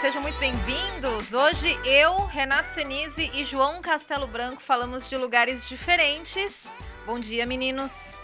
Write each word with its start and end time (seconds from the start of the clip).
Sejam 0.00 0.22
muito 0.22 0.38
bem-vindos. 0.38 1.32
Hoje 1.32 1.78
eu, 1.84 2.26
Renato 2.26 2.68
Senise 2.68 3.30
e 3.34 3.44
João 3.44 3.80
Castelo 3.82 4.26
Branco 4.26 4.60
falamos 4.62 5.08
de 5.08 5.16
lugares 5.16 5.68
diferentes. 5.68 6.68
Bom 7.06 7.18
dia, 7.18 7.44
meninos. 7.46 8.18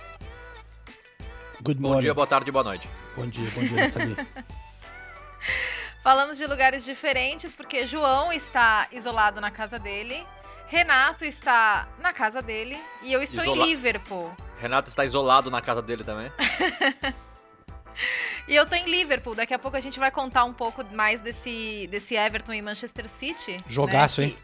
Good 1.62 1.80
Bom 1.80 1.88
morning. 1.88 2.02
dia, 2.04 2.14
boa 2.14 2.26
tarde, 2.26 2.50
boa 2.50 2.64
noite. 2.64 2.88
Bom 3.16 3.26
dia, 3.26 3.48
bom 3.50 3.60
dia. 3.60 4.26
Falamos 6.02 6.38
de 6.38 6.46
lugares 6.46 6.84
diferentes 6.84 7.52
porque 7.54 7.86
João 7.86 8.32
está 8.32 8.86
isolado 8.92 9.40
na 9.40 9.50
casa 9.50 9.78
dele, 9.78 10.24
Renato 10.68 11.24
está 11.24 11.88
na 12.00 12.12
casa 12.12 12.40
dele 12.40 12.78
e 13.02 13.12
eu 13.12 13.20
estou 13.22 13.42
Isola- 13.42 13.64
em 13.64 13.68
Liverpool. 13.70 14.32
Renato 14.60 14.88
está 14.88 15.04
isolado 15.04 15.50
na 15.50 15.60
casa 15.60 15.82
dele 15.82 16.04
também. 16.04 16.32
E 18.46 18.54
eu 18.54 18.66
tô 18.66 18.74
em 18.74 18.84
Liverpool. 18.84 19.34
Daqui 19.34 19.52
a 19.52 19.58
pouco 19.58 19.76
a 19.76 19.80
gente 19.80 19.98
vai 19.98 20.10
contar 20.10 20.44
um 20.44 20.52
pouco 20.52 20.84
mais 20.94 21.20
desse, 21.20 21.86
desse 21.90 22.14
Everton 22.14 22.52
e 22.52 22.62
Manchester 22.62 23.08
City. 23.08 23.62
Jogaço, 23.68 24.20
né, 24.20 24.28
hein? 24.28 24.38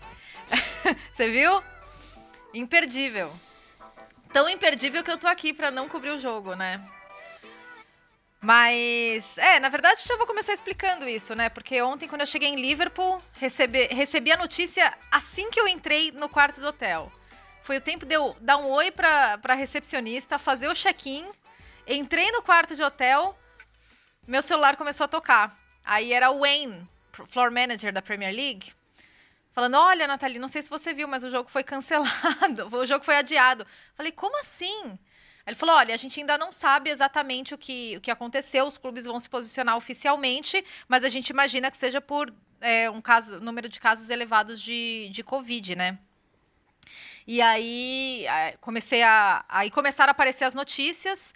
Você 1.13 1.31
viu? 1.31 1.63
Imperdível. 2.53 3.33
Tão 4.33 4.49
imperdível 4.49 5.03
que 5.03 5.11
eu 5.11 5.19
tô 5.19 5.27
aqui 5.27 5.53
pra 5.53 5.71
não 5.71 5.89
cobrir 5.89 6.11
o 6.11 6.19
jogo, 6.19 6.55
né? 6.55 6.85
Mas, 8.41 9.39
é, 9.39 9.59
na 9.59 9.71
verdade 9.71 10.03
já 10.07 10.17
vou 10.17 10.27
começar 10.27 10.53
explicando 10.53 11.09
isso, 11.09 11.35
né? 11.35 11.49
Porque 11.49 11.81
ontem, 11.81 12.07
quando 12.07 12.21
eu 12.21 12.27
cheguei 12.27 12.51
em 12.51 12.61
Liverpool, 12.61 13.19
recebi, 13.33 13.87
recebi 13.87 14.31
a 14.33 14.37
notícia 14.37 14.93
assim 15.11 15.51
que 15.51 15.59
eu 15.59 15.67
entrei 15.67 16.13
no 16.13 16.29
quarto 16.29 16.61
do 16.61 16.67
hotel. 16.67 17.11
Foi 17.63 17.79
o 17.79 17.81
tempo 17.81 18.05
de 18.05 18.15
eu 18.15 18.37
dar 18.43 18.59
um 18.59 18.67
oi 18.67 18.91
pra, 18.91 19.39
pra 19.39 19.55
recepcionista, 19.55 20.39
fazer 20.39 20.69
o 20.69 20.75
check-in, 20.75 21.25
entrei 21.89 22.31
no 22.33 22.43
quarto 22.43 22.77
de 22.77 22.83
hotel, 22.83 23.35
meu 24.27 24.43
celular 24.43 24.77
começou 24.77 25.05
a 25.05 25.09
tocar. 25.09 25.59
Aí 25.85 26.13
era 26.13 26.31
o 26.31 26.41
Wayne, 26.41 26.89
floor 27.27 27.51
manager 27.51 27.93
da 27.93 28.01
Premier 28.01 28.35
League, 28.35 28.73
falando: 29.53 29.75
Olha, 29.75 30.07
Nathalie, 30.07 30.39
não 30.39 30.49
sei 30.49 30.63
se 30.63 30.71
você 30.71 30.95
viu, 30.95 31.07
mas 31.07 31.25
o 31.25 31.31
jogo 31.31 31.51
foi 31.51 31.63
cancelado, 31.63 32.69
o 32.73 32.87
jogo 32.87 33.05
foi 33.05 33.17
adiado. 33.17 33.67
Falei: 33.95 34.13
Como 34.13 34.39
assim? 34.41 34.99
Ele 35.47 35.57
falou: 35.57 35.75
Olha, 35.77 35.95
a 35.95 35.99
gente 35.99 36.19
ainda 36.21 36.39
não 36.39 36.53
sabe 36.53 36.91
exatamente 36.91 37.55
o 37.55 37.59
que, 37.59 37.97
o 37.97 38.01
que 38.01 38.11
aconteceu, 38.11 38.67
os 38.67 38.79
clubes 38.79 39.05
vão 39.05 39.21
se 39.21 39.29
posicionar 39.29 39.77
oficialmente, 39.77 40.65
mas 40.89 41.05
a 41.05 41.09
gente 41.09 41.31
imagina 41.31 41.71
que 41.71 41.77
seja 41.77 42.01
por 42.01 42.33
é, 42.61 42.89
um 42.91 43.01
caso, 43.01 43.39
número 43.41 43.69
de 43.69 43.79
casos 43.79 44.09
elevados 44.09 44.61
de, 44.61 45.11
de 45.13 45.23
Covid, 45.23 45.77
né? 45.77 45.99
E 47.27 47.41
aí 47.41 48.27
comecei 48.61 49.03
a. 49.03 49.45
Aí 49.49 49.71
começaram 49.71 50.11
a 50.11 50.13
aparecer 50.13 50.45
as 50.45 50.55
notícias. 50.55 51.35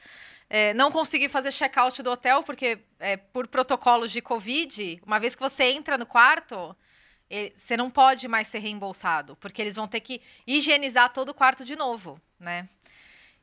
Eh, 0.50 0.72
não 0.74 0.90
consegui 0.90 1.28
fazer 1.28 1.52
check-out 1.52 2.02
do 2.02 2.10
hotel, 2.10 2.42
porque 2.42 2.78
eh, 2.98 3.16
por 3.16 3.46
protocolos 3.46 4.10
de 4.10 4.22
Covid, 4.22 5.00
uma 5.06 5.18
vez 5.20 5.34
que 5.34 5.42
você 5.42 5.64
entra 5.64 5.98
no 5.98 6.06
quarto, 6.06 6.74
eh, 7.30 7.52
você 7.54 7.76
não 7.76 7.90
pode 7.90 8.26
mais 8.28 8.48
ser 8.48 8.58
reembolsado, 8.60 9.36
porque 9.36 9.60
eles 9.60 9.76
vão 9.76 9.86
ter 9.86 10.00
que 10.00 10.20
higienizar 10.46 11.12
todo 11.12 11.30
o 11.30 11.34
quarto 11.34 11.64
de 11.64 11.76
novo, 11.76 12.20
né? 12.40 12.68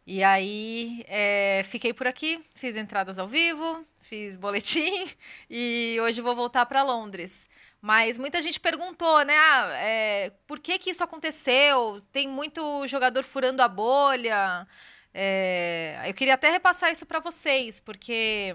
E 0.07 0.23
aí 0.23 1.03
eh, 1.07 1.63
fiquei 1.67 1.91
por 1.91 2.05
aqui, 2.05 2.39
fiz 2.53 2.75
entradas 2.75 3.17
ao 3.17 3.27
vivo, 3.27 3.83
fiz 3.99 4.35
boletim 4.35 5.07
e 5.49 5.97
hoje 5.99 6.21
vou 6.21 6.35
voltar 6.35 6.65
para 6.67 6.83
Londres. 6.83 7.49
Mas 7.81 8.17
muita 8.17 8.41
gente 8.41 8.59
perguntou, 8.59 9.23
né? 9.25 9.35
ah, 9.35 9.69
é, 9.77 10.31
por 10.47 10.59
que, 10.59 10.77
que 10.77 10.91
isso 10.91 11.03
aconteceu? 11.03 11.99
Tem 12.11 12.27
muito 12.27 12.85
jogador 12.87 13.23
furando 13.23 13.61
a 13.61 13.67
bolha. 13.67 14.67
É, 15.17 16.01
eu 16.05 16.13
queria 16.13 16.33
até 16.33 16.49
repassar 16.49 16.91
isso 16.91 17.05
para 17.05 17.21
vocês, 17.21 17.79
porque 17.79 18.53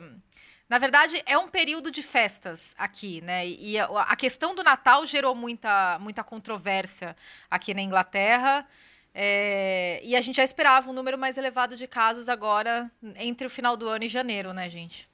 na 0.68 0.76
verdade 0.76 1.22
é 1.24 1.38
um 1.38 1.48
período 1.48 1.90
de 1.90 2.02
festas 2.02 2.74
aqui, 2.76 3.22
né? 3.22 3.48
E 3.48 3.78
a, 3.78 4.14
questão 4.14 4.54
do 4.54 4.62
Natal 4.62 5.06
gerou 5.06 5.34
muita, 5.34 5.98
muita 6.00 6.22
controvérsia 6.22 7.16
aqui 7.50 7.72
na 7.72 7.80
Inglaterra. 7.80 8.68
É, 9.14 10.02
e 10.04 10.14
a 10.14 10.20
gente 10.20 10.36
já 10.36 10.44
esperava 10.44 10.90
um 10.90 10.92
número 10.92 11.16
mais 11.16 11.38
elevado 11.38 11.76
de 11.76 11.86
casos 11.86 12.28
agora 12.28 12.90
entre 13.16 13.46
o 13.46 13.50
final 13.50 13.74
do 13.74 13.88
ano 13.88 14.04
e 14.04 14.08
janeiro, 14.08 14.52
né, 14.52 14.68
gente? 14.68 15.08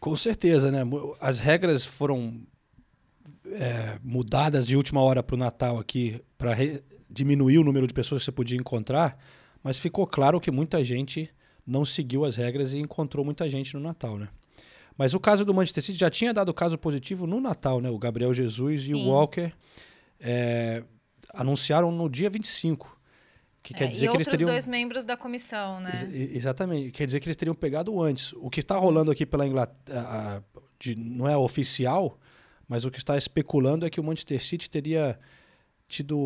Com 0.00 0.16
certeza, 0.16 0.72
né? 0.72 0.80
As 1.20 1.38
regras 1.38 1.86
foram 1.86 2.44
é, 3.52 4.00
mudadas 4.02 4.66
de 4.66 4.76
última 4.76 5.00
hora 5.00 5.22
para 5.22 5.34
o 5.34 5.38
Natal 5.38 5.78
aqui 5.78 6.20
para 6.36 6.52
diminuir 7.10 7.58
o 7.58 7.64
número 7.64 7.86
de 7.86 7.94
pessoas 7.94 8.22
que 8.22 8.26
você 8.26 8.32
podia 8.32 8.56
encontrar, 8.58 9.18
mas 9.62 9.78
ficou 9.78 10.06
claro 10.06 10.40
que 10.40 10.50
muita 10.50 10.82
gente 10.84 11.30
não 11.66 11.84
seguiu 11.84 12.24
as 12.24 12.36
regras 12.36 12.72
e 12.72 12.78
encontrou 12.78 13.24
muita 13.24 13.48
gente 13.50 13.74
no 13.74 13.80
Natal, 13.80 14.16
né? 14.18 14.28
Mas 14.98 15.12
o 15.14 15.20
caso 15.20 15.44
do 15.44 15.52
Manchester 15.52 15.82
City 15.82 15.98
já 15.98 16.08
tinha 16.10 16.32
dado 16.32 16.54
caso 16.54 16.78
positivo 16.78 17.26
no 17.26 17.40
Natal, 17.40 17.80
né? 17.80 17.90
O 17.90 17.98
Gabriel 17.98 18.32
Jesus 18.32 18.82
e 18.82 18.86
Sim. 18.86 18.94
o 19.06 19.08
Walker 19.10 19.52
é, 20.20 20.82
anunciaram 21.34 21.90
no 21.92 22.08
dia 22.08 22.30
25. 22.30 22.96
Que 23.62 23.74
quer 23.74 23.84
É, 23.84 23.86
dizer 23.88 24.04
e 24.06 24.08
que 24.08 24.16
eles 24.16 24.26
outros 24.26 24.38
teriam. 24.38 24.50
dois 24.54 24.66
membros 24.68 25.04
da 25.04 25.16
comissão, 25.16 25.80
né? 25.80 25.90
Ex- 25.92 26.02
e- 26.14 26.36
Exatamente. 26.36 26.92
Quer 26.92 27.04
dizer 27.06 27.20
que 27.20 27.26
eles 27.26 27.36
teriam 27.36 27.54
pegado 27.54 28.00
antes. 28.00 28.32
O 28.34 28.48
que 28.48 28.60
está 28.60 28.76
rolando 28.76 29.10
aqui 29.10 29.26
pela 29.26 29.46
Inglaterra 29.46 30.42
não 30.96 31.28
é 31.28 31.36
oficial, 31.36 32.18
mas 32.68 32.84
o 32.84 32.90
que 32.90 32.98
está 32.98 33.18
especulando 33.18 33.84
é 33.84 33.90
que 33.90 34.00
o 34.00 34.04
Manchester 34.04 34.40
City 34.42 34.70
teria 34.70 35.18
tido 35.88 36.18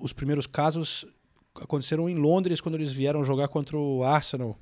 os 0.00 0.12
primeiros 0.12 0.46
casos 0.46 1.04
aconteceram 1.54 2.08
em 2.08 2.14
Londres 2.16 2.60
quando 2.60 2.74
eles 2.74 2.92
vieram 2.92 3.24
jogar 3.24 3.48
contra 3.48 3.76
o 3.78 4.02
Arsenal 4.04 4.58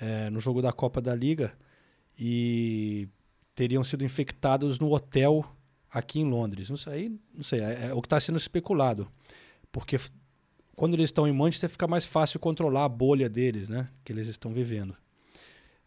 eh, 0.00 0.28
no 0.30 0.40
jogo 0.40 0.60
da 0.60 0.72
Copa 0.72 1.00
da 1.00 1.14
Liga 1.14 1.52
e 2.18 3.08
teriam 3.54 3.84
sido 3.84 4.04
infectados 4.04 4.78
no 4.78 4.92
hotel 4.92 5.44
aqui 5.90 6.20
em 6.20 6.24
Londres. 6.28 6.68
Não 6.70 6.76
sei, 6.76 7.18
não 7.34 7.42
sei, 7.42 7.60
é, 7.60 7.86
é 7.88 7.94
o 7.94 8.00
que 8.02 8.06
está 8.06 8.20
sendo 8.20 8.36
especulado, 8.38 9.10
porque 9.72 9.98
quando 10.76 10.94
eles 10.94 11.08
estão 11.08 11.26
em 11.26 11.32
Manchester 11.32 11.70
fica 11.70 11.86
mais 11.88 12.04
fácil 12.04 12.38
controlar 12.40 12.84
a 12.84 12.88
bolha 12.88 13.28
deles, 13.28 13.68
né, 13.68 13.88
que 14.04 14.12
eles 14.12 14.28
estão 14.28 14.52
vivendo. 14.52 14.96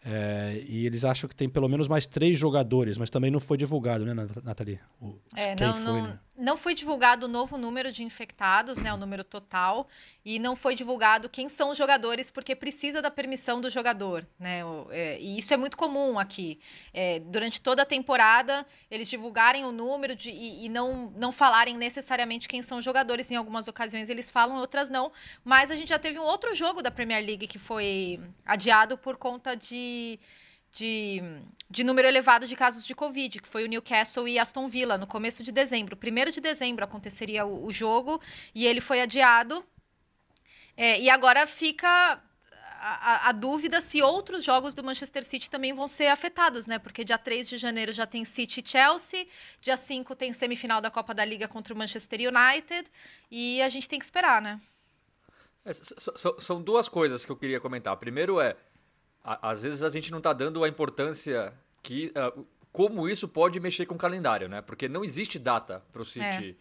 É, 0.04 0.64
e 0.68 0.86
eles 0.88 1.06
acham 1.06 1.30
que 1.30 1.36
tem 1.36 1.48
pelo 1.48 1.70
menos 1.70 1.88
mais 1.88 2.08
três 2.08 2.38
jogadores, 2.38 2.98
mas 2.98 3.12
também 3.12 3.30
não 3.30 3.40
foi 3.40 3.56
divulgado, 3.56 4.04
né, 4.04 4.14
Nat- 4.16 4.44
Nathalie? 4.44 4.80
O- 5.00 5.16
É, 5.36 5.54
quem 5.56 5.68
não, 5.68 5.74
foi, 5.76 5.84
não, 6.02 6.04
né? 6.08 6.20
Não 6.42 6.58
foi 6.58 6.74
divulgado 6.74 7.28
o 7.28 7.30
novo 7.30 7.58
número 7.58 7.92
de 7.92 8.04
infectados, 8.04 8.80
né, 8.80 8.92
o 8.92 8.98
número 8.98 9.24
total, 9.24 9.88
e 10.26 10.40
não 10.40 10.56
foi 10.56 10.74
divulgado 10.74 11.30
quem 11.30 11.48
são 11.48 11.70
os 11.70 11.78
jogadores, 11.78 12.32
porque 12.32 12.56
precisa 12.56 13.02
da 13.02 13.12
permissão 13.12 13.62
do 13.62 13.70
jogador, 13.70 14.26
né, 14.40 14.62
é, 14.90 15.20
e 15.22 15.38
isso 15.38 15.54
é 15.54 15.58
muito 15.58 15.78
comum 15.78 16.18
aqui. 16.18 16.60
É, 16.94 17.20
durante 17.20 17.62
toda 17.62 17.84
a 17.84 17.86
temporada, 17.86 18.66
eles 18.90 19.08
divulgarem 19.08 19.66
o 19.66 19.72
número 19.72 20.16
de- 20.16 20.32
e, 20.32 20.66
e 20.66 20.70
não, 20.70 21.14
não 21.16 21.32
falarem 21.32 21.78
necessariamente 21.78 22.48
quem 22.48 22.62
são 22.64 22.80
os 22.80 22.86
jogadores, 22.86 23.30
em 23.30 23.36
algumas 23.36 23.68
ocasiões 23.68 24.10
eles 24.10 24.30
falam, 24.30 24.58
outras 24.58 24.90
não, 24.90 25.12
mas 25.44 25.70
a 25.70 25.76
gente 25.76 25.90
já 25.90 26.00
teve 26.00 26.18
um 26.18 26.24
outro 26.24 26.56
jogo 26.56 26.82
da 26.82 26.90
Premier 26.90 27.24
League 27.24 27.46
que 27.48 27.60
foi 27.60 28.20
adiado 28.46 28.98
por 28.98 29.16
conta 29.16 29.56
de 29.56 30.20
de, 30.72 31.22
de 31.70 31.84
número 31.84 32.08
elevado 32.08 32.48
de 32.48 32.56
casos 32.56 32.86
de 32.86 32.96
Covid, 32.96 33.42
que 33.42 33.48
foi 33.48 33.66
o 33.66 33.68
Newcastle 33.68 34.28
e 34.28 34.40
Aston 34.40 34.68
Villa, 34.68 34.98
no 34.98 35.06
começo 35.08 35.44
de 35.44 35.52
dezembro. 35.52 35.96
Primeiro 35.98 36.32
de 36.32 36.40
dezembro 36.42 36.84
aconteceria 36.84 37.46
o, 37.46 37.66
o 37.66 37.72
jogo 37.72 38.22
e 38.56 38.66
ele 38.66 38.82
foi 38.82 39.02
adiado. 39.02 39.64
É, 40.78 41.00
e 41.00 41.10
agora 41.10 41.46
fica 41.46 42.22
a, 42.82 43.30
a- 43.30 43.32
dúvida 43.32 43.80
se 43.82 44.02
outros 44.02 44.44
jogos 44.44 44.74
do 44.74 44.84
Manchester 44.84 45.24
City 45.24 45.50
também 45.50 45.74
vão 45.74 45.88
ser 45.88 46.08
afetados, 46.08 46.66
né? 46.66 46.80
Porque 46.80 47.04
dia 47.04 47.18
3 47.18 47.48
de 47.50 47.58
janeiro 47.58 47.94
já 47.94 48.08
tem 48.08 48.26
City 48.26 48.64
e 48.66 48.68
Chelsea, 48.70 49.28
dia 49.60 49.78
5 49.78 50.16
tem 50.16 50.34
semifinal 50.34 50.82
da 50.82 50.90
Copa 50.90 51.14
da 51.14 51.24
Liga 51.24 51.48
contra 51.48 51.74
o 51.74 51.78
Manchester 51.78 52.20
United 52.22 52.90
e 53.30 53.62
a 53.62 53.70
gente 53.70 53.88
tem 53.88 54.00
que 54.00 54.06
esperar, 54.06 54.42
né? 54.42 54.60
É, 55.64 55.72
são 56.40 56.60
duas 56.62 56.90
coisas 56.90 57.24
que 57.24 57.32
eu 57.32 57.36
queria 57.36 57.60
comentar. 57.60 57.96
Primeiro 57.98 58.42
é, 58.42 58.56
às 59.24 59.64
vezes 59.64 59.84
a 59.84 59.90
gente 59.90 60.12
não 60.12 60.18
está 60.18 60.34
dando 60.34 60.64
a 60.64 60.68
importância 60.68 61.54
que 61.82 62.12
ah, 62.16 62.34
como 62.72 63.08
isso 63.08 63.28
pode 63.28 63.60
mexer 63.60 63.86
com 63.86 63.96
o 63.96 63.98
calendário, 63.98 64.48
né? 64.48 64.62
Porque 64.62 64.88
não 64.88 65.04
existe 65.04 65.38
data 65.38 65.84
para 65.92 66.02
o 66.02 66.06
City 66.06 66.58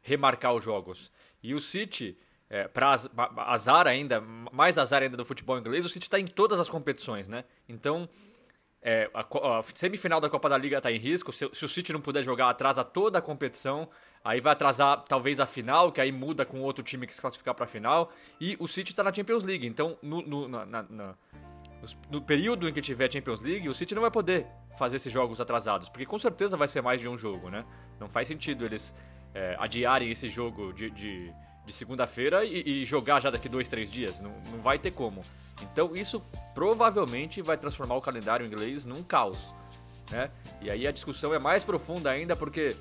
remarcar 0.00 0.54
os 0.54 0.64
jogos. 0.64 1.10
E 1.42 1.54
o 1.54 1.60
City 1.60 2.18
é, 2.50 2.68
para 2.68 3.00
azar 3.38 3.86
ainda, 3.86 4.20
mais 4.20 4.76
azar 4.76 5.02
ainda 5.02 5.16
do 5.16 5.24
futebol 5.24 5.58
inglês, 5.58 5.86
o 5.86 5.88
City 5.88 6.04
está 6.04 6.20
em 6.20 6.26
todas 6.26 6.60
as 6.60 6.68
competições, 6.68 7.26
né? 7.26 7.44
Então, 7.66 8.06
é, 8.82 9.08
a, 9.14 9.20
a, 9.20 9.62
semifinal 9.74 10.20
da 10.20 10.28
Copa 10.28 10.50
da 10.50 10.58
Liga 10.58 10.76
está 10.76 10.92
em 10.92 10.98
risco. 10.98 11.32
Se, 11.32 11.48
se, 11.52 11.64
o 11.64 11.68
City 11.68 11.92
não 11.92 12.00
puder 12.00 12.22
jogar, 12.22 12.50
atrasa 12.50 12.84
toda 12.84 13.20
a 13.20 13.22
competição. 13.22 13.88
Aí 14.24 14.40
vai 14.40 14.52
atrasar 14.52 15.02
talvez 15.08 15.40
a 15.40 15.46
final, 15.46 15.90
que 15.90 16.00
aí 16.00 16.12
muda 16.12 16.44
com 16.44 16.60
outro 16.60 16.84
time 16.84 17.06
que 17.06 17.14
se 17.14 17.20
classificar 17.20 17.54
para 17.54 17.64
a 17.64 17.68
final. 17.68 18.12
E 18.40 18.56
o 18.60 18.68
City 18.68 18.92
está 18.92 19.02
na 19.02 19.12
Champions 19.12 19.44
League. 19.44 19.66
Então, 19.66 19.96
no, 20.02 20.20
no, 20.20 20.48
na, 20.48 20.66
na, 20.66 21.14
no 22.10 22.20
período 22.20 22.68
em 22.68 22.72
que 22.72 22.80
tiver 22.80 23.12
Champions 23.12 23.40
League, 23.40 23.68
o 23.68 23.74
City 23.74 23.94
não 23.94 24.02
vai 24.02 24.10
poder 24.10 24.46
fazer 24.78 24.96
esses 24.96 25.12
jogos 25.12 25.40
atrasados, 25.40 25.88
porque 25.88 26.06
com 26.06 26.18
certeza 26.18 26.56
vai 26.56 26.68
ser 26.68 26.80
mais 26.80 27.00
de 27.00 27.08
um 27.08 27.18
jogo, 27.18 27.50
né? 27.50 27.64
Não 27.98 28.08
faz 28.08 28.28
sentido 28.28 28.64
eles 28.64 28.94
é, 29.34 29.56
adiarem 29.58 30.10
esse 30.10 30.28
jogo 30.28 30.72
de, 30.72 30.90
de 30.90 31.32
de 31.64 31.72
segunda-feira 31.72 32.44
e, 32.44 32.82
e, 32.82 32.84
jogar 32.84 33.20
já 33.20 33.30
daqui 33.30 33.48
dois, 33.48 33.68
três 33.68 33.90
dias. 33.90 34.20
Não, 34.20 34.32
não 34.50 34.60
vai 34.60 34.78
ter 34.78 34.90
como. 34.90 35.22
Então 35.62 35.94
isso 35.94 36.20
provavelmente 36.54 37.40
vai 37.40 37.56
transformar 37.56 37.94
o 37.94 38.00
calendário 38.00 38.44
inglês 38.44 38.84
num 38.84 39.02
caos. 39.02 39.38
Né? 40.10 40.30
E 40.60 40.70
aí 40.70 40.86
a 40.86 40.92
discussão 40.92 41.32
é 41.32 41.38
mais 41.38 41.64
profunda 41.64 42.10
ainda 42.10 42.34
porque 42.34 42.76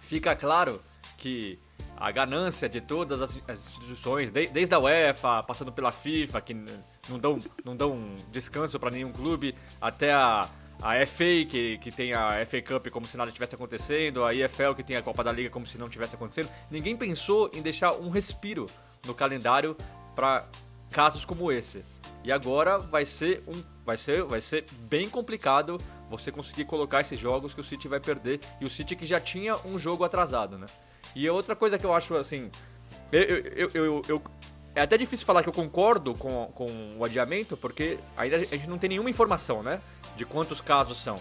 fica 0.00 0.34
claro 0.34 0.82
que 1.16 1.58
a 1.96 2.10
ganância 2.10 2.68
de 2.68 2.80
todas 2.80 3.20
as, 3.20 3.36
instituições, 3.36 4.30
desde 4.30 4.74
a 4.74 4.78
UEFA, 4.78 5.42
passando 5.42 5.72
pela 5.72 5.90
FIFA, 5.90 6.40
que 6.40 6.54
não 7.08 7.18
dão, 7.18 7.38
não 7.64 7.76
dão 7.76 8.14
descanso 8.30 8.78
para 8.78 8.90
nenhum 8.90 9.12
clube, 9.12 9.54
até 9.80 10.12
a, 10.12 10.48
a 10.82 11.06
FA, 11.06 11.44
que, 11.48 11.78
que 11.78 11.90
tem 11.90 12.12
a 12.12 12.44
FA 12.46 12.62
Cup 12.62 12.88
como 12.88 13.06
se 13.06 13.16
nada 13.16 13.32
tivesse 13.32 13.54
acontecendo, 13.54 14.24
a 14.24 14.34
EFL, 14.34 14.74
que 14.74 14.82
tem 14.82 14.96
a 14.96 15.02
Copa 15.02 15.24
da 15.24 15.32
Liga 15.32 15.50
como 15.50 15.66
se 15.66 15.78
não 15.78 15.88
tivesse 15.88 16.14
acontecendo. 16.14 16.50
Ninguém 16.70 16.96
pensou 16.96 17.50
em 17.52 17.60
deixar 17.60 17.92
um 17.94 18.08
respiro 18.08 18.66
no 19.06 19.14
calendário 19.14 19.76
para 20.14 20.46
casos 20.90 21.24
como 21.24 21.50
esse. 21.52 21.84
E 22.24 22.32
agora 22.32 22.78
vai 22.78 23.04
ser 23.04 23.42
um 23.46 23.62
vai 23.84 23.96
ser 23.96 24.22
vai 24.24 24.40
ser 24.40 24.66
bem 24.80 25.08
complicado 25.08 25.80
você 26.10 26.30
conseguir 26.30 26.64
colocar 26.64 27.00
esses 27.00 27.18
jogos 27.18 27.54
que 27.54 27.60
o 27.60 27.64
City 27.64 27.88
vai 27.88 28.00
perder 28.00 28.40
e 28.60 28.66
o 28.66 28.70
City 28.70 28.94
que 28.96 29.06
já 29.06 29.20
tinha 29.20 29.56
um 29.64 29.78
jogo 29.78 30.04
atrasado, 30.04 30.58
né? 30.58 30.66
E 31.14 31.28
outra 31.28 31.56
coisa 31.56 31.78
que 31.78 31.86
eu 31.86 31.94
acho 31.94 32.14
assim, 32.14 32.50
eu, 33.10 33.22
eu, 33.22 33.70
eu, 33.74 34.02
eu 34.08 34.22
é 34.74 34.82
até 34.82 34.96
difícil 34.96 35.26
falar 35.26 35.42
que 35.42 35.48
eu 35.48 35.52
concordo 35.52 36.14
com, 36.14 36.46
com 36.54 36.96
o 36.96 37.04
adiamento, 37.04 37.56
porque 37.56 37.98
ainda 38.16 38.36
a 38.36 38.40
gente 38.40 38.68
não 38.68 38.78
tem 38.78 38.90
nenhuma 38.90 39.10
informação, 39.10 39.62
né? 39.62 39.80
De 40.16 40.24
quantos 40.24 40.60
casos 40.60 40.98
são. 40.98 41.16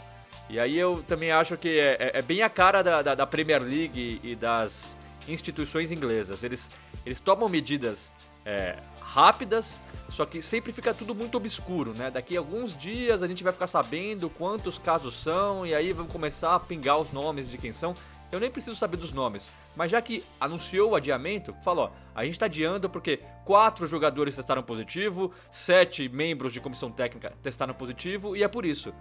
E 0.49 0.59
aí 0.59 0.77
eu 0.77 1.03
também 1.07 1.31
acho 1.31 1.57
que 1.57 1.79
é, 1.79 1.97
é, 1.99 2.19
é 2.19 2.21
bem 2.21 2.41
a 2.41 2.49
cara 2.49 2.81
da, 2.81 3.01
da, 3.01 3.15
da, 3.15 3.27
Premier 3.27 3.61
League 3.61 4.21
e 4.23 4.35
das 4.35 4.97
instituições 5.27 5.91
inglesas. 5.91 6.43
Eles, 6.43 6.71
eles 7.05 7.19
tomam 7.19 7.49
medidas 7.49 8.13
é, 8.45 8.77
rápidas, 9.01 9.81
só 10.07 10.25
que 10.25 10.41
sempre 10.41 10.71
fica 10.71 10.93
tudo 10.93 11.13
muito 11.13 11.35
obscuro, 11.35 11.93
né? 11.93 12.09
Daqui 12.09 12.37
a 12.37 12.39
alguns 12.39 12.77
dias 12.77 13.21
a 13.21 13.27
gente 13.27 13.43
vai 13.43 13.51
ficar 13.51 13.67
sabendo 13.67 14.29
quantos 14.29 14.77
casos 14.77 15.21
são, 15.21 15.65
e 15.65 15.75
aí 15.75 15.91
vão 15.91 16.07
começar 16.07 16.55
a 16.55 16.59
pingar 16.59 16.97
os 16.97 17.11
nomes 17.11 17.49
de 17.49 17.57
quem 17.57 17.73
são. 17.73 17.93
Eu 18.31 18.39
nem 18.39 18.51
preciso 18.51 18.75
saber 18.75 18.97
dos 18.97 19.13
nomes, 19.13 19.49
mas 19.75 19.89
já 19.89 20.01
que 20.01 20.23
anunciou 20.39 20.91
o 20.91 20.95
adiamento, 20.95 21.53
falou: 21.63 21.91
a 22.13 22.23
gente 22.23 22.33
está 22.33 22.45
adiando 22.45 22.89
porque 22.89 23.21
quatro 23.45 23.87
jogadores 23.87 24.35
testaram 24.35 24.61
positivo, 24.61 25.31
sete 25.49 26.09
membros 26.09 26.51
de 26.51 26.59
comissão 26.59 26.91
técnica 26.91 27.33
testaram 27.41 27.73
positivo 27.73 28.35
e 28.35 28.43
é 28.43 28.47
por 28.47 28.65
isso. 28.65 28.93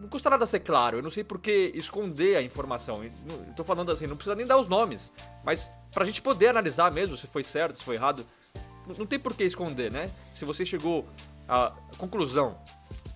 Não 0.00 0.08
custa 0.08 0.28
nada 0.28 0.44
ser 0.44 0.60
claro, 0.60 0.98
eu 0.98 1.02
não 1.02 1.10
sei 1.10 1.24
por 1.24 1.38
que 1.38 1.72
esconder 1.74 2.36
a 2.36 2.42
informação. 2.42 3.02
Estou 3.48 3.64
falando 3.64 3.90
assim, 3.90 4.06
não 4.06 4.16
precisa 4.16 4.34
nem 4.34 4.46
dar 4.46 4.58
os 4.58 4.68
nomes, 4.68 5.12
mas 5.44 5.70
para 5.92 6.02
a 6.02 6.06
gente 6.06 6.20
poder 6.20 6.48
analisar 6.48 6.90
mesmo 6.90 7.16
se 7.16 7.26
foi 7.26 7.42
certo, 7.42 7.76
se 7.76 7.84
foi 7.84 7.94
errado, 7.94 8.26
não 8.98 9.06
tem 9.06 9.18
por 9.18 9.34
que 9.34 9.44
esconder, 9.44 9.90
né? 9.90 10.10
Se 10.34 10.44
você 10.44 10.64
chegou 10.64 11.06
à 11.48 11.72
conclusão 11.96 12.58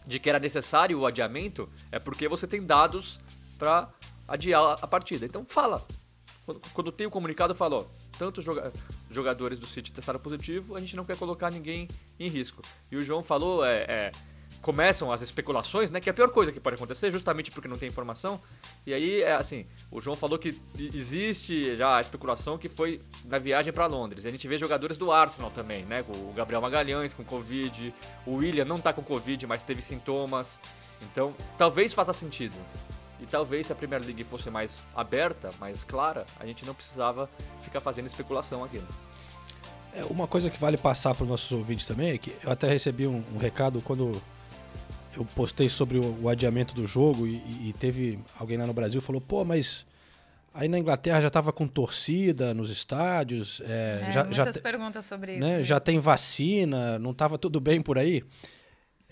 de 0.06 0.18
que 0.18 0.30
era 0.30 0.38
necessário 0.38 0.98
o 0.98 1.06
adiamento, 1.06 1.68
é 1.92 1.98
porque 1.98 2.26
você 2.28 2.46
tem 2.46 2.64
dados 2.64 3.20
para 3.58 3.88
adiar 4.28 4.78
a 4.80 4.86
partida. 4.86 5.26
Então 5.26 5.44
fala. 5.44 5.84
Quando, 6.72 6.90
tem 6.90 7.06
o 7.06 7.10
comunicado, 7.10 7.54
fala, 7.54 7.76
ó, 7.76 7.84
tantos 8.18 8.42
joga 8.42 8.72
jogadores 9.10 9.58
do 9.58 9.66
City 9.66 9.92
testaram 9.92 10.18
positivo, 10.18 10.74
a 10.74 10.80
gente 10.80 10.96
não 10.96 11.04
quer 11.04 11.14
colocar 11.14 11.50
ninguém 11.50 11.86
em 12.18 12.26
risco. 12.26 12.62
E 12.90 12.96
o 12.96 13.02
João 13.02 13.22
falou, 13.22 13.62
é, 13.62 13.84
é 13.86 14.10
começam 14.60 15.12
as 15.12 15.22
especulações, 15.22 15.90
né? 15.90 16.00
Que 16.00 16.08
é 16.08 16.12
a 16.12 16.14
pior 16.14 16.30
coisa 16.30 16.52
que 16.52 16.60
pode 16.60 16.76
acontecer, 16.76 17.10
justamente 17.10 17.50
porque 17.50 17.68
não 17.68 17.78
tem 17.78 17.88
informação. 17.88 18.40
E 18.86 18.92
aí, 18.92 19.22
é 19.22 19.32
assim, 19.32 19.66
o 19.90 20.00
João 20.00 20.16
falou 20.16 20.38
que 20.38 20.60
existe 20.78 21.76
já 21.76 21.96
a 21.96 22.00
especulação 22.00 22.58
que 22.58 22.68
foi 22.68 23.00
na 23.24 23.38
viagem 23.38 23.72
para 23.72 23.86
Londres. 23.86 24.26
A 24.26 24.30
gente 24.30 24.46
vê 24.48 24.58
jogadores 24.58 24.96
do 24.96 25.12
Arsenal 25.12 25.50
também, 25.50 25.84
né? 25.84 26.04
O 26.08 26.32
Gabriel 26.32 26.60
Magalhães 26.60 27.14
com 27.14 27.24
Covid, 27.24 27.94
o 28.26 28.36
William 28.36 28.64
não 28.64 28.78
tá 28.78 28.92
com 28.92 29.02
Covid, 29.02 29.46
mas 29.46 29.62
teve 29.62 29.82
sintomas. 29.82 30.58
Então, 31.02 31.34
talvez 31.56 31.92
faça 31.92 32.12
sentido. 32.12 32.54
E 33.20 33.26
talvez 33.26 33.66
se 33.66 33.72
a 33.72 33.76
Premier 33.76 34.02
League 34.02 34.24
fosse 34.24 34.50
mais 34.50 34.86
aberta, 34.94 35.50
mais 35.58 35.84
clara, 35.84 36.24
a 36.38 36.46
gente 36.46 36.64
não 36.64 36.74
precisava 36.74 37.28
ficar 37.62 37.80
fazendo 37.80 38.06
especulação 38.06 38.62
aqui. 38.62 38.78
Né? 38.78 38.88
É, 39.94 40.04
uma 40.04 40.26
coisa 40.26 40.50
que 40.50 40.58
vale 40.58 40.76
passar 40.76 41.14
para 41.14 41.24
os 41.24 41.28
nossos 41.28 41.50
ouvintes 41.50 41.86
também 41.86 42.10
é 42.10 42.18
que 42.18 42.32
eu 42.44 42.50
até 42.50 42.68
recebi 42.68 43.06
um, 43.06 43.24
um 43.34 43.38
recado 43.38 43.80
quando 43.82 44.20
eu 45.16 45.24
postei 45.34 45.68
sobre 45.68 45.98
o, 45.98 46.22
o 46.22 46.28
adiamento 46.28 46.74
do 46.74 46.86
jogo 46.86 47.26
e, 47.26 47.68
e, 47.68 47.74
teve 47.78 48.18
alguém 48.38 48.56
lá 48.56 48.66
no 48.66 48.72
Brasil 48.72 49.00
falou, 49.00 49.20
pô, 49.20 49.44
mas 49.44 49.84
aí 50.54 50.68
na 50.68 50.78
Inglaterra 50.78 51.20
já 51.20 51.28
estava 51.28 51.52
com 51.52 51.66
torcida 51.66 52.54
nos 52.54 52.70
estádios. 52.70 53.60
É, 53.64 54.04
é, 54.08 54.12
já, 54.12 54.24
muitas 54.24 54.54
já 54.54 54.62
perguntas 54.62 55.04
sobre 55.04 55.32
isso. 55.32 55.40
Né, 55.40 55.62
já 55.64 55.80
tem 55.80 55.98
vacina, 55.98 56.98
não 56.98 57.10
estava 57.10 57.36
tudo 57.38 57.60
bem 57.60 57.80
por 57.80 57.98
aí. 57.98 58.22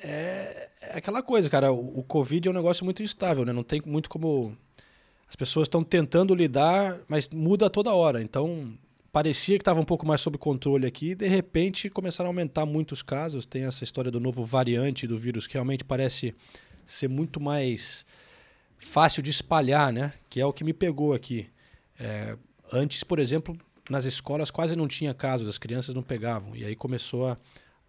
É, 0.02 0.68
é, 0.80 0.98
aquela 0.98 1.22
coisa, 1.22 1.48
cara, 1.48 1.72
o, 1.72 2.00
o 2.00 2.02
Covid 2.02 2.48
é 2.48 2.50
um 2.50 2.54
negócio 2.54 2.84
muito 2.84 3.02
instável, 3.02 3.44
né? 3.44 3.52
Não 3.52 3.62
tem 3.64 3.82
muito 3.84 4.08
como... 4.08 4.56
As 5.28 5.34
pessoas 5.34 5.66
estão 5.66 5.82
tentando 5.82 6.34
lidar, 6.34 7.00
mas 7.08 7.28
muda 7.28 7.68
toda 7.68 7.92
hora. 7.92 8.22
Então, 8.22 8.72
parecia 9.10 9.56
que 9.56 9.62
estava 9.62 9.80
um 9.80 9.84
pouco 9.84 10.06
mais 10.06 10.20
sob 10.20 10.38
controle 10.38 10.86
aqui, 10.86 11.14
de 11.14 11.26
repente 11.26 11.88
começaram 11.88 12.28
a 12.28 12.30
aumentar 12.30 12.66
muitos 12.66 13.02
casos. 13.02 13.46
Tem 13.46 13.64
essa 13.64 13.82
história 13.82 14.10
do 14.10 14.20
novo 14.20 14.44
variante 14.44 15.06
do 15.06 15.18
vírus 15.18 15.46
que 15.46 15.54
realmente 15.54 15.82
parece 15.82 16.34
ser 16.84 17.08
muito 17.08 17.40
mais 17.40 18.04
fácil 18.78 19.22
de 19.22 19.30
espalhar, 19.30 19.92
né? 19.92 20.12
Que 20.28 20.40
é 20.40 20.46
o 20.46 20.52
que 20.52 20.62
me 20.62 20.72
pegou 20.72 21.12
aqui. 21.12 21.48
É, 21.98 22.36
antes, 22.72 23.02
por 23.02 23.18
exemplo, 23.18 23.58
nas 23.88 24.04
escolas 24.04 24.50
quase 24.50 24.76
não 24.76 24.86
tinha 24.86 25.14
casos, 25.14 25.48
as 25.48 25.58
crianças 25.58 25.94
não 25.94 26.02
pegavam. 26.02 26.54
E 26.54 26.64
aí 26.64 26.76
começou 26.76 27.28
a. 27.28 27.38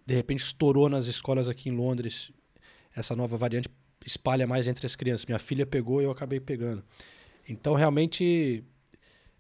De 0.08 0.16
repente 0.16 0.40
estourou 0.40 0.88
nas 0.88 1.08
escolas 1.08 1.50
aqui 1.50 1.68
em 1.68 1.76
Londres. 1.76 2.32
Essa 2.96 3.14
nova 3.14 3.36
variante 3.36 3.70
espalha 4.06 4.48
mais 4.48 4.66
entre 4.66 4.86
as 4.86 4.96
crianças. 4.96 5.26
Minha 5.26 5.38
filha 5.38 5.66
pegou 5.66 6.02
e 6.02 6.06
eu 6.06 6.12
acabei 6.12 6.40
pegando. 6.40 6.82
Então, 7.48 7.74
realmente, 7.74 8.64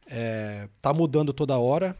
é, 0.06 0.68
tá 0.82 0.94
mudando 0.94 1.32
toda 1.32 1.58
hora. 1.58 1.98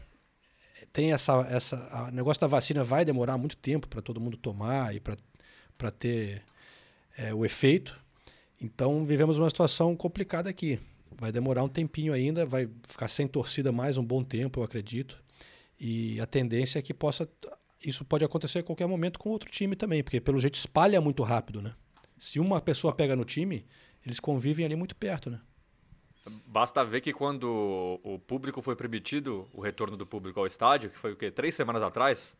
Tem 0.92 1.12
essa, 1.12 1.40
essa. 1.50 2.08
O 2.08 2.10
negócio 2.10 2.40
da 2.42 2.46
vacina 2.46 2.84
vai 2.84 3.06
demorar 3.06 3.38
muito 3.38 3.56
tempo 3.56 3.88
para 3.88 4.02
todo 4.02 4.20
mundo 4.20 4.36
tomar 4.36 4.94
e 4.94 5.00
para 5.00 5.90
ter 5.90 6.42
é, 7.16 7.32
o 7.32 7.46
efeito. 7.46 7.98
Então 8.60 9.04
vivemos 9.04 9.38
uma 9.38 9.48
situação 9.48 9.96
complicada 9.96 10.50
aqui. 10.50 10.78
Vai 11.16 11.32
demorar 11.32 11.64
um 11.64 11.68
tempinho 11.68 12.12
ainda, 12.12 12.46
vai 12.46 12.68
ficar 12.86 13.08
sem 13.08 13.26
torcida 13.26 13.72
mais 13.72 13.96
um 13.96 14.04
bom 14.04 14.22
tempo, 14.22 14.60
eu 14.60 14.64
acredito. 14.64 15.20
E 15.80 16.20
a 16.20 16.26
tendência 16.26 16.78
é 16.78 16.82
que 16.82 16.94
possa. 16.94 17.28
Isso 17.84 18.04
pode 18.04 18.24
acontecer 18.24 18.60
a 18.60 18.62
qualquer 18.62 18.86
momento 18.86 19.18
com 19.18 19.30
outro 19.30 19.50
time 19.50 19.76
também, 19.76 20.02
porque 20.02 20.20
pelo 20.20 20.40
jeito 20.40 20.54
espalha 20.54 21.00
muito 21.00 21.22
rápido, 21.22 21.62
né? 21.62 21.74
Se 22.16 22.40
uma 22.40 22.60
pessoa 22.60 22.92
pega 22.92 23.14
no 23.14 23.24
time, 23.24 23.64
eles 24.04 24.18
convivem 24.18 24.64
ali 24.66 24.74
muito 24.74 24.96
perto, 24.96 25.30
né? 25.30 25.40
Basta 26.46 26.84
ver 26.84 27.00
que 27.00 27.12
quando 27.12 28.00
o 28.02 28.18
público 28.18 28.60
foi 28.60 28.76
permitido, 28.76 29.48
o 29.52 29.60
retorno 29.60 29.96
do 29.96 30.04
público 30.04 30.40
ao 30.40 30.46
estádio, 30.46 30.90
que 30.90 30.98
foi 30.98 31.12
o 31.12 31.16
quê? 31.16 31.30
Três 31.30 31.54
semanas 31.54 31.82
atrás? 31.82 32.36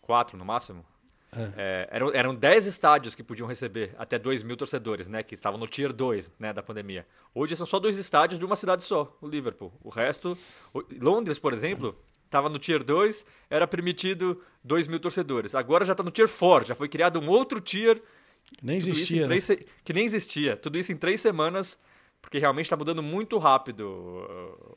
Quatro 0.00 0.36
no 0.36 0.44
máximo? 0.44 0.84
É. 1.32 1.52
É, 1.56 1.88
eram, 1.92 2.12
eram 2.12 2.34
dez 2.34 2.66
estádios 2.66 3.14
que 3.14 3.22
podiam 3.22 3.46
receber 3.46 3.94
até 3.96 4.18
dois 4.18 4.42
mil 4.42 4.56
torcedores, 4.56 5.06
né? 5.06 5.22
Que 5.22 5.34
estavam 5.34 5.60
no 5.60 5.68
Tier 5.68 5.92
2 5.92 6.32
né, 6.38 6.52
da 6.52 6.62
pandemia. 6.62 7.06
Hoje 7.32 7.54
são 7.54 7.66
só 7.66 7.78
dois 7.78 7.96
estádios 7.96 8.38
de 8.38 8.44
uma 8.44 8.56
cidade 8.56 8.82
só, 8.82 9.16
o 9.20 9.28
Liverpool. 9.28 9.72
O 9.82 9.90
resto... 9.90 10.36
O, 10.74 10.82
Londres, 11.00 11.38
por 11.38 11.52
exemplo, 11.52 11.96
estava 12.30 12.48
no 12.48 12.58
Tier 12.58 12.82
2, 12.82 13.26
era 13.50 13.66
permitido 13.66 14.40
dois 14.62 14.86
mil 14.86 15.00
torcedores. 15.00 15.54
Agora 15.54 15.84
já 15.84 15.92
está 15.92 16.02
no 16.02 16.10
Tier 16.10 16.28
4, 16.28 16.68
já 16.68 16.74
foi 16.74 16.88
criado 16.88 17.20
um 17.20 17.28
outro 17.28 17.60
Tier... 17.60 18.00
Que 18.42 18.66
nem 18.66 18.78
existia, 18.78 19.26
três, 19.26 19.48
né? 19.48 19.56
Que 19.84 19.92
nem 19.92 20.04
existia. 20.04 20.56
Tudo 20.56 20.78
isso 20.78 20.90
em 20.90 20.96
três 20.96 21.20
semanas 21.20 21.78
porque 22.20 22.38
realmente 22.38 22.66
está 22.66 22.76
mudando 22.76 23.02
muito 23.02 23.38
rápido 23.38 23.86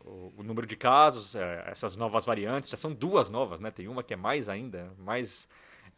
o, 0.05 0.33
o, 0.37 0.43
número 0.43 0.65
de 0.65 0.75
casos, 0.75 1.35
é, 1.35 1.63
essas 1.67 1.95
novas 1.95 2.25
variantes, 2.25 2.69
já 2.69 2.77
são 2.77 2.93
duas 2.93 3.29
novas, 3.29 3.59
né? 3.59 3.69
Tem 3.69 3.87
uma 3.87 4.03
que 4.03 4.13
é 4.13 4.17
mais 4.17 4.47
ainda, 4.47 4.91
mais 4.97 5.49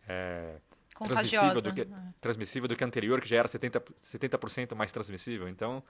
é, 0.08 0.56
transmissível, 1.04 1.62
do 1.62 1.74
que, 1.74 1.88
transmissível 2.20 2.68
do 2.68 2.76
que 2.76 2.84
a 2.84 2.88
anterior, 2.88 3.22
que 3.22 3.30
já 3.30 3.38
era 3.38 3.48
70%, 3.48 3.84
70 4.02 4.76
mais 4.76 4.92
transmissível. 4.92 5.48
Então, 5.48 5.84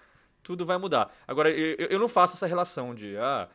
tudo 0.43 0.65
vai 0.65 0.77
mudar. 0.77 1.15
Agora, 1.27 1.49
eu, 1.49 1.87
eu 1.87 1.99
não 1.99 2.07
faço 2.07 2.35
essa 2.35 2.47
relação 2.47 2.93
de, 2.93 3.17
ah, 3.17 3.47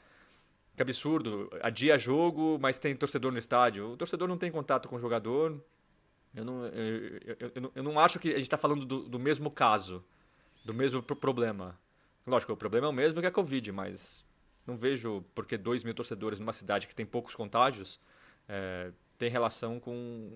que 0.81 0.83
absurdo. 0.83 1.51
Adia 1.63 1.99
jogo, 1.99 2.59
mas 2.61 2.79
tem 2.79 2.97
torcedor 2.97 3.31
no 3.31 3.39
estádio. 3.39 3.91
O 3.91 3.97
torcedor 3.97 4.27
não 4.27 4.39
tem 4.39 4.51
contato 4.51 4.89
com 4.89 4.97
o 4.97 4.99
jogador. 4.99 5.63
Eu 6.35 6.45
não, 6.45 6.65
eu, 6.67 7.21
eu, 7.39 7.53
eu, 7.55 7.73
eu 7.75 7.83
não 7.83 7.99
acho 7.99 8.19
que 8.19 8.29
a 8.29 8.37
gente 8.37 8.45
está 8.45 8.57
falando 8.57 8.87
do, 8.87 9.09
do, 9.09 9.19
mesmo 9.19 9.51
caso, 9.51 10.03
do 10.65 10.73
mesmo 10.73 11.03
problema. 11.03 11.79
Lógico, 12.27 12.53
o 12.53 12.57
problema 12.57 12.87
é 12.87 12.91
o 12.91 12.93
mesmo 12.93 13.21
que 13.21 13.27
a 13.27 13.31
Covid, 13.31 13.73
mas 13.73 14.25
não 14.67 14.77
vejo 14.77 15.25
porque 15.35 15.59
2 15.59 15.85
mil 15.85 15.95
torcedores 15.95 16.39
numa 16.39 16.53
cidade 16.53 16.87
que 16.87 16.95
tem 16.95 17.05
poucos 17.05 17.35
contágios 17.35 18.01
é, 18.49 18.93
tem 19.19 19.29
relação 19.29 19.79
com 19.79 19.93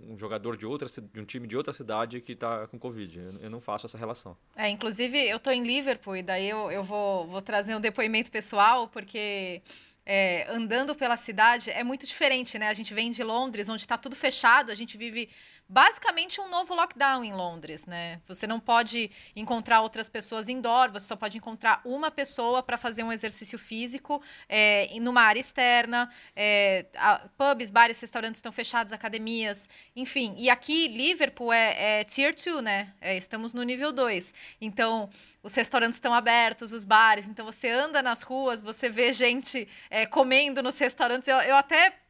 um 0.09 0.19
jogador 0.19 0.57
de, 0.57 0.67
outra, 0.67 0.89
de 0.89 1.21
um 1.21 1.25
time 1.25 1.47
de 1.47 1.57
outra 1.57 1.73
cidade 1.73 2.21
que 2.21 2.33
está 2.33 2.67
com 2.67 2.79
Covid. 2.79 3.19
Eu, 3.19 3.33
eu, 3.43 3.51
não 3.51 3.61
faço 3.61 3.87
essa 3.87 3.97
relação. 3.97 4.37
É, 4.57 4.69
inclusive, 4.69 5.19
eu 5.27 5.39
estou 5.39 5.53
em 5.53 5.65
Liverpool 5.65 6.17
e 6.17 6.23
daí 6.23 6.51
eu, 6.51 6.71
eu 6.71 6.85
vou, 6.85 7.27
vou 7.27 7.41
trazer 7.41 7.75
um 7.75 7.81
depoimento 7.81 8.31
pessoal, 8.31 8.89
porque 8.89 9.63
é, 10.07 10.47
andando 10.51 10.95
pela 10.95 11.17
cidade 11.17 11.71
é 11.71 11.83
muito 11.83 12.07
diferente, 12.07 12.59
né? 12.59 12.69
A 12.69 12.75
gente 12.75 12.93
vem 12.93 13.11
de 13.11 13.23
Londres, 13.23 13.69
onde 13.69 13.83
está 13.83 13.97
tudo 13.97 14.15
fechado, 14.15 14.71
a 14.71 14.75
gente 14.75 14.99
vive 14.99 15.29
basicamente 15.69 16.41
um 16.41 16.49
novo 16.49 16.75
lockdown 16.75 17.25
em 17.25 17.33
Londres, 17.33 17.87
né? 17.87 18.21
Você 18.27 18.47
não 18.47 18.61
pode 18.61 19.11
encontrar 19.35 19.81
outras 19.81 20.09
pessoas 20.09 20.49
indoor, 20.49 20.91
você 20.93 21.07
só 21.07 21.17
pode 21.17 21.39
encontrar 21.39 21.81
uma 21.85 22.11
pessoa 22.11 22.63
para 22.63 22.77
fazer 22.77 23.03
um 23.03 23.13
exercício 23.13 23.59
físico 23.59 24.23
é, 24.49 24.89
numa 25.01 25.23
área 25.23 25.41
externa. 25.41 26.11
É, 26.37 26.87
a, 26.97 27.29
pubs, 27.37 27.71
bares, 27.71 28.01
restaurantes 28.01 28.39
estão 28.39 28.53
fechados, 28.53 28.93
academias, 28.93 29.69
enfim. 29.97 30.35
E 30.37 30.51
aqui, 30.51 30.89
Liverpool 30.89 31.53
é, 31.53 32.01
é 32.01 32.05
Tier 32.05 32.35
2, 32.35 32.63
né? 32.63 32.93
É, 33.01 33.17
estamos 33.17 33.55
no 33.55 33.63
nível 33.63 33.93
2. 33.93 34.35
Então, 34.61 35.09
os 35.43 35.55
restaurantes 35.55 35.97
estão 35.97 36.13
abertos, 36.13 36.73
os 36.73 36.85
bares. 36.85 37.27
Então, 37.27 37.45
você 37.45 37.71
anda 37.71 38.03
nas 38.03 38.23
ruas, 38.23 38.61
você 38.61 38.89
vê 38.89 39.13
gente 39.13 39.67
é, 39.89 40.05
comendo 40.05 40.63
nos 40.63 40.79
restaurantes. 40.79 41.29
eu, 41.29 41.39
eu 41.39 41.57
até 41.57 42.04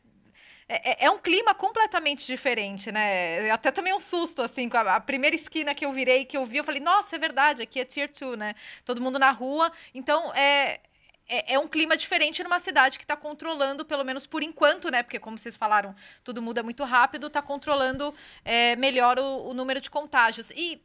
é, 0.68 0.90
é, 0.90 1.06
é, 1.06 1.10
um 1.10 1.18
clima 1.18 1.54
completamente 1.54 2.26
diferente, 2.26 2.90
né? 2.90 3.50
Até 3.50 3.70
também 3.70 3.94
um 3.94 4.00
susto, 4.00 4.42
assim, 4.42 4.68
com 4.68 4.76
a, 4.76 4.96
a, 4.96 5.00
primeira 5.00 5.36
esquina 5.36 5.74
que 5.74 5.84
eu 5.84 5.92
virei, 5.92 6.24
que 6.24 6.36
eu 6.36 6.44
vi, 6.46 6.56
eu 6.56 6.64
falei, 6.64 6.80
nossa, 6.80 7.16
é 7.16 7.18
verdade, 7.18 7.62
aqui 7.62 7.80
é 7.80 7.84
Tier 7.84 8.10
2, 8.10 8.38
né? 8.38 8.54
Todo 8.84 9.00
mundo 9.00 9.18
na 9.18 9.30
rua. 9.30 9.70
Então, 9.94 10.32
é, 10.34 10.80
é, 11.28 11.54
é, 11.54 11.58
um 11.58 11.68
clima 11.68 11.96
diferente 11.96 12.42
numa 12.42 12.58
cidade 12.58 12.98
que 12.98 13.04
está 13.04 13.16
controlando, 13.16 13.84
pelo 13.84 14.04
menos 14.04 14.26
por 14.26 14.42
enquanto, 14.42 14.90
né? 14.90 15.02
Porque, 15.02 15.18
como 15.18 15.38
vocês 15.38 15.56
falaram, 15.56 15.94
tudo 16.22 16.40
muda 16.42 16.62
muito 16.62 16.84
rápido, 16.84 17.26
está 17.26 17.42
controlando 17.42 18.14
é, 18.44 18.76
melhor 18.76 19.18
o, 19.18 19.48
o, 19.48 19.54
número 19.54 19.80
de 19.80 19.90
contágios. 19.90 20.50
E 20.50 20.80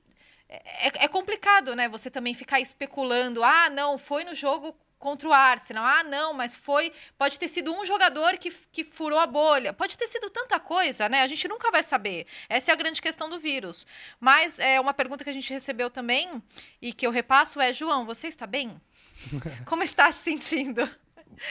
é, 0.47 1.05
é, 1.05 1.07
complicado, 1.07 1.75
né? 1.75 1.87
Você 1.89 2.09
também 2.09 2.33
ficar 2.33 2.59
especulando, 2.59 3.43
ah, 3.43 3.69
não, 3.69 3.97
foi 3.97 4.23
no 4.23 4.33
jogo 4.33 4.75
contra 4.99 5.27
o 5.27 5.33
Arsenal. 5.33 5.85
Ah, 5.85 6.03
não, 6.03 6.33
mas 6.33 6.55
foi. 6.55 6.91
Pode 7.17 7.39
ter 7.39 7.47
sido 7.47 7.73
um 7.73 7.83
jogador 7.85 8.37
que, 8.37 8.51
que 8.71 8.83
furou 8.83 9.17
a 9.17 9.25
bolha. 9.25 9.73
Pode 9.73 9.97
ter 9.97 10.05
sido 10.05 10.29
tanta 10.29 10.59
coisa, 10.59 11.09
né? 11.09 11.21
A 11.21 11.27
gente 11.27 11.47
nunca 11.47 11.71
vai 11.71 11.81
saber. 11.81 12.27
Essa 12.47 12.71
é 12.71 12.73
a 12.73 12.77
grande 12.77 13.01
questão 13.01 13.29
do 13.29 13.39
vírus. 13.39 13.87
Mas 14.19 14.59
é 14.59 14.79
uma 14.79 14.93
pergunta 14.93 15.23
que 15.23 15.29
a 15.29 15.33
gente 15.33 15.51
recebeu 15.51 15.89
também 15.89 16.43
e 16.81 16.93
que 16.93 17.07
eu 17.07 17.11
repasso 17.11 17.59
é: 17.59 17.73
João, 17.73 18.05
você 18.05 18.27
está 18.27 18.45
bem? 18.45 18.79
Como 19.65 19.81
está 19.81 20.11
se 20.11 20.23
sentindo? 20.23 20.87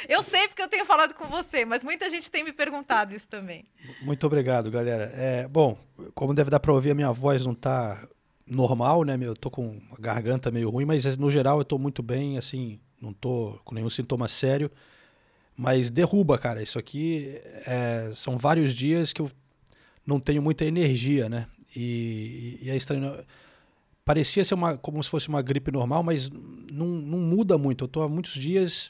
Eu 0.07 0.23
sei 0.23 0.47
porque 0.49 0.61
eu 0.61 0.69
tenho 0.69 0.85
falado 0.85 1.15
com 1.15 1.25
você, 1.27 1.65
mas 1.65 1.83
muita 1.83 2.11
gente 2.11 2.31
tem 2.31 2.45
me 2.45 2.53
perguntado 2.53 3.15
isso 3.15 3.27
também. 3.27 3.65
Muito 4.03 4.27
obrigado, 4.27 4.71
galera. 4.71 5.05
É, 5.15 5.49
bom, 5.49 5.79
como 6.15 6.35
deve 6.35 6.51
dar 6.51 6.61
para 6.61 6.73
ouvir, 6.73 6.91
a 6.91 6.95
minha 6.95 7.11
voz 7.11 7.47
não 7.47 7.53
está 7.53 8.07
normal, 8.47 9.05
né? 9.05 9.17
Eu 9.21 9.35
tô 9.35 9.51
com 9.51 9.81
a 9.97 10.01
garganta 10.01 10.51
meio 10.51 10.69
ruim, 10.71 10.85
mas 10.85 11.17
no 11.17 11.31
geral 11.31 11.59
eu 11.59 11.63
estou 11.63 11.79
muito 11.79 12.03
bem, 12.03 12.37
assim, 12.37 12.79
não 13.01 13.13
tô 13.13 13.59
com 13.65 13.75
nenhum 13.75 13.91
sintoma 13.91 14.29
sério, 14.29 14.71
mas 15.57 15.91
derruba, 15.91 16.39
cara. 16.39 16.63
Isso 16.63 16.79
aqui 16.79 17.41
é, 17.67 18.13
são 18.17 18.39
vários 18.39 18.75
dias 18.75 19.13
que 19.13 19.21
eu 19.21 19.31
não 20.07 20.21
tenho 20.21 20.41
muita 20.41 20.65
energia, 20.65 21.29
né? 21.29 21.47
E, 21.77 22.59
e 22.63 22.71
é 22.71 22.77
estranho. 22.77 23.13
Parecia 24.05 24.43
ser 24.45 24.55
uma, 24.55 24.77
como 24.79 25.03
se 25.03 25.11
fosse 25.11 25.29
uma 25.29 25.43
gripe 25.43 25.71
normal, 25.71 26.03
mas 26.03 26.31
não, 26.31 26.87
não 26.87 27.19
muda 27.19 27.59
muito. 27.59 27.85
Eu 27.85 27.89
tô 27.89 28.03
há 28.03 28.09
muitos 28.09 28.33
dias, 28.33 28.89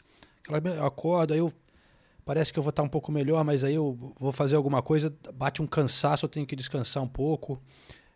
eu 0.49 0.85
acordo, 0.85 1.35
aí 1.35 1.41
eu 1.41 1.53
parece 2.25 2.53
que 2.53 2.59
eu 2.59 2.63
vou 2.63 2.71
estar 2.71 2.83
um 2.83 2.89
pouco 2.89 3.11
melhor, 3.11 3.43
mas 3.43 3.65
aí 3.65 3.75
eu 3.75 3.99
vou 4.19 4.31
fazer 4.31 4.55
alguma 4.55 4.83
coisa, 4.83 5.13
bate 5.35 5.63
um 5.63 5.67
cansaço, 5.67 6.27
eu 6.27 6.29
tenho 6.29 6.47
que 6.47 6.55
descansar 6.55 7.03
um 7.03 7.09
pouco. 7.09 7.61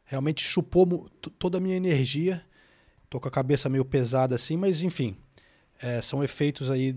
Realmente 0.04 0.44
chupou 0.44 1.08
toda 1.38 1.56
a 1.56 1.60
minha 1.60 1.76
energia. 1.76 2.44
Tô 3.08 3.18
com 3.18 3.28
a 3.28 3.30
cabeça 3.30 3.70
meio 3.70 3.84
pesada 3.84 4.34
assim, 4.34 4.56
mas 4.56 4.82
enfim, 4.82 5.16
é, 5.82 6.00
são 6.00 6.22
efeitos 6.22 6.70
aí, 6.70 6.96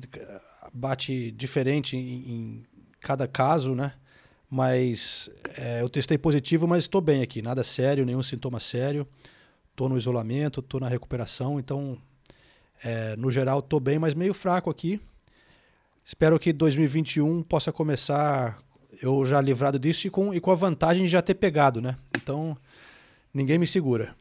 bate 0.74 1.32
diferente 1.32 1.98
em, 1.98 2.00
em 2.00 2.66
cada 3.00 3.28
caso, 3.28 3.74
né? 3.74 3.94
Mas 4.50 5.30
é, 5.58 5.82
eu 5.82 5.90
testei 5.90 6.18
positivo, 6.18 6.68
mas 6.68 6.84
estou 6.84 7.02
bem 7.02 7.22
aqui, 7.22 7.42
nada 7.42 7.64
sério, 7.64 8.06
nenhum 8.06 8.22
sintoma 8.22 8.60
sério. 8.60 9.08
Estou 9.72 9.90
no 9.90 9.98
isolamento, 9.98 10.60
estou 10.60 10.80
na 10.80 10.88
recuperação, 10.88 11.60
então, 11.60 11.98
é, 12.84 13.16
no 13.18 13.30
geral, 13.30 13.60
estou 13.60 13.80
bem, 13.80 14.00
mas 14.00 14.14
meio 14.14 14.34
fraco 14.34 14.70
aqui. 14.70 15.02
Espero 16.06 16.40
que 16.40 16.54
2021 16.54 17.42
possa 17.44 17.74
começar 17.74 18.64
eu 19.02 19.26
já 19.26 19.42
livrado 19.42 19.78
disso 19.78 20.08
e 20.08 20.10
com, 20.10 20.34
e 20.34 20.40
com 20.40 20.52
a 20.52 20.56
vantagem 20.56 21.04
de 21.04 21.12
já 21.12 21.22
ter 21.22 21.34
pegado, 21.34 21.82
né? 21.82 21.96
Então, 22.16 22.58
ninguém 23.34 23.58
me 23.58 23.68
segura. 23.68 24.16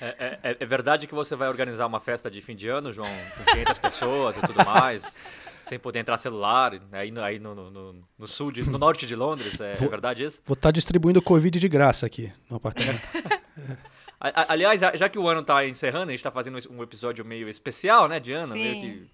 É, 0.00 0.38
é, 0.42 0.56
é, 0.60 0.66
verdade 0.66 1.06
que 1.06 1.14
você 1.14 1.36
vai 1.36 1.48
organizar 1.48 1.86
uma 1.86 2.00
festa 2.00 2.30
de 2.30 2.40
fim 2.40 2.56
de 2.56 2.68
ano, 2.68 2.92
João, 2.92 3.08
com 3.36 3.52
500 3.52 3.78
pessoas 3.78 4.36
e 4.36 4.40
tudo 4.40 4.64
mais, 4.64 5.16
sem 5.64 5.78
poder 5.78 6.00
entrar 6.00 6.16
celular, 6.16 6.80
aí, 6.90 7.10
no, 7.10 7.22
aí 7.22 7.38
no, 7.38 7.54
no, 7.54 8.04
no 8.18 8.26
sul, 8.26 8.50
de, 8.50 8.68
no 8.68 8.78
norte 8.78 9.06
de 9.06 9.14
Londres, 9.14 9.60
é, 9.60 9.74
vou, 9.74 9.86
é 9.86 9.90
verdade 9.90 10.24
isso? 10.24 10.42
Vou 10.44 10.54
estar 10.54 10.68
tá 10.68 10.72
distribuindo 10.72 11.22
Covid 11.22 11.58
de 11.58 11.68
graça 11.68 12.06
aqui 12.06 12.32
no 12.50 12.56
apartamento. 12.56 13.00
Aliás, 14.20 14.80
já, 14.80 14.94
já, 14.94 15.08
que 15.08 15.18
o 15.18 15.28
ano 15.28 15.40
está 15.40 15.66
encerrando, 15.66 16.04
a 16.04 16.10
gente 16.10 16.20
está 16.20 16.30
fazendo 16.30 16.58
um 16.70 16.82
episódio 16.82 17.24
meio 17.24 17.48
especial, 17.48 18.08
né, 18.08 18.20
de 18.20 18.32
ano, 18.32 18.54
Sim. 18.54 18.60
meio 18.60 18.80
que... 18.80 19.10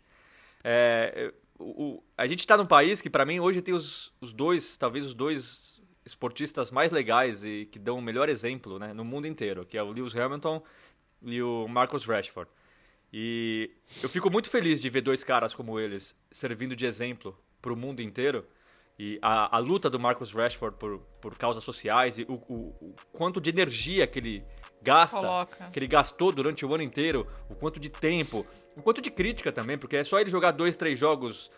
É, 0.64 1.32
o, 1.58 1.64
o, 1.64 2.04
a 2.16 2.26
gente 2.26 2.40
está 2.40 2.56
num 2.56 2.66
país 2.66 3.00
que, 3.00 3.08
para 3.08 3.24
mim, 3.24 3.40
hoje 3.40 3.62
tem 3.62 3.74
os, 3.74 4.12
os 4.20 4.32
dois, 4.32 4.76
talvez 4.76 5.04
os 5.04 5.14
dois 5.14 5.77
esportistas 6.08 6.70
mais 6.70 6.90
legais 6.90 7.44
e 7.44 7.68
que 7.70 7.78
dão 7.78 7.98
o 7.98 8.02
melhor 8.02 8.28
exemplo 8.28 8.78
né, 8.78 8.92
no 8.92 9.04
mundo 9.04 9.26
inteiro, 9.26 9.64
que 9.66 9.76
é 9.76 9.82
o 9.82 9.92
Lewis 9.92 10.16
Hamilton 10.16 10.62
e 11.22 11.42
o 11.42 11.68
Marcus 11.68 12.04
Rashford. 12.04 12.50
E 13.12 13.70
eu 14.02 14.08
fico 14.08 14.30
muito 14.30 14.50
feliz 14.50 14.80
de 14.80 14.90
ver 14.90 15.02
dois 15.02 15.22
caras 15.22 15.54
como 15.54 15.78
eles 15.78 16.16
servindo 16.30 16.74
de 16.74 16.86
exemplo 16.86 17.38
para 17.60 17.72
o 17.72 17.76
mundo 17.76 18.00
inteiro. 18.00 18.44
E 18.98 19.18
a, 19.22 19.56
a, 19.56 19.58
luta 19.58 19.88
do 19.88 19.98
Marcus 19.98 20.32
Rashford 20.32 20.76
por, 20.76 20.98
por 21.20 21.36
causas 21.36 21.62
sociais 21.62 22.18
e 22.18 22.22
o, 22.22 22.34
o, 22.48 22.74
o 22.80 22.94
quanto 23.12 23.40
de 23.40 23.48
energia 23.48 24.06
que 24.08 24.18
ele 24.18 24.42
gasta, 24.82 25.20
Coloca. 25.20 25.70
que 25.70 25.78
ele 25.78 25.86
gastou 25.86 26.32
durante 26.32 26.66
o 26.66 26.74
ano 26.74 26.82
inteiro, 26.82 27.26
o 27.48 27.54
quanto 27.54 27.78
de 27.78 27.88
tempo, 27.88 28.44
o 28.76 28.82
quanto 28.82 29.00
de 29.00 29.10
crítica 29.10 29.52
também, 29.52 29.78
porque 29.78 29.96
é 29.96 30.02
só 30.02 30.18
ele 30.18 30.30
jogar 30.30 30.50
dois, 30.50 30.74
três 30.74 30.98
jogos 30.98 31.48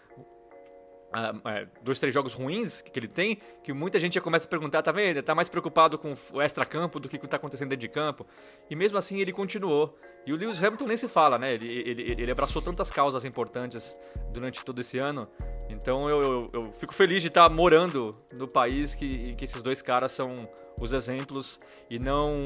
uh, 1.11 1.69
dois, 1.83 1.99
três 1.99 2.15
jogos 2.15 2.35
ruins 2.35 2.81
que 2.81 2.99
ele 2.99 3.09
tem, 3.09 3.39
que 3.63 3.73
muita 3.73 3.99
gente 3.99 4.15
já 4.15 4.21
começa 4.21 4.47
a 4.47 4.49
perguntar, 4.49 4.83
tá 4.83 4.93
vendo? 4.93 5.11
Ele 5.11 5.23
tá 5.23 5.35
mais 5.35 5.49
preocupado 5.49 5.99
com 5.99 6.15
o 6.33 6.41
extra-campo 6.41 6.99
do 7.01 7.09
que 7.09 7.19
com 7.19 7.25
o 7.25 7.27
que 7.27 7.31
tá 7.31 7.37
acontecendo 7.37 7.69
dentro 7.71 7.81
de 7.81 7.89
campo. 7.89 8.27
E 8.69 8.77
mesmo 8.77 8.99
assim 8.99 9.19
ele 9.19 9.33
continuou. 9.33 9.99
E 10.27 10.33
o 10.33 10.37
Lewis 10.37 10.63
Hamilton 10.63 10.87
nem 10.87 10.97
se 10.97 11.09
fala, 11.09 11.39
né? 11.39 11.55
Ele, 11.55 11.67
ele, 11.67 12.15
ele 12.19 12.33
abraçou 12.33 12.61
tantas 12.61 12.91
causas 12.91 13.25
importantes 13.25 13.95
durante 14.33 14.65
todo 14.65 14.81
esse 14.81 14.99
ano. 14.99 15.29
Então 15.69 16.09
eu, 16.09 16.21
eu, 16.21 16.51
eu 16.53 16.63
fico 16.73 16.95
feliz 16.95 17.23
de 17.23 17.29
estar 17.29 17.49
tá 17.49 17.55
morando 17.55 18.17
no 18.37 18.47
país 18.47 18.95
que, 18.95 19.35
que 19.35 19.45
esses 19.45 19.63
dois 19.63 19.81
caras 19.81 20.13
são 20.13 20.35
os 20.81 20.93
exemplos 20.93 21.59
e 21.89 21.99
não. 21.99 22.41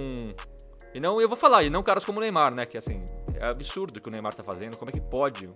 E 0.94 1.00
não, 1.00 1.20
eu 1.20 1.28
vou 1.28 1.36
falar, 1.36 1.64
e 1.64 1.70
não 1.70 1.82
caras 1.82 2.04
como 2.04 2.18
o 2.18 2.22
Neymar, 2.22 2.54
né? 2.54 2.64
Que 2.64 2.78
assim, 2.78 3.04
é 3.34 3.46
absurdo 3.46 3.96
o 3.96 4.00
que 4.00 4.08
o 4.08 4.12
Neymar 4.12 4.32
tá 4.32 4.44
fazendo. 4.44 4.76
Como 4.76 4.90
é 4.90 4.92
que 4.92 5.00
pode 5.00 5.50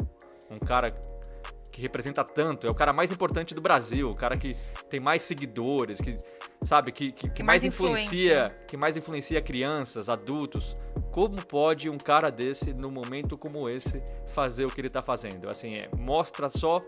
um 0.50 0.59
cara 0.59 0.91
que 1.78 1.82
representa 1.82 2.25
tanto, 2.25 2.66
é 2.66 2.70
o 2.70 2.75
cara 2.75 2.92
mais 2.92 3.12
importante 3.12 3.54
do 3.54 3.62
Brasil, 3.62 4.11
o 4.11 4.16
cara 4.16 4.37
que 4.37 4.54
tem 4.90 4.99
mais 4.99 5.23
seguidores, 5.23 6.00
que 6.00 6.18
sabe, 6.64 6.90
que, 6.90 7.12
que, 7.12 7.30
que 7.30 7.42
mais, 7.42 7.62
mais 7.62 7.64
influencia, 7.64 8.47
que 8.66 8.76
mais 8.76 8.97
influencia 8.97 9.40
crianças, 9.40 10.08
adultos. 10.08 10.75
Como 11.12 11.37
pode 11.47 11.88
um 11.88 11.97
cara 11.97 12.30
desse, 12.30 12.75
num 12.75 12.90
momento 12.90 13.38
como 13.38 13.70
esse, 13.70 14.02
fazer 14.32 14.64
o 14.64 14.68
que 14.68 14.80
ele 14.80 14.88
está 14.88 15.02
fazendo? 15.02 15.49
Assim, 15.49 15.76
é, 15.76 15.88
mostra 15.97 16.49
só 16.49 16.80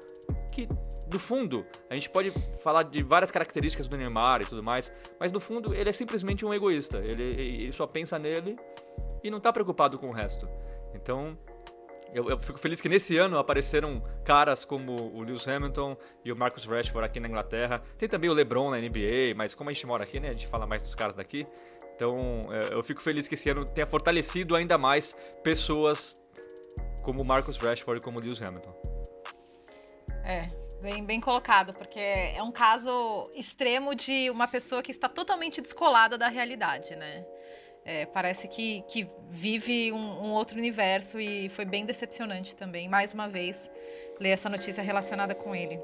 que, 0.52 0.68
no 1.12 1.20
fundo, 1.20 1.64
a 1.88 1.94
gente 1.94 2.11
pode 2.11 2.32
falar 2.61 2.82
de 2.82 3.00
várias 3.00 3.30
características 3.30 3.87
do 3.87 3.97
Neymar 3.97 4.42
e 4.42 4.44
tudo 4.44 4.64
mais, 4.64 4.92
mas 5.20 5.30
no 5.30 5.38
fundo 5.38 5.73
ele 5.73 5.88
é 5.88 5.92
simplesmente 5.92 6.44
um 6.44 6.52
egoísta. 6.52 6.99
Ele, 6.99 7.23
ele 7.23 7.73
só 7.73 7.87
pensa 7.87 8.18
nele 8.18 8.56
e 9.23 9.30
não 9.30 9.38
está 9.38 9.52
preocupado 9.52 9.99
com 10.00 10.09
o 10.09 10.12
resto. 10.12 10.49
Então, 10.94 11.38
eu, 12.14 12.29
eu, 12.29 12.38
fico 12.38 12.59
feliz 12.59 12.81
que 12.81 12.88
nesse 12.88 13.17
ano 13.17 13.38
apareceram 13.38 14.02
caras 14.25 14.64
como 14.64 14.95
o 15.14 15.23
Lewis 15.23 15.47
Hamilton 15.47 15.97
e 16.25 16.33
o 16.33 16.37
Marcus 16.37 16.64
Rashford 16.64 17.07
aqui 17.07 17.21
na 17.21 17.29
Inglaterra. 17.29 17.83
Tem 17.97 18.09
também 18.09 18.29
o 18.29 18.33
LeBron 18.33 18.71
na 18.71 18.79
NBA, 18.79 19.35
mas 19.37 19.55
como 19.55 19.71
a 19.71 19.73
gente 19.73 19.87
mora 19.87 20.05
aqui, 20.05 20.19
né, 20.19 20.31
a 20.31 20.35
gente 20.35 20.47
fala 20.47 20.67
mais 20.67 20.83
dos 20.83 20.95
caras 20.95 21.14
daqui. 21.14 21.47
Então, 21.95 22.19
é, 22.50 22.75
eu 22.75 22.83
fico 22.83 23.00
feliz 23.00 23.29
que 23.29 23.35
esse 23.35 23.50
ano 23.50 23.64
tenha 23.64 23.87
fortalecido 23.87 24.57
ainda 24.57 24.79
mais 24.79 25.17
pessoas 25.43 26.21
como 27.02 27.23
o 27.23 27.25
Marcus 27.25 27.57
Rashford 27.57 28.00
e 28.00 28.05
como 28.05 28.19
o 28.19 28.23
Lewis 28.23 28.40
Hamilton. 28.40 28.75
É, 30.25 30.49
Bem, 30.81 31.05
bem 31.05 31.21
colocado, 31.21 31.76
porque 31.76 32.00
é 32.00 32.43
um 32.43 32.50
caso 32.50 33.25
extremo 33.37 33.95
de 33.95 34.31
uma 34.31 34.49
pessoa 34.49 34.83
que 34.83 34.90
está 34.90 35.11
totalmente 35.11 35.61
descolada 35.61 36.17
da 36.17 36.29
realidade, 36.29 36.97
né? 36.97 37.23
É, 37.92 38.06
parece 38.06 38.47
que, 38.47 38.85
que 38.87 39.04
vive 39.28 39.90
um, 39.90 39.97
um, 39.97 40.30
outro 40.30 40.56
universo 40.56 41.18
e 41.18 41.49
foi 41.49 41.64
bem 41.64 41.85
decepcionante 41.85 42.54
também, 42.54 42.88
mais 42.88 43.12
uma 43.12 43.28
vez, 43.28 43.68
ler 44.20 44.28
essa 44.28 44.49
notícia 44.49 44.80
relacionada 44.80 45.35
com 45.35 45.56
ele. 45.56 45.80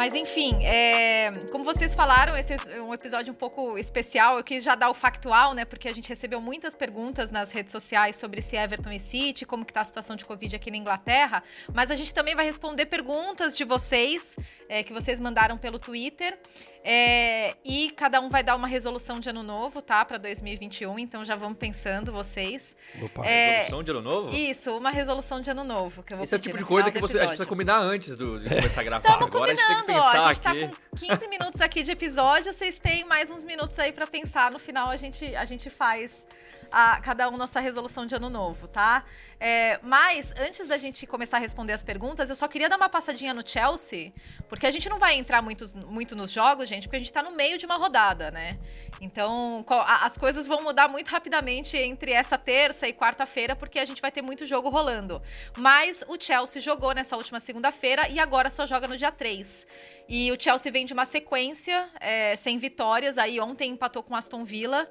Mas 0.00 0.14
enfim, 0.14 0.64
é, 0.64 1.30
como 1.52 1.62
vocês 1.62 1.92
falaram, 1.92 2.34
esse 2.34 2.54
é 2.54 2.82
um 2.82 2.94
episódio 2.94 3.34
um 3.34 3.36
pouco 3.36 3.76
especial. 3.76 4.38
Eu 4.38 4.42
quis 4.42 4.64
já 4.64 4.74
dar 4.74 4.88
o 4.88 4.94
factual, 4.94 5.52
né? 5.52 5.66
Porque 5.66 5.88
a 5.88 5.92
gente 5.92 6.08
recebeu 6.08 6.40
muitas 6.40 6.74
perguntas 6.74 7.30
nas 7.30 7.52
redes 7.52 7.70
sociais 7.70 8.16
sobre 8.16 8.40
se 8.40 8.56
Everton 8.56 8.92
e 8.92 8.98
City, 8.98 9.44
como 9.44 9.62
que 9.62 9.74
tá 9.74 9.82
a 9.82 9.84
situação 9.84 10.16
de 10.16 10.24
Covid 10.24 10.56
aqui 10.56 10.70
na 10.70 10.78
Inglaterra. 10.78 11.42
Mas 11.74 11.90
a 11.90 11.94
gente 11.94 12.14
também 12.14 12.34
vai 12.34 12.46
responder 12.46 12.86
perguntas 12.86 13.54
de 13.54 13.62
vocês, 13.62 14.36
é, 14.70 14.82
que 14.82 14.90
vocês 14.90 15.20
mandaram 15.20 15.58
pelo 15.58 15.78
Twitter. 15.78 16.38
É, 16.82 17.54
e 17.64 17.90
cada 17.90 18.20
um 18.20 18.28
vai 18.28 18.42
dar 18.42 18.56
uma 18.56 18.66
resolução 18.66 19.20
de 19.20 19.28
ano 19.28 19.42
novo, 19.42 19.82
tá? 19.82 20.04
Para 20.04 20.18
2021. 20.18 20.98
Então 20.98 21.24
já 21.24 21.36
vamos 21.36 21.58
pensando, 21.58 22.10
vocês. 22.10 22.74
Opa, 23.02 23.26
é, 23.26 23.58
resolução 23.58 23.82
de 23.82 23.90
ano 23.90 24.02
novo? 24.02 24.34
Isso, 24.34 24.76
uma 24.76 24.90
resolução 24.90 25.40
de 25.40 25.50
ano 25.50 25.62
novo. 25.62 26.02
Que 26.02 26.14
eu 26.14 26.16
vou 26.16 26.24
Esse 26.24 26.34
é 26.34 26.38
o 26.38 26.40
tipo 26.40 26.56
de 26.56 26.64
coisa 26.64 26.90
que 26.90 27.00
você, 27.00 27.18
a 27.18 27.20
gente 27.20 27.28
precisa 27.28 27.48
combinar 27.48 27.78
antes 27.78 28.16
do, 28.16 28.40
de 28.40 28.48
começar 28.48 28.80
a 28.80 28.84
gravar. 28.84 29.08
Estamos 29.08 29.30
combinando, 29.30 29.60
a 29.60 29.74
gente 29.74 29.86
tem 29.86 29.96
ó, 29.96 30.08
a 30.08 30.32
gente 30.32 30.48
aqui. 30.48 30.68
tá 30.70 30.76
com 30.90 30.96
15 30.96 31.28
minutos 31.28 31.60
aqui 31.60 31.82
de 31.82 31.92
episódio, 31.92 32.52
vocês 32.52 32.80
têm 32.80 33.04
mais 33.04 33.30
uns 33.30 33.44
minutos 33.44 33.78
aí 33.78 33.92
para 33.92 34.06
pensar. 34.06 34.50
No 34.50 34.58
final 34.58 34.88
a 34.88 34.96
gente, 34.96 35.36
a 35.36 35.44
gente 35.44 35.68
faz 35.68 36.24
a, 36.70 37.00
cada 37.00 37.28
um 37.28 37.36
nossa 37.36 37.60
resolução 37.60 38.06
de 38.06 38.14
ano 38.14 38.30
novo, 38.30 38.68
tá? 38.68 39.04
É, 39.38 39.78
mas, 39.82 40.32
antes 40.38 40.66
da 40.66 40.76
gente 40.76 41.06
começar 41.06 41.38
a 41.38 41.40
responder 41.40 41.72
as 41.72 41.82
perguntas, 41.82 42.30
eu 42.30 42.36
só 42.36 42.46
queria 42.46 42.68
dar 42.68 42.76
uma 42.76 42.88
passadinha 42.88 43.32
no 43.32 43.46
Chelsea, 43.46 44.12
porque 44.48 44.66
a 44.66 44.70
gente 44.70 44.88
não 44.88 44.98
vai 44.98 45.14
entrar 45.14 45.42
muito, 45.42 45.64
muito 45.86 46.14
nos 46.14 46.30
jogos, 46.30 46.68
gente, 46.68 46.88
porque 46.88 46.96
a 46.96 46.98
gente 46.98 47.12
tá 47.12 47.22
no 47.22 47.32
meio 47.32 47.58
de 47.58 47.66
uma 47.66 47.76
rodada, 47.76 48.30
né? 48.30 48.58
Então, 49.00 49.64
as 50.02 50.18
coisas 50.18 50.46
vão 50.46 50.62
mudar 50.62 50.88
muito 50.88 51.08
rapidamente 51.08 51.76
entre 51.76 52.12
essa 52.12 52.36
terça 52.36 52.86
e 52.86 52.92
quarta-feira, 52.92 53.56
porque 53.56 53.78
a 53.78 53.84
gente 53.84 54.02
vai 54.02 54.12
ter 54.12 54.20
muito 54.20 54.44
jogo 54.44 54.68
rolando. 54.68 55.22
Mas 55.56 56.04
o 56.06 56.20
Chelsea 56.20 56.60
jogou 56.60 56.92
nessa 56.94 57.16
última 57.16 57.40
segunda-feira 57.40 58.08
e 58.08 58.18
agora 58.18 58.50
só 58.50 58.66
joga 58.66 58.86
no 58.86 58.96
dia 58.96 59.10
3. 59.10 59.66
E 60.08 60.30
o 60.32 60.36
Chelsea 60.38 60.70
vem 60.70 60.84
de 60.84 60.92
uma 60.92 61.06
sequência 61.06 61.88
é, 62.00 62.36
sem 62.36 62.58
vitórias, 62.58 63.16
aí 63.16 63.40
ontem 63.40 63.70
empatou 63.70 64.02
com 64.02 64.14
Aston 64.14 64.44
Villa. 64.44 64.86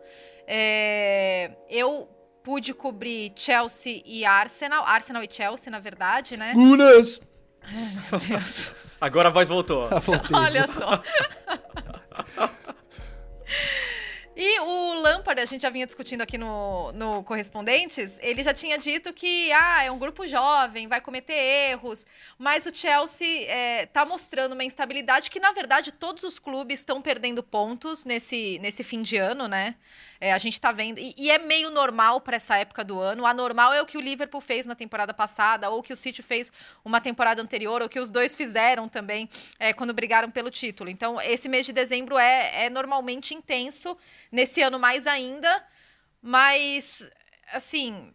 É, 0.51 1.51
eu 1.69 2.09
pude 2.43 2.73
cobrir 2.73 3.31
Chelsea 3.35 4.01
e 4.03 4.25
Arsenal. 4.25 4.83
Arsenal 4.83 5.21
e 5.23 5.27
Chelsea, 5.29 5.69
na 5.69 5.77
verdade, 5.79 6.35
né? 6.35 6.53
Gunas! 6.53 7.21
Meu 8.11 8.19
Deus. 8.19 8.71
Agora 8.99 9.29
a 9.29 9.31
voz 9.31 9.47
voltou. 9.47 9.87
Voltei. 10.01 10.35
Olha 10.35 10.65
só. 10.67 11.03
E 14.41 14.57
o 14.61 14.93
Lampard, 15.01 15.41
a 15.41 15.45
gente 15.45 15.63
já 15.63 15.69
vinha 15.69 15.85
discutindo 15.85 16.21
aqui 16.21 16.37
no, 16.37 16.93
no 16.93 17.21
Correspondentes, 17.25 18.17
ele 18.21 18.41
já 18.41 18.53
tinha 18.53 18.77
dito 18.77 19.11
que 19.11 19.51
ah, 19.51 19.83
é 19.83 19.91
um 19.91 19.99
grupo 19.99 20.25
jovem, 20.25 20.87
vai 20.87 21.01
cometer 21.01 21.33
erros, 21.33 22.07
mas 22.37 22.65
o 22.65 22.73
Chelsea 22.73 23.45
está 23.83 24.05
mostrando 24.05 24.53
uma 24.53 24.63
instabilidade 24.63 25.29
que, 25.29 25.41
na 25.41 25.51
verdade, 25.51 25.91
todos 25.91 26.23
os 26.23 26.39
clubes 26.39 26.79
estão 26.79 27.01
perdendo 27.01 27.43
pontos 27.43 28.05
nesse, 28.05 28.57
nesse 28.59 28.81
fim 28.81 29.01
de 29.01 29.17
ano, 29.17 29.45
né? 29.45 29.75
É, 30.21 30.33
a 30.33 30.37
gente 30.37 30.53
está 30.53 30.71
vendo. 30.71 30.99
E, 30.99 31.15
e, 31.17 31.31
é 31.31 31.37
meio 31.37 31.71
normal 31.71 32.19
para 32.19 32.35
essa 32.35 32.57
época 32.57 32.83
do 32.83 32.99
ano. 32.99 33.25
A 33.25 33.33
normal 33.33 33.73
é 33.73 33.81
o 33.81 33.85
que 33.85 33.97
o 33.97 34.01
Liverpool 34.01 34.41
fez 34.41 34.65
na 34.65 34.75
temporada 34.75 35.13
passada, 35.13 35.69
ou 35.69 35.81
que 35.81 35.93
o 35.93 35.97
City 35.97 36.21
fez 36.21 36.51
uma 36.83 36.99
temporada 36.99 37.41
anterior, 37.41 37.81
ou 37.81 37.87
que 37.87 37.99
os 37.99 38.11
dois 38.11 38.35
fizeram 38.35 38.89
também 38.89 39.29
é, 39.57 39.71
quando 39.71 39.93
brigaram 39.93 40.29
pelo 40.29 40.49
título. 40.49 40.89
Então, 40.89 41.21
esse 41.21 41.47
mês 41.47 41.65
de 41.65 41.71
dezembro 41.71 42.17
é, 42.17 42.65
é 42.65 42.69
normalmente 42.69 43.33
intenso, 43.33 43.97
nesse 44.31 44.61
ano 44.61 44.79
mais 44.79 45.07
ainda. 45.07 45.65
Mas, 46.21 47.07
assim, 47.51 48.13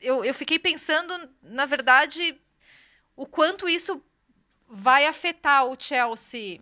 eu, 0.00 0.24
eu 0.24 0.34
fiquei 0.34 0.58
pensando, 0.58 1.28
na 1.42 1.66
verdade, 1.66 2.40
o 3.16 3.26
quanto 3.26 3.68
isso 3.68 4.02
vai 4.68 5.06
afetar 5.06 5.66
o 5.66 5.76
Chelsea 5.78 6.60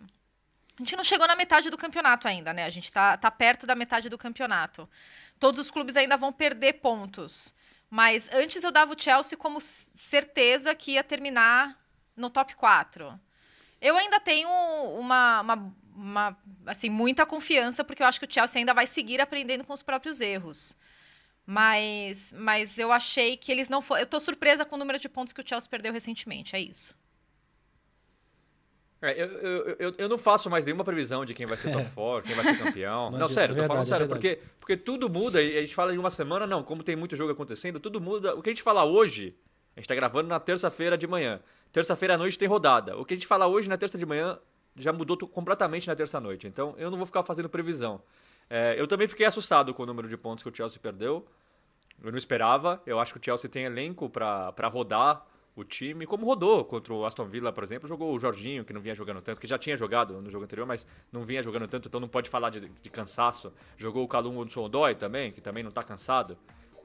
a 0.79 0.81
gente 0.81 0.95
não 0.95 1.03
chegou 1.03 1.27
na 1.27 1.35
metade 1.35 1.69
do 1.69 1.77
campeonato 1.77 2.27
ainda, 2.27 2.51
né? 2.51 2.65
A 2.65 2.69
gente 2.69 2.91
tá, 2.91 3.15
tá 3.15 3.29
perto 3.29 3.67
da 3.67 3.75
metade 3.75 4.09
do 4.09 4.17
campeonato. 4.17 4.89
Todos 5.39 5.59
os 5.59 5.69
clubes 5.69 5.95
ainda 5.95 6.17
vão 6.17 6.33
perder 6.33 6.73
pontos. 6.73 7.53
Mas 7.89 8.27
antes 8.33 8.63
eu 8.63 8.71
dava 8.71 8.95
o 8.95 8.99
Chelsea 8.99 9.37
como 9.37 9.61
certeza 9.61 10.73
que 10.73 10.93
ia 10.93 11.03
terminar 11.03 11.79
no 12.17 12.27
top 12.27 12.55
4. 12.55 13.19
Eu 13.79 13.95
ainda 13.95 14.19
tenho 14.19 14.49
uma, 14.99 15.41
uma, 15.41 15.75
uma, 15.95 16.37
assim, 16.65 16.89
muita 16.89 17.25
confiança, 17.25 17.83
porque 17.83 18.03
eu 18.03 18.07
acho 18.07 18.19
que 18.19 18.25
o 18.25 18.31
Chelsea 18.31 18.59
ainda 18.59 18.73
vai 18.73 18.87
seguir 18.87 19.21
aprendendo 19.21 19.63
com 19.63 19.73
os 19.73 19.81
próprios 19.81 20.21
erros. 20.21 20.77
Mas, 21.45 22.33
mas 22.37 22.79
eu 22.79 22.91
achei 22.91 23.35
que 23.35 23.51
eles 23.51 23.67
não 23.67 23.81
foram. 23.81 24.01
Eu 24.01 24.07
tô 24.07 24.19
surpresa 24.19 24.63
com 24.63 24.75
o 24.75 24.79
número 24.79 24.97
de 24.97 25.09
pontos 25.09 25.33
que 25.33 25.41
o 25.41 25.47
Chelsea 25.47 25.69
perdeu 25.69 25.91
recentemente, 25.91 26.55
é 26.55 26.59
isso. 26.59 26.95
É, 29.01 29.21
eu, 29.21 29.27
eu, 29.27 29.75
eu, 29.79 29.93
eu, 29.97 30.07
não 30.07 30.17
faço 30.17 30.49
mais 30.49 30.63
nenhuma 30.63 30.85
previsão 30.85 31.25
de 31.25 31.33
quem 31.33 31.45
vai 31.45 31.57
ser 31.57 31.73
top 31.73 31.89
4, 31.93 32.25
quem 32.25 32.41
vai 32.41 32.55
ser 32.55 32.63
campeão. 32.63 33.11
não, 33.11 33.27
sério, 33.27 33.51
é 33.51 33.55
verdade, 33.55 33.67
tô 33.67 33.73
falando 33.73 33.87
sério, 33.87 34.05
é 34.05 34.07
porque, 34.07 34.39
porque 34.61 34.77
tudo 34.77 35.09
muda 35.09 35.41
e 35.41 35.57
a 35.57 35.61
gente 35.61 35.75
fala 35.75 35.93
em 35.93 35.97
uma 35.97 36.09
semana, 36.09 36.47
não, 36.47 36.63
como 36.63 36.81
tem 36.81 36.95
muito 36.95 37.13
jogo 37.13 37.33
acontecendo, 37.33 37.81
tudo 37.81 37.99
muda. 37.99 38.33
O 38.33 38.41
que 38.41 38.49
a 38.49 38.53
gente 38.53 38.63
fala 38.63 38.85
hoje, 38.85 39.35
a 39.75 39.81
gente 39.81 39.89
tá 39.89 39.95
gravando 39.95 40.29
na 40.29 40.39
terça-feira 40.39 40.97
de 40.97 41.05
manhã. 41.05 41.41
Terça-feira 41.73 42.13
à 42.13 42.17
noite 42.17 42.39
tem 42.39 42.47
rodada. 42.47 42.97
O 42.97 43.03
que 43.03 43.13
a 43.13 43.17
gente 43.17 43.27
fala 43.27 43.45
hoje 43.45 43.67
na 43.67 43.75
terça 43.75 43.97
de 43.97 44.05
manhã 44.05 44.39
já 44.75 44.91
mudou 44.93 45.17
completamente 45.27 45.87
na 45.87 45.95
terça-noite. 45.95 46.47
Então 46.47 46.73
eu 46.77 46.89
não 46.89 46.97
vou 46.97 47.05
ficar 47.05 47.23
fazendo 47.23 47.49
previsão. 47.49 48.01
É, 48.49 48.75
eu 48.77 48.87
também 48.87 49.07
fiquei 49.07 49.25
assustado 49.25 49.73
com 49.73 49.83
o 49.83 49.85
número 49.85 50.07
de 50.07 50.17
pontos 50.17 50.43
que 50.43 50.49
o 50.49 50.55
Chelsea 50.55 50.79
perdeu. 50.79 51.25
Eu 52.03 52.11
não 52.11 52.17
esperava. 52.17 52.81
Eu 52.85 52.99
acho 52.99 53.13
que 53.13 53.19
o 53.19 53.23
Chelsea 53.23 53.49
tem 53.49 53.63
elenco 53.63 54.09
para 54.09 54.67
rodar 54.67 55.25
o 55.55 55.63
time, 55.63 56.05
como 56.07 56.25
rodou 56.25 56.65
contra 56.65 56.93
o 56.93 57.05
Aston 57.05 57.25
Villa, 57.25 57.53
por 57.53 57.63
exemplo, 57.63 57.87
jogou 57.87 58.13
o 58.13 58.19
Jorginho, 58.19 58.65
que 58.65 58.73
não 58.73 58.81
vinha 58.81 58.95
jogando 58.95 59.21
tanto, 59.21 59.39
que 59.39 59.45
já 59.45 59.57
tinha 59.57 59.77
jogado 59.77 60.19
no 60.19 60.29
jogo 60.29 60.43
anterior, 60.43 60.65
mas 60.65 60.87
não 61.11 61.23
vinha 61.23 61.43
jogando 61.43 61.67
tanto, 61.67 61.87
então 61.87 61.99
não 61.99 62.07
pode 62.07 62.27
falar 62.29 62.49
de, 62.49 62.67
de 62.67 62.89
cansaço. 62.89 63.53
Jogou 63.77 64.03
o 64.03 64.07
Calum 64.07 64.47
Sondói 64.49 64.95
também, 64.95 65.31
que 65.31 65.41
também 65.41 65.61
não 65.61 65.69
está 65.69 65.83
cansado. 65.83 66.37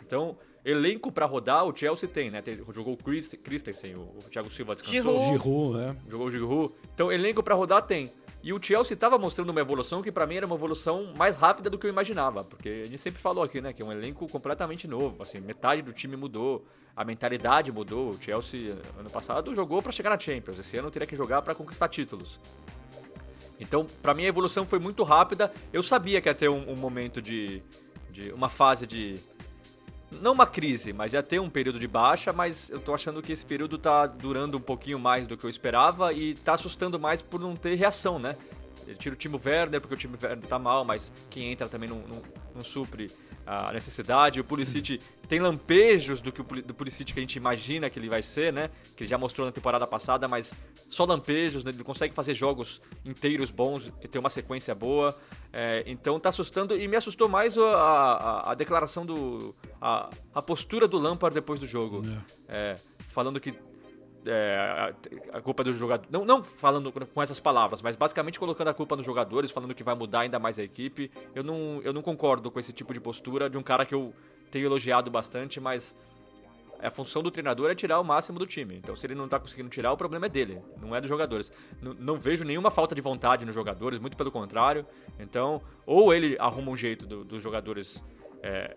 Então, 0.03 0.37
elenco 0.69 1.11
para 1.11 1.25
rodar, 1.27 1.65
o 1.65 1.77
Chelsea 1.77 2.09
tem, 2.09 2.31
né? 2.31 2.43
jogou 2.73 2.95
o 2.95 2.97
Christensen, 2.97 3.95
o, 3.95 4.01
o 4.01 4.31
Thiago 4.31 4.51
Silva 4.51 4.75
descansou. 4.75 5.03
Giroud, 5.03 5.39
Giroud 5.39 5.81
é. 5.81 6.11
Jogou 6.11 6.27
o 6.27 6.31
Giroud. 6.31 6.75
Então, 6.95 7.11
elenco 7.11 7.43
para 7.43 7.55
rodar 7.55 7.83
tem. 7.83 8.11
E 8.43 8.53
o 8.53 8.63
Chelsea 8.63 8.95
estava 8.95 9.19
mostrando 9.19 9.51
uma 9.51 9.61
evolução 9.61 10.01
que 10.03 10.13
para 10.13 10.27
mim 10.27 10.37
era 10.37 10.47
uma 10.47 10.55
evolução 10.55 11.13
mais 11.17 11.37
rápida 11.37 11.69
do 11.69 11.77
que 11.77 11.87
eu 11.87 11.91
imaginava, 11.91 12.45
porque 12.45 12.69
a 12.69 12.85
gente 12.85 12.99
sempre 12.99 13.21
falou 13.21 13.43
aqui, 13.43 13.61
né, 13.61 13.73
que 13.73 13.83
é 13.83 13.85
um 13.85 13.91
elenco 13.91 14.29
completamente 14.29 14.87
novo, 14.87 15.23
assim, 15.23 15.41
metade 15.41 15.83
do 15.83 15.93
time 15.93 16.17
mudou, 16.17 16.65
a 16.95 17.05
mentalidade 17.05 17.73
mudou. 17.73 18.11
O 18.11 18.23
Chelsea 18.23 18.77
ano 18.99 19.11
passado 19.11 19.53
jogou 19.55 19.83
para 19.83 19.91
chegar 19.91 20.11
na 20.11 20.19
Champions, 20.19 20.59
esse 20.59 20.77
ano 20.77 20.91
teria 20.91 21.07
que 21.07 21.17
jogar 21.17 21.43
para 21.43 21.55
conquistar 21.55 21.89
títulos. 21.89 22.39
Então, 23.59 23.87
para 24.01 24.15
mim 24.15 24.25
a 24.25 24.29
evolução 24.29 24.65
foi 24.65 24.79
muito 24.79 25.03
rápida. 25.03 25.53
Eu 25.73 25.83
sabia 25.83 26.21
que 26.21 26.29
ia 26.29 26.35
ter 26.35 26.49
um, 26.49 26.71
um 26.71 26.77
momento 26.77 27.21
de, 27.21 27.61
de 28.11 28.31
uma 28.31 28.49
fase 28.49 28.87
de 28.87 29.19
não 30.11 30.33
uma 30.33 30.47
crise, 30.47 30.93
mas 30.93 31.13
ia 31.13 31.23
ter 31.23 31.41
um 31.41 31.51
período 31.51 31.79
de 31.79 31.87
baixa, 31.87 32.33
mas 32.33 32.71
eu 32.71 32.81
tô 32.81 32.95
achando 32.95 33.23
que 33.23 33.33
esse 33.33 33.45
período 33.45 33.79
tá 33.79 34.07
durando 34.07 34.57
um 34.57 34.61
pouquinho 34.61 34.99
mais 34.99 35.27
do 35.27 35.37
que 35.37 35.45
eu 35.45 35.51
esperava 35.51 36.13
e 36.13 36.35
tá 36.35 36.55
assustando 36.55 36.99
mais 36.99 37.21
por 37.21 37.41
não 37.41 37.55
ter 37.55 37.75
reação, 37.75 38.19
né? 38.19 38.37
Ele 38.89 38.97
tira 38.97 39.15
o 39.15 39.19
Timo 39.19 39.41
Werner, 39.45 39.81
porque 39.81 39.95
o 39.95 39.97
Timo 39.97 40.17
Werner 40.21 40.47
tá 40.49 40.59
mal, 40.59 40.85
mas 40.85 41.13
quem 41.29 41.53
entra 41.53 41.69
também 41.69 41.89
não, 41.89 41.99
não, 41.99 42.23
não 42.55 42.65
supre 42.65 43.11
a 43.47 43.73
necessidade. 43.73 44.41
O 44.41 44.45
Pulisic 44.45 44.99
tem 45.29 45.41
lampejos 45.41 46.21
do 46.21 46.33
que 46.33 46.41
o 46.41 46.45
do 46.45 46.75
Pulisic 46.75 47.13
que 47.13 47.19
a 47.19 47.23
gente 47.23 47.37
imagina 47.37 47.89
que 47.89 47.99
ele 47.99 48.09
vai 48.09 48.23
ser, 48.23 48.53
né? 48.53 48.71
Que 48.97 49.03
ele 49.03 49.11
já 49.11 49.19
mostrou 49.19 49.47
na 49.47 49.53
temporada 49.53 49.87
passada, 49.87 50.27
mas 50.27 50.55
só 50.89 51.05
lampejos, 51.05 51.65
né? 51.65 51.71
ele 51.71 51.85
consegue 51.85 52.15
fazer 52.15 52.35
jogos 52.35 52.81
inteiros 53.05 53.51
bons 53.51 53.93
e 54.03 54.09
ter 54.09 54.19
uma 54.19 54.31
sequência 54.31 54.75
boa. 54.75 55.15
É, 55.53 55.83
então 55.87 56.19
tá 56.19 56.31
assustando 56.31 56.77
e 56.77 56.87
me 56.89 56.97
assustou 56.97 57.29
mais 57.29 57.57
a, 57.57 57.63
a, 57.63 58.53
a 58.53 58.55
declaração 58.55 59.05
do 59.05 59.55
a, 59.81 60.11
a, 60.35 60.43
postura 60.43 60.87
do 60.87 60.99
Lampard 60.99 61.35
depois 61.35 61.59
do 61.61 61.67
jogo, 61.67 62.03
é. 62.49 62.73
É, 62.73 62.79
falando 63.09 63.41
que 63.41 63.55
é, 64.27 64.95
a 65.33 65.41
culpa 65.41 65.65
do 65.65 65.73
jogador. 65.73 66.07
Não, 66.11 66.25
não 66.25 66.43
falando 66.43 66.93
com 66.93 67.23
essas 67.23 67.41
palavras, 67.41 67.83
mas 67.83 67.97
basicamente 67.97 68.39
colocando 68.39 68.69
a 68.69 68.75
culpa 68.75 68.97
nos 68.97 69.05
jogadores, 69.05 69.51
falando 69.51 69.75
que 69.75 69.83
vai 69.83 69.95
mudar 69.95 70.21
ainda 70.21 70.39
mais 70.39 70.59
a 70.59 70.63
equipe. 70.63 71.11
Eu 71.35 71.43
não, 71.43 71.81
eu 71.83 71.93
não 71.93 72.03
concordo 72.03 72.51
com 72.51 72.59
esse 72.59 72.73
tipo 72.73 72.93
de 72.93 73.01
postura 73.01 73.49
de 73.49 73.57
um 73.57 73.63
cara 73.63 73.85
que 73.85 73.95
eu 73.95 74.13
tenho 74.51 74.67
elogiado 74.67 75.11
bastante, 75.11 75.61
mas 75.61 75.95
a 76.81 76.91
função 76.91 77.23
do 77.23 77.31
treinador 77.31 77.71
é 77.71 77.75
tirar 77.75 77.99
o 78.01 78.05
máximo 78.05 78.39
do 78.39 78.47
time. 78.47 78.77
Então, 78.77 78.95
se 78.95 79.07
ele 79.07 79.15
não 79.15 79.25
está 79.25 79.39
conseguindo 79.39 79.69
tirar, 79.69 79.93
o 79.93 79.97
problema 79.97 80.27
é 80.27 80.29
dele, 80.29 80.63
não 80.81 80.95
é 80.95 81.01
dos 81.01 81.09
jogadores. 81.09 81.53
N 81.83 81.95
não 81.99 82.17
vejo 82.17 82.45
nenhuma 82.45 82.71
falta 82.71 82.95
de 82.95 83.01
vontade 83.01 83.45
nos 83.45 83.55
jogadores, 83.55 83.99
muito 83.99 84.17
pelo 84.17 84.31
contrário. 84.31 84.87
Então, 85.19 85.61
ou 85.85 86.15
ele 86.15 86.37
arruma 86.39 86.71
um 86.71 86.77
jeito 86.77 87.07
dos 87.07 87.27
do 87.27 87.41
jogadores 87.41 88.03
é, 88.43 88.77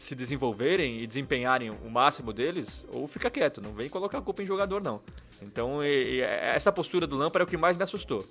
se 0.00 0.14
desenvolverem 0.14 1.00
e 1.02 1.06
desempenharem 1.06 1.70
o 1.70 1.88
máximo 1.90 2.32
deles, 2.32 2.84
ou 2.90 3.06
fica 3.06 3.30
quieto, 3.30 3.60
não 3.60 3.72
vem 3.74 3.88
colocar 3.88 4.18
a 4.18 4.22
culpa 4.22 4.42
em 4.42 4.46
jogador, 4.46 4.82
não. 4.82 5.00
Então, 5.42 5.84
e- 5.84 6.16
e 6.16 6.20
essa 6.22 6.72
postura 6.72 7.06
do 7.06 7.16
Lampard 7.16 7.42
é 7.42 7.44
o 7.44 7.46
que 7.46 7.56
mais 7.56 7.76
me 7.76 7.82
assustou. 7.82 8.26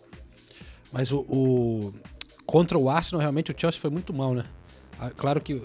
Mas 0.91 1.11
o, 1.11 1.19
o- 1.29 1.93
contra 2.45 2.77
o 2.77 2.89
Arsenal, 2.89 3.21
realmente, 3.21 3.51
o 3.51 3.55
Chelsea 3.57 3.79
foi 3.79 3.91
muito 3.91 4.11
mal, 4.11 4.33
né? 4.33 4.43
Ah, 4.99 5.11
Claro 5.11 5.39
que 5.39 5.61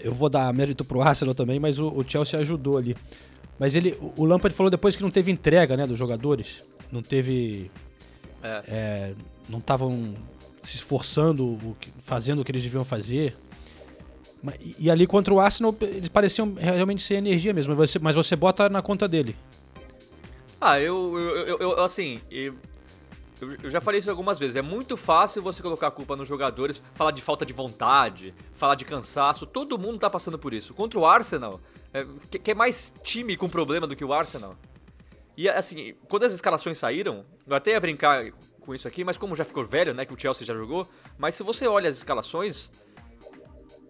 eu 0.00 0.12
vou 0.14 0.28
dar 0.28 0.52
mérito 0.52 0.84
pro 0.84 1.00
Arsenal 1.00 1.34
também, 1.34 1.58
mas 1.58 1.78
o, 1.78 1.88
o 1.88 2.04
Chelsea 2.08 2.38
ajudou 2.38 2.76
ali. 2.76 2.94
Mas 3.58 3.74
ele, 3.74 3.96
o 4.16 4.24
Lampard 4.24 4.54
falou 4.54 4.70
depois 4.70 4.94
que 4.94 5.02
não 5.02 5.10
teve 5.10 5.32
entrega, 5.32 5.76
né, 5.76 5.86
dos 5.86 5.98
jogadores. 5.98 6.62
Não 6.90 7.02
teve... 7.02 7.70
é, 8.68 9.14
não 9.48 9.58
estavam 9.58 10.14
se 10.62 10.76
esforçando, 10.76 11.58
fazendo 12.02 12.40
o 12.42 12.44
que 12.44 12.52
eles 12.52 12.62
deviam 12.62 12.84
fazer. 12.84 13.34
E, 14.78 14.90
ali 14.90 15.06
contra 15.06 15.32
o 15.32 15.38
Arsenal, 15.40 15.74
eles 15.80 16.08
pareciam 16.08 16.54
realmente 16.54 17.02
sem 17.02 17.16
energia 17.18 17.52
mesmo. 17.52 17.74
Mas 17.76 17.90
você, 17.90 17.98
mas 17.98 18.14
você 18.16 18.34
bota 18.34 18.68
na 18.68 18.82
conta 18.82 19.06
dele. 19.06 19.36
Ah, 20.60 20.80
eu, 20.80 21.18
eu, 21.18 21.36
eu- 21.46 21.58
eu- 21.58 21.80
assim, 21.84 22.20
eu, 22.30 22.54
eu- 23.40 23.70
já 23.70 23.80
falei 23.80 24.00
isso 24.00 24.10
algumas 24.10 24.38
vezes. 24.38 24.56
É 24.56 24.62
muito 24.62 24.96
fácil 24.96 25.42
você 25.42 25.62
colocar 25.62 25.88
a 25.88 25.90
culpa 25.90 26.16
nos 26.16 26.26
jogadores, 26.28 26.82
falar 26.94 27.10
de 27.10 27.22
falta 27.22 27.44
de 27.46 27.52
vontade, 27.52 28.34
falar 28.54 28.74
de 28.74 28.84
cansaço. 28.84 29.46
Todo 29.46 29.78
mundo 29.78 29.98
tá 29.98 30.08
passando 30.10 30.38
por 30.38 30.52
isso. 30.54 30.72
Contra 30.74 30.98
o 30.98 31.06
Arsenal, 31.06 31.60
é, 31.92 32.04
que 32.42 32.50
é 32.50 32.54
mais 32.54 32.92
time 33.02 33.36
com 33.36 33.48
problema 33.48 33.86
do 33.86 33.94
que 33.96 34.04
o 34.04 34.12
Arsenal. 34.12 34.56
E 35.36 35.48
assim, 35.48 35.94
quando 36.08 36.24
as 36.24 36.32
escalações 36.34 36.78
saíram, 36.78 37.24
eu 37.46 37.54
até 37.56 37.72
ia 37.72 37.80
brincar 37.80 38.24
com 38.60 38.74
isso 38.74 38.86
aqui, 38.86 39.02
mas 39.02 39.16
como 39.16 39.34
já 39.34 39.44
ficou 39.44 39.64
velho, 39.64 39.92
né, 39.94 40.04
que 40.04 40.12
o 40.14 40.18
Chelsea 40.18 40.46
já 40.46 40.54
jogou, 40.54 40.86
mas 41.18 41.34
se 41.34 41.42
você 41.42 41.66
olha 41.66 41.88
as 41.88 41.96
escalações, 41.96 42.70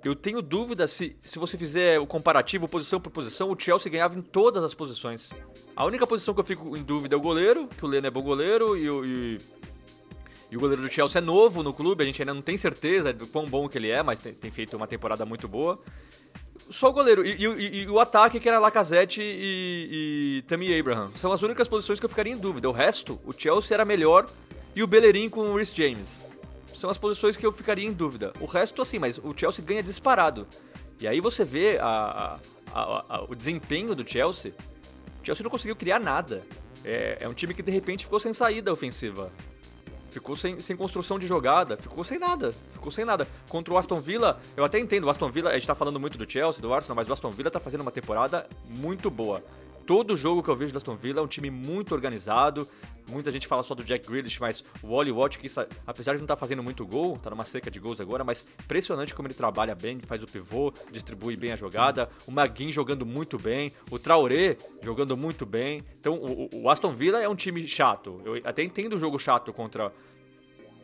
eu 0.04 0.14
tenho 0.16 0.42
dúvida 0.42 0.86
se, 0.88 1.16
se 1.22 1.38
você 1.38 1.56
fizer 1.56 1.98
o 2.00 2.06
comparativo 2.06 2.68
posição 2.68 3.00
por 3.00 3.10
posição, 3.10 3.50
o 3.50 3.58
Chelsea 3.58 3.90
ganhava 3.90 4.18
em 4.18 4.22
todas 4.22 4.62
as 4.64 4.74
posições. 4.74 5.30
A 5.76 5.84
única 5.84 6.06
posição 6.06 6.34
que 6.34 6.40
eu 6.40 6.44
fico 6.44 6.76
em 6.76 6.82
dúvida 6.82 7.14
é 7.14 7.18
o 7.18 7.20
goleiro, 7.20 7.68
que 7.68 7.84
o 7.84 7.88
Leno 7.88 8.06
é 8.06 8.10
bom 8.10 8.22
goleiro 8.22 8.76
e, 8.76 8.86
e, 8.88 9.38
e 10.50 10.56
o 10.56 10.60
goleiro 10.60 10.82
do 10.82 10.88
Chelsea 10.90 11.18
é 11.20 11.24
novo 11.24 11.62
no 11.62 11.72
clube, 11.72 12.02
a 12.02 12.06
gente 12.06 12.20
ainda 12.20 12.34
não 12.34 12.42
tem 12.42 12.56
certeza 12.56 13.12
do 13.12 13.26
quão 13.26 13.46
bom 13.46 13.68
que 13.68 13.78
ele 13.78 13.90
é, 13.90 14.02
mas 14.02 14.18
tem, 14.20 14.34
tem 14.34 14.50
feito 14.50 14.76
uma 14.76 14.86
temporada 14.86 15.24
muito 15.24 15.46
boa. 15.48 15.78
Só 16.70 16.88
o 16.90 16.92
goleiro. 16.92 17.26
E, 17.26 17.32
e- 17.32 17.44
e- 17.46 17.82
e 17.82 17.88
o 17.88 17.98
ataque, 17.98 18.38
que 18.38 18.48
era 18.48 18.58
Lacazette 18.58 19.20
e, 19.22 20.38
e 20.38 20.42
Tammy 20.42 20.78
Abraham. 20.78 21.10
São 21.16 21.32
as 21.32 21.42
únicas 21.42 21.66
posições 21.68 21.98
que 21.98 22.04
eu 22.04 22.08
ficaria 22.08 22.32
em 22.32 22.36
dúvida. 22.36 22.68
O 22.68 22.72
resto, 22.72 23.18
o 23.26 23.32
Chelsea 23.32 23.74
era 23.74 23.84
melhor 23.84 24.26
e 24.74 24.82
o 24.82 24.86
Bellerin 24.86 25.28
com 25.28 25.40
o 25.40 25.56
Rhys 25.56 25.74
James. 25.74 26.24
São 26.82 26.90
as 26.90 26.98
posições 26.98 27.36
que 27.36 27.46
eu 27.46 27.52
ficaria 27.52 27.86
em 27.86 27.92
dúvida. 27.92 28.32
O 28.40 28.44
resto, 28.44 28.82
assim, 28.82 28.98
mas 28.98 29.16
o 29.16 29.32
Chelsea 29.36 29.64
ganha 29.64 29.84
disparado. 29.84 30.48
E 31.00 31.06
aí 31.06 31.20
você 31.20 31.44
vê 31.44 31.78
a- 31.80 32.40
a- 32.74 33.04
a- 33.08 33.24
o 33.28 33.36
desempenho 33.36 33.94
do 33.94 34.04
Chelsea. 34.04 34.52
O 35.22 35.24
Chelsea 35.24 35.44
não 35.44 35.50
conseguiu 35.50 35.76
criar 35.76 36.00
nada. 36.00 36.42
É, 36.84 37.18
é 37.20 37.28
um 37.28 37.34
time 37.34 37.54
que 37.54 37.62
de 37.62 37.70
repente 37.70 38.02
ficou 38.02 38.18
sem 38.18 38.32
saída 38.32 38.72
ofensiva. 38.72 39.30
Ficou 40.10 40.34
sem, 40.34 40.60
sem 40.60 40.74
construção 40.76 41.20
de 41.20 41.26
jogada, 41.28 41.76
ficou 41.76 42.02
sem 42.02 42.18
nada, 42.18 42.50
ficou 42.72 42.90
sem 42.90 43.04
nada. 43.04 43.28
Contra 43.48 43.72
o 43.72 43.78
Aston 43.78 44.00
Villa, 44.00 44.40
eu 44.56 44.64
até 44.64 44.80
entendo, 44.80 45.04
o 45.04 45.08
Aston 45.08 45.30
Villa, 45.30 45.50
a 45.50 45.54
gente 45.54 45.68
tá 45.68 45.76
falando 45.76 46.00
muito 46.00 46.18
do 46.18 46.28
Chelsea, 46.28 46.60
do 46.60 46.74
Arsenal, 46.74 46.96
mas 46.96 47.08
o 47.08 47.12
Aston 47.12 47.30
Villa 47.30 47.48
tá 47.48 47.60
fazendo 47.60 47.82
uma 47.82 47.92
temporada 47.92 48.44
muito 48.68 49.08
boa. 49.08 49.40
Todo 49.86 50.16
jogo 50.16 50.42
que 50.42 50.48
eu 50.48 50.56
vejo 50.56 50.72
do 50.72 50.78
Aston 50.78 50.96
Villa 50.96 51.20
é 51.20 51.22
um 51.22 51.28
time 51.28 51.48
muito 51.48 51.94
organizado. 51.94 52.68
Muita 53.08 53.30
gente 53.30 53.46
fala 53.46 53.62
só 53.62 53.74
do 53.74 53.84
Jack 53.84 54.06
Grealish, 54.08 54.40
mas 54.40 54.64
o 54.82 54.92
Oli 54.92 55.10
Watkins, 55.12 55.56
apesar 55.86 56.12
de 56.12 56.18
não 56.18 56.24
estar 56.24 56.36
fazendo 56.36 56.62
muito 56.62 56.86
gol, 56.86 57.16
tá 57.18 57.28
numa 57.30 57.44
seca 57.44 57.70
de 57.70 57.78
gols 57.80 58.00
agora, 58.00 58.22
mas 58.24 58.46
impressionante 58.64 59.14
como 59.14 59.26
ele 59.28 59.34
trabalha 59.34 59.74
bem, 59.74 59.98
faz 60.00 60.22
o 60.22 60.26
pivô, 60.26 60.72
distribui 60.90 61.36
bem 61.36 61.52
a 61.52 61.56
jogada. 61.56 62.08
O 62.26 62.30
Maguin 62.30 62.68
jogando 62.72 63.04
muito 63.04 63.38
bem, 63.38 63.72
o 63.90 63.98
Traoré 63.98 64.56
jogando 64.80 65.16
muito 65.16 65.44
bem. 65.44 65.82
Então 66.00 66.14
o, 66.14 66.44
o- 66.44 66.62
o 66.62 66.70
Aston 66.70 66.94
Villa 66.94 67.20
é 67.22 67.28
um 67.28 67.34
time 67.34 67.66
chato. 67.68 68.20
Eu 68.24 68.40
até 68.44 68.62
entendo 68.62 68.96
o 68.96 68.98
jogo 69.00 69.18
chato 69.18 69.52
contra 69.52 69.92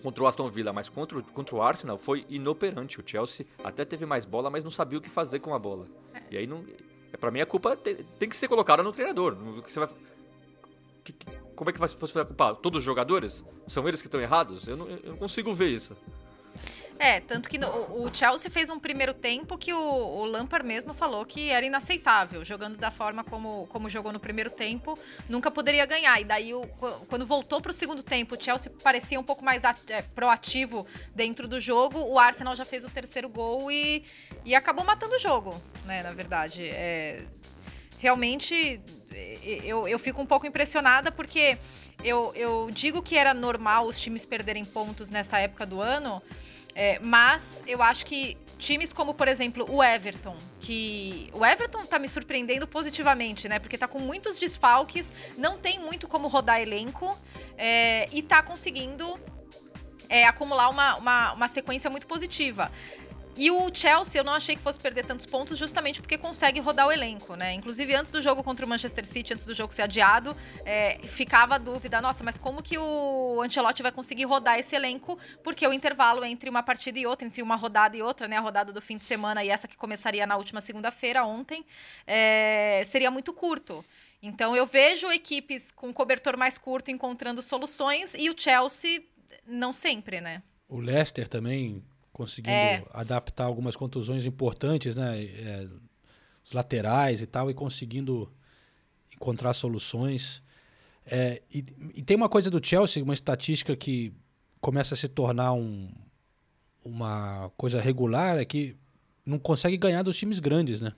contra 0.02 0.22
o 0.22 0.26
Aston 0.28 0.48
Villa, 0.48 0.72
mas 0.72 0.88
contra, 0.88 1.18
o- 1.18 1.22
contra 1.24 1.56
o 1.56 1.62
Arsenal 1.62 1.98
foi 1.98 2.24
inoperante. 2.28 3.00
O 3.00 3.04
Chelsea 3.04 3.44
até 3.64 3.84
teve 3.84 4.06
mais 4.06 4.24
bola, 4.24 4.48
mas 4.50 4.62
não 4.62 4.70
sabia 4.70 4.98
o 4.98 5.02
que 5.02 5.08
fazer 5.10 5.40
com 5.40 5.54
a 5.54 5.58
bola. 5.58 5.86
E 6.30 6.36
aí 6.36 6.46
não. 6.46 6.64
É, 7.12 7.16
pra 7.16 7.30
mim 7.30 7.40
a 7.40 7.46
culpa 7.46 7.74
te- 7.76 8.04
tem 8.18 8.28
que 8.28 8.36
ser 8.36 8.46
colocada 8.48 8.82
no 8.82 8.92
treinador. 8.92 9.34
No 9.34 9.62
que 9.62 9.72
você 9.72 9.80
vai. 9.80 9.88
que- 11.04 11.12
que- 11.12 11.37
como 11.58 11.70
é 11.70 11.72
que 11.72 11.78
vai- 11.80 11.88
vai 11.88 12.24
culpar? 12.24 12.54
Todos 12.54 12.78
os 12.78 12.84
jogadores? 12.84 13.44
São 13.66 13.86
eles 13.88 14.00
que 14.00 14.06
estão 14.06 14.20
errados? 14.20 14.66
Eu 14.68 14.76
não, 14.76 14.88
eu 14.88 15.10
não 15.10 15.16
consigo 15.16 15.52
ver 15.52 15.68
isso. 15.68 15.96
É, 17.00 17.20
tanto 17.20 17.48
que 17.48 17.58
no- 17.58 17.68
o 17.68 18.10
Chelsea 18.12 18.50
fez 18.50 18.68
um 18.70 18.78
primeiro 18.78 19.14
tempo 19.14 19.56
que 19.56 19.72
o, 19.72 19.78
o 19.80 20.24
Lampard 20.24 20.66
mesmo 20.66 20.92
falou 20.92 21.24
que 21.24 21.48
era 21.48 21.64
inaceitável. 21.64 22.44
Jogando 22.44 22.76
da 22.76 22.90
forma 22.90 23.22
como, 23.22 23.68
como 23.68 23.88
jogou 23.88 24.12
no 24.12 24.18
primeiro 24.18 24.50
tempo, 24.50 24.98
nunca 25.28 25.48
poderia 25.48 25.86
ganhar. 25.86 26.20
E 26.20 26.24
daí, 26.24 26.52
o- 26.54 26.66
quando 27.08 27.24
voltou 27.24 27.60
para 27.60 27.70
o 27.70 27.74
segundo 27.74 28.02
tempo, 28.02 28.34
o 28.34 28.40
Chelsea 28.42 28.72
parecia 28.82 29.18
um 29.18 29.22
pouco 29.24 29.44
mais 29.44 29.64
at- 29.64 29.90
é, 29.90 30.02
proativo 30.02 30.84
dentro 31.14 31.46
do 31.46 31.60
jogo. 31.60 32.00
O 32.00 32.18
Arsenal 32.18 32.54
já 32.56 32.64
fez 32.64 32.84
o 32.84 32.90
terceiro 32.90 33.28
gol 33.28 33.70
e, 33.70 34.04
e 34.44 34.54
acabou 34.56 34.84
matando 34.84 35.14
o 35.14 35.18
jogo, 35.20 35.60
né, 35.84 36.02
na 36.02 36.12
verdade. 36.12 36.64
É, 36.68 37.22
realmente 38.00 38.80
eu, 39.64 39.88
eu 39.88 39.98
fico 39.98 40.20
um 40.20 40.26
pouco 40.26 40.46
impressionada 40.46 41.10
porque 41.10 41.58
eu, 42.04 42.32
eu 42.34 42.70
digo 42.72 43.02
que 43.02 43.16
era 43.16 43.34
normal 43.34 43.86
os 43.86 43.98
times 43.98 44.24
perderem 44.24 44.64
pontos 44.64 45.10
nessa 45.10 45.38
época 45.38 45.66
do 45.66 45.80
ano, 45.80 46.22
é, 46.74 46.98
mas 47.00 47.62
eu 47.66 47.82
acho 47.82 48.06
que 48.06 48.36
times 48.58 48.92
como, 48.92 49.14
por 49.14 49.28
exemplo, 49.28 49.66
o 49.68 49.82
Everton, 49.82 50.36
que 50.60 51.30
o 51.32 51.44
Everton 51.44 51.84
tá 51.86 51.98
me 51.98 52.08
surpreendendo 52.08 52.66
positivamente, 52.66 53.48
né? 53.48 53.58
Porque 53.58 53.78
tá 53.78 53.88
com 53.88 53.98
muitos 53.98 54.38
desfalques, 54.38 55.12
não 55.36 55.58
tem 55.58 55.78
muito 55.78 56.06
como 56.06 56.28
rodar 56.28 56.60
elenco 56.60 57.16
é, 57.56 58.08
e 58.12 58.22
tá 58.22 58.42
conseguindo 58.42 59.18
é, 60.08 60.24
acumular 60.26 60.68
uma, 60.68 60.96
uma, 60.96 61.32
uma 61.32 61.48
sequência 61.48 61.88
muito 61.90 62.06
positiva. 62.06 62.70
E 63.40 63.52
o 63.52 63.70
Chelsea, 63.72 64.20
eu 64.20 64.24
não 64.24 64.32
achei 64.32 64.56
que 64.56 64.60
fosse 64.60 64.80
perder 64.80 65.06
tantos 65.06 65.24
pontos, 65.24 65.56
justamente 65.56 66.00
porque 66.00 66.18
consegue 66.18 66.58
rodar 66.58 66.88
o 66.88 66.90
elenco, 66.90 67.36
né? 67.36 67.52
Inclusive, 67.54 67.94
antes 67.94 68.10
do 68.10 68.20
jogo 68.20 68.42
contra 68.42 68.66
o 68.66 68.68
Manchester 68.68 69.06
City, 69.06 69.32
antes 69.32 69.46
do 69.46 69.54
jogo 69.54 69.72
ser 69.72 69.82
adiado, 69.82 70.36
é, 70.64 70.98
ficava 71.04 71.54
a 71.54 71.58
dúvida, 71.58 72.00
nossa, 72.02 72.24
mas 72.24 72.36
como 72.36 72.60
que 72.60 72.76
o 72.76 73.40
Ancelotti 73.40 73.80
vai 73.80 73.92
conseguir 73.92 74.24
rodar 74.24 74.58
esse 74.58 74.74
elenco? 74.74 75.16
Porque 75.44 75.64
o 75.64 75.72
intervalo 75.72 76.24
entre 76.24 76.50
uma 76.50 76.64
partida 76.64 76.98
e 76.98 77.06
outra, 77.06 77.28
entre 77.28 77.40
uma 77.40 77.54
rodada 77.54 77.96
e 77.96 78.02
outra, 78.02 78.26
né? 78.26 78.36
A 78.36 78.40
rodada 78.40 78.72
do 78.72 78.82
fim 78.82 78.98
de 78.98 79.04
semana 79.04 79.44
e 79.44 79.50
essa 79.50 79.68
que 79.68 79.76
começaria 79.76 80.26
na 80.26 80.36
última 80.36 80.60
segunda-feira, 80.60 81.24
ontem, 81.24 81.64
é, 82.08 82.82
seria 82.86 83.08
muito 83.08 83.32
curto. 83.32 83.84
Então, 84.20 84.56
eu 84.56 84.66
vejo 84.66 85.12
equipes 85.12 85.70
com 85.70 85.92
cobertor 85.92 86.36
mais 86.36 86.58
curto 86.58 86.90
encontrando 86.90 87.40
soluções 87.40 88.16
e 88.18 88.28
o 88.28 88.34
Chelsea 88.36 89.00
não 89.46 89.72
sempre, 89.72 90.20
né? 90.20 90.42
O 90.68 90.80
Leicester 90.80 91.28
também 91.28 91.84
conseguindo 92.18 92.52
É. 92.52 92.84
adaptar 92.92 93.44
algumas 93.44 93.76
contusões 93.76 94.26
importantes, 94.26 94.96
né? 94.96 95.22
É, 95.22 95.68
os 96.44 96.52
laterais 96.52 97.22
e 97.22 97.26
tal, 97.26 97.48
e 97.48 97.54
conseguindo 97.54 98.30
encontrar 99.14 99.54
soluções. 99.54 100.42
É, 101.06 101.40
e, 101.54 101.64
e 101.94 102.02
tem 102.02 102.16
uma 102.16 102.28
coisa 102.28 102.50
do 102.50 102.60
Chelsea, 102.64 103.02
uma 103.04 103.14
estatística 103.14 103.76
que 103.76 104.12
começa 104.60 104.94
a 104.94 104.96
se 104.96 105.08
tornar 105.08 105.52
um- 105.52 105.88
uma 106.84 107.50
coisa 107.56 107.80
regular, 107.80 108.36
é 108.38 108.44
que 108.44 108.76
não 109.24 109.38
consegue 109.38 109.76
ganhar 109.76 110.02
dos 110.02 110.16
times 110.16 110.38
grandes, 110.40 110.80
né? 110.80 110.92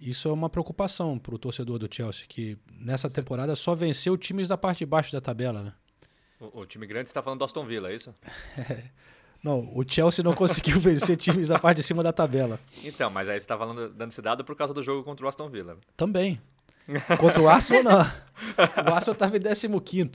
Isso 0.00 0.28
é 0.28 0.32
uma 0.32 0.50
preocupação 0.50 1.18
para 1.18 1.34
o 1.34 1.38
torcedor 1.38 1.78
do 1.78 1.88
Chelsea, 1.94 2.26
que 2.28 2.58
nessa 2.80 3.08
temporada 3.08 3.54
só 3.56 3.74
venceu 3.74 4.16
times 4.18 4.48
da 4.48 4.58
parte 4.58 4.78
de 4.78 4.86
baixo 4.86 5.12
da 5.12 5.20
tabela, 5.20 5.62
né? 5.62 5.72
O, 6.40 6.60
o 6.60 6.66
time 6.66 6.86
grande 6.86 7.08
você 7.08 7.14
tá 7.14 7.22
falando 7.22 7.38
do 7.38 7.44
Aston 7.44 7.64
Villa, 7.64 7.90
é 7.90 7.94
isso? 7.94 8.12
Não, 9.46 9.60
o 9.74 9.84
Chelsea 9.88 10.24
não 10.24 10.34
conseguiu 10.34 10.78
vencer 10.80 11.16
times 11.16 11.46
da 11.46 11.56
parte 11.58 11.76
de 11.76 11.84
cima 11.84 12.02
da 12.02 12.12
tabela. 12.12 12.58
Então, 12.82 13.08
mas 13.08 13.28
aí 13.28 13.38
você 13.38 13.46
tá 13.46 13.56
falando, 13.56 13.88
dando 13.90 14.10
esse 14.10 14.20
dado 14.20 14.44
por 14.44 14.56
causa 14.56 14.74
do 14.74 14.82
jogo 14.82 15.04
contra 15.04 15.24
o 15.24 15.28
Aston 15.28 15.48
Villa. 15.48 15.76
Também. 15.96 16.40
Contra 17.18 17.40
o 17.40 17.48
Arsenal, 17.48 17.82
não. 17.84 18.00
O 18.90 18.94
Arsenal 18.94 19.12
estava 19.12 19.36
em 19.36 19.40
15 19.40 20.10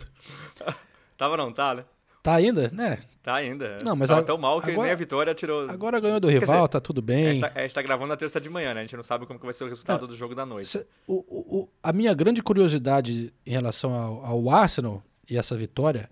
Tava 1.17 1.38
não, 1.38 1.52
tá, 1.54 1.76
né? 1.76 1.86
Tá 2.22 2.36
ainda? 2.36 2.70
Né? 2.74 3.00
Tá 3.24 3.36
ainda. 3.36 3.78
Não, 3.86 3.96
mas 3.96 4.10
Tava 4.10 4.22
a- 4.22 4.24
tão 4.26 4.38
mal 4.38 4.60
que 4.60 4.70
agora- 4.72 4.84
nem 4.84 4.91
a 4.91 4.96
vitória 4.96 5.34
tirou. 5.34 5.70
Agora 5.70 6.00
ganhou 6.00 6.20
do 6.20 6.28
Quer 6.28 6.39
rival, 6.41 6.58
dizer, 6.58 6.67
tá 6.70 6.80
tudo 6.82 7.00
A 7.00 7.02
bem. 7.02 7.26
gente, 7.36 7.39
tá, 7.41 7.52
a 7.56 7.62
gente 7.62 7.74
tá 7.76 7.82
gravando 7.82 8.10
na 8.10 8.17
terça 8.17 8.39
de 8.41 8.50
manhã, 8.50 8.74
né? 8.74 8.82
A 8.82 8.84
gente 8.84 8.96
não 8.98 9.04
sabe 9.04 9.26
como 9.26 9.39
que 9.39 9.46
vai 9.46 9.54
ser 9.54 9.63
o 9.63 9.67
resultado 9.67 10.06
do 10.08 10.15
jogo 10.17 10.36
da 10.36 10.46
noite. 10.46 10.86
O- 11.08 11.24
o- 11.62 11.70
a 11.82 11.94
minha 11.94 12.13
grande 12.13 12.41
curiosidade 12.44 13.34
em 13.46 13.52
relação 13.52 13.94
ao, 13.94 14.26
ao 14.26 14.50
Arsenal 14.50 15.02
e 15.30 15.38
essa 15.38 15.56
vitória 15.56 16.10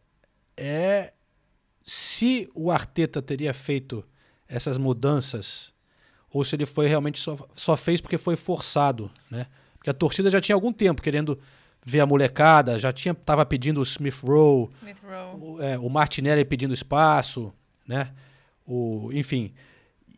é 0.58 1.13
se 1.89 2.47
o 2.54 2.69
Arteta 2.69 3.19
teria 3.19 3.52
feito 3.52 4.06
essas 4.47 4.78
mudanças 4.78 5.73
ou 6.32 6.43
se 6.43 6.56
ele 6.56 6.67
foi 6.67 6.86
realmente 6.88 7.19
só, 7.19 7.36
só 7.56 7.75
fez 7.75 7.99
porque 7.99 8.15
foi 8.15 8.36
forçado, 8.36 9.12
né? 9.32 9.47
Porque 9.73 9.89
a 9.89 9.93
torcida 9.93 10.30
já 10.30 10.39
tinha 10.39 10.56
algum 10.56 10.71
tempo 10.71 11.02
querendo 11.02 11.39
ver 11.84 12.02
a 12.02 12.06
molecada, 12.06 12.78
já 12.78 12.93
tinha 12.93 13.15
tava 13.15 13.43
pedindo 13.43 13.80
o 13.80 13.84
Smith 13.84 14.19
Rowe, 14.21 14.69
Smith 14.69 15.02
Rowe. 15.02 15.41
o, 15.41 15.63
é, 15.63 15.80
o 15.80 15.89
Martinelli 15.89 16.45
pedindo 16.45 16.75
espaço, 16.75 17.52
né? 17.88 18.13
O, 18.67 19.10
enfim. 19.12 19.52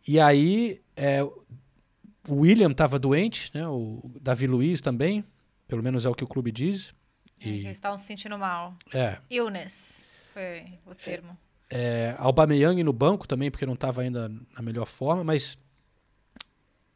E 0.05 0.19
aí, 0.19 0.81
é, 0.93 1.23
o 1.23 2.35
William 2.41 2.71
estava 2.71 2.99
doente, 2.99 3.49
né? 3.53 3.65
O 3.65 4.11
Davi 4.19 4.45
Luiz 4.45 4.81
também, 4.81 5.23
pelo 5.69 5.81
menos 5.81 6.03
é 6.05 6.09
o 6.09 6.15
que 6.15 6.23
o 6.25 6.27
clube 6.27 6.51
diz. 6.51 6.93
É, 7.39 7.47
Eles 7.47 7.71
estavam 7.71 7.97
se 7.97 8.07
sentindo 8.07 8.37
mal. 8.37 8.75
É. 8.93 9.19
Illness 9.29 10.09
foi 10.33 10.77
o 10.85 10.93
termo. 10.93 11.37
É, 11.73 12.15
Aubameyang 12.17 12.83
no 12.83 12.91
banco 12.91 13.25
também, 13.25 13.49
porque 13.49 13.65
não 13.65 13.75
estava 13.75 14.01
ainda 14.01 14.27
na 14.27 14.61
melhor 14.61 14.85
forma, 14.85 15.23
mas 15.23 15.57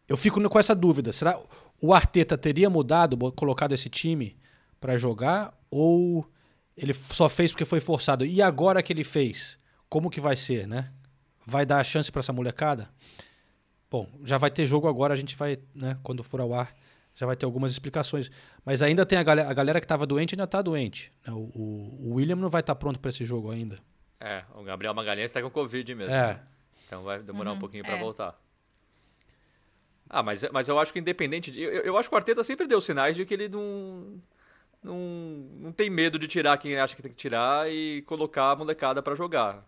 eu 0.07 0.17
fico 0.17 0.41
com 0.49 0.59
essa 0.59 0.75
dúvida. 0.75 1.13
Será 1.13 1.39
o 1.81 1.93
Arteta 1.93 2.37
teria 2.37 2.69
mudado, 2.69 3.17
colocado 3.31 3.73
esse 3.73 3.89
time 3.89 4.37
para 4.79 4.97
jogar 4.97 5.57
ou 5.71 6.29
ele 6.75 6.93
só 6.93 7.29
fez 7.29 7.51
porque 7.51 7.63
foi 7.65 7.79
forçado? 7.79 8.25
E 8.25 8.41
agora 8.41 8.83
que 8.83 8.91
ele 8.91 9.03
fez, 9.03 9.57
como 9.87 10.09
que 10.09 10.19
vai 10.19 10.35
ser, 10.35 10.67
né? 10.67 10.91
Vai 11.45 11.65
dar 11.65 11.79
a 11.79 11.83
chance 11.83 12.11
para 12.11 12.19
essa 12.19 12.33
molecada? 12.33 12.89
Bom, 13.89 14.09
já 14.23 14.37
vai 14.37 14.51
ter 14.51 14.65
jogo 14.65 14.87
agora, 14.87 15.13
a 15.13 15.17
gente 15.17 15.35
vai, 15.35 15.57
né, 15.73 15.97
quando 16.03 16.23
for 16.23 16.41
ao 16.41 16.53
ar, 16.53 16.73
já 17.15 17.25
vai 17.25 17.35
ter 17.35 17.45
algumas 17.45 17.71
explicações. 17.71 18.29
Mas 18.65 18.81
ainda 18.81 19.05
tem 19.05 19.17
a 19.17 19.23
galera, 19.23 19.49
a 19.49 19.53
galera 19.53 19.79
que 19.79 19.85
estava 19.85 20.05
doente 20.05 20.35
ainda 20.35 20.43
está 20.43 20.61
doente. 20.61 21.13
Né? 21.25 21.31
O, 21.31 21.37
o, 21.37 22.09
o, 22.09 22.13
William 22.15 22.35
não 22.35 22.49
vai 22.49 22.59
estar 22.59 22.75
tá 22.75 22.79
pronto 22.79 22.99
para 22.99 23.09
esse 23.09 23.23
jogo 23.23 23.51
ainda. 23.51 23.77
É, 24.19 24.43
o 24.53 24.63
Gabriel 24.63 24.93
Magalhães 24.93 25.25
está 25.25 25.41
com 25.41 25.49
Covid 25.49 25.93
mesmo. 25.95 26.13
É. 26.13 26.33
Né? 26.33 26.41
Então 26.87 27.03
vai 27.03 27.21
demorar 27.21 27.51
uhum, 27.51 27.57
um 27.57 27.59
pouquinho 27.59 27.83
para 27.83 27.95
é. 27.95 27.99
voltar. 27.99 28.39
Ah, 30.09 30.21
mas, 30.23 30.45
mas 30.51 30.67
eu 30.67 30.79
acho 30.79 30.93
que 30.93 30.99
independente 30.99 31.51
de. 31.51 31.61
Eu, 31.61 31.81
eu 31.81 31.97
acho 31.97 32.07
que 32.07 32.15
o 32.15 32.17
Arteta 32.17 32.43
sempre 32.43 32.67
deu 32.67 32.79
sinais 32.79 33.15
de 33.15 33.25
que 33.25 33.33
ele 33.33 33.49
não. 33.49 34.21
Não, 34.83 34.99
não 35.59 35.71
tem 35.71 35.89
medo 35.89 36.19
de 36.19 36.27
tirar 36.27 36.59
quem 36.59 36.77
acha 36.77 36.95
que 36.95 37.01
tem 37.01 37.11
que 37.11 37.17
tirar 37.17 37.71
e 37.71 38.03
colocar 38.03 38.51
a 38.51 38.55
molecada 38.55 39.01
para 39.01 39.15
jogar. 39.15 39.67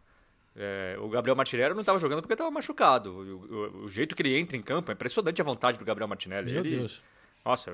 É, 0.56 0.96
o 1.00 1.10
Gabriel 1.10 1.36
Martinelli 1.36 1.74
não 1.74 1.82
estava 1.82 2.00
jogando 2.00 2.22
porque 2.22 2.34
estava 2.34 2.52
machucado. 2.52 3.12
O, 3.12 3.22
o, 3.22 3.86
o, 3.86 3.90
jeito 3.90 4.16
que 4.16 4.22
ele 4.22 4.38
entra 4.38 4.56
em 4.56 4.62
campo 4.62 4.92
é 4.92 4.94
impressionante 4.94 5.42
a 5.42 5.46
vontade 5.46 5.80
do 5.80 5.86
Gabriel 5.86 6.08
Martinelli. 6.08 6.52
Meu 6.52 6.62
ele, 6.62 6.78
Deus. 6.78 7.04
Nossa, 7.44 7.72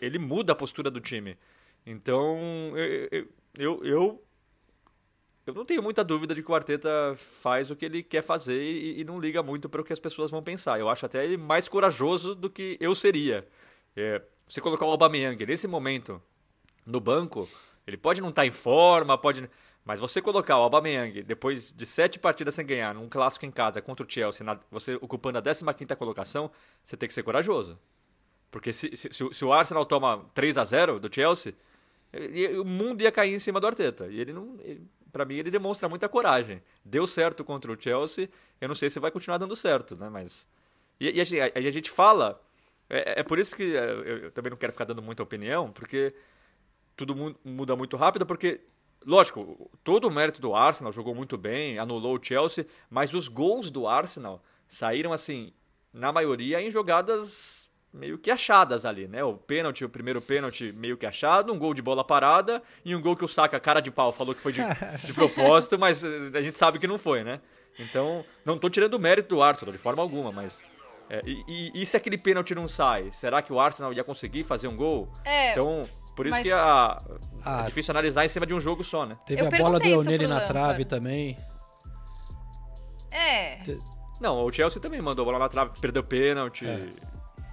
ele 0.00 0.18
muda 0.18 0.52
a 0.52 0.56
postura 0.56 0.90
do 0.90 1.00
time. 1.00 1.36
Então, 1.84 2.38
eu, 2.76 3.28
eu, 3.58 3.84
eu, 3.84 4.24
eu 5.46 5.54
não 5.54 5.64
tenho 5.64 5.82
muita 5.82 6.04
dúvida 6.04 6.34
de 6.34 6.42
que 6.42 6.50
o 6.50 6.54
Arteta 6.54 7.14
faz 7.16 7.70
o 7.70 7.76
que 7.76 7.84
ele 7.84 8.02
quer 8.02 8.22
fazer 8.22 8.62
e, 8.62 9.00
e 9.00 9.04
não 9.04 9.18
liga 9.18 9.42
muito 9.42 9.68
para 9.68 9.80
o 9.80 9.84
que 9.84 9.92
as 9.92 9.98
pessoas 9.98 10.30
vão 10.30 10.42
pensar. 10.42 10.78
Eu 10.78 10.88
acho 10.88 11.06
até 11.06 11.24
ele 11.24 11.36
mais 11.36 11.68
corajoso 11.68 12.34
do 12.34 12.50
que 12.50 12.76
eu 12.80 12.94
seria. 12.94 13.46
É, 13.96 14.22
você 14.46 14.60
colocar 14.60 14.84
o 14.84 14.90
Aubameyang 14.90 15.44
nesse 15.46 15.66
momento 15.66 16.22
no 16.84 17.00
banco, 17.00 17.48
ele 17.86 17.96
pode 17.96 18.20
não 18.20 18.28
estar 18.28 18.42
tá 18.42 18.46
em 18.46 18.50
forma, 18.50 19.16
pode... 19.16 19.48
Mas 19.82 19.98
você 19.98 20.20
colocar 20.20 20.58
o 20.58 20.62
Aubameyang 20.62 21.22
depois 21.22 21.72
de 21.72 21.86
sete 21.86 22.18
partidas 22.18 22.54
sem 22.54 22.66
ganhar, 22.66 22.94
num 22.94 23.08
clássico 23.08 23.46
em 23.46 23.50
casa 23.50 23.80
contra 23.80 24.04
o 24.04 24.10
Chelsea, 24.10 24.44
na, 24.44 24.58
você 24.70 24.94
ocupando 24.96 25.38
a 25.38 25.42
15ª 25.42 25.96
colocação, 25.96 26.50
você 26.82 26.96
tem 26.96 27.06
que 27.06 27.14
ser 27.14 27.22
corajoso. 27.22 27.78
Porque 28.50 28.72
se, 28.72 28.94
se, 28.96 29.08
se, 29.12 29.44
o 29.44 29.52
Arsenal 29.52 29.86
toma 29.86 30.26
3 30.34 30.58
a 30.58 30.64
0 30.64 31.00
do 31.00 31.12
Chelsea, 31.12 31.54
ele, 32.12 32.58
o 32.58 32.64
mundo 32.64 33.00
ia 33.02 33.10
cair 33.10 33.32
em 33.32 33.38
cima 33.38 33.58
do 33.58 33.66
Arteta. 33.66 34.08
E 34.08 34.20
ele 34.20 34.32
não. 34.32 34.56
Para 35.12 35.24
mim, 35.24 35.36
ele 35.36 35.50
demonstra 35.50 35.88
muita 35.88 36.08
coragem. 36.08 36.62
Deu 36.84 37.06
certo 37.06 37.44
contra 37.44 37.72
o 37.72 37.80
Chelsea, 37.80 38.28
eu 38.60 38.68
não 38.68 38.74
sei 38.74 38.90
se 38.90 39.00
vai 39.00 39.10
continuar 39.10 39.38
dando 39.38 39.56
certo, 39.56 39.96
né? 39.96 40.08
Mas. 40.08 40.46
E, 40.98 41.10
e 41.10 41.40
a, 41.40 41.52
a, 41.54 41.70
gente 41.70 41.90
fala. 41.90 42.40
É, 42.88 43.20
é, 43.20 43.22
por 43.22 43.38
isso 43.38 43.54
que 43.56 43.62
eu, 43.62 44.04
eu 44.04 44.30
também 44.30 44.50
não 44.50 44.56
quero 44.56 44.72
ficar 44.72 44.84
dando 44.84 45.02
muita 45.02 45.22
opinião, 45.22 45.70
porque 45.70 46.14
tudo 46.96 47.36
muda 47.44 47.76
muito 47.76 47.96
rápido, 47.96 48.26
porque 48.26 48.60
lógico, 49.04 49.70
todo 49.82 50.06
o 50.06 50.10
mérito 50.10 50.40
do 50.40 50.54
Arsenal 50.54 50.92
jogou 50.92 51.14
muito 51.14 51.36
bem, 51.38 51.78
anulou 51.78 52.16
o 52.16 52.22
Chelsea, 52.22 52.66
mas 52.88 53.14
os 53.14 53.28
gols 53.28 53.70
do 53.70 53.86
Arsenal 53.86 54.42
saíram 54.68 55.12
assim, 55.12 55.52
na 55.92 56.12
maioria 56.12 56.60
em 56.60 56.70
jogadas 56.70 57.59
meio 57.92 58.18
que 58.18 58.30
achadas 58.30 58.84
ali, 58.84 59.08
né? 59.08 59.22
O 59.24 59.34
pênalti, 59.34 59.84
o 59.84 59.88
primeiro 59.88 60.22
pênalti 60.22 60.72
meio 60.72 60.96
que 60.96 61.06
achado, 61.06 61.52
um 61.52 61.58
gol 61.58 61.74
de 61.74 61.82
bola 61.82 62.04
parada 62.04 62.62
e 62.84 62.94
um 62.94 63.00
gol 63.00 63.16
que 63.16 63.24
o 63.24 63.28
Saka, 63.28 63.58
cara 63.58 63.80
de 63.80 63.90
pau, 63.90 64.12
falou 64.12 64.34
que 64.34 64.40
foi 64.40 64.52
de, 64.52 64.60
de 65.04 65.12
propósito, 65.12 65.78
mas 65.78 66.04
a 66.04 66.42
gente 66.42 66.58
sabe 66.58 66.78
que 66.78 66.86
não 66.86 66.98
foi, 66.98 67.24
né? 67.24 67.40
Então, 67.78 68.24
não 68.44 68.54
estou 68.56 68.70
tirando 68.70 68.94
o 68.94 68.98
mérito 68.98 69.34
do 69.34 69.42
Arsenal 69.42 69.72
de 69.72 69.78
forma 69.78 70.02
alguma, 70.02 70.30
mas 70.30 70.64
é, 71.08 71.22
e, 71.26 71.44
e, 71.48 71.82
e, 71.82 71.86
se 71.86 71.96
aquele 71.96 72.16
pênalti 72.16 72.54
não 72.54 72.68
sai? 72.68 73.10
Será 73.10 73.42
que 73.42 73.52
o 73.52 73.58
Arsenal 73.58 73.92
ia 73.92 74.04
conseguir 74.04 74.44
fazer 74.44 74.68
um 74.68 74.76
gol? 74.76 75.08
É, 75.24 75.50
então, 75.50 75.82
por 76.14 76.26
isso 76.26 76.36
mas... 76.36 76.46
que 76.46 76.52
a, 76.52 77.02
Ah, 77.44 77.62
é 77.62 77.66
difícil 77.66 77.90
analisar 77.90 78.24
em 78.24 78.28
cima 78.28 78.46
de 78.46 78.54
um 78.54 78.60
jogo 78.60 78.84
só, 78.84 79.04
né? 79.04 79.18
Teve 79.26 79.42
Eu 79.42 79.48
a 79.48 79.50
bola 79.50 79.80
do 79.80 80.04
pro 80.04 80.28
na 80.28 80.40
trave 80.42 80.84
também. 80.84 81.36
É. 83.10 83.58
Não, 84.20 84.44
o 84.44 84.52
Chelsea 84.52 84.80
também 84.80 85.00
mandou 85.00 85.24
bola 85.24 85.38
na 85.38 85.48
trave, 85.48 85.72
perdeu 85.80 86.04
pênalti. 86.04 86.64
É. 86.64 87.09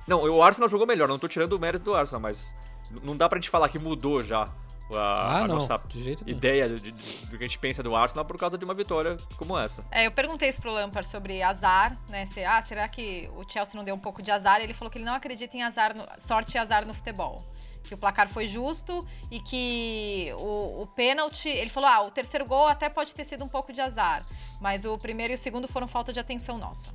Não, 0.08 0.24
o 0.24 0.42
Arsenal 0.42 0.70
jogou 0.70 0.88
melhor, 0.88 1.08
não 1.08 1.20
tô 1.20 1.28
tirando 1.28 1.54
o 1.54 1.60
mérito 1.60 1.84
do 1.86 1.94
Arsenal, 1.96 2.22
mas 2.22 2.56
não 3.04 3.16
dá 3.18 3.28
pra 3.28 3.38
gente 3.38 3.50
falar 3.50 3.68
que 3.70 3.78
mudou 3.78 4.24
já 4.24 4.44
a, 4.44 4.96
Ah, 4.96 5.38
a 5.40 5.48
não, 5.48 5.56
nossa 5.56 5.78
de 5.88 6.02
jeito 6.02 6.24
nenhum. 6.24 6.38
ideia 6.38 6.70
de- 6.70 6.92
de- 6.92 7.26
do 7.26 7.38
que 7.38 7.44
a 7.44 7.48
gente 7.48 7.60
pensa 7.60 7.84
do 7.84 7.94
Arsenal 7.94 8.24
por 8.24 8.38
causa 8.38 8.58
de 8.58 8.64
uma 8.64 8.74
vitória 8.74 9.18
como 9.36 9.58
essa. 9.60 9.84
É, 9.92 10.08
eu 10.08 10.12
perguntei 10.12 10.48
isso 10.48 10.62
pro 10.62 10.72
Lampard 10.72 11.08
sobre 11.10 11.44
azar, 11.44 11.98
né? 12.10 12.26
Se, 12.26 12.44
ah, 12.46 12.62
será 12.62 12.88
que 12.88 13.30
o 13.36 13.44
Chelsea 13.52 13.76
não 13.76 13.84
deu 13.84 13.94
um 13.96 14.00
pouco 14.00 14.22
de 14.22 14.32
azar? 14.32 14.62
Ele 14.62 14.74
falou 14.74 14.90
que 14.90 14.98
ele 14.98 15.04
não 15.06 15.14
acredita 15.14 15.58
em 15.58 15.64
azar, 15.64 15.94
no- 15.96 16.06
sorte 16.18 16.56
e 16.56 16.58
azar 16.58 16.86
no 16.88 16.94
futebol. 16.94 17.44
Que 17.84 17.94
o 17.94 17.98
placar 17.98 18.28
foi 18.30 18.48
justo 18.50 19.06
e 19.32 19.40
que 19.42 20.34
o, 20.38 20.84
o 20.84 20.88
pênalti. 20.88 21.48
Ele 21.50 21.70
falou: 21.70 21.90
ah, 21.90 22.02
o 22.04 22.12
terceiro 22.12 22.46
gol 22.46 22.68
até 22.68 22.88
pode 22.90 23.14
ter 23.14 23.24
sido 23.26 23.44
um 23.44 23.48
pouco 23.50 23.72
de 23.74 23.80
azar, 23.82 24.26
mas 24.62 24.84
o 24.86 24.98
primeiro 24.98 25.34
e 25.34 25.36
o 25.36 25.38
segundo 25.38 25.68
foram 25.70 25.88
falta 25.88 26.12
de 26.14 26.20
atenção 26.20 26.58
nossa. 26.58 26.94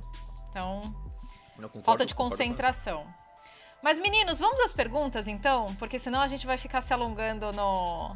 Então, 0.49 0.93
concordo, 1.55 1.83
falta 1.85 2.05
de 2.05 2.13
concordo 2.13 2.31
concentração. 2.37 3.05
Mas, 3.81 3.99
meninos, 3.99 4.39
vamos 4.39 4.59
às 4.61 4.73
perguntas 4.73 5.27
então? 5.27 5.75
Porque 5.75 5.99
senão 5.99 6.21
a 6.21 6.27
gente 6.27 6.45
vai 6.47 6.57
ficar 6.57 6.81
se 6.81 6.93
alongando 6.93 7.51
no, 7.51 8.15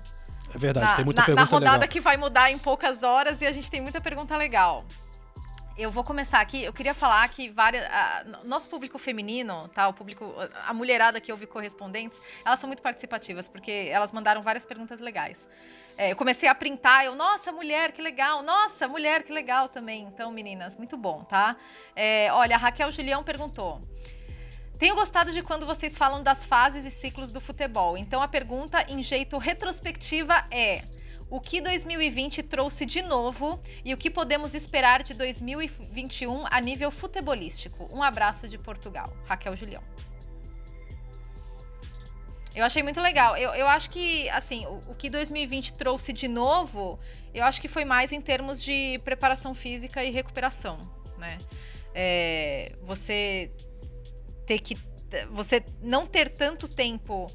É 0.53 0.57
verdade, 0.57 0.85
na, 0.87 0.95
tem 0.95 1.05
muita 1.05 1.21
na- 1.21 1.27
na 1.27 1.35
pergunta 1.35 1.51
rodada 1.53 1.71
legal. 1.73 1.87
que 1.89 1.99
vai 1.99 2.15
mudar 2.17 2.49
em 2.51 2.57
poucas 2.57 3.03
horas 3.03 3.41
e 3.41 3.45
a 3.45 3.51
gente 3.51 3.69
tem 3.69 3.81
muita 3.81 3.99
pergunta 3.99 4.35
legal. 4.37 4.85
Eu 5.77 5.91
vou 5.91 6.03
começar 6.03 6.39
aqui. 6.39 6.63
Eu 6.63 6.73
queria 6.73 6.93
falar 6.93 7.27
que 7.29 7.49
várias, 7.49 7.85
a- 7.85 8.23
nosso 8.45 8.67
público 8.67 8.97
feminino, 8.97 9.67
tá? 9.75 9.87
O 9.89 9.93
público, 9.93 10.33
a 10.65 10.73
mulherada 10.73 11.21
que 11.21 11.31
ouve 11.31 11.45
correspondentes, 11.45 12.19
elas 12.43 12.59
são 12.59 12.67
muito 12.67 12.81
participativas 12.81 13.47
porque 13.47 13.87
elas 13.91 14.11
mandaram 14.11 14.41
várias 14.41 14.65
perguntas 14.65 15.01
legais. 15.01 15.47
É, 15.97 16.11
eu 16.11 16.15
comecei 16.15 16.47
a 16.47 16.53
printar, 16.53 17.05
eu, 17.05 17.15
nossa, 17.15 17.51
mulher, 17.51 17.91
que 17.91 18.01
legal, 18.01 18.43
nossa, 18.43 18.87
mulher, 18.87 19.23
que 19.23 19.33
legal 19.33 19.67
também. 19.67 20.03
Então, 20.03 20.31
meninas, 20.31 20.75
muito 20.77 20.95
bom, 20.95 21.23
tá? 21.23 21.57
É, 21.95 22.31
olha, 22.31 22.55
a 22.55 22.59
Raquel 22.59 22.91
Julião 22.91 23.23
perguntou. 23.23 23.81
Tenho 24.77 24.93
gostado 24.93 25.31
de 25.31 25.41
quando 25.41 25.65
vocês 25.65 25.97
falam 25.97 26.21
das 26.21 26.45
fases 26.45 26.85
e 26.85 26.91
ciclos 26.91 27.31
do 27.31 27.41
futebol. 27.41 27.97
Então 27.97 28.21
a 28.21 28.27
pergunta 28.27 28.85
em 28.87 29.01
jeito 29.01 29.39
retrospectiva 29.39 30.45
é: 30.51 30.83
o 31.31 31.41
que 31.41 31.59
2020 31.59 32.43
trouxe 32.43 32.85
de 32.85 33.01
novo 33.01 33.59
e 33.83 33.91
o 33.91 33.97
que 33.97 34.11
podemos 34.11 34.53
esperar 34.53 35.01
de 35.01 35.15
2021 35.15 36.45
a 36.51 36.61
nível 36.61 36.91
futebolístico? 36.91 37.87
Um 37.91 38.03
abraço 38.03 38.47
de 38.47 38.59
Portugal. 38.59 39.11
Raquel 39.25 39.57
Julião. 39.57 39.81
Eu 42.57 42.63
achei 42.65 42.81
muito 42.81 42.99
legal. 42.99 43.37
Eu, 43.37 43.53
eu 43.53 43.67
acho 43.67 43.87
que, 43.87 44.27
assim, 44.31 44.65
o, 44.65 44.79
o 44.87 44.95
que 44.95 45.11
2020 45.11 45.73
trouxe 45.73 46.11
de 46.11 46.27
novo, 46.27 46.99
eu 47.31 47.43
acho 47.43 47.61
que 47.61 47.67
foi 47.67 47.85
mais 47.85 48.11
em 48.11 48.19
termos 48.19 48.63
de 48.63 48.99
preparação 49.03 49.53
física 49.53 50.03
e 50.03 50.09
recuperação, 50.09 50.79
né? 51.19 51.37
É, 51.93 52.73
você 52.81 53.51
ter 54.47 54.57
que 54.59 54.75
você 55.29 55.63
não 55.83 56.07
ter 56.07 56.29
tanto 56.29 56.67
tempo 56.67 57.27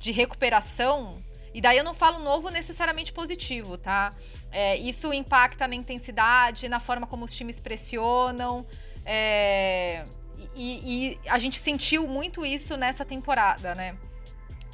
de 0.00 0.12
recuperação 0.12 1.22
e 1.52 1.60
daí 1.60 1.76
eu 1.76 1.84
não 1.84 1.92
falo 1.92 2.20
novo 2.20 2.48
necessariamente 2.48 3.12
positivo, 3.12 3.76
tá? 3.76 4.10
É, 4.52 4.76
isso 4.76 5.12
impacta 5.12 5.66
na 5.66 5.74
intensidade, 5.74 6.68
na 6.68 6.78
forma 6.78 7.04
como 7.04 7.24
os 7.24 7.34
times 7.34 7.58
pressionam. 7.58 8.64
é, 9.04 10.06
e, 10.54 11.16
e 11.16 11.28
a 11.28 11.36
gente 11.36 11.58
sentiu 11.58 12.06
muito 12.06 12.46
isso 12.46 12.76
nessa 12.76 13.04
temporada, 13.04 13.74
né? 13.74 13.98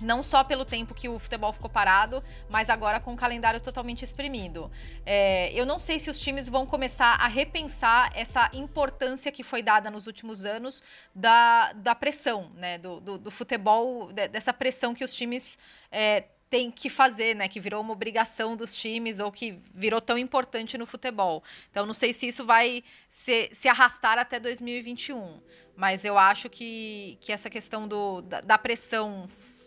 Não 0.01 0.23
só 0.23 0.43
pelo 0.43 0.65
tempo 0.65 0.95
que 0.95 1.09
o 1.09 1.19
futebol 1.19 1.53
ficou 1.53 1.71
parado, 1.71 2.23
mas 2.51 2.69
agora 2.69 2.99
com 2.99 3.13
o 3.13 3.17
calendário 3.17 3.61
totalmente 3.61 4.05
exprimido. 4.05 4.71
É, 5.07 5.53
eu 5.53 5.65
não 5.65 5.79
sei 5.79 5.99
se 5.99 6.11
os 6.11 6.19
times 6.19 6.49
vão 6.49 6.67
começar 6.67 7.15
a 7.15 7.29
repensar 7.29 8.11
essa 8.15 8.51
importância 8.53 9.31
que 9.31 9.43
foi 9.43 9.63
dada 9.63 9.91
nos 9.91 10.07
últimos 10.07 10.45
anos 10.45 10.83
da, 11.15 11.73
da 11.75 11.95
pressão, 11.95 12.51
né? 12.57 12.79
Do, 12.79 13.01
do, 13.01 13.19
do 13.19 13.31
futebol, 13.31 14.13
de- 14.13 14.29
dessa 14.29 14.53
pressão 14.53 14.95
que 14.95 15.05
os 15.05 15.15
times 15.15 15.59
é, 15.91 16.25
têm 16.51 16.71
que 16.71 16.89
fazer, 16.89 17.35
né? 17.35 17.49
Que 17.49 17.61
virou 17.61 17.81
uma 17.81 17.93
obrigação 17.93 18.57
dos 18.57 18.75
times 18.77 19.21
ou 19.21 19.31
que 19.31 19.59
virou 19.75 20.01
tão 20.01 20.19
importante 20.19 20.77
no 20.77 20.87
futebol. 20.87 21.43
Então, 21.71 21.87
não 21.87 21.95
sei 21.95 22.13
se 22.13 22.27
isso 22.27 22.45
vai 22.45 22.83
se, 23.09 23.49
se 23.53 23.69
arrastar 23.69 24.19
até 24.19 24.39
2021. 24.41 25.41
Mas 25.77 26.05
eu 26.05 26.17
acho 26.17 26.49
que, 26.49 27.19
que 27.21 27.33
essa 27.33 27.51
questão 27.51 27.89
do, 27.89 28.23
da, 28.23 28.41
da 28.41 28.57
pressão 28.59 29.27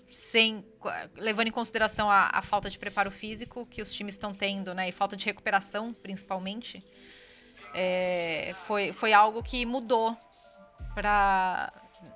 sem 0.09 0.65
levando 1.15 1.47
em 1.47 1.51
consideração 1.51 2.09
a, 2.09 2.29
a 2.33 2.41
falta 2.41 2.69
de 2.69 2.79
preparo 2.79 3.11
físico 3.11 3.65
que 3.65 3.81
os 3.81 3.93
times 3.93 4.13
estão 4.13 4.33
tendo, 4.33 4.73
né, 4.73 4.89
e 4.89 4.91
falta 4.91 5.15
de 5.15 5.25
recuperação, 5.25 5.93
principalmente, 5.93 6.83
é, 7.73 8.55
foi, 8.61 8.93
foi 8.93 9.13
algo 9.13 9.43
que 9.43 9.65
mudou 9.65 10.17
para 10.95 11.71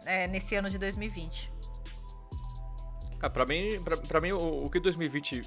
é, 0.05 0.27
nesse 0.27 0.55
ano 0.55 0.69
de 0.69 0.77
2020. 0.77 1.51
Ah, 3.21 3.29
pra 3.29 3.45
mim, 3.45 3.79
pra 4.07 4.19
mim 4.19 4.31
o, 4.31 4.65
o 4.65 4.69
que 4.69 4.79
2020 4.79 5.41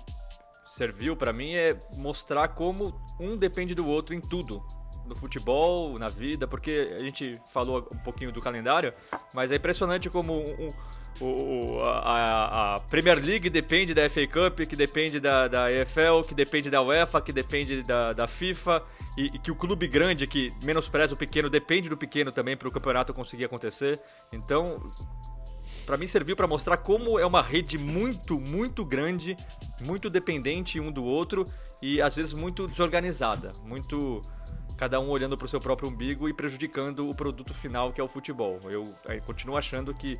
serviu 0.66 1.16
pra 1.16 1.32
mim 1.32 1.54
é 1.54 1.76
mostrar 1.96 2.48
como 2.48 2.94
um 3.18 3.36
depende 3.36 3.74
do 3.74 3.86
outro 3.86 4.14
em 4.14 4.20
tudo. 4.20 4.64
No 5.06 5.14
futebol, 5.14 5.98
na 5.98 6.08
vida, 6.08 6.48
porque 6.48 6.94
a 6.96 7.00
gente 7.00 7.34
falou 7.52 7.86
um 7.94 7.98
pouquinho 7.98 8.32
do 8.32 8.40
calendário, 8.40 8.94
mas 9.34 9.52
é 9.52 9.56
impressionante 9.56 10.08
como 10.08 10.32
um, 10.32 10.68
o, 11.20 11.80
a, 11.80 12.74
a, 12.74 12.80
Premier 12.80 13.22
League 13.24 13.48
depende 13.48 13.94
da 13.94 14.08
FA 14.10 14.26
Cup, 14.26 14.60
que 14.68 14.74
depende 14.74 15.20
da, 15.20 15.46
da 15.46 15.72
EFL, 15.72 16.22
que 16.26 16.34
depende 16.34 16.70
da 16.70 16.82
UEFA, 16.82 17.20
que 17.20 17.32
depende 17.32 17.82
da, 17.82 18.12
da 18.12 18.26
FIFA, 18.26 18.82
e, 19.16 19.26
e, 19.26 19.38
que 19.38 19.50
o 19.50 19.54
clube 19.54 19.86
grande, 19.86 20.26
que 20.26 20.52
menospreza 20.62 21.14
o 21.14 21.16
pequeno, 21.16 21.48
depende 21.48 21.88
do 21.88 21.96
pequeno 21.96 22.32
também 22.32 22.56
para 22.56 22.68
o 22.68 22.72
campeonato 22.72 23.14
conseguir 23.14 23.44
acontecer. 23.44 24.00
Então, 24.32 24.76
para 25.86 25.96
mim 25.96 26.06
serviu 26.06 26.34
para 26.34 26.46
mostrar 26.46 26.78
como 26.78 27.18
é 27.18 27.26
uma 27.26 27.42
rede 27.42 27.78
muito, 27.78 28.38
muito 28.40 28.84
grande, 28.84 29.36
muito 29.80 30.10
dependente 30.10 30.80
um 30.80 30.90
do 30.90 31.04
outro 31.04 31.44
e 31.80 32.00
às 32.00 32.16
vezes 32.16 32.32
muito 32.32 32.66
desorganizada, 32.66 33.52
muito 33.64 34.20
cada 34.76 34.98
um 34.98 35.08
olhando 35.08 35.36
para 35.36 35.46
o 35.46 35.48
seu 35.48 35.60
próprio 35.60 35.88
umbigo 35.88 36.28
e 36.28 36.32
prejudicando 36.32 37.08
o 37.08 37.14
produto 37.14 37.54
final 37.54 37.92
que 37.92 38.00
é 38.00 38.04
o 38.04 38.08
futebol. 38.08 38.58
Eu, 38.64 38.82
eu 39.08 39.22
continuo 39.22 39.56
achando 39.56 39.94
que 39.94 40.18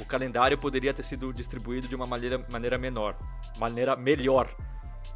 o 0.00 0.04
calendário 0.04 0.56
poderia 0.56 0.92
ter 0.92 1.02
sido 1.02 1.32
distribuído 1.32 1.88
de 1.88 1.94
uma 1.94 2.06
maneira, 2.06 2.38
maneira 2.48 2.78
menor, 2.78 3.16
maneira 3.58 3.96
melhor. 3.96 4.48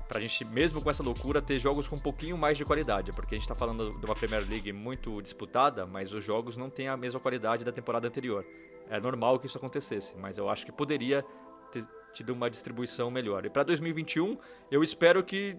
Pra 0.08 0.20
gente, 0.20 0.44
mesmo 0.44 0.80
com 0.80 0.90
essa 0.90 1.02
loucura, 1.02 1.42
ter 1.42 1.58
jogos 1.58 1.88
com 1.88 1.96
um 1.96 2.00
pouquinho 2.00 2.38
mais 2.38 2.56
de 2.56 2.64
qualidade. 2.64 3.12
Porque 3.12 3.34
a 3.34 3.38
gente 3.38 3.48
tá 3.48 3.54
falando 3.54 3.98
de 3.98 4.06
uma 4.06 4.14
Premier 4.14 4.48
League 4.48 4.72
muito 4.72 5.20
disputada, 5.20 5.86
mas 5.86 6.12
os 6.12 6.24
jogos 6.24 6.56
não 6.56 6.70
têm 6.70 6.88
a 6.88 6.96
mesma 6.96 7.18
qualidade 7.18 7.64
da 7.64 7.72
temporada 7.72 8.06
anterior. 8.06 8.44
É 8.88 9.00
normal 9.00 9.38
que 9.38 9.46
isso 9.46 9.58
acontecesse, 9.58 10.16
mas 10.16 10.38
eu 10.38 10.48
acho 10.48 10.64
que 10.64 10.70
poderia 10.70 11.24
ter 11.72 11.84
tido 12.12 12.30
uma 12.30 12.48
distribuição 12.48 13.10
melhor. 13.10 13.44
E 13.44 13.50
para 13.50 13.64
2021, 13.64 14.38
eu 14.70 14.82
espero 14.82 15.24
que 15.24 15.58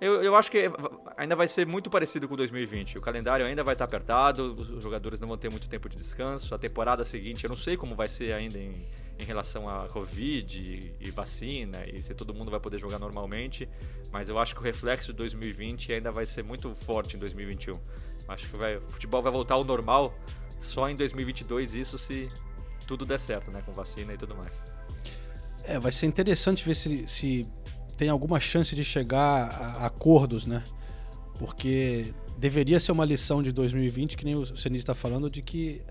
eu, 0.00 0.22
eu 0.22 0.36
acho 0.36 0.50
que 0.50 0.70
ainda 1.16 1.34
vai 1.34 1.48
ser 1.48 1.66
muito 1.66 1.88
parecido 1.88 2.28
com 2.28 2.36
2020. 2.36 2.98
O 2.98 3.00
calendário 3.00 3.46
ainda 3.46 3.64
vai 3.64 3.74
estar 3.74 3.86
apertado, 3.86 4.54
os 4.54 4.82
jogadores 4.82 5.18
não 5.18 5.26
vão 5.26 5.38
ter 5.38 5.50
muito 5.50 5.68
tempo 5.68 5.88
de 5.88 5.96
descanso. 5.96 6.54
A 6.54 6.58
temporada 6.58 7.04
seguinte, 7.04 7.44
eu 7.44 7.48
não 7.48 7.56
sei 7.56 7.76
como 7.76 7.94
vai 7.94 8.08
ser 8.08 8.34
ainda 8.34 8.58
em, 8.58 8.72
em 9.18 9.24
relação 9.24 9.66
a 9.68 9.88
Covid 9.88 10.58
e, 10.58 10.94
e, 11.00 11.10
vacina, 11.10 11.86
e 11.86 12.02
se 12.02 12.14
todo 12.14 12.34
mundo 12.34 12.50
vai 12.50 12.60
poder 12.60 12.78
jogar 12.78 12.98
normalmente. 12.98 13.68
Mas 14.12 14.28
eu 14.28 14.38
acho 14.38 14.54
que 14.54 14.60
o 14.60 14.64
reflexo 14.64 15.08
de 15.08 15.14
2020 15.14 15.94
ainda 15.94 16.10
vai 16.10 16.26
ser 16.26 16.42
muito 16.42 16.74
forte 16.74 17.16
em 17.16 17.18
2021. 17.18 17.72
Acho 18.28 18.50
que 18.50 18.56
vai, 18.56 18.76
o 18.76 18.88
futebol 18.88 19.22
vai 19.22 19.32
voltar 19.32 19.54
ao 19.54 19.64
normal 19.64 20.14
só 20.58 20.90
em 20.90 20.94
2022, 20.94 21.74
isso 21.74 21.96
se 21.96 22.28
tudo 22.86 23.06
der 23.06 23.20
certo, 23.20 23.50
né? 23.50 23.62
Com 23.64 23.72
vacina 23.72 24.12
e 24.12 24.16
tudo 24.16 24.36
mais. 24.36 24.62
É, 25.64 25.78
vai 25.80 25.90
ser 25.90 26.06
interessante 26.06 26.64
ver 26.64 26.74
se, 26.74 27.08
se 27.08 27.50
tem 27.96 28.08
alguma 28.08 28.38
chance 28.38 28.74
de 28.74 28.84
chegar 28.84 29.48
a 29.48 29.86
acordos, 29.86 30.46
né? 30.46 30.62
Porque 31.38 32.12
deveria 32.38 32.78
ser 32.78 32.92
uma 32.92 33.04
lição 33.04 33.42
de 33.42 33.52
2020, 33.52 34.16
que 34.16 34.24
nem 34.24 34.34
o 34.34 34.44
Senise 34.44 34.82
está 34.82 34.94
falando, 34.94 35.30
de 35.30 35.42
que 35.42 35.82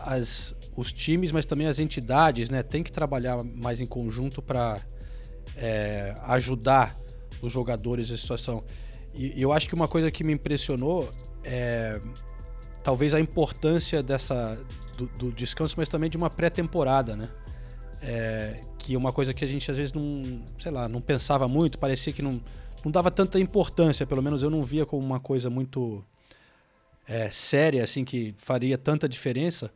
as, 0.00 0.54
os 0.76 0.92
times, 0.92 1.32
mas 1.32 1.44
também 1.44 1.66
as 1.66 1.78
entidades, 1.78 2.50
né, 2.50 2.62
tem 2.62 2.82
que 2.82 2.90
trabalhar 2.90 3.42
mais 3.42 3.80
em 3.80 3.86
conjunto 3.86 4.42
para 4.42 4.80
é, 5.56 6.14
ajudar 6.22 6.96
os 7.42 7.52
jogadores 7.52 8.10
nessa 8.10 8.20
situação. 8.20 8.64
E, 9.14 9.40
eu 9.40 9.52
acho 9.52 9.68
que 9.68 9.74
uma 9.74 9.88
coisa 9.88 10.10
que 10.10 10.24
me 10.24 10.32
impressionou 10.32 11.10
é 11.44 12.00
talvez 12.82 13.12
a 13.12 13.20
importância 13.20 14.02
dessa 14.02 14.58
do, 14.96 15.06
do 15.06 15.32
descanso, 15.32 15.74
mas 15.76 15.88
também 15.88 16.10
de 16.10 16.16
uma 16.16 16.30
pré-temporada, 16.30 17.16
né? 17.16 17.28
É, 18.02 18.60
que 18.78 18.96
uma 18.96 19.12
coisa 19.12 19.34
que 19.34 19.44
a 19.44 19.48
gente 19.48 19.70
às 19.70 19.76
vezes 19.76 19.92
não, 19.92 20.42
sei 20.58 20.72
lá, 20.72 20.88
não 20.88 21.02
pensava 21.02 21.46
muito, 21.46 21.78
parecia 21.78 22.12
que 22.12 22.22
não, 22.22 22.40
não 22.84 22.90
dava 22.90 23.10
tanta 23.10 23.38
importância, 23.38 24.06
pelo 24.06 24.22
menos 24.22 24.42
eu 24.42 24.48
não 24.48 24.62
via 24.62 24.86
como 24.86 25.04
uma 25.04 25.20
coisa 25.20 25.50
muito 25.50 26.02
é, 27.06 27.30
séria, 27.30 27.84
assim, 27.84 28.04
que 28.04 28.34
faria 28.38 28.78
tanta 28.78 29.08
diferença. 29.08 29.70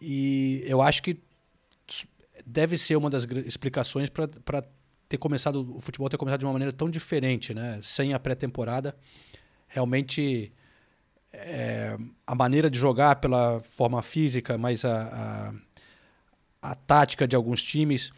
E 0.00 0.62
eu 0.66 0.80
acho 0.80 1.02
que 1.02 1.18
deve 2.46 2.76
ser 2.78 2.96
uma 2.96 3.10
das 3.10 3.24
explicações 3.46 4.08
para 4.08 4.64
ter 5.08 5.18
começado, 5.18 5.76
o 5.76 5.80
futebol 5.80 6.08
ter 6.08 6.16
começado 6.16 6.40
de 6.40 6.46
uma 6.46 6.52
maneira 6.52 6.72
tão 6.72 6.88
diferente, 6.88 7.54
né? 7.54 7.80
Sem 7.82 8.14
a 8.14 8.18
pré-temporada. 8.18 8.96
Realmente 9.68 10.52
é, 11.32 11.96
a 12.26 12.34
maneira 12.34 12.70
de 12.70 12.78
jogar 12.78 13.16
pela 13.16 13.60
forma 13.60 14.02
física, 14.02 14.56
mas 14.56 14.84
a, 14.84 15.50
a 15.50 15.54
a 16.64 16.74
tática 16.74 17.28
de 17.28 17.36
alguns 17.36 17.62
times. 17.62 18.10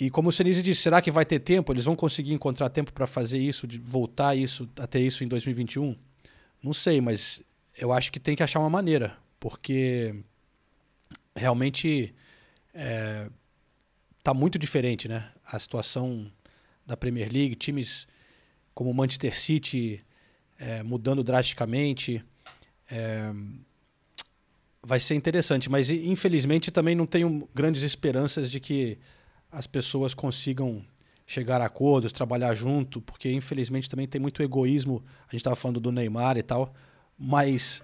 E 0.00 0.10
como 0.10 0.28
o 0.28 0.32
Senise 0.32 0.60
disse, 0.60 0.82
será 0.82 1.00
que 1.00 1.10
vai 1.10 1.24
ter 1.24 1.38
tempo? 1.38 1.72
Eles 1.72 1.84
vão 1.84 1.94
conseguir 1.94 2.32
encontrar 2.34 2.68
tempo 2.68 2.92
para 2.92 3.06
fazer 3.06 3.38
isso, 3.38 3.66
de 3.66 3.78
voltar 3.78 4.34
isso, 4.34 4.68
a 4.78 4.86
ter 4.86 5.00
isso 5.00 5.22
em 5.22 5.28
2021? 5.28 5.96
Não 6.60 6.74
sei, 6.74 7.00
mas 7.00 7.40
eu 7.76 7.92
acho 7.92 8.10
que 8.10 8.18
tem 8.18 8.34
que 8.34 8.42
achar 8.42 8.58
uma 8.58 8.68
maneira, 8.68 9.16
porque 9.38 10.14
realmente 11.34 12.12
é, 12.74 13.30
tá 14.22 14.34
muito 14.34 14.58
diferente, 14.58 15.06
né? 15.06 15.30
A 15.46 15.58
situação 15.60 16.30
da 16.84 16.96
Premier 16.96 17.32
League, 17.32 17.54
times 17.54 18.08
como 18.74 18.90
o 18.90 18.94
Manchester 18.94 19.38
City 19.38 20.04
é, 20.58 20.82
mudando 20.82 21.22
drasticamente. 21.22 22.24
É, 22.90 23.32
vai 24.88 24.98
ser 24.98 25.14
interessante, 25.14 25.68
mas 25.68 25.90
infelizmente 25.90 26.70
também 26.70 26.94
não 26.94 27.04
tenho 27.04 27.46
grandes 27.54 27.82
esperanças 27.82 28.50
de 28.50 28.58
que 28.58 28.96
as 29.52 29.66
pessoas 29.66 30.14
consigam 30.14 30.82
chegar 31.26 31.60
a 31.60 31.66
acordos, 31.66 32.10
trabalhar 32.10 32.54
junto, 32.54 32.98
porque 33.02 33.30
infelizmente 33.30 33.86
também 33.86 34.08
tem 34.08 34.18
muito 34.18 34.42
egoísmo. 34.42 35.04
A 35.20 35.32
gente 35.32 35.40
estava 35.40 35.54
falando 35.54 35.78
do 35.78 35.92
Neymar 35.92 36.38
e 36.38 36.42
tal, 36.42 36.72
mas 37.18 37.82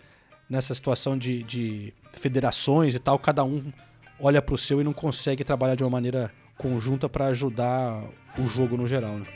nessa 0.48 0.74
situação 0.74 1.18
de, 1.18 1.42
de 1.42 1.92
federações 2.10 2.94
e 2.94 2.98
tal, 2.98 3.18
cada 3.18 3.44
um 3.44 3.70
olha 4.18 4.40
para 4.40 4.54
o 4.54 4.58
seu 4.58 4.80
e 4.80 4.84
não 4.84 4.94
consegue 4.94 5.44
trabalhar 5.44 5.74
de 5.74 5.82
uma 5.82 5.90
maneira 5.90 6.32
conjunta 6.56 7.06
para 7.06 7.26
ajudar 7.26 8.02
o 8.38 8.46
jogo 8.46 8.78
no 8.78 8.86
geral. 8.86 9.18
Né? 9.18 9.26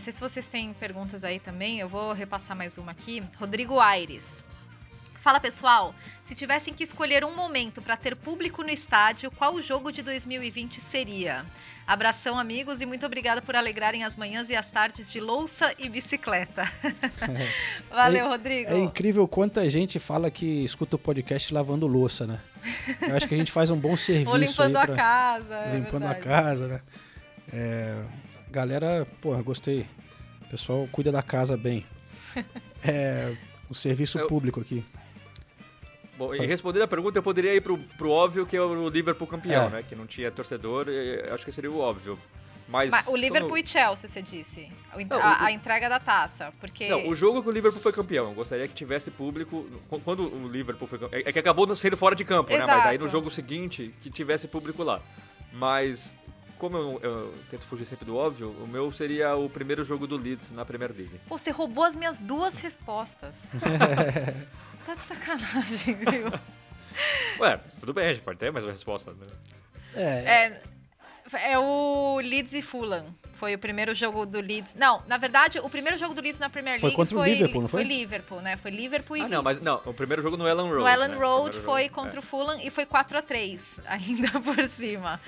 Não 0.00 0.04
sei 0.04 0.14
se 0.14 0.20
vocês 0.20 0.48
têm 0.48 0.72
perguntas 0.72 1.24
aí 1.24 1.38
também, 1.38 1.78
eu 1.78 1.86
vou 1.86 2.14
repassar 2.14 2.56
mais 2.56 2.78
uma 2.78 2.92
aqui. 2.92 3.22
Rodrigo 3.38 3.78
Aires. 3.78 4.46
Fala 5.16 5.38
pessoal, 5.38 5.94
se 6.22 6.34
tivessem 6.34 6.72
que 6.72 6.82
escolher 6.82 7.22
um 7.22 7.36
momento 7.36 7.82
para 7.82 7.98
ter 7.98 8.16
público 8.16 8.62
no 8.62 8.70
estádio, 8.70 9.30
qual 9.30 9.54
o 9.54 9.60
jogo 9.60 9.92
de 9.92 10.00
2020 10.00 10.80
seria? 10.80 11.44
Abração, 11.86 12.38
amigos, 12.38 12.80
e 12.80 12.86
muito 12.86 13.04
obrigada 13.04 13.42
por 13.42 13.54
alegrarem 13.54 14.02
as 14.02 14.16
manhãs 14.16 14.48
e 14.48 14.56
as 14.56 14.70
tardes 14.70 15.12
de 15.12 15.20
louça 15.20 15.74
e 15.78 15.86
bicicleta. 15.90 16.64
Valeu, 17.90 18.24
é, 18.24 18.28
Rodrigo. 18.30 18.70
É 18.70 18.78
incrível 18.78 19.28
quanta 19.28 19.68
gente 19.68 19.98
fala 19.98 20.30
que 20.30 20.64
escuta 20.64 20.96
o 20.96 20.98
podcast 20.98 21.52
lavando 21.52 21.86
louça, 21.86 22.26
né? 22.26 22.40
Eu 23.02 23.16
acho 23.16 23.28
que 23.28 23.34
a 23.34 23.38
gente 23.38 23.52
faz 23.52 23.68
um 23.68 23.76
bom 23.76 23.94
serviço. 24.00 24.30
Ou 24.30 24.36
limpando 24.38 24.76
a 24.76 24.86
casa. 24.86 25.56
É 25.56 25.74
limpando 25.74 26.06
a 26.06 26.14
casa, 26.14 26.68
né? 26.68 26.80
É, 27.52 28.02
galera, 28.50 29.06
porra, 29.20 29.42
gostei. 29.42 29.86
O 30.42 30.46
pessoal 30.50 30.88
cuida 30.90 31.10
da 31.12 31.22
casa 31.22 31.56
bem. 31.56 31.86
É 32.82 33.36
o 33.68 33.74
serviço 33.74 34.18
eu... 34.18 34.26
público 34.26 34.58
aqui. 34.58 34.82
Bom, 36.16 36.34
e 36.34 36.38
respondendo 36.46 36.82
a 36.82 36.88
pergunta, 36.88 37.18
eu 37.18 37.22
poderia 37.22 37.54
ir 37.54 37.60
pro, 37.60 37.76
pro 37.98 38.10
óbvio 38.10 38.46
que 38.46 38.56
é 38.56 38.60
o 38.62 38.88
Liverpool 38.88 39.26
campeão, 39.28 39.66
É. 39.66 39.68
né? 39.70 39.84
Que 39.86 39.94
não 39.94 40.06
tinha 40.06 40.30
torcedor, 40.30 40.86
e 40.88 41.20
acho 41.30 41.44
que 41.44 41.52
seria 41.52 41.70
o 41.70 41.78
óbvio. 41.78 42.18
Mas, 42.68 42.90
Mas 42.90 43.06
o 43.08 43.16
Liverpool 43.16 43.58
e 43.58 43.66
Chelsea, 43.66 44.08
você 44.08 44.22
disse. 44.22 44.60
En- 44.96 45.04
Não, 45.04 45.18
a, 45.20 45.42
o- 45.42 45.44
a 45.44 45.52
entrega 45.52 45.88
da 45.90 45.98
taça. 46.00 46.52
Porque. 46.58 46.88
Não, 46.88 47.08
o 47.08 47.14
jogo 47.14 47.42
que 47.42 47.48
o 47.48 47.52
Liverpool 47.52 47.80
foi 47.82 47.92
campeão. 47.92 48.28
Eu 48.28 48.34
gostaria 48.34 48.66
que 48.66 48.74
tivesse 48.74 49.10
público. 49.10 49.66
qu- 49.88 50.00
Quando 50.00 50.22
o 50.32 50.48
Liverpool 50.48 50.88
foi 50.88 50.98
campeão. 50.98 51.20
É 51.24 51.32
que 51.32 51.38
acabou 51.38 51.74
sendo 51.76 51.96
fora 51.98 52.14
de 52.16 52.24
campo, 52.24 52.50
né? 52.50 52.58
Mas 52.60 52.68
aí 52.70 52.96
no 52.96 53.04
Exato. 53.04 53.08
jogo 53.12 53.30
seguinte, 53.30 53.92
que 54.00 54.08
tivesse 54.10 54.46
público 54.48 54.82
lá. 54.82 55.00
Mas, 55.52 56.14
como 56.60 56.76
eu, 56.76 57.00
eu 57.02 57.34
tento 57.48 57.64
fugir 57.64 57.86
sempre 57.86 58.04
do 58.04 58.16
óbvio, 58.16 58.50
o 58.50 58.68
meu 58.68 58.92
seria 58.92 59.34
o 59.34 59.48
primeiro 59.48 59.82
jogo 59.82 60.06
do 60.06 60.16
Leeds 60.16 60.52
na 60.52 60.62
Premier 60.62 60.92
League. 60.94 61.18
Pô, 61.26 61.38
você 61.38 61.50
roubou 61.50 61.84
as 61.84 61.96
minhas 61.96 62.20
duas 62.20 62.58
respostas. 62.58 63.48
você 63.56 64.84
tá 64.84 64.94
de 64.94 65.02
sacanagem, 65.02 65.94
viu? 65.94 66.28
Ué, 67.40 67.58
tudo 67.80 67.94
bem, 67.94 68.10
a 68.10 68.12
gente 68.12 68.22
pode 68.22 68.38
ter 68.38 68.52
mais 68.52 68.64
uma 68.64 68.72
resposta. 68.72 69.12
Né? 69.12 69.26
É, 69.94 70.60
É, 71.32 71.52
é 71.52 71.58
o 71.58 72.20
Leeds 72.22 72.52
e 72.52 72.60
Fulham. 72.60 73.06
Foi 73.40 73.54
o 73.54 73.58
primeiro 73.58 73.94
jogo 73.94 74.26
do 74.26 74.38
Leeds. 74.38 74.74
Não, 74.74 75.02
na 75.06 75.16
verdade, 75.16 75.58
o 75.60 75.70
primeiro 75.70 75.96
jogo 75.96 76.12
do 76.12 76.20
Leeds 76.20 76.38
na 76.38 76.50
Premier 76.50 76.78
Foi 76.78 76.90
League 76.90 76.96
contra 76.96 77.14
o 77.16 77.18
foi 77.20 77.30
Liverpool, 77.30 77.62
não 77.62 77.68
foi? 77.68 77.82
Liverpool, 77.84 78.40
né? 78.42 78.56
Foi 78.58 78.70
Liverpool 78.70 79.16
e 79.16 79.22
Ah, 79.22 79.28
não, 79.28 79.42
mas 79.42 79.56
Leeds. 79.56 79.64
não, 79.64 79.80
o 79.90 79.94
primeiro 79.94 80.20
jogo 80.20 80.36
no 80.36 80.46
Ellen 80.46 80.68
Road. 80.68 80.82
No 80.82 80.86
Ellen 80.86 81.08
né? 81.08 81.16
Road 81.16 81.58
foi 81.60 81.84
jogo, 81.84 81.94
contra 81.94 82.18
é. 82.18 82.20
o 82.20 82.22
Fulham 82.22 82.60
e 82.62 82.68
foi 82.68 82.84
4 82.84 83.16
a 83.16 83.22
3 83.22 83.80
ainda 83.88 84.28
por 84.40 84.62
cima. 84.68 85.18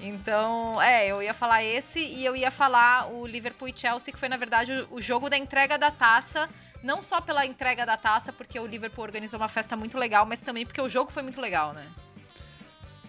Então, 0.00 0.80
é, 0.80 1.08
eu 1.08 1.22
ia 1.22 1.34
falar 1.34 1.62
esse 1.62 2.00
e 2.00 2.24
eu 2.24 2.34
ia 2.34 2.50
falar 2.50 3.12
o 3.12 3.26
Liverpool 3.26 3.68
e 3.68 3.74
Chelsea, 3.76 4.14
que 4.14 4.18
foi, 4.18 4.30
na 4.30 4.38
verdade, 4.38 4.72
o, 4.72 4.94
o 4.94 5.00
jogo 5.02 5.28
da 5.28 5.36
entrega 5.36 5.76
da 5.76 5.90
taça. 5.90 6.48
Não 6.82 7.02
só 7.02 7.20
pela 7.20 7.44
entrega 7.44 7.84
da 7.84 7.98
taça, 7.98 8.32
porque 8.32 8.58
o 8.58 8.66
Liverpool 8.66 9.04
organizou 9.04 9.38
uma 9.38 9.48
festa 9.48 9.76
muito 9.76 9.98
legal, 9.98 10.24
mas 10.24 10.40
também 10.40 10.64
porque 10.64 10.80
o 10.80 10.88
jogo 10.88 11.10
foi 11.10 11.22
muito 11.22 11.38
legal, 11.38 11.74
né? 11.74 11.84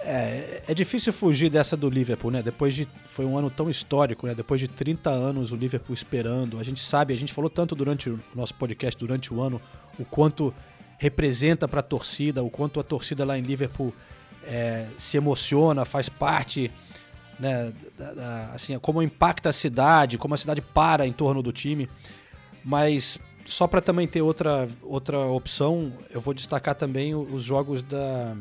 É, 0.01 0.63
é 0.69 0.73
difícil 0.73 1.11
fugir 1.11 1.49
dessa 1.49 1.75
do 1.75 1.89
Liverpool, 1.89 2.31
né? 2.31 2.41
Depois 2.41 2.73
de. 2.73 2.87
Foi 3.09 3.25
um 3.25 3.37
ano 3.37 3.49
tão 3.49 3.69
histórico, 3.69 4.25
né? 4.27 4.33
Depois 4.33 4.61
de 4.61 4.67
30 4.67 5.09
anos 5.09 5.51
o 5.51 5.55
Liverpool 5.55 5.93
esperando. 5.93 6.57
A 6.57 6.63
gente 6.63 6.79
sabe, 6.81 7.13
a 7.13 7.17
gente 7.17 7.33
falou 7.33 7.49
tanto 7.49 7.75
durante 7.75 8.09
o 8.09 8.19
nosso 8.33 8.53
podcast, 8.53 8.97
durante 8.97 9.33
o 9.33 9.41
ano, 9.41 9.59
o 9.99 10.05
quanto 10.05 10.53
representa 10.97 11.67
para 11.67 11.81
a 11.81 11.83
torcida, 11.83 12.41
o 12.43 12.49
quanto 12.49 12.79
a 12.79 12.83
torcida 12.83 13.25
lá 13.25 13.37
em 13.37 13.41
Liverpool 13.41 13.93
é, 14.43 14.85
se 14.97 15.17
emociona, 15.17 15.83
faz 15.85 16.07
parte, 16.07 16.71
né? 17.39 17.73
da- 17.97 18.13
da- 18.13 18.45
assim, 18.53 18.77
como 18.79 19.01
impacta 19.01 19.49
a 19.49 19.53
cidade, 19.53 20.17
como 20.17 20.33
a 20.33 20.37
cidade 20.37 20.61
para 20.61 21.05
em 21.05 21.11
torno 21.11 21.41
do 21.43 21.51
time. 21.51 21.89
Mas 22.63 23.17
só 23.45 23.67
para 23.67 23.81
também 23.81 24.07
ter 24.07 24.21
outra, 24.21 24.67
outra 24.81 25.19
opção, 25.19 25.91
eu 26.09 26.21
vou 26.21 26.33
destacar 26.33 26.75
também 26.75 27.15
os 27.15 27.43
jogos 27.43 27.81
da 27.81 28.35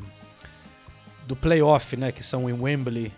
do 1.28 1.36
playoff, 1.36 1.94
né, 1.96 2.10
que 2.10 2.22
são 2.24 2.48
em 2.48 2.52
Wembley, 2.54 3.12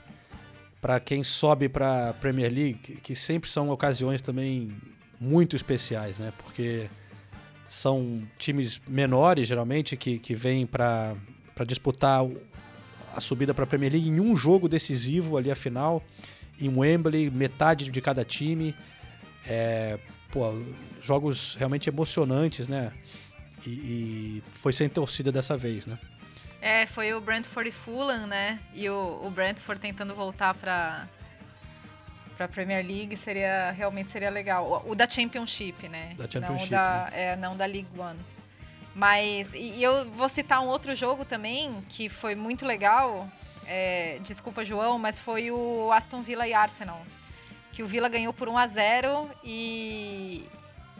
para 0.80 0.98
quem 0.98 1.22
sobe 1.22 1.68
para 1.68 2.12
Premier 2.14 2.52
League, 2.52 2.96
que- 3.02 3.14
sempre 3.14 3.48
são 3.48 3.70
ocasiões 3.70 4.20
também 4.20 4.76
muito 5.20 5.54
especiais, 5.54 6.18
né, 6.18 6.32
porque 6.38 6.90
são 7.68 8.22
times 8.36 8.80
menores 8.88 9.46
geralmente 9.46 9.96
que, 9.96 10.18
que 10.18 10.34
vêm 10.34 10.66
para 10.66 11.14
disputar 11.66 12.24
a 13.14 13.20
subida 13.20 13.54
para 13.54 13.62
a 13.64 13.66
Premier 13.66 13.92
League 13.92 14.08
em 14.08 14.18
um 14.20 14.34
jogo 14.34 14.68
decisivo 14.68 15.36
ali 15.36 15.50
a 15.50 15.54
final 15.54 16.02
em 16.60 16.68
Wembley, 16.68 17.30
metade 17.30 17.90
de 17.90 18.00
cada 18.00 18.24
time, 18.24 18.74
é, 19.46 19.98
pô, 20.32 20.60
jogos 21.00 21.54
realmente 21.54 21.88
emocionantes, 21.88 22.66
né, 22.66 22.92
e, 23.66 23.70
e 23.70 24.42
foi 24.52 24.72
sem 24.72 24.88
torcida 24.88 25.30
dessa 25.30 25.56
vez, 25.56 25.86
né. 25.86 25.96
É, 26.60 26.86
foi 26.86 27.14
o 27.14 27.20
Brentford 27.20 27.68
e 27.68 27.72
Fulham, 27.72 28.26
né? 28.26 28.58
E 28.74 28.88
o, 28.88 29.20
o 29.24 29.30
Brentford 29.30 29.80
tentando 29.80 30.14
voltar 30.14 30.52
pra, 30.54 31.08
pra 32.36 32.46
Premier 32.46 32.84
League 32.86 33.16
seria 33.16 33.70
realmente 33.70 34.10
seria 34.10 34.30
legal. 34.30 34.84
O, 34.86 34.92
o 34.92 34.94
da 34.94 35.08
Championship, 35.08 35.88
né? 35.88 36.14
Da 36.16 36.30
Championship, 36.30 36.70
Não 36.70 36.78
da, 36.78 37.08
é, 37.12 37.36
não 37.36 37.56
da 37.56 37.64
League 37.64 37.88
One. 37.98 38.18
Mas, 38.94 39.54
e, 39.54 39.74
e 39.76 39.82
eu 39.82 40.10
vou 40.10 40.28
citar 40.28 40.60
um 40.60 40.66
outro 40.66 40.94
jogo 40.94 41.24
também, 41.24 41.82
que 41.88 42.08
foi 42.08 42.34
muito 42.34 42.66
legal. 42.66 43.28
É, 43.66 44.18
desculpa, 44.22 44.64
João, 44.64 44.98
mas 44.98 45.18
foi 45.18 45.50
o 45.50 45.90
Aston 45.92 46.22
Villa 46.22 46.46
e 46.46 46.52
Arsenal. 46.52 47.00
Que 47.72 47.82
o 47.82 47.86
Villa 47.86 48.08
ganhou 48.08 48.32
por 48.32 48.48
1 48.48 48.58
a 48.58 48.66
0 48.66 49.30
e, 49.44 50.44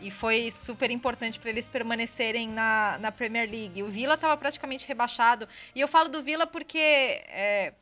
e 0.01 0.11
foi 0.11 0.51
super 0.51 0.89
importante 0.89 1.39
para 1.39 1.49
eles 1.49 1.67
permanecerem 1.67 2.47
na, 2.47 2.97
na 2.99 3.11
Premier 3.11 3.49
League. 3.49 3.83
O 3.83 3.89
Villa 3.89 4.15
estava 4.15 4.35
praticamente 4.35 4.87
rebaixado. 4.87 5.47
E 5.75 5.79
eu 5.79 5.87
falo 5.87 6.09
do 6.09 6.21
Villa 6.21 6.47
porque. 6.47 6.77
é, 6.77 7.73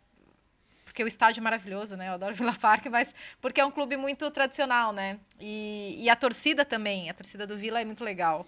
porque 0.83 1.03
o 1.03 1.07
estádio 1.07 1.39
é 1.39 1.43
maravilhoso, 1.43 1.95
né? 1.95 2.09
Eu 2.09 2.13
adoro 2.13 2.33
Villa 2.35 2.53
Park, 2.53 2.87
mas 2.87 3.13
porque 3.39 3.61
é 3.61 3.65
um 3.65 3.71
clube 3.71 3.95
muito 3.95 4.29
tradicional, 4.31 4.91
né? 4.91 5.19
E, 5.39 5.95
e 5.97 6.09
a 6.09 6.15
torcida 6.15 6.65
também. 6.65 7.09
A 7.09 7.13
torcida 7.13 7.47
do 7.47 7.55
Villa 7.55 7.79
é 7.79 7.85
muito 7.85 8.03
legal. 8.03 8.45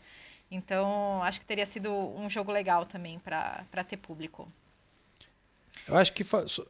Então, 0.49 1.24
acho 1.24 1.39
que 1.39 1.45
teria 1.45 1.65
sido 1.65 1.89
um 1.89 2.30
jogo 2.30 2.51
legal 2.51 2.86
também 2.86 3.19
para 3.19 3.84
ter 3.88 3.95
público. 3.95 4.51
Eu 5.88 5.95
acho 5.95 6.11
que, 6.11 6.24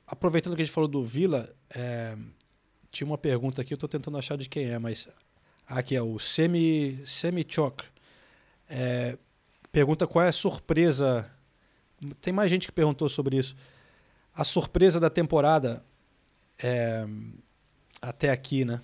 aproveitando 0.06 0.56
que 0.56 0.62
a 0.62 0.66
gente 0.66 0.74
falou 0.74 0.88
do 0.88 1.04
Vila, 1.04 1.52
é, 1.74 2.16
tinha 2.92 3.08
uma 3.08 3.18
pergunta 3.18 3.62
aqui, 3.62 3.74
eu 3.74 3.76
estou 3.76 3.90
tentando 3.90 4.18
achar 4.18 4.38
de 4.38 4.48
quem 4.48 4.70
é, 4.70 4.78
mas 4.78 5.10
aqui 5.72 5.96
é 5.96 6.02
o 6.02 6.20
Semi, 6.20 7.02
Semi 7.06 7.46
Choc. 7.48 7.82
É, 8.70 9.18
pergunta 9.72 10.06
qual 10.06 10.26
é 10.26 10.28
a 10.28 10.34
surpresa. 10.34 11.30
Tem 12.20 12.34
mais 12.34 12.50
gente 12.50 12.68
que 12.68 12.74
perguntou 12.74 13.08
sobre 13.10 13.38
isso. 13.38 13.56
A 14.34 14.44
surpresa 14.44 15.00
da 15.00 15.10
temporada 15.10 15.84
é, 16.62 17.06
até 18.02 18.30
aqui, 18.32 18.66
né? 18.66 18.82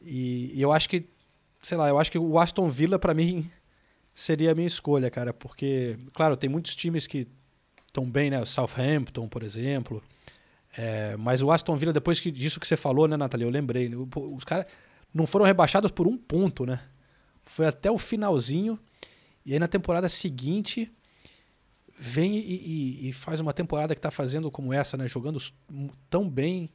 E, 0.00 0.52
e 0.54 0.62
eu 0.62 0.72
acho 0.72 0.88
que, 0.88 1.08
sei 1.62 1.76
lá, 1.76 1.88
eu 1.88 1.98
acho 1.98 2.10
que 2.10 2.18
o 2.18 2.38
Aston 2.38 2.68
Villa, 2.68 2.98
para 2.98 3.14
mim, 3.14 3.50
seria 4.14 4.52
a 4.52 4.54
minha 4.54 4.66
escolha, 4.66 5.10
cara, 5.10 5.32
porque, 5.32 5.98
claro, 6.12 6.36
tem 6.36 6.48
muitos 6.48 6.76
times 6.76 7.06
que 7.06 7.26
estão 7.86 8.08
bem, 8.08 8.30
né? 8.30 8.40
O 8.40 8.46
Southampton, 8.46 9.28
por 9.28 9.42
exemplo. 9.42 10.02
É, 10.76 11.16
mas 11.16 11.40
o 11.42 11.50
Aston 11.50 11.76
Villa, 11.76 11.92
depois 11.92 12.20
que, 12.20 12.30
disso 12.30 12.60
que 12.60 12.66
você 12.66 12.76
falou, 12.76 13.06
né, 13.06 13.16
Nathalie? 13.16 13.46
Eu 13.46 13.50
lembrei. 13.50 13.88
né, 13.88 13.96
Os 14.16 14.44
caras 14.44 14.66
não 15.14 15.26
foram 15.26 15.46
rebaixados 15.46 15.90
por 15.90 16.06
um 16.08 16.16
ponto, 16.18 16.66
né? 16.66 16.82
Foi 17.44 17.66
até 17.66 17.90
o 17.90 17.96
finalzinho. 17.96 18.78
E 19.46 19.52
aí 19.52 19.58
na 19.58 19.68
temporada 19.68 20.08
seguinte 20.08 20.92
vem 21.98 22.36
e, 22.36 22.40
e- 23.06 23.08
e 23.08 23.12
faz 23.12 23.40
uma 23.40 23.52
temporada 23.52 23.94
que 23.94 23.98
está 24.00 24.10
fazendo 24.10 24.50
como 24.50 24.72
essa, 24.72 24.96
né? 24.96 25.06
Jogando 25.06 25.40
tão 26.10 26.28
bem 26.28 26.68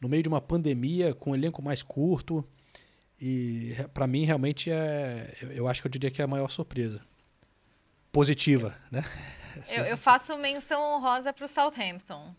no 0.00 0.08
meio 0.08 0.22
de 0.22 0.28
uma 0.28 0.40
pandemia, 0.40 1.14
com 1.14 1.32
um 1.32 1.34
elenco 1.34 1.60
mais 1.62 1.82
curto. 1.82 2.44
E 3.20 3.74
para 3.92 4.06
mim 4.06 4.24
realmente 4.24 4.70
é, 4.70 5.32
eu- 5.42 5.52
eu 5.52 5.68
acho 5.68 5.80
que 5.82 5.86
eu 5.86 5.90
diria 5.90 6.10
que 6.10 6.22
é 6.22 6.24
a 6.24 6.28
maior 6.28 6.48
surpresa. 6.50 7.04
Positiva, 8.10 8.76
né? 8.90 9.04
Eu, 9.68 9.84
eu 9.84 9.96
faço 9.98 10.36
menção 10.38 10.80
honrosa 10.96 11.32
para 11.32 11.44
o 11.44 11.48
Southampton, 11.48 12.34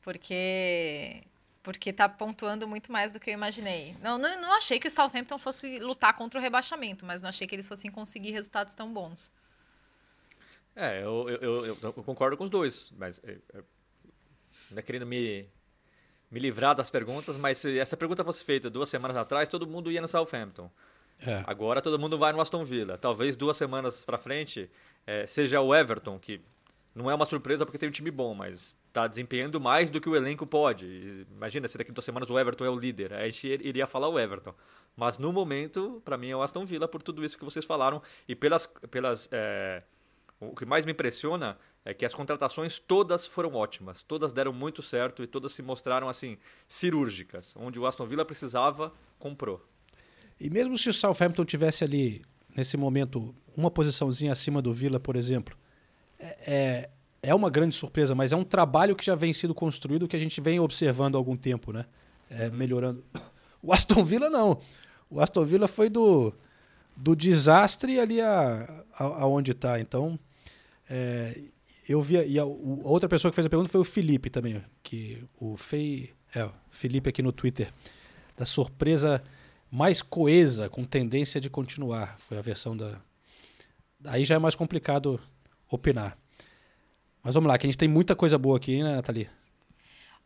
porque 0.00 1.22
porque 1.62 1.92
tá 1.92 2.08
pontuando 2.08 2.66
muito 2.66 2.90
mais 2.90 3.12
do 3.12 3.20
que 3.20 3.30
eu 3.30 3.34
imaginei. 3.34 3.96
Não, 4.02 4.16
não, 4.18 4.40
não 4.40 4.54
achei 4.56 4.78
que 4.80 4.88
o 4.88 4.90
Southampton 4.90 5.38
fosse 5.38 5.78
lutar 5.78 6.14
contra 6.14 6.40
o 6.40 6.42
rebaixamento, 6.42 7.04
mas 7.04 7.20
não 7.20 7.28
achei 7.28 7.46
que 7.46 7.54
eles 7.54 7.68
fossem 7.68 7.90
conseguir 7.90 8.30
resultados 8.30 8.74
tão 8.74 8.92
bons. 8.92 9.30
É, 10.74 11.02
eu, 11.02 11.28
eu, 11.28 11.66
eu- 11.66 11.78
eu- 11.82 11.92
concordo 11.92 12.36
com 12.36 12.44
os 12.44 12.50
dois, 12.50 12.92
mas 12.96 13.20
é, 13.24 13.32
é, 13.54 13.62
não 14.70 14.78
é 14.78 14.82
querendo 14.82 15.04
me, 15.04 15.46
me 16.30 16.38
livrar 16.40 16.74
das 16.74 16.88
perguntas, 16.90 17.36
mas 17.36 17.58
se 17.58 17.78
essa 17.78 17.96
pergunta 17.96 18.24
fosse 18.24 18.44
feita 18.44 18.70
duas 18.70 18.88
semanas 18.88 19.16
atrás, 19.16 19.48
todo 19.48 19.66
mundo 19.66 19.90
ia 19.90 20.00
no 20.00 20.08
Southampton. 20.08 20.70
É. 21.26 21.44
Agora 21.46 21.82
todo 21.82 21.98
mundo 21.98 22.16
vai 22.16 22.32
no 22.32 22.40
Aston 22.40 22.64
Villa. 22.64 22.96
Talvez 22.96 23.36
duas 23.36 23.56
semanas 23.56 24.04
pra 24.04 24.16
frente 24.16 24.70
é, 25.06 25.26
seja 25.26 25.60
o 25.60 25.74
Everton, 25.74 26.18
que 26.18 26.40
não 26.94 27.10
é 27.10 27.14
uma 27.14 27.26
surpresa 27.26 27.66
porque 27.66 27.76
tem 27.76 27.88
um 27.88 27.92
time 27.92 28.10
bom, 28.10 28.32
mas 28.34 28.74
tá 28.92 29.06
desempenhando 29.06 29.60
mais 29.60 29.90
do 29.90 30.00
que 30.00 30.08
o 30.08 30.16
elenco 30.16 30.46
pode. 30.46 31.26
Imagina 31.30 31.68
se 31.68 31.78
daqui 31.78 31.90
a 31.90 31.94
duas 31.94 32.04
semanas 32.04 32.28
o 32.28 32.38
Everton 32.38 32.64
é 32.64 32.70
o 32.70 32.78
líder. 32.78 33.12
Aí 33.12 33.28
a 33.28 33.30
gente 33.30 33.46
iria 33.46 33.86
falar 33.86 34.08
o 34.08 34.18
Everton. 34.18 34.54
Mas 34.96 35.18
no 35.18 35.32
momento, 35.32 36.02
pra 36.04 36.16
mim 36.16 36.28
é 36.28 36.36
o 36.36 36.42
Aston 36.42 36.64
Villa 36.64 36.88
por 36.88 37.02
tudo 37.02 37.24
isso 37.24 37.38
que 37.38 37.44
vocês 37.44 37.64
falaram 37.64 38.02
e 38.28 38.34
pelas. 38.34 38.66
pelas 38.90 39.28
é, 39.32 39.82
o 40.40 40.54
que 40.54 40.64
mais 40.64 40.86
me 40.86 40.92
impressiona 40.92 41.58
é 41.84 41.92
que 41.92 42.04
as 42.04 42.14
contratações 42.14 42.78
todas 42.78 43.26
foram 43.26 43.54
ótimas, 43.54 44.02
todas 44.02 44.32
deram 44.32 44.52
muito 44.52 44.82
certo 44.82 45.22
e 45.22 45.26
todas 45.26 45.52
se 45.52 45.62
mostraram 45.62 46.08
assim 46.08 46.38
cirúrgicas, 46.66 47.54
onde 47.58 47.78
o 47.78 47.86
Aston 47.86 48.06
Villa 48.06 48.24
precisava, 48.24 48.92
comprou. 49.18 49.64
E 50.38 50.48
mesmo 50.48 50.78
se 50.78 50.88
o 50.88 50.94
Southampton 50.94 51.44
tivesse 51.44 51.84
ali, 51.84 52.22
nesse 52.56 52.76
momento, 52.76 53.34
uma 53.54 53.70
posiçãozinha 53.70 54.32
acima 54.32 54.62
do 54.62 54.72
Villa, 54.72 54.98
por 54.98 55.14
exemplo, 55.16 55.56
é, 56.18 56.88
é, 57.22 57.34
uma 57.34 57.50
grande 57.50 57.74
surpresa, 57.74 58.14
mas 58.14 58.32
é 58.32 58.36
um 58.36 58.44
trabalho 58.44 58.96
que 58.96 59.04
já 59.04 59.14
vem 59.14 59.32
sendo 59.32 59.54
construído, 59.54 60.08
que 60.08 60.16
a 60.16 60.18
gente 60.18 60.40
vem 60.40 60.58
observando 60.58 61.14
há 61.14 61.18
algum 61.18 61.36
tempo, 61.36 61.72
né? 61.72 61.84
É, 62.30 62.50
melhorando. 62.50 63.04
O 63.62 63.74
Aston 63.74 64.02
Villa 64.02 64.30
não. 64.30 64.58
O 65.10 65.20
Aston 65.20 65.44
Villa 65.44 65.68
foi 65.68 65.90
do, 65.90 66.32
do 66.96 67.14
desastre 67.14 68.00
ali 68.00 68.18
a, 68.18 68.84
a, 68.94 69.04
aonde 69.22 69.50
está. 69.50 69.78
Então, 69.78 70.18
é, 70.88 71.38
eu 71.86 72.00
vi. 72.00 72.16
E 72.26 72.38
a, 72.38 72.42
a 72.42 72.46
outra 72.46 73.06
pessoa 73.06 73.30
que 73.30 73.34
fez 73.34 73.46
a 73.46 73.50
pergunta 73.50 73.68
foi 73.68 73.82
o 73.82 73.84
Felipe 73.84 74.30
também, 74.30 74.64
que 74.82 75.22
o 75.38 75.58
Fei. 75.58 76.14
É, 76.34 76.48
Felipe 76.70 77.10
aqui 77.10 77.20
no 77.20 77.32
Twitter. 77.32 77.70
Da 78.34 78.46
surpresa 78.46 79.22
mais 79.70 80.00
coesa, 80.00 80.70
com 80.70 80.84
tendência 80.84 81.38
de 81.38 81.50
continuar. 81.50 82.16
Foi 82.18 82.38
a 82.38 82.42
versão 82.42 82.74
da. 82.74 82.98
Aí 84.06 84.24
já 84.24 84.36
é 84.36 84.38
mais 84.38 84.54
complicado 84.54 85.20
opinar. 85.70 86.16
Mas 87.22 87.34
vamos 87.34 87.48
lá, 87.48 87.58
que 87.58 87.66
a 87.66 87.68
gente 87.68 87.78
tem 87.78 87.88
muita 87.88 88.16
coisa 88.16 88.38
boa 88.38 88.56
aqui, 88.56 88.82
né, 88.82 88.94
Nathalie? 88.96 89.28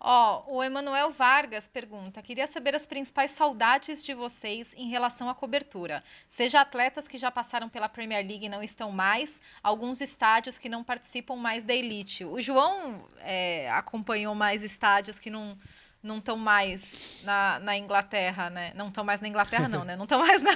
Ó, 0.06 0.44
o 0.50 0.62
Emanuel 0.62 1.10
Vargas 1.10 1.66
pergunta: 1.66 2.20
queria 2.20 2.46
saber 2.46 2.74
as 2.74 2.84
principais 2.84 3.30
saudades 3.30 4.04
de 4.04 4.12
vocês 4.12 4.74
em 4.76 4.88
relação 4.90 5.30
à 5.30 5.34
cobertura. 5.34 6.04
Seja 6.28 6.60
atletas 6.60 7.08
que 7.08 7.16
já 7.16 7.30
passaram 7.30 7.70
pela 7.70 7.88
Premier 7.88 8.24
League 8.26 8.44
e 8.44 8.48
não 8.48 8.62
estão 8.62 8.92
mais, 8.92 9.40
alguns 9.62 10.02
estádios 10.02 10.58
que 10.58 10.68
não 10.68 10.84
participam 10.84 11.36
mais 11.36 11.64
da 11.64 11.72
elite. 11.72 12.22
O 12.24 12.38
João 12.42 13.02
é, 13.20 13.70
acompanhou 13.70 14.34
mais 14.34 14.62
estádios 14.62 15.18
que 15.18 15.30
não, 15.30 15.56
não 16.02 16.18
estão 16.18 16.36
mais 16.36 17.20
na, 17.24 17.58
na 17.60 17.78
Inglaterra, 17.78 18.50
né? 18.50 18.72
Não 18.76 18.88
estão 18.88 19.04
mais 19.04 19.22
na 19.22 19.28
Inglaterra, 19.28 19.68
não, 19.68 19.84
né? 19.86 19.96
Não 19.96 20.04
estão 20.04 20.18
mais 20.18 20.42
na, 20.44 20.50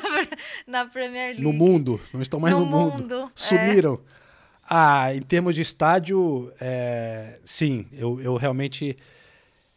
na 0.67 0.85
Premier 0.85 1.29
League. 1.29 1.43
No 1.43 1.55
mundo, 1.55 1.99
não 2.13 2.21
estão 2.21 2.39
mais 2.39 2.55
no, 2.55 2.61
No 2.61 2.67
mundo. 2.67 2.93
mundo, 3.17 3.33
é. 3.55 3.59
Ah, 4.71 5.15
em 5.15 5.23
termos 5.23 5.55
de 5.55 5.63
estádio, 5.63 6.53
é, 6.61 7.39
sim, 7.45 7.87
eu, 7.93 8.21
eu 8.21 8.37
realmente 8.37 8.97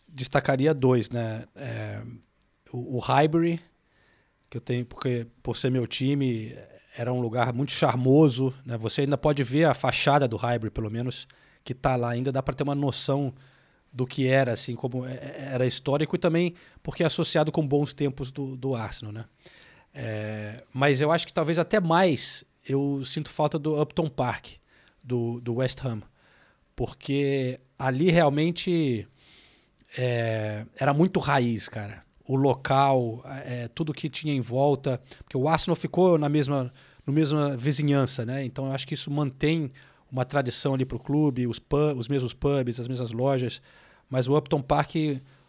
destacaria 0.07 0.73
dois, 0.73 1.09
né? 1.09 1.45
É, 1.55 2.01
o, 2.73 2.97
o 2.97 2.99
Highbury, 2.99 3.59
que 4.49 4.57
eu 4.57 4.61
tenho, 4.61 4.85
porque 4.85 5.27
por 5.43 5.57
ser 5.57 5.71
meu 5.71 5.87
time, 5.87 6.55
era 6.97 7.13
um 7.13 7.21
lugar 7.21 7.53
muito 7.53 7.71
charmoso, 7.73 8.53
né? 8.65 8.77
Você 8.77 9.01
ainda 9.01 9.17
pode 9.17 9.43
ver 9.43 9.65
a 9.65 9.73
fachada 9.73 10.27
do 10.27 10.37
Highbury, 10.37 10.71
pelo 10.71 10.91
menos, 10.91 11.27
que 11.63 11.73
tá 11.73 11.95
lá 11.95 12.11
ainda, 12.11 12.31
dá 12.31 12.43
para 12.43 12.55
ter 12.55 12.63
uma 12.63 12.75
noção 12.75 13.33
do 13.93 14.07
que 14.07 14.27
era, 14.27 14.53
assim, 14.53 14.75
como 14.75 15.05
é- 15.05 15.49
era 15.53 15.65
histórico 15.67 16.15
e 16.15 16.19
também 16.19 16.55
porque 16.83 17.03
é 17.03 17.07
associado 17.07 17.51
com 17.51 17.67
bons 17.67 17.93
tempos 17.93 18.31
do, 18.31 18.55
do 18.57 18.75
Arsenal, 18.75 19.13
né? 19.13 19.25
É, 19.93 20.63
mas 20.73 21.01
eu 21.01 21.11
acho 21.11 21.27
que 21.27 21.33
talvez 21.33 21.59
até 21.59 21.79
mais 21.79 22.43
eu 22.67 23.03
sinto 23.05 23.29
falta 23.29 23.59
do 23.59 23.79
Upton 23.81 24.09
Park, 24.09 24.47
do, 25.03 25.39
do 25.41 25.55
West 25.55 25.83
Ham, 25.83 26.01
porque 26.75 27.59
ali 27.77 28.09
realmente 28.09 29.07
é, 29.97 30.65
era 30.79 30.93
muito 30.93 31.19
raiz, 31.19 31.67
cara. 31.67 32.03
O 32.25 32.35
local, 32.35 33.21
é, 33.45 33.67
tudo 33.69 33.93
que 33.93 34.09
tinha 34.09 34.33
em 34.33 34.41
volta, 34.41 35.01
porque 35.23 35.37
o 35.37 35.47
Arsenal 35.47 35.75
ficou 35.75 36.17
na 36.17 36.29
mesma, 36.29 36.71
no 37.05 37.11
mesma 37.11 37.57
vizinhança, 37.57 38.25
né? 38.25 38.45
Então 38.45 38.65
eu 38.65 38.71
acho 38.71 38.87
que 38.87 38.93
isso 38.93 39.11
mantém 39.11 39.71
uma 40.11 40.25
tradição 40.25 40.73
ali 40.73 40.85
para 40.85 40.97
o 40.97 40.99
clube, 40.99 41.47
os, 41.47 41.59
pub, 41.59 41.97
os 41.97 42.07
mesmos 42.07 42.33
pubs, 42.33 42.79
as 42.79 42.87
mesmas 42.87 43.11
lojas, 43.11 43.61
mas 44.09 44.27
o 44.27 44.37
Upton 44.37 44.61
Park 44.61 44.95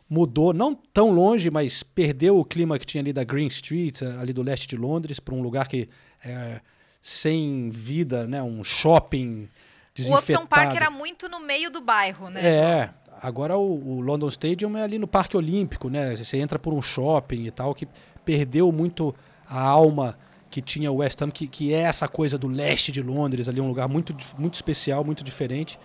mudou, 0.09 0.53
não 0.53 0.75
tão 0.75 1.11
longe, 1.11 1.51
mas 1.51 1.83
perdeu 1.83 2.39
o 2.39 2.45
clima 2.45 2.79
que 2.79 2.87
tinha 2.87 3.03
ali 3.03 3.13
da 3.13 3.25
Green 3.25 3.47
Street, 3.47 4.03
ali 4.21 4.33
do 4.33 4.43
leste 4.43 4.69
de 4.69 4.77
Londres, 4.77 5.19
para 5.19 5.35
um 5.35 5.43
lugar 5.43 5.67
que 5.67 5.89
é 6.25 6.61
sem 7.03 7.69
vida, 7.71 8.29
né? 8.29 8.41
Um 8.41 8.63
shopping 8.63 9.43
O 9.43 9.49
desinfetado. 9.93 10.45
Upton 10.45 10.47
Park 10.47 10.77
era 10.77 10.89
muito 10.89 11.29
no 11.29 11.41
meio 11.41 11.69
do 11.69 11.81
bairro, 11.81 12.31
né? 12.31 12.41
É, 12.47 12.91
agora 13.21 13.59
o, 13.59 13.97
o 13.97 14.01
London 14.01 14.29
Stadium 14.29 14.79
é 14.79 14.85
ali 14.85 15.01
no 15.01 15.09
Parque 15.09 15.37
Olímpico, 15.37 15.91
né? 15.91 16.15
Você 16.15 16.39
entra 16.39 16.61
por 16.61 16.73
um 16.73 16.81
shopping 16.81 17.45
e 17.45 17.51
tal, 17.51 17.75
que 17.75 17.89
perdeu 18.25 18.71
muito 18.71 19.13
a 19.49 19.61
alma 19.61 20.17
que 20.49 20.63
tinha 20.63 20.93
o 20.93 20.97
West 20.97 21.21
Ham, 21.21 21.31
que, 21.31 21.49
que 21.49 21.75
é 21.75 21.79
essa 21.79 22.07
coisa 22.07 22.39
do 22.39 22.47
leste 22.47 22.93
de 22.93 23.03
Londres, 23.03 23.49
ali 23.49 23.61
um 23.61 23.67
lugar 23.67 23.89
muito, 23.89 24.15
muito 24.39 24.55
especial, 24.55 25.03
muito 25.03 25.25
diferente. 25.25 25.81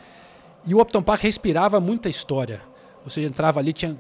E 0.68 0.76
o 0.76 0.82
Upton 0.82 1.02
Park 1.02 1.24
respirava 1.24 1.80
muita 1.80 2.10
história. 2.10 2.62
Você 3.04 3.26
entrava 3.26 3.60
ali, 3.60 3.72
tinha 3.74 3.98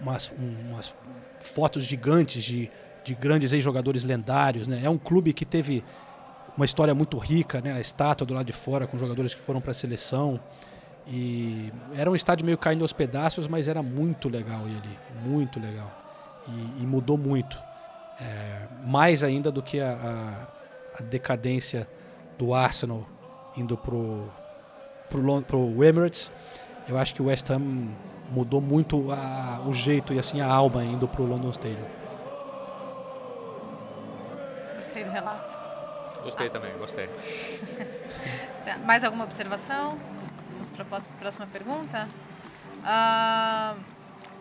umas, 0.00 0.32
umas 0.70 0.94
fotos 1.40 1.84
gigantes 1.84 2.42
de, 2.42 2.70
de 3.04 3.14
grandes 3.14 3.52
ex-jogadores 3.52 4.02
lendários, 4.02 4.66
né? 4.66 4.80
É 4.82 4.90
um 4.90 4.98
clube 4.98 5.32
que 5.32 5.44
teve 5.44 5.84
uma 6.58 6.64
história 6.64 6.92
muito 6.92 7.16
rica, 7.18 7.60
né? 7.60 7.72
A 7.72 7.80
estátua 7.80 8.26
do 8.26 8.34
lado 8.34 8.44
de 8.46 8.52
fora 8.52 8.84
com 8.84 8.98
jogadores 8.98 9.32
que 9.32 9.40
foram 9.40 9.60
para 9.60 9.70
a 9.70 9.74
seleção. 9.74 10.40
E 11.06 11.72
era 11.96 12.10
um 12.10 12.16
estádio 12.16 12.44
meio 12.44 12.58
caindo 12.58 12.82
aos 12.82 12.92
pedaços, 12.92 13.46
mas 13.46 13.68
era 13.68 13.80
muito 13.82 14.28
legal 14.28 14.62
ali, 14.64 14.98
muito 15.24 15.60
legal. 15.60 15.88
E, 16.48 16.82
e 16.82 16.86
mudou 16.86 17.16
muito. 17.16 17.56
É, 18.20 18.62
mais 18.84 19.22
ainda 19.22 19.52
do 19.52 19.62
que 19.62 19.80
a, 19.80 19.92
a- 19.92 21.00
a 21.00 21.02
decadência 21.04 21.88
do 22.36 22.52
Arsenal 22.52 23.06
indo 23.56 23.76
pro, 23.76 24.28
pro, 25.08 25.40
pro 25.42 25.84
Emirates. 25.84 26.32
Eu 26.88 26.98
acho 26.98 27.14
que 27.14 27.22
o 27.22 27.26
West 27.26 27.48
Ham 27.50 27.88
mudou 28.32 28.60
muito 28.60 29.12
a- 29.12 29.62
o 29.64 29.72
jeito 29.72 30.12
e 30.12 30.18
assim 30.18 30.40
a 30.40 30.46
alma 30.52 30.82
indo 30.84 31.06
pro 31.06 31.22
London 31.24 31.50
Stadium. 31.50 31.86
Gostei 34.76 35.04
do 35.04 35.10
relato. 35.10 35.57
Gostei 36.28 36.50
também, 36.50 36.76
gostei. 36.76 37.08
Mais 38.84 39.02
alguma 39.02 39.24
observação? 39.24 39.98
Vamos 40.52 40.70
para 40.70 40.82
a 40.82 41.00
próxima- 41.18 41.46
pergunta. 41.46 42.06
Ah, 42.84 43.74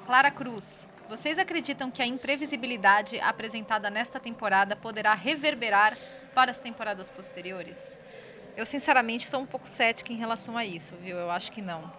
Clara 0.06 0.30
Cruz. 0.30 0.90
Vocês 1.08 1.40
acreditam 1.40 1.90
que 1.90 2.02
a 2.02 2.06
imprevisibilidade 2.06 3.18
apresentada 3.22 3.90
nesta 3.90 4.20
temporada 4.20 4.76
poderá 4.76 5.14
reverberar 5.14 5.98
para 6.36 6.52
as 6.52 6.60
temporadas 6.60 7.10
posteriores? 7.10 7.98
Eu, 8.58 8.66
sinceramente, 8.66 9.26
sou 9.26 9.40
um 9.40 9.46
pouco 9.46 9.66
cética 9.66 10.12
em 10.12 10.18
relação 10.18 10.58
a 10.58 10.66
isso, 10.66 10.94
viu? 11.02 11.16
Eu 11.16 11.32
acho 11.32 11.54
que 11.54 11.62
não. 11.62 11.90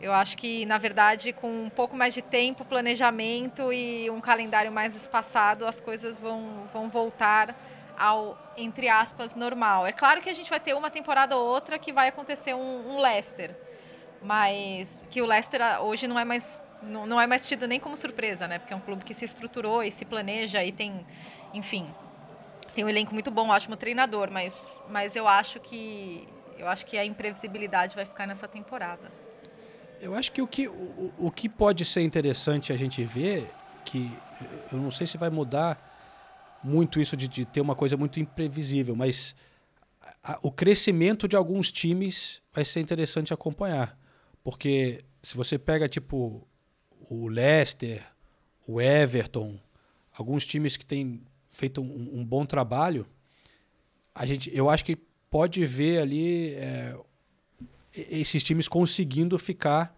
Eu 0.00 0.14
acho 0.14 0.34
que, 0.38 0.64
na 0.64 0.78
verdade, 0.78 1.34
com 1.34 1.64
um 1.64 1.68
pouco 1.68 1.94
mais 1.94 2.14
de 2.14 2.22
tempo, 2.22 2.64
planejamento 2.64 3.70
e 3.70 4.08
um 4.08 4.20
calendário 4.20 4.72
mais 4.72 4.94
espaçado, 4.94 5.66
as 5.66 5.78
coisas 5.78 6.18
vão, 6.18 6.64
vão 6.72 6.88
voltar 6.88 7.54
ao, 7.98 8.38
entre 8.56 8.88
aspas, 8.88 9.34
normal. 9.34 9.86
É 9.86 9.92
claro 9.92 10.20
que 10.20 10.30
a 10.30 10.34
gente 10.34 10.48
vai 10.48 10.60
ter 10.60 10.74
uma 10.74 10.90
temporada 10.90 11.36
ou 11.36 11.46
outra 11.46 11.78
que 11.78 11.92
vai 11.92 12.08
acontecer 12.08 12.54
um, 12.54 12.94
um 12.94 12.98
Leicester, 12.98 13.54
mas 14.22 15.02
que 15.10 15.20
o 15.20 15.26
Leicester 15.26 15.60
ah, 15.60 15.80
hoje 15.80 16.06
não 16.06 16.18
é 16.18 16.24
mais 16.24 16.66
não, 16.80 17.06
não 17.06 17.20
é 17.20 17.26
mais 17.26 17.46
tido 17.48 17.66
nem 17.66 17.80
como 17.80 17.96
surpresa, 17.96 18.46
né? 18.46 18.58
Porque 18.58 18.72
é 18.72 18.76
um 18.76 18.80
clube 18.80 19.04
que 19.04 19.12
se 19.12 19.24
estruturou 19.24 19.82
e 19.82 19.90
se 19.90 20.04
planeja 20.04 20.62
e 20.62 20.70
tem, 20.70 21.04
enfim, 21.52 21.92
tem 22.72 22.84
um 22.84 22.88
elenco 22.88 23.12
muito 23.12 23.30
bom, 23.32 23.48
ótimo 23.48 23.76
treinador, 23.76 24.30
mas, 24.30 24.80
mas 24.88 25.16
eu 25.16 25.26
acho 25.26 25.58
que 25.58 26.28
eu 26.56 26.66
acho 26.66 26.84
que 26.86 26.98
a 26.98 27.04
imprevisibilidade 27.04 27.94
vai 27.94 28.04
ficar 28.04 28.26
nessa 28.26 28.48
temporada. 28.48 29.12
Eu 30.00 30.14
acho 30.14 30.30
que 30.32 30.42
o 30.42 30.46
que, 30.46 30.68
o, 30.68 31.12
o 31.16 31.30
que 31.30 31.48
pode 31.48 31.84
ser 31.84 32.02
interessante 32.02 32.72
a 32.72 32.76
gente 32.76 33.04
ver, 33.04 33.48
que 33.84 34.16
eu 34.72 34.78
não 34.78 34.90
sei 34.90 35.06
se 35.06 35.16
vai 35.16 35.30
mudar 35.30 35.87
muito 36.62 37.00
isso 37.00 37.16
de, 37.16 37.28
de 37.28 37.44
ter 37.44 37.60
uma 37.60 37.74
coisa 37.74 37.96
muito 37.96 38.18
imprevisível, 38.20 38.94
mas 38.96 39.34
a- 40.22 40.38
o 40.42 40.50
crescimento 40.50 41.28
de 41.28 41.36
alguns 41.36 41.70
times 41.70 42.42
vai 42.52 42.64
ser 42.64 42.80
interessante 42.80 43.32
acompanhar. 43.32 43.98
Porque 44.42 45.04
se 45.22 45.36
você 45.36 45.58
pega, 45.58 45.88
tipo, 45.88 46.46
o 47.10 47.28
Leicester, 47.28 48.04
o 48.66 48.80
Everton, 48.80 49.58
alguns 50.12 50.44
times 50.46 50.76
que 50.76 50.84
têm 50.84 51.22
feito 51.50 51.80
um, 51.80 52.20
um 52.20 52.24
bom 52.24 52.44
trabalho, 52.44 53.06
a 54.14 54.26
gente, 54.26 54.50
eu 54.54 54.68
acho 54.68 54.84
que 54.84 54.96
pode 55.30 55.64
ver 55.64 56.00
ali 56.00 56.54
é, 56.54 56.96
esses 57.94 58.42
times 58.42 58.66
conseguindo 58.68 59.38
ficar 59.38 59.96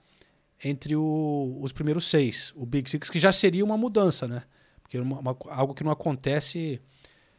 entre 0.62 0.94
o- 0.94 1.58
os 1.62 1.72
primeiros 1.72 2.06
seis, 2.06 2.52
o 2.54 2.66
Big 2.66 2.90
Six, 2.90 3.08
que 3.08 3.18
já 3.18 3.32
seria 3.32 3.64
uma 3.64 3.78
mudança, 3.78 4.28
né? 4.28 4.42
Porque 4.91 4.97
é 4.99 5.03
uma- 5.03 5.20
uma- 5.20 5.36
algo 5.51 5.72
que 5.72 5.84
não 5.84 5.93
acontece 5.93 6.82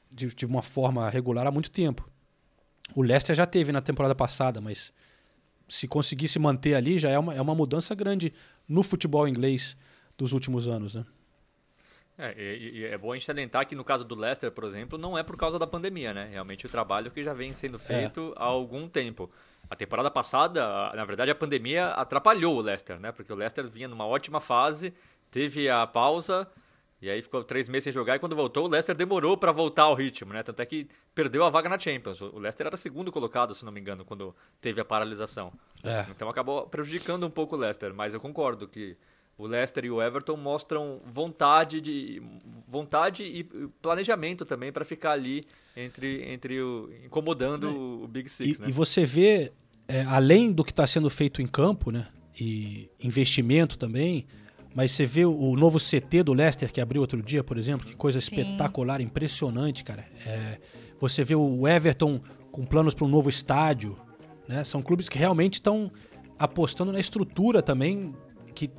de, 0.10 0.28
de 0.28 0.46
uma 0.46 0.64
forma 0.64 1.10
regular 1.10 1.46
há 1.46 1.52
muito 1.52 1.70
tempo. 1.70 2.10
O 2.96 3.02
Leicester 3.02 3.36
já 3.36 3.46
teve 3.46 3.74
na 3.74 3.82
temporada 3.82 4.16
passada, 4.16 4.62
mas 4.62 4.94
se 5.68 5.86
conseguisse 5.86 6.40
manter 6.40 6.76
ali, 6.76 6.98
já 6.98 7.10
é 7.10 7.20
uma, 7.20 7.34
é 7.36 7.42
uma 7.42 7.54
mudança 7.54 7.94
grande 7.94 8.34
no 8.70 8.82
futebol 8.84 9.28
inglês 9.28 9.76
dos 10.18 10.32
últimos 10.32 10.66
anos, 10.70 10.96
né? 10.96 11.06
É, 12.18 12.34
e, 12.38 12.70
e 12.80 12.86
é 12.86 12.98
bom 12.98 13.12
a 13.12 13.16
gente 13.16 13.26
salientar 13.26 13.68
que 13.68 13.76
no 13.76 13.84
caso 13.84 14.06
do 14.06 14.16
Leicester, 14.16 14.50
por 14.50 14.64
exemplo, 14.64 14.98
não 14.98 15.18
é 15.18 15.24
por 15.24 15.36
causa 15.36 15.60
da 15.60 15.68
pandemia, 15.68 16.14
né? 16.14 16.30
Realmente 16.32 16.66
o 16.66 16.70
trabalho 16.70 17.12
que 17.12 17.22
já 17.22 17.34
vem 17.34 17.54
sendo 17.54 17.78
feito 17.78 18.34
há 18.38 18.46
algum 18.46 18.88
tempo. 18.88 19.30
A 19.70 19.76
temporada 19.76 20.10
passada, 20.10 20.64
na 20.94 21.04
verdade, 21.04 21.32
a 21.32 21.36
pandemia 21.36 21.88
atrapalhou 21.90 22.56
o 22.58 22.62
Leicester, 22.62 22.98
né? 22.98 23.12
Porque 23.12 23.32
o 23.34 23.36
Leicester 23.36 23.68
vinha 23.68 23.90
numa 23.90 24.06
ótima 24.06 24.40
fase, 24.40 24.94
teve 25.30 25.68
a 25.70 25.86
pausa, 25.88 26.48
e 27.02 27.10
aí 27.10 27.22
ficou 27.22 27.44
três 27.44 27.68
meses 27.68 27.86
sem 27.86 27.94
jogar, 27.94 28.16
e 28.16 28.20
quando 28.20 28.36
voltou, 28.36 28.66
o 28.66 28.68
Leicester 28.70 28.96
demorou 28.96 29.36
para 29.36 29.52
voltar 29.52 29.84
ao 29.84 29.96
ritmo, 29.96 30.34
né? 30.34 30.44
Tanto 30.44 30.62
é 30.62 30.66
que 30.66 30.88
perdeu 31.16 31.44
a 31.44 31.50
vaga 31.50 31.68
na 31.68 31.80
Champions. 31.80 32.22
O 32.22 32.38
Leicester 32.38 32.68
era 32.68 32.78
segundo 32.78 33.12
colocado, 33.12 33.56
se 33.56 33.66
não 33.66 33.72
me 33.72 33.80
engano, 33.80 34.06
quando 34.06 34.36
teve 34.62 34.80
a 34.80 34.86
paralisação. 34.86 35.52
É. 35.84 36.06
Então 36.12 36.30
acabou 36.30 36.68
prejudicando 36.68 37.26
um 37.26 37.30
pouco 37.30 37.56
o 37.56 37.60
Leicester, 37.60 37.92
mas 37.94 38.14
eu 38.14 38.20
concordo 38.20 38.68
que 38.68 38.96
o 39.36 39.48
Leicester 39.48 39.86
e 39.86 39.90
o 39.90 40.00
Everton 40.00 40.38
mostram 40.38 41.02
vontade 41.04 41.82
de 41.82 42.22
vontade 42.68 43.24
e 43.24 43.44
planejamento 43.82 44.46
também 44.46 44.72
para 44.72 44.86
ficar 44.86 45.14
ali 45.14 45.44
entre 45.76 46.24
entre 46.32 46.62
o 46.62 46.92
incomodando 47.04 48.04
o 48.04 48.08
Big 48.08 48.30
Six, 48.30 48.60
E, 48.60 48.62
né? 48.62 48.70
e 48.70 48.72
você 48.72 49.04
vê, 49.04 49.52
é, 49.88 50.04
além 50.04 50.52
do 50.52 50.64
que 50.64 50.72
está 50.72 50.86
sendo 50.86 51.10
feito 51.10 51.42
em 51.42 51.48
campo, 51.48 51.90
né? 51.90 52.08
E 52.40 52.90
investimento 53.00 53.78
também, 53.78 54.28
mas 54.74 54.92
você 54.92 55.06
vê 55.06 55.26
o, 55.26 55.56
novo 55.56 55.78
CT 55.78 56.24
do 56.24 56.34
Leicester 56.34 56.72
que 56.72 56.80
abriu 56.80 57.02
outro 57.02 57.22
dia, 57.22 57.44
por 57.44 57.58
exemplo, 57.58 57.86
que 57.86 57.96
coisa 57.96 58.22
Sim. 58.22 58.36
espetacular, 58.36 59.02
impressionante, 59.02 59.84
cara. 59.84 60.06
É, 60.26 60.60
você 61.00 61.24
vê 61.24 61.36
o 61.36 61.68
Everton 61.68 62.22
com 62.52 62.66
planos 62.66 62.94
para 62.94 63.06
um 63.06 63.10
novo 63.10 63.30
estádio, 63.30 63.98
né? 64.48 64.64
São 64.64 64.82
clubes 64.82 65.10
que 65.10 65.18
realmente 65.18 65.56
estão 65.56 65.92
apostando 66.40 66.92
na 66.92 67.00
estrutura 67.00 67.62
também, 67.62 68.16
que 68.56 68.70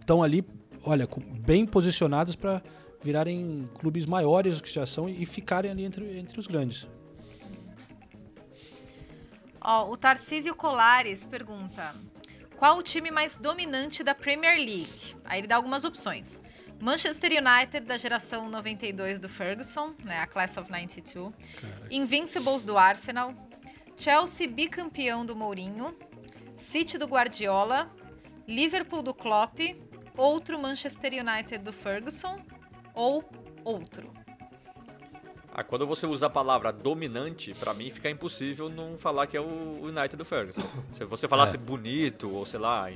estão 0.00 0.22
ali, 0.22 0.44
olha, 0.84 1.08
bem 1.40 1.66
posicionados 1.66 2.36
para 2.36 2.62
virarem 3.02 3.68
clubes 3.78 4.06
maiores 4.06 4.56
do 4.56 4.62
que 4.62 4.72
já 4.72 4.86
são 4.86 5.08
e 5.08 5.24
ficarem 5.24 5.70
ali 5.70 5.84
entre, 5.84 6.18
entre 6.18 6.38
os 6.38 6.46
grandes. 6.46 6.88
Ó, 9.60 9.90
o 9.90 9.96
Tarcísio 9.96 10.54
Colares 10.54 11.24
pergunta: 11.24 11.94
Qual 12.58 12.76
o 12.76 12.82
time 12.82 13.12
mais 13.12 13.36
dominante 13.36 14.02
da 14.02 14.16
Premier 14.16 14.56
League? 14.56 15.16
Aí 15.24 15.38
ele 15.40 15.46
dá 15.46 15.54
algumas 15.54 15.84
opções. 15.84 16.42
Manchester 16.80 17.30
United 17.30 17.86
da 17.86 17.96
geração 17.96 18.48
92 18.48 19.20
do 19.20 19.28
Ferguson, 19.28 19.94
né, 20.02 20.18
a 20.18 20.26
Class 20.26 20.56
of 20.56 20.68
92. 20.68 21.32
Invincibles 21.88 22.64
do 22.64 22.76
Arsenal. 22.76 23.32
Chelsea 23.96 24.48
bicampeão 24.48 25.24
do 25.24 25.36
Mourinho. 25.36 25.96
City 26.56 26.98
do 26.98 27.06
Guardiola. 27.06 27.94
Liverpool 28.48 29.02
do 29.02 29.14
Klopp. 29.14 29.60
Outro 30.16 30.60
Manchester 30.60 31.12
United 31.12 31.58
do 31.58 31.72
Ferguson. 31.72 32.40
Ou 32.92 33.22
outro. 33.64 34.12
Ah, 35.60 35.64
quando 35.64 35.84
você 35.84 36.06
usa 36.06 36.26
a 36.26 36.30
palavra 36.30 36.72
dominante, 36.72 37.52
pra 37.52 37.74
mim 37.74 37.90
fica 37.90 38.08
impossível 38.08 38.68
não 38.68 38.96
falar 38.96 39.26
que 39.26 39.36
é 39.36 39.40
o 39.40 39.80
United 39.82 40.14
do 40.16 40.24
Ferguson. 40.24 40.62
Se 40.92 41.04
você 41.04 41.26
falasse 41.26 41.56
É. 41.56 41.58
bonito 41.58 42.30
ou 42.32 42.46
sei 42.46 42.60
lá, 42.60 42.86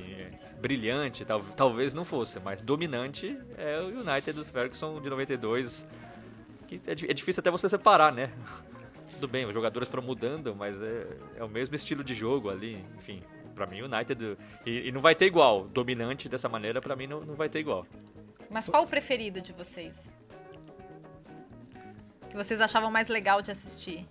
brilhante, 0.61 1.25
tal- 1.25 1.41
talvez 1.57 1.93
não 1.93 2.05
fosse, 2.05 2.39
mas 2.39 2.61
dominante 2.61 3.37
é 3.57 3.81
o 3.81 3.87
United 3.99 4.31
do 4.31 4.45
Ferguson 4.45 5.01
de 5.01 5.09
92, 5.09 5.85
que 6.65 6.79
é, 6.87 6.91
é 6.91 7.13
difícil 7.13 7.41
até 7.41 7.51
você 7.51 7.67
separar, 7.67 8.13
né? 8.13 8.31
Tudo 9.11 9.27
bem, 9.27 9.45
os 9.45 9.53
jogadores 9.53 9.89
foram 9.89 10.03
mudando, 10.03 10.55
mas 10.55 10.81
é, 10.81 11.05
é 11.35 11.43
o 11.43 11.49
mesmo 11.49 11.75
estilo 11.75 12.01
de 12.01 12.13
jogo 12.15 12.49
ali, 12.49 12.81
enfim. 12.97 13.21
Pra 13.53 13.65
mim, 13.67 13.81
o 13.81 13.85
United. 13.93 14.37
E, 14.65 14.87
e 14.87 14.91
não 14.93 15.01
vai 15.01 15.13
ter 15.15 15.25
igual. 15.25 15.65
Dominante 15.67 16.29
dessa 16.29 16.47
maneira, 16.47 16.81
pra 16.81 16.95
mim, 16.95 17.07
não, 17.07 17.19
não 17.19 17.35
vai 17.35 17.49
ter 17.49 17.59
igual. 17.59 17.85
Mas 18.49 18.67
qual 18.69 18.83
o 18.83 18.87
preferido 18.87 19.41
de 19.41 19.51
vocês? 19.51 20.15
Que 22.33 22.37
vocês 22.43 22.59
achavam 22.59 22.89
mais 22.89 23.09
legal 23.09 23.43
de 23.43 23.51
assistir? 23.51 24.07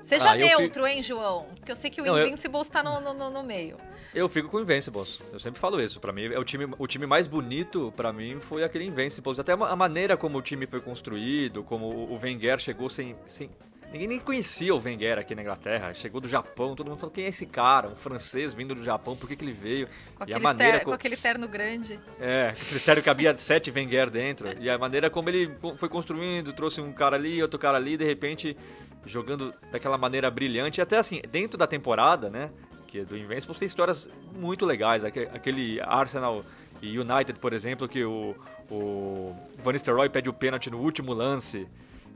Seja 0.00 0.30
Ah, 0.30 0.36
neutro, 0.36 0.86
hein, 0.86 1.02
João? 1.02 1.46
Porque 1.56 1.72
eu 1.72 1.76
sei 1.76 1.90
que 1.90 2.00
o 2.00 2.04
Não, 2.04 2.24
Invincibles 2.24 2.68
tá 2.68 2.84
no, 2.84 3.00
no, 3.00 3.12
no- 3.12 3.30
no 3.30 3.42
meio. 3.42 3.76
Eu 4.14 4.28
fico 4.28 4.48
com 4.48 4.58
o 4.58 4.60
Invincibles. 4.60 5.20
Eu 5.32 5.40
sempre 5.40 5.58
falo 5.60 5.82
isso. 5.82 5.98
Pra 5.98 6.12
mim, 6.12 6.26
é 6.26 6.38
o 6.38 6.44
time, 6.44 6.68
o 6.78 6.86
time 6.86 7.04
mais 7.04 7.26
bonito 7.26 7.92
pra 7.96 8.12
mim 8.12 8.38
foi 8.40 8.62
aquele 8.62 8.84
Invincibles. 8.84 9.40
Até 9.40 9.54
a 9.54 9.74
maneira 9.76 10.16
como 10.16 10.38
o 10.38 10.42
time 10.42 10.68
foi 10.68 10.80
construído, 10.80 11.64
como 11.64 11.86
o 11.86 12.14
o 12.14 12.18
Wenger 12.22 12.58
chegou 12.60 12.88
sem, 12.88 13.16
sem 13.26 13.50
ninguém 13.92 14.06
nem 14.08 14.18
conhecia 14.20 14.74
o 14.74 14.78
Wenger 14.82 15.18
aqui 15.18 15.34
na 15.34 15.42
Inglaterra. 15.42 15.92
Chegou 15.94 16.20
do 16.20 16.28
Japão, 16.28 16.74
todo 16.74 16.88
mundo 16.88 16.98
falou 16.98 17.12
quem 17.12 17.24
é 17.24 17.28
esse 17.28 17.46
cara, 17.46 17.88
um 17.88 17.94
francês 17.94 18.52
vindo 18.54 18.74
do 18.74 18.84
Japão, 18.84 19.16
por 19.16 19.28
que, 19.28 19.36
que 19.36 19.44
ele 19.44 19.52
veio? 19.52 19.86
Com 20.14 20.22
e 20.24 20.32
a 20.32 20.36
aquele, 20.36 20.40
maneira 20.40 20.78
ter- 20.78 20.84
co- 20.84 20.90
com 20.90 20.94
aquele 20.94 21.16
terno 21.16 21.48
grande. 21.48 21.98
é, 22.20 22.52
que 22.54 22.62
o 22.62 22.66
critério 22.66 23.02
cabia 23.02 23.36
sete 23.36 23.70
Wenger 23.70 24.10
dentro. 24.10 24.48
E 24.60 24.68
a 24.68 24.76
maneira 24.78 25.08
como 25.10 25.28
ele 25.28 25.50
foi 25.76 25.88
construindo, 25.88 26.52
trouxe 26.52 26.80
um 26.80 26.92
cara 26.92 27.16
ali, 27.16 27.40
outro 27.42 27.58
cara 27.58 27.76
ali, 27.78 27.96
de 27.96 28.04
repente 28.04 28.56
jogando 29.06 29.54
daquela 29.72 29.96
maneira 29.96 30.30
brilhante. 30.30 30.80
E 30.80 30.82
até 30.82 30.98
assim, 30.98 31.20
dentro 31.30 31.56
da 31.58 31.66
temporada, 31.66 32.28
né, 32.28 32.50
que 32.86 33.00
é 33.00 33.04
do 33.04 33.16
Invincibles, 33.16 33.58
tem 33.58 33.66
histórias 33.66 34.10
muito 34.34 34.66
legais. 34.66 35.04
Aque- 35.04 35.28
Aquele 35.32 35.80
Arsenal 35.80 36.44
e 36.82 36.98
United, 36.98 37.38
por 37.38 37.52
exemplo, 37.52 37.88
que 37.88 38.04
o, 38.04 38.34
o 38.70 39.34
Van 39.62 39.72
Nistelrooy 39.72 40.08
pede 40.08 40.28
o 40.28 40.32
pênalti 40.32 40.70
no 40.70 40.78
último 40.78 41.12
lance, 41.14 41.66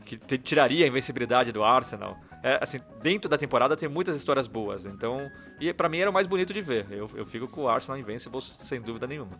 que 0.04 0.16
te- 0.16 0.38
tiraria 0.38 0.84
a 0.84 0.88
invencibilidade 0.88 1.52
do 1.52 1.62
Arsenal. 1.62 2.16
É, 2.42 2.58
assim, 2.60 2.78
dentro 3.02 3.28
da 3.30 3.38
temporada 3.38 3.76
tem 3.76 3.88
muitas 3.88 4.16
histórias 4.16 4.46
boas. 4.48 4.86
Então, 4.86 5.30
e 5.60 5.72
pra 5.72 5.88
mim 5.88 5.98
era 5.98 6.10
o 6.10 6.12
mais 6.12 6.26
bonito 6.26 6.52
de 6.52 6.60
ver. 6.60 6.86
Eu, 6.90 7.08
eu 7.14 7.24
fico 7.24 7.46
com 7.48 7.62
o 7.62 7.68
Arsenal 7.68 7.98
Invincibles 7.98 8.56
sem 8.58 8.80
dúvida 8.80 9.06
nenhuma. 9.06 9.30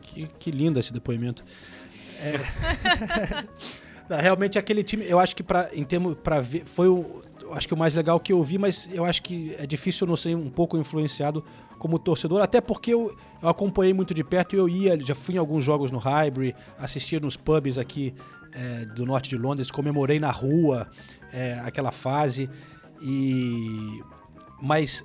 Que, 0.00 0.26
que 0.38 0.50
lindo 0.50 0.78
esse 0.80 0.92
depoimento. 0.92 1.44
É. 2.20 3.44
Não, 4.08 4.16
Realmente 4.18 4.58
aquele 4.58 4.82
time, 4.82 5.06
eu 5.08 5.18
acho 5.18 5.34
que 5.34 5.42
para 5.42 5.70
em 5.72 5.84
termos 5.84 6.16
para 6.16 6.40
ver, 6.40 6.64
foi 6.66 6.88
o 6.88 7.22
acho 7.52 7.68
que 7.68 7.74
o 7.74 7.76
mais 7.76 7.94
legal 7.94 8.18
que 8.18 8.32
eu 8.32 8.42
vi, 8.42 8.56
mas 8.56 8.88
eu 8.92 9.04
acho 9.04 9.22
que 9.22 9.54
é 9.58 9.66
difícil 9.66 10.06
não 10.06 10.16
ser 10.16 10.34
um 10.34 10.48
pouco 10.50 10.76
influenciado 10.78 11.44
como 11.78 11.98
torcedor, 11.98 12.40
até 12.40 12.60
porque 12.60 12.94
eu, 12.94 13.14
eu 13.42 13.48
acompanhei 13.48 13.92
muito 13.92 14.14
de 14.14 14.24
perto 14.24 14.54
e 14.56 14.58
eu 14.58 14.68
ia, 14.68 14.98
já 15.00 15.14
fui 15.14 15.34
em 15.34 15.38
alguns 15.38 15.62
jogos 15.64 15.90
no 15.90 15.98
Highbury, 15.98 16.54
assistia 16.78 17.20
nos 17.20 17.36
pubs 17.36 17.76
aqui 17.76 18.14
é, 18.54 18.84
do 18.86 19.04
norte 19.06 19.30
de 19.30 19.36
Londres, 19.36 19.70
comemorei 19.70 20.18
na 20.20 20.30
rua 20.30 20.90
é, 21.32 21.54
aquela 21.64 21.90
fase 21.90 22.48
e 23.00 24.00
mas 24.60 25.04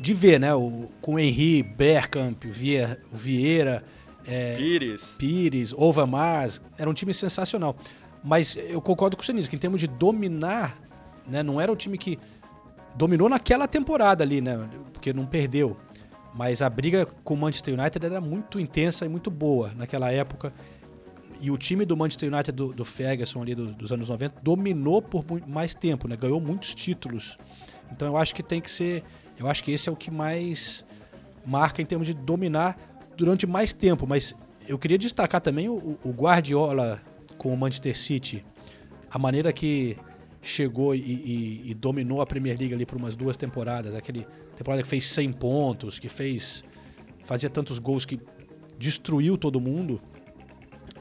de 0.00 0.14
ver, 0.14 0.38
né, 0.38 0.54
o, 0.54 0.88
com 1.00 1.14
o 1.14 1.18
Henry, 1.18 1.62
Bergkamp, 1.62 2.44
Vie- 2.44 2.96
Vieira, 3.12 3.82
é, 4.24 4.56
Pires. 4.56 5.16
Pires, 5.18 5.72
Overmars, 5.72 6.60
era 6.78 6.88
um 6.88 6.94
time 6.94 7.12
sensacional. 7.12 7.76
Mas 8.22 8.56
eu 8.56 8.80
concordo 8.80 9.16
com 9.16 9.22
você 9.24 9.32
nisso, 9.32 9.50
que 9.50 9.56
em 9.56 9.58
termos 9.58 9.80
de 9.80 9.88
dominar, 9.88 10.78
né, 11.26 11.42
não 11.42 11.60
era 11.60 11.72
um 11.72 11.74
time 11.76 11.98
que 11.98 12.16
dominou 12.94 13.28
naquela 13.28 13.66
temporada 13.66 14.22
ali, 14.22 14.40
né, 14.40 14.68
porque 14.92 15.12
não 15.12 15.26
perdeu. 15.26 15.76
Mas 16.32 16.62
a 16.62 16.70
briga 16.70 17.04
com 17.24 17.34
o 17.34 17.36
Manchester 17.36 17.74
United 17.78 18.06
era 18.06 18.20
muito 18.20 18.60
intensa 18.60 19.04
e 19.04 19.08
muito 19.08 19.30
boa 19.30 19.72
naquela 19.76 20.12
época. 20.12 20.52
E 21.40 21.50
o 21.50 21.56
time 21.56 21.84
do 21.84 21.96
Manchester 21.96 22.32
United 22.32 22.52
do, 22.52 22.72
do 22.72 22.84
Ferguson 22.84 23.42
ali 23.42 23.54
do- 23.54 23.72
dos 23.72 23.92
anos 23.92 24.08
90 24.08 24.40
dominou 24.42 25.00
por 25.00 25.24
mais 25.46 25.74
tempo, 25.74 26.08
né? 26.08 26.16
Ganhou 26.16 26.40
muitos 26.40 26.74
títulos. 26.74 27.36
Então 27.92 28.08
eu 28.08 28.16
acho 28.16 28.34
que 28.34 28.42
tem 28.42 28.60
que 28.60 28.70
ser, 28.70 29.04
eu 29.38 29.46
acho 29.48 29.62
que 29.62 29.70
esse 29.72 29.88
é 29.88 29.92
o 29.92 29.96
que 29.96 30.10
mais 30.10 30.84
marca 31.46 31.80
em 31.80 31.86
termos 31.86 32.06
de 32.06 32.14
dominar 32.14 32.76
durante 33.16 33.46
mais 33.46 33.72
tempo, 33.72 34.06
mas 34.06 34.34
eu 34.68 34.78
queria 34.78 34.98
destacar 34.98 35.40
também 35.40 35.68
o, 35.68 35.98
o 36.04 36.10
Guardiola 36.10 37.00
com 37.38 37.54
o 37.54 37.56
Manchester 37.56 37.96
City, 37.96 38.44
a 39.10 39.18
maneira 39.18 39.52
que 39.52 39.96
chegou 40.42 40.94
e, 40.94 40.98
e- 41.00 41.70
e 41.70 41.74
dominou 41.74 42.20
a 42.20 42.26
Premier 42.26 42.58
League 42.58 42.74
ali 42.74 42.84
por 42.84 42.96
umas 42.98 43.16
duas 43.16 43.36
temporadas, 43.36 43.94
aquele 43.94 44.26
temporada 44.56 44.82
que 44.82 44.88
fez 44.88 45.08
100 45.08 45.32
pontos, 45.32 45.98
que 45.98 46.08
fez 46.08 46.64
fazia 47.24 47.48
tantos 47.48 47.78
gols 47.78 48.04
que 48.04 48.18
destruiu 48.78 49.36
todo 49.38 49.60
mundo. 49.60 50.00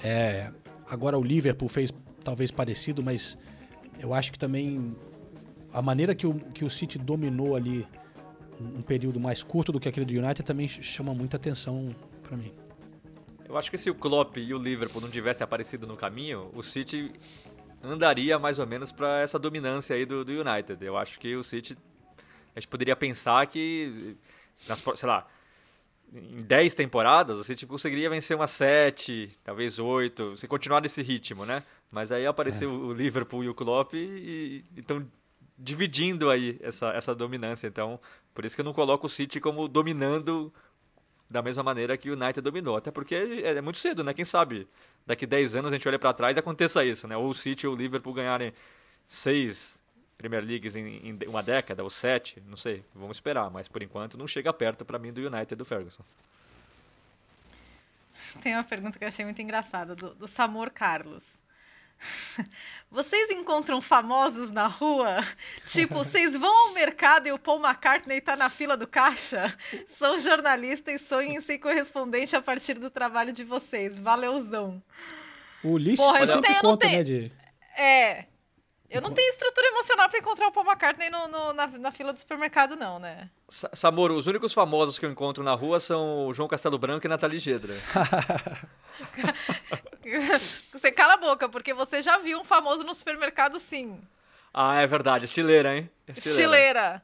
É, 0.04 0.52
agora 0.90 1.18
o 1.18 1.24
Liverpool 1.24 1.68
fez 1.70 1.92
talvez 2.24 2.52
parecido, 2.52 3.02
mas 3.04 3.38
eu 4.00 4.14
acho 4.14 4.32
que 4.32 4.40
também 4.40 4.96
a 5.74 5.82
maneira 5.82 6.14
que 6.14 6.28
o, 6.28 6.34
que 6.36 6.64
o 6.66 6.70
City 6.70 6.98
dominou 6.98 7.56
ali 7.56 7.88
um, 8.60 8.82
período 8.82 9.20
mais 9.20 9.44
curto 9.44 9.72
do 9.72 9.80
que 9.80 9.88
aquele 9.88 10.06
do 10.06 10.12
United 10.14 10.44
também 10.44 10.68
ch- 10.68 10.82
chama 10.84 11.14
muita 11.14 11.38
atenção 11.38 11.96
pra 12.24 12.36
mim. 12.38 12.52
Eu 13.48 13.58
acho 13.58 13.72
que 13.72 13.78
se 13.78 13.90
o 13.90 13.96
Klopp 13.96 14.38
e 14.38 14.54
o 14.54 14.58
Liverpool 14.58 15.02
não 15.02 15.10
tivessem 15.10 15.44
aparecido 15.44 15.88
no 15.88 15.96
caminho, 15.96 16.50
o 16.54 16.62
City 16.62 17.12
andaria 17.82 18.38
mais 18.38 18.60
ou 18.60 18.68
menos 18.68 18.92
para 18.92 19.22
essa 19.22 19.40
dominância 19.40 19.96
aí 19.96 20.06
do, 20.06 20.26
do 20.26 20.32
United. 20.32 20.84
Eu 20.84 20.98
acho 20.98 21.20
que 21.20 21.36
o 21.36 21.44
City 21.44 21.78
a 22.56 22.60
gente 22.60 22.68
poderia 22.68 22.96
pensar 22.96 23.46
que 23.48 24.18
nas, 24.68 24.84
sei 24.96 25.08
lá, 25.08 25.28
em 26.14 26.42
10 26.44 26.74
temporadas 26.74 27.38
o 27.38 27.44
City 27.44 27.66
conseguiria 27.66 28.10
vencer 28.10 28.36
umas 28.36 28.52
7, 28.52 29.32
talvez 29.44 29.80
8, 29.80 30.38
se 30.38 30.48
continuar 30.48 30.82
nesse 30.82 31.02
ritmo, 31.02 31.46
né? 31.46 31.64
Mas 31.92 32.12
aí 32.12 32.26
apareceu 32.26 32.72
o 32.72 32.94
Liverpool 32.94 33.44
e 33.44 33.50
o 33.50 33.54
Klopp 33.54 33.94
e 33.94 34.64
estão 34.76 35.06
dividindo 35.58 36.30
aí 36.30 36.58
essa, 36.62 36.90
essa 36.90 37.16
dominância. 37.16 37.68
Então, 37.68 38.00
por 38.34 38.46
isso 38.46 38.56
que 38.56 38.62
eu 38.62 38.66
não 38.66 38.74
coloco 38.74 39.08
o 39.08 39.10
City 39.10 39.40
como 39.40 39.68
dominando 39.68 40.54
da 41.30 41.42
mesma 41.42 41.64
maneira 41.64 41.98
que 41.98 42.10
o 42.10 42.14
United 42.14 42.42
dominou. 42.42 42.78
Até 42.78 42.92
porque 42.92 43.16
é 43.16 43.58
é 43.58 43.62
muito 43.62 43.80
cedo, 43.80 44.04
né? 44.04 44.14
Quem 44.14 44.26
sabe 44.26 44.68
daqui 45.06 45.26
10 45.26 45.56
anos 45.56 45.72
a 45.72 45.76
gente 45.76 45.88
olha 45.88 46.00
pra 46.00 46.14
trás 46.14 46.38
e 46.38 46.40
aconteça 46.40 46.84
isso, 46.86 47.08
né? 47.08 47.18
Ou 47.18 47.30
o 47.30 47.34
City 47.34 47.68
ou 47.68 47.74
o 47.74 47.78
Liverpool 47.78 48.14
ganharem 48.14 48.54
seis 49.06 49.82
Premier 50.18 50.44
Leagues 50.44 50.76
em, 50.76 51.10
em 51.10 51.20
uma 51.28 51.44
década, 51.44 51.84
ou 51.84 51.90
sete, 51.90 52.42
não 52.48 52.58
sei. 52.58 52.84
Vamos 52.96 53.18
esperar, 53.18 53.50
mas 53.52 53.68
por 53.68 53.84
enquanto 53.84 54.18
não 54.18 54.28
chega 54.28 54.52
perto 54.52 54.84
pra 54.84 54.98
mim 54.98 55.14
do 55.14 55.22
United 55.22 55.56
do 55.56 55.64
Ferguson. 55.66 56.04
Tem 58.42 58.54
uma 58.56 58.64
pergunta 58.64 58.98
que 58.98 59.04
eu 59.04 59.08
achei 59.08 59.24
muito 59.26 59.42
engraçada, 59.42 59.96
do, 59.96 60.14
do 60.16 60.28
Samor 60.28 60.72
Carlos. 60.72 61.24
Vocês 62.92 63.30
encontram 63.32 63.82
famosos 63.82 64.52
na 64.52 64.68
rua? 64.68 65.18
Tipo, 65.68 65.96
vocês 65.96 66.36
vão 66.36 66.68
ao 66.68 66.74
mercado 66.74 67.28
e 67.28 67.32
o 67.32 67.40
Paul 67.40 67.60
McCartney 67.60 68.22
tá 68.22 68.36
na 68.36 68.50
fila 68.50 68.78
do 68.78 68.88
caixa? 68.88 69.56
São 69.88 70.20
jornalistas 70.20 71.02
e 71.02 71.04
sonham 71.04 71.34
em 71.34 71.42
ser 71.42 71.58
correspondente 71.58 72.36
a 72.36 72.42
partir 72.42 72.76
do 72.76 72.90
trabalho 72.90 73.34
de 73.34 73.44
vocês. 73.44 73.98
Valeuzão. 73.98 74.82
O 75.64 75.78
Liszt 75.78 75.98
Porra, 75.98 76.20
eu 76.20 76.28
não 76.28 76.34
sempre 76.36 76.48
tenho- 76.48 76.58
eu 76.60 76.64
não 76.64 76.70
conta, 76.72 76.86
tenho- 76.88 76.98
né, 77.00 77.04
de... 77.04 77.32
É. 77.76 78.26
Eu 78.90 79.02
não 79.02 79.12
tenho 79.14 79.30
estrutura 79.30 79.68
emocional 79.68 80.08
pra 80.10 80.18
encontrar 80.20 80.48
o 80.48 80.52
Paul 80.52 80.66
McCartney 80.66 81.10
no- 81.10 81.28
no- 81.28 81.54
na, 81.54 81.68
na 81.68 81.92
fila 81.92 82.14
do 82.14 82.20
supermercado, 82.20 82.76
não, 82.78 82.98
né? 83.00 83.30
Sa- 83.50 83.70
Samoro, 83.74 84.16
os 84.16 84.28
únicos 84.28 84.54
famosos 84.54 84.98
que 84.98 85.06
eu 85.06 85.12
encontro 85.12 85.44
na 85.44 85.54
rua 85.54 85.80
são 85.80 86.28
o 86.28 86.34
João 86.34 86.48
Castelo 86.48 86.78
Branco 86.78 87.06
e 87.06 87.10
Nathalie 87.10 87.38
Gedra. 87.40 87.74
Você 90.74 90.92
cala 90.92 91.14
a 91.16 91.18
boca, 91.18 91.50
porque 91.50 91.74
você 91.74 92.02
já 92.02 92.18
viu 92.18 92.40
um 92.40 92.44
famoso 92.44 92.84
no 92.84 92.94
supermercado, 92.96 93.60
sim. 93.60 94.00
ah, 94.54 94.76
é 94.80 94.88
verdade, 94.88 95.26
estileira, 95.26 95.76
hein? 95.76 95.90
Estileira. 96.08 97.02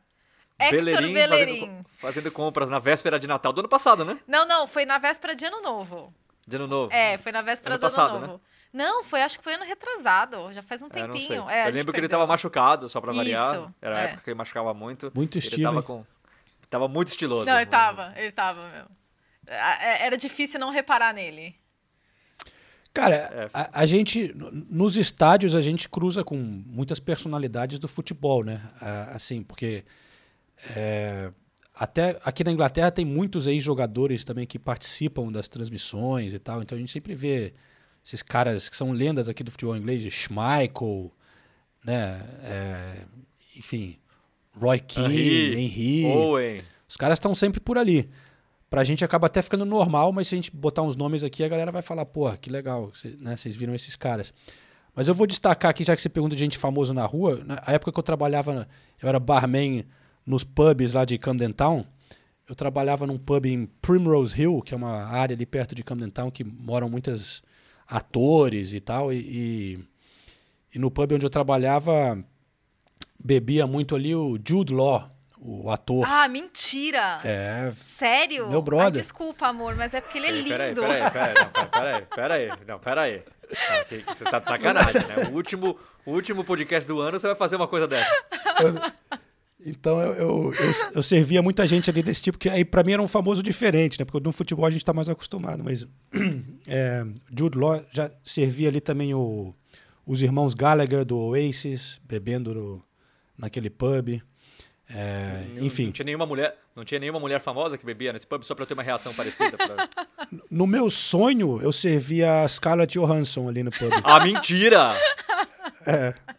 Hector 0.58 0.78
Bellerin 0.86 1.14
Bellerin. 1.14 1.60
Fazendo, 1.60 1.86
fazendo 1.98 2.32
compras 2.32 2.70
na 2.70 2.80
véspera 2.80 3.20
de 3.20 3.28
Natal 3.28 3.52
do 3.52 3.60
ano 3.62 3.68
passado, 3.68 4.06
né? 4.06 4.18
Não, 4.28 4.46
não, 4.46 4.68
foi 4.68 4.86
na 4.86 4.98
véspera 4.98 5.36
de 5.36 5.46
Ano 5.46 5.62
Novo. 5.62 6.14
De 6.48 6.56
ano 6.58 6.68
novo. 6.68 6.94
É, 6.94 7.18
foi 7.18 7.32
na 7.32 7.42
véspera 7.42 7.76
Ano 7.76 7.80
do 7.80 7.82
passado, 7.82 8.16
Ano 8.18 8.28
Novo. 8.28 8.42
Não, 8.74 9.04
foi, 9.04 9.22
acho 9.22 9.38
que 9.38 9.44
foi 9.44 9.54
ano 9.54 9.64
retrasado. 9.66 10.52
Já 10.52 10.64
faz 10.64 10.82
um 10.82 10.88
É, 10.92 11.08
não 11.08 11.16
sei. 11.16 11.28
tempinho. 11.28 11.50
É, 11.50 11.54
a 11.54 11.60
eu 11.62 11.66
gente 11.68 11.76
lembro 11.76 11.94
que 11.94 12.00
ele 12.00 12.08
perdeu. 12.08 12.20
tava 12.20 12.28
machucado, 12.28 12.90
só 12.90 13.00
pra 13.00 13.14
variar. 13.14 13.54
Isso, 13.56 13.74
Era 13.80 13.96
a 13.98 14.02
é. 14.02 14.06
época 14.06 14.24
que 14.24 14.30
ele 14.32 14.38
machucava 14.38 14.74
muito. 14.74 15.12
Muito 15.14 15.38
Ele 15.38 15.46
estilo, 15.46 15.64
tava 15.64 15.78
hein? 15.80 15.84
com 15.86 16.06
Tava 16.70 16.88
muito 16.88 17.10
estiloso. 17.10 17.46
Não, 17.46 17.56
ele 17.58 17.68
tava, 17.68 18.14
ele 18.18 18.32
tava 18.32 18.68
mesmo. 18.72 18.90
É- 19.48 20.06
Era 20.08 20.18
difícil 20.18 20.60
não 20.60 20.72
reparar 20.72 21.14
nele. 21.14 21.56
Cara, 22.92 23.16
É. 23.16 23.50
a, 23.54 23.82
a 23.82 23.86
gente, 23.86 24.34
nos 24.36 24.98
estádios, 24.98 25.54
a 25.56 25.62
gente 25.62 25.88
cruza 25.90 26.24
com 26.24 26.36
muitas 26.36 27.00
personalidades 27.00 27.78
do 27.80 27.88
futebol, 27.88 28.44
né? 28.44 28.60
Assim, 29.14 29.44
porque 29.44 29.84
é, 30.76 31.32
até 31.76 32.20
aqui 32.24 32.44
na 32.44 32.52
Inglaterra 32.52 32.92
tem 32.92 33.04
muitos 33.06 33.48
ex-jogadores 33.48 34.24
também 34.24 34.46
que 34.46 34.58
participam 34.60 35.32
das 35.32 35.48
transmissões 35.50 36.34
e 36.34 36.40
tal, 36.40 36.62
então 36.62 36.76
a 36.76 36.80
gente 36.80 36.92
sempre 36.92 37.16
vê 37.16 37.54
esses 38.06 38.22
caras 38.22 38.68
que 38.70 38.76
são 38.78 38.92
lendas 38.92 39.30
aqui 39.30 39.44
do 39.44 39.52
futebol 39.52 39.76
inglês, 39.76 40.02
Schmeichel, 40.12 41.12
né? 41.84 42.22
É, 42.44 42.96
enfim, 43.58 43.98
Roy 44.56 44.80
Keane, 44.80 45.14
Henry, 45.16 45.56
Henry. 45.66 46.06
Owen. 46.06 46.62
Os 46.88 46.98
caras 46.98 47.18
estão 47.18 47.34
sempre 47.34 47.60
por 47.60 47.78
ali. 47.78 48.10
Pra 48.70 48.84
gente 48.84 49.06
acaba 49.06 49.28
até 49.28 49.42
ficando 49.42 49.66
normal, 49.66 50.12
mas 50.12 50.28
se 50.28 50.36
a 50.36 50.38
gente 50.38 50.52
botar 50.52 50.82
uns 50.82 50.96
nomes 50.96 51.24
aqui, 51.24 51.44
a 51.44 51.48
galera 51.48 51.72
vai 51.72 51.82
falar, 51.82 52.06
porra, 52.06 52.38
que 52.38 52.50
legal, 52.50 52.92
cê- 52.94 53.16
né? 53.20 53.38
Vocês 53.38 53.56
viram 53.56 53.74
esses 53.76 53.96
caras. 53.96 54.34
Mas 54.96 55.08
eu 55.08 55.14
vou 55.16 55.26
destacar 55.28 55.72
aqui, 55.72 55.84
já 55.84 55.96
que 55.96 56.02
você 56.02 56.10
pergunta 56.10 56.36
de 56.36 56.40
gente 56.40 56.58
famosa 56.58 56.94
na 56.94 57.06
rua, 57.06 57.42
na 57.46 57.62
época 57.68 57.92
que 57.92 58.00
eu 58.00 58.04
trabalhava, 58.04 58.68
eu 59.02 59.10
era 59.10 59.20
barman 59.20 59.86
nos 60.26 60.44
pubs 60.44 60.94
lá 60.94 61.04
de 61.06 61.18
Camden 61.18 61.52
Town, 61.52 61.84
eu 62.48 62.56
trabalhava 62.56 63.06
num 63.08 63.18
pub 63.18 63.46
em 63.46 63.66
Primrose 63.82 64.40
Hill, 64.40 64.62
que 64.62 64.74
é 64.74 64.78
uma 64.78 65.04
área 65.06 65.36
ali 65.36 65.46
perto 65.46 65.74
de 65.74 65.84
Camden 65.84 66.10
Town, 66.10 66.30
que 66.30 66.44
moram 66.44 66.90
muitos 66.90 67.42
atores 67.94 68.74
e 68.74 68.80
tal, 68.80 69.14
e, 69.14 69.18
e, 69.18 69.80
e 70.76 70.80
no 70.80 70.90
pub 70.90 71.12
onde 71.14 71.26
eu 71.26 71.30
trabalhava, 71.30 72.18
bebia 73.24 73.68
muito 73.68 73.96
ali 73.96 74.16
o 74.16 74.40
Jude 74.44 74.74
Law, 74.74 75.12
o 75.40 75.70
ator. 75.70 76.04
Ah, 76.08 76.28
mentira! 76.28 77.20
É, 77.24 77.72
Sério? 77.76 78.50
Meu 78.50 78.62
brother. 78.64 78.86
Ai, 78.86 78.92
desculpa, 78.92 79.48
amor, 79.48 79.76
mas 79.76 79.94
é 79.94 80.02
porque 80.02 80.18
ele 80.18 80.28
é 80.28 80.32
lindo. 80.32 80.50
Peraí, 80.50 80.74
peraí, 80.74 81.12
peraí, 81.12 81.34
não, 81.36 81.52
pera- 81.52 81.68
peraí, 81.70 82.06
peraí, 82.16 82.50
não, 82.68 82.80
peraí. 82.80 83.24
Você 84.08 84.24
tá 84.26 84.40
de 84.40 84.48
sacanagem, 84.48 84.94
né? 84.94 85.30
O 85.30 85.36
último, 85.36 85.78
o 86.06 86.12
último 86.12 86.44
podcast 86.44 86.88
do 86.88 87.00
ano 87.00 87.20
você 87.20 87.28
vai 87.28 87.36
fazer 87.36 87.56
uma 87.58 87.68
coisa 87.68 87.88
dessa. 87.88 88.10
Então 89.66 90.00
eu, 90.02 90.14
eu, 90.14 90.54
eu, 90.54 90.72
eu 90.96 91.04
servia 91.04 91.42
muita 91.42 91.66
gente 91.66 91.90
ali 91.90 92.04
desse 92.04 92.22
tipo, 92.22 92.38
que 92.38 92.50
aí 92.50 92.66
pra 92.66 92.84
mim 92.84 92.94
era 92.94 93.02
um 93.02 93.08
famoso 93.08 93.42
diferente, 93.42 93.98
né? 94.00 94.06
Porque 94.06 94.20
no 94.26 94.34
futebol 94.34 94.66
a 94.66 94.70
gente 94.70 94.84
tá 94.84 94.92
mais 94.94 95.08
acostumado, 95.10 95.64
mas 95.64 95.86
é, 96.68 97.06
Jude 97.38 97.58
Law 97.58 97.84
já 97.92 98.12
servia 98.24 98.68
ali 98.70 98.82
também 98.82 99.14
o, 99.14 99.54
os 100.06 100.22
irmãos 100.22 100.54
Gallagher 100.54 101.06
do 101.06 101.18
Oasis, 101.18 102.02
bebendo 102.04 102.54
no- 102.54 102.84
naquele 103.38 103.70
pub. 103.70 104.22
É, 104.90 105.44
Não 105.56 105.66
enfim, 105.66 105.92
tinha 105.92 106.04
nenhuma 106.06 106.26
mulher, 106.26 106.56
não 106.76 106.84
tinha 106.84 107.00
nenhuma 107.00 107.20
mulher 107.20 107.40
famosa 107.40 107.78
que 107.78 107.86
bebia 107.86 108.12
nesse 108.14 108.28
pub 108.28 108.44
só 108.44 108.54
pra 108.54 108.64
eu 108.64 108.68
ter 108.68 108.74
uma 108.74 108.84
reação 108.84 109.14
parecida. 109.14 109.58
pra- 109.58 109.88
no 110.52 110.68
meu 110.68 110.90
sonho 110.90 111.60
eu 111.62 111.72
servia 111.72 112.44
a 112.44 112.48
Scarlett 112.48 112.94
Johansson 113.00 113.48
ali 113.48 113.64
no 113.64 113.72
pub. 113.72 113.92
Ah, 114.04 114.24
mentira! 114.24 114.94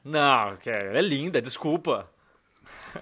Não, 0.05 0.57
que 0.57 0.70
é, 0.70 0.97
é 0.99 1.03
linda, 1.03 1.41
desculpa. 1.41 2.09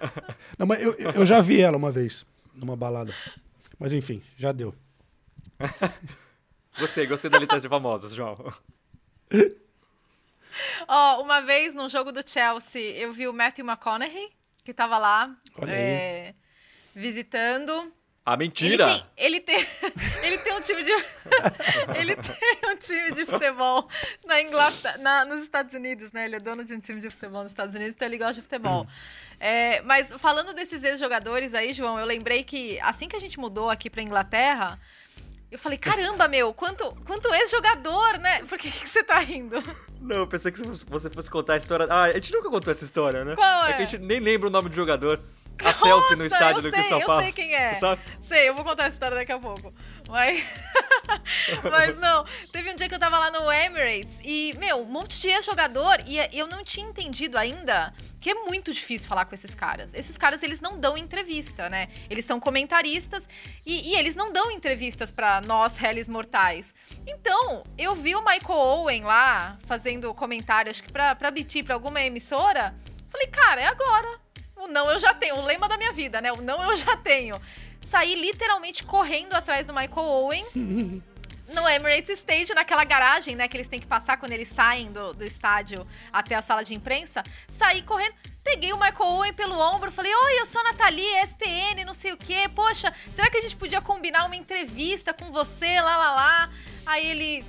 Não, 0.59 0.67
mas 0.67 0.81
eu, 0.83 0.95
eu 0.99 1.25
já 1.25 1.41
vi 1.41 1.61
ela 1.61 1.77
uma 1.77 1.91
vez, 1.91 2.25
numa 2.55 2.77
balada. 2.77 3.15
Mas 3.79 3.93
enfim, 3.93 4.23
já 4.37 4.53
deu. 4.53 4.75
Gostei, 6.79 7.07
gostei 7.07 7.29
da 7.31 7.39
lista 7.39 7.61
de 7.61 7.69
famosos, 7.69 8.15
João. 8.15 8.37
Ó, 10.89 11.23
uma 11.23 11.41
vez 11.41 11.75
num 11.75 11.89
jogo 11.89 12.13
do 12.13 12.21
Chelsea, 12.29 12.81
eu 12.97 13.13
vi 13.13 13.27
o 13.27 13.33
Matthew 13.33 13.65
McConaughey, 13.65 14.31
que 14.65 14.73
tava 14.75 14.99
lá 14.99 15.35
é, 15.67 16.35
visitando. 16.95 17.93
Ah, 18.25 18.35
Ele 18.35 18.45
mentira! 18.45 18.87
tem, 18.87 19.05
ele 19.17 19.41
tem, 19.41 19.67
ele 20.23 20.39
tem 20.39 20.53
um 20.55 20.61
time 20.63 20.85
de, 20.85 20.91
ele 21.99 22.15
tem 22.15 22.71
um 22.71 22.77
time 22.77 23.11
de 23.11 23.27
futebol 23.27 23.89
na 24.25 24.41
Inglaterra, 24.41 24.97
na- 24.99 25.25
nos 25.25 25.43
Estados 25.43 25.75
Unidos, 25.75 26.13
né? 26.13 26.27
Ele 26.27 26.37
é 26.37 26.41
dono 26.41 26.65
de 26.65 26.73
um 26.73 26.79
time 26.79 27.01
de 27.01 27.11
futebol 27.11 27.43
nos 27.43 27.51
Estados 27.51 27.75
Unidos, 27.75 27.95
então 27.97 28.07
ele 28.07 28.19
gosta 28.19 28.35
de 28.35 28.43
futebol. 28.43 28.87
É, 29.45 29.83
mas 29.83 30.13
falando 30.19 30.55
desses 30.55 30.85
ex-jogadores 30.85 31.53
aí, 31.53 31.73
João, 31.73 31.99
eu 31.99 32.07
lembrei 32.07 32.45
que 32.45 32.79
assim 32.81 33.09
que 33.09 33.17
a 33.17 33.19
gente 33.19 33.41
mudou 33.41 33.69
aqui 33.69 33.91
pra 33.91 34.01
Inglaterra, 34.01 34.79
eu 35.51 35.59
falei, 35.59 35.77
caramba, 35.77 36.29
meu, 36.29 36.55
quanto, 36.55 36.97
quanto 37.05 37.27
ex-jogador, 37.35 38.19
né? 38.19 38.45
Por 38.45 38.57
que, 38.57 38.71
que 38.71 38.89
você 38.89 39.03
tá 39.03 39.19
rindo? 39.19 39.61
Não, 40.01 40.19
eu 40.19 40.27
pensei 40.29 40.53
que 40.53 40.59
se 40.65 40.87
você 40.87 41.11
fosse 41.11 41.29
contar 41.29 41.55
a 41.55 41.57
história. 41.57 41.89
Ah, 41.91 42.05
a 42.05 42.13
gente 42.13 42.33
nunca 42.33 42.51
contou 42.51 42.71
essa 42.71 42.85
história, 42.85 43.25
né? 43.25 43.35
Qual 43.35 43.67
É 43.67 43.71
é? 43.71 43.73
que 43.75 43.83
a 43.83 43.85
gente 43.85 43.99
nem 43.99 44.21
lembra 44.21 44.47
o 44.47 44.51
nome 44.51 44.69
do 44.69 44.77
jogador. 44.77 45.21
A 45.59 45.73
selfie 45.73 46.17
no 46.17 46.25
Nossa, 46.25 46.27
estádio 46.27 46.59
eu 46.59 46.63
do 46.63 46.71
sei, 46.71 46.73
Crystal 46.73 47.01
eu 47.01 47.23
sei 47.23 47.33
quem 47.33 47.55
é. 47.55 47.75
Sabe? 47.75 48.01
Sei, 48.21 48.49
eu 48.49 48.55
vou 48.55 48.65
contar 48.65 48.85
essa 48.85 48.95
história 48.95 49.17
daqui 49.17 49.33
a 49.33 49.39
pouco. 49.39 49.73
Mas, 50.09 50.45
mas 51.71 51.99
não, 51.99 52.25
teve 52.53 52.71
um 52.71 52.77
dia 52.77 52.89
que 52.89 52.95
eu 52.95 52.99
tava 52.99 53.19
lá 53.19 53.31
no 53.31 53.51
Emirates 53.51 54.19
e, 54.23 54.55
meu, 54.59 54.83
um 54.83 54.85
monte 54.85 55.21
de 55.21 55.29
ex-jogador 55.29 55.99
e 56.07 56.19
eu 56.37 56.47
não 56.47 56.65
tinha 56.65 56.87
entendido 56.87 57.39
ainda 57.39 57.93
que 58.21 58.31
é 58.31 58.35
muito 58.35 58.73
difícil 58.73 59.09
falar 59.09 59.25
com 59.25 59.35
esses 59.35 59.53
caras. 59.53 59.95
Esses 59.95 60.17
caras, 60.17 60.45
eles 60.45 60.61
não 60.61 60.79
dão 60.79 60.97
entrevista, 60.97 61.69
né? 61.69 61.89
Eles 62.09 62.25
são 62.25 62.39
comentaristas 62.39 63.29
e, 63.67 63.91
e 63.91 63.99
eles 63.99 64.15
não 64.15 64.33
dão 64.33 64.49
entrevistas 64.51 65.11
pra 65.11 65.41
nós, 65.41 65.77
réis 65.77 66.09
mortais. 66.09 66.73
Então, 67.05 67.65
eu 67.77 67.97
vi 67.97 68.15
o 68.15 68.21
Michael 68.21 68.59
Owen 68.59 69.03
lá 69.03 69.59
fazendo 69.67 70.15
comentário, 70.15 70.71
acho 70.71 70.85
que 70.85 70.93
pra, 70.93 71.17
pra 71.17 71.33
BT, 71.33 71.65
pra 71.65 71.75
alguma 71.75 72.01
emissora. 72.01 72.73
Falei, 73.11 73.27
cara, 73.27 73.61
é 73.61 73.67
agora. 73.67 74.22
O 74.63 74.69
não 74.69 74.89
eu 74.89 75.01
já 75.01 75.13
tenho, 75.13 75.37
o 75.37 75.45
lema 75.45 75.69
da 75.69 75.77
minha 75.77 75.93
vida, 75.93 76.21
né? 76.21 76.31
O 76.31 76.41
não 76.41 76.63
eu 76.63 76.77
já 76.77 76.97
tenho. 76.97 77.37
Saí 77.81 78.15
literalmente 78.15 78.85
correndo 78.85 79.35
atrás 79.35 79.67
do 79.67 79.75
Michael 79.75 80.07
Owen. 80.07 80.47
No 81.49 81.69
Emirates 81.69 82.09
Stage, 82.21 82.55
naquela 82.55 82.83
garagem, 82.83 83.37
né, 83.37 83.47
que 83.47 83.55
eles 83.55 83.69
têm 83.69 83.79
que 83.79 83.87
passar 83.87 84.17
quando 84.17 84.33
eles 84.33 84.49
saem 84.49 84.91
do, 84.91 85.13
do 85.13 85.23
estádio 85.23 85.87
até 86.11 86.35
a 86.35 86.41
sala 86.41 86.65
de 86.65 86.75
imprensa, 86.75 87.23
saí 87.47 87.83
correndo, 87.83 88.15
peguei 88.43 88.73
o 88.73 88.77
Michael 88.79 89.11
Owen 89.11 89.33
pelo 89.35 89.59
ombro, 89.59 89.91
falei, 89.91 90.15
oi, 90.15 90.41
eu 90.41 90.47
sou 90.47 90.63
a 90.63 90.73
Nathalie, 90.73 91.05
ESPN, 91.23 91.85
não 91.85 91.93
sei 91.93 92.13
o 92.13 92.17
quê, 92.17 92.49
poxa, 92.55 92.91
será 93.11 93.29
que 93.29 93.37
a 93.37 93.43
gente 93.43 93.57
podia 93.57 93.83
combinar 93.83 94.25
uma 94.25 94.37
entrevista 94.37 95.13
com 95.13 95.31
você, 95.31 95.79
lá, 95.79 95.95
lá, 95.99 96.15
lá? 96.15 96.51
Aí 96.87 97.07
ele, 97.07 97.45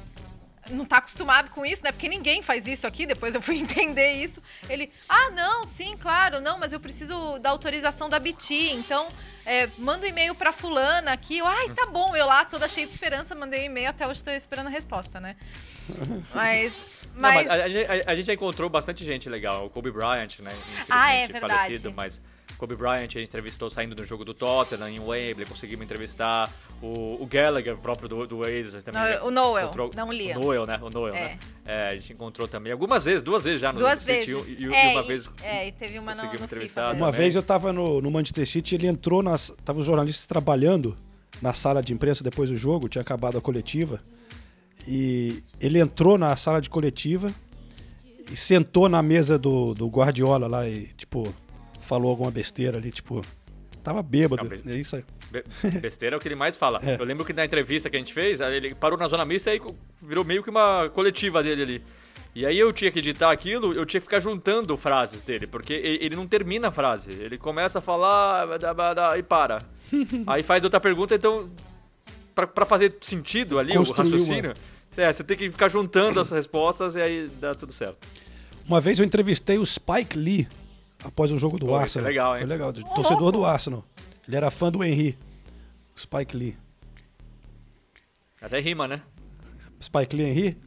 não 0.70 0.86
tá 0.86 0.98
acostumado 0.98 1.50
com 1.52 1.66
isso, 1.66 1.84
né? 1.84 1.92
Porque 1.92 2.08
ninguém 2.08 2.42
faz 2.42 2.66
isso 2.68 2.88
aqui, 2.88 3.06
depois 3.06 3.36
eu 3.36 3.42
fui 3.42 3.58
entender 3.60 4.14
isso. 4.14 4.42
Ele, 4.70 4.92
ah, 5.10 5.30
não, 5.32 5.66
sim, 5.66 5.96
claro, 5.98 6.40
não, 6.42 6.58
mas 6.58 6.74
eu 6.74 6.80
preciso 6.80 7.38
da 7.40 7.50
autorização 7.50 8.10
da 8.10 8.20
BT, 8.20 8.72
então 8.72 9.08
é, 9.46 9.68
manda 9.78 10.06
um 10.06 10.10
e-mail 10.10 10.34
pra 10.36 10.52
fulana 10.52 11.12
aqui. 11.12 11.38
Eu, 11.40 11.48
ai, 11.48 11.70
tá 11.70 11.86
bom, 11.86 12.16
eu 12.16 12.26
lá, 12.26 12.46
toda 12.46 12.68
cheia 12.68 12.86
de 12.88 12.94
esperança, 12.94 13.36
mandei 13.36 13.62
um 13.64 13.66
e-mail, 13.66 13.90
até 13.90 14.08
hoje 14.08 14.24
tô 14.24 14.32
esperando 14.32 14.68
a 14.68 14.70
resposta, 14.72 15.20
né? 15.20 15.36
Mas... 16.34 16.82
Não, 17.16 17.22
Mas, 17.32 17.46
mas 17.46 17.60
a, 17.62 17.64
a- 17.66 18.12
a 18.12 18.16
gente 18.16 18.26
já 18.26 18.34
encontrou 18.34 18.68
bastante 18.72 19.06
gente 19.06 19.30
legal. 19.30 19.68
O 19.68 19.70
Kobe 19.70 19.92
Bryant, 19.92 20.40
né? 20.40 20.52
Ah, 20.90 21.14
é 21.14 21.28
verdade. 21.28 21.54
falecido, 21.54 21.94
mas 21.94 22.20
Kobe 22.58 22.76
Bryant 22.76 22.96
a 22.96 23.00
gente 23.00 23.20
entrevistou 23.22 23.70
saindo 23.70 23.94
do 23.96 24.06
jogo 24.06 24.24
do 24.24 24.34
Tottenham 24.34 24.88
em 24.88 25.00
Wembley, 25.00 25.46
conseguimos 25.46 25.84
entrevistar 25.84 26.50
o, 26.82 27.22
o 27.22 27.26
Gallagher, 27.26 27.76
próprio 27.78 28.08
do, 28.08 28.26
do 28.28 28.38
Oasis. 28.40 28.82
Também 28.84 29.02
Não, 29.02 29.10
já 29.10 29.24
o 29.24 29.32
Noel, 29.32 29.64
encontrou- 29.66 29.92
não 29.96 30.08
o 30.10 30.14
Liam. 30.14 30.40
O 30.40 30.44
Noel, 30.46 30.66
né? 30.66 30.80
O 30.82 30.90
Noel, 30.90 31.14
né? 31.14 31.38
É, 31.66 31.88
a 31.90 31.92
gente 31.92 32.14
encontrou 32.14 32.48
também 32.48 32.72
algumas 32.72 33.06
vezes, 33.06 33.22
duas 33.22 33.44
vezes 33.44 33.60
já 33.62 33.74
no 33.74 33.80
duas 33.80 34.00
City, 34.00 34.34
vezes. 34.34 34.56
E, 34.58 34.64
e 34.64 34.74
é, 34.74 34.92
uma 34.92 35.02
e- 35.02 35.08
vez 35.08 35.30
É, 35.44 35.68
e 35.68 35.72
teve 35.72 36.00
uma 36.00 36.12
conseguimos 36.14 36.40
no 36.42 36.46
entrevistar 36.46 36.88
FIFA. 36.88 36.98
Uma 36.98 37.06
também. 37.08 37.22
vez 37.22 37.36
eu 37.36 37.42
estava 37.42 37.74
no, 37.74 38.00
no 38.02 38.10
Manchester 38.12 38.48
City, 38.48 38.76
ele 38.76 38.88
entrou 38.88 39.22
nas. 39.22 39.52
Tava 39.66 39.80
os 39.80 39.86
jornalistas 39.86 40.26
trabalhando 40.26 40.98
na 41.42 41.52
sala 41.54 41.82
de 41.82 41.94
imprensa 41.94 42.24
depois 42.24 42.50
do 42.50 42.56
jogo, 42.56 42.88
tinha 42.88 43.02
acabado 43.02 43.38
a 43.38 43.42
coletiva. 43.42 44.02
E 44.88 45.44
ele 45.60 45.80
entrou 45.80 46.18
na 46.18 46.36
sala 46.36 46.62
de 46.62 46.70
coletiva 46.70 47.32
e 48.32 48.36
sentou 48.36 48.88
na 48.90 49.02
mesa 49.02 49.38
do, 49.38 49.74
do 49.74 49.88
Guardiola 49.88 50.48
lá 50.48 50.68
e, 50.68 50.88
tipo, 50.98 51.34
falou 51.94 52.10
alguma 52.10 52.32
besteira 52.32 52.78
ali, 52.80 52.92
tipo. 52.92 53.24
Tava 53.84 54.02
bêbado. 54.02 54.44
Não, 54.44 54.50
mas- 54.50 54.66
É 54.66 54.80
isso 54.80 54.96
aí. 54.96 55.04
Be- 55.30 55.44
Besteira 55.80 56.16
é 56.16 56.18
o 56.18 56.20
que 56.20 56.28
ele 56.28 56.36
mais 56.36 56.58
fala. 56.58 56.80
É. 56.82 56.96
Eu 57.00 57.06
lembro 57.06 57.24
que 57.24 57.34
na 57.34 57.46
entrevista 57.46 57.88
que 57.90 57.96
a 57.96 58.00
gente 58.00 58.14
fez, 58.14 58.42
ele 58.42 58.74
parou 58.74 58.98
na 58.98 59.08
zona 59.08 59.24
mista 59.26 59.54
e 59.54 59.62
virou 60.02 60.24
meio 60.24 60.42
que 60.42 60.50
uma 60.50 60.90
coletiva 60.90 61.44
dele 61.44 61.62
ali. 61.62 61.84
E 62.34 62.46
aí 62.48 62.58
eu 62.58 62.74
tinha 62.74 62.92
que 62.92 62.98
editar 62.98 63.30
aquilo, 63.30 63.74
eu 63.74 63.86
tinha 63.86 64.00
que 64.02 64.06
ficar 64.06 64.20
juntando 64.20 64.76
frases 64.76 65.22
dele, 65.22 65.46
porque 65.46 65.74
ele 65.74 66.16
não 66.16 66.26
termina 66.26 66.70
a 66.70 66.72
frase. 66.72 67.12
Ele 67.12 67.38
começa 67.38 67.78
a 67.78 67.82
falar 67.82 68.48
e 69.20 69.22
para. 69.22 69.60
aí 70.26 70.42
faz 70.42 70.64
outra 70.64 70.80
pergunta, 70.80 71.14
então, 71.14 71.48
pra, 72.34 72.48
pra 72.48 72.66
fazer 72.66 72.96
sentido 73.02 73.60
ali, 73.60 73.76
Construir 73.76 74.08
o 74.08 74.12
raciocínio, 74.14 74.54
é, 74.98 75.14
você 75.14 75.24
tem 75.24 75.38
que 75.38 75.52
ficar 75.52 75.68
juntando 75.68 76.20
as 76.20 76.32
respostas 76.32 76.96
e 76.96 77.02
aí 77.02 77.30
dá 77.40 77.54
tudo 77.54 77.72
certo. 77.72 78.08
Uma 78.68 78.80
vez 78.82 78.98
eu 78.98 79.06
entrevistei 79.06 79.58
o 79.60 79.66
Spike 79.66 80.18
Lee 80.18 80.48
após 81.04 81.32
um 81.32 81.38
jogo 81.40 81.58
do 81.60 81.68
Pô, 81.68 81.78
é 81.78 81.82
Arsenal. 81.84 82.08
legal, 82.08 82.34
hein? 82.34 82.40
Foi 82.42 82.48
legal, 82.50 82.72
de- 82.72 82.84
torcedor 82.96 83.32
do 83.32 83.46
Arsenal. 83.46 83.84
Ele 84.28 84.36
era 84.36 84.50
fã 84.52 84.72
do 84.72 84.84
Henry. 84.84 85.18
O 85.96 86.00
Spike 86.00 86.36
Lee. 86.36 86.58
Até 88.42 88.60
rima, 88.60 88.88
né? 88.88 89.02
Spike 89.82 90.16
Lee 90.16 90.26
Henry? 90.26 90.58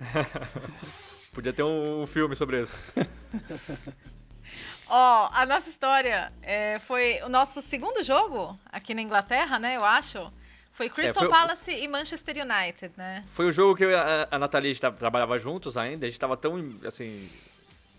Podia 1.32 1.52
ter 1.52 1.62
um, 1.62 2.06
filme 2.06 2.34
sobre 2.34 2.62
isso. 2.62 2.76
Ó, 4.88 5.28
a 5.32 5.44
nossa 5.44 5.68
história 5.68 6.32
é, 6.42 6.78
foi 6.78 7.20
o 7.24 7.28
nosso 7.28 7.60
segundo 7.60 8.02
jogo 8.02 8.58
aqui 8.72 8.94
na 8.94 9.02
Inglaterra, 9.02 9.58
né? 9.58 9.76
Eu 9.76 9.84
acho. 9.84 10.32
Foi 10.72 10.88
Crystal 10.88 11.22
foi- 11.24 11.30
Palace 11.30 11.70
e 11.72 11.88
Manchester 11.88 12.36
United, 12.36 12.92
né? 12.96 13.24
Foi 13.28 13.46
o 13.46 13.52
jogo 13.52 13.74
que 13.74 13.84
eu 13.84 13.98
a, 13.98 14.28
a 14.30 14.38
Nathalie 14.38 14.68
a 14.70 14.72
gente 14.72 14.80
tra- 14.80 14.92
trabalhava 14.92 15.38
juntos 15.38 15.76
ainda, 15.76 16.06
a 16.06 16.08
gente 16.08 16.20
tava 16.20 16.36
tão, 16.36 16.78
assim, 16.86 17.28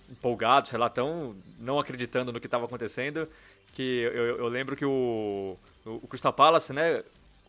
empolgados, 0.10 0.70
sei 0.70 0.80
lá, 0.80 0.89
tão 0.89 1.36
não 1.60 1.80
acreditando 1.80 2.32
no 2.32 2.39
que 2.39 2.47
estava 2.47 2.66
acontecendo, 2.66 3.28
que 3.74 3.82
eu, 4.14 4.38
eu- 4.38 4.47
lembro 4.47 4.76
que 4.76 4.86
o, 4.86 5.58
o 5.86 6.08
Crystal 6.08 6.34
Palace, 6.34 6.74
né, 6.74 7.03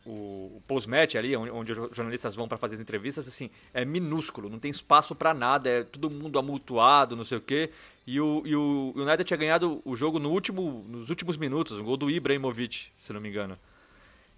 o, 0.05 0.11
o 0.57 0.63
post-match 0.67 1.15
ali, 1.15 1.37
onde, 1.37 1.73
os 1.73 1.97
jornalistas 1.97 2.35
vão 2.35 2.49
para 2.49 2.59
fazer 2.59 2.75
as 2.75 2.81
entrevistas, 2.81 3.27
assim, 3.29 3.51
é 3.73 3.85
minúsculo, 3.85 4.49
não 4.51 4.59
tem 4.59 4.71
espaço 4.71 5.15
para 5.15 5.33
nada, 5.33 5.69
é 5.71 5.85
todo 5.85 6.11
mundo 6.11 6.39
amultuado, 6.39 7.17
não 7.17 7.25
sei 7.25 7.39
o 7.39 7.41
quê, 7.41 7.71
e 8.07 8.21
o, 8.21 8.43
e 8.45 8.57
o 8.57 8.93
United 8.97 9.25
tinha 9.25 9.37
ganhado 9.37 9.81
o 9.85 9.95
jogo 9.95 10.19
no 10.19 10.31
último, 10.31 10.85
nos 10.89 11.11
últimos 11.11 11.37
minutos, 11.37 11.79
um 11.79 11.85
gol 11.85 11.97
do 11.97 12.11
Ibrahimovic, 12.11 12.89
se 12.99 13.13
não 13.13 13.21
me 13.21 13.29
engano. 13.29 13.59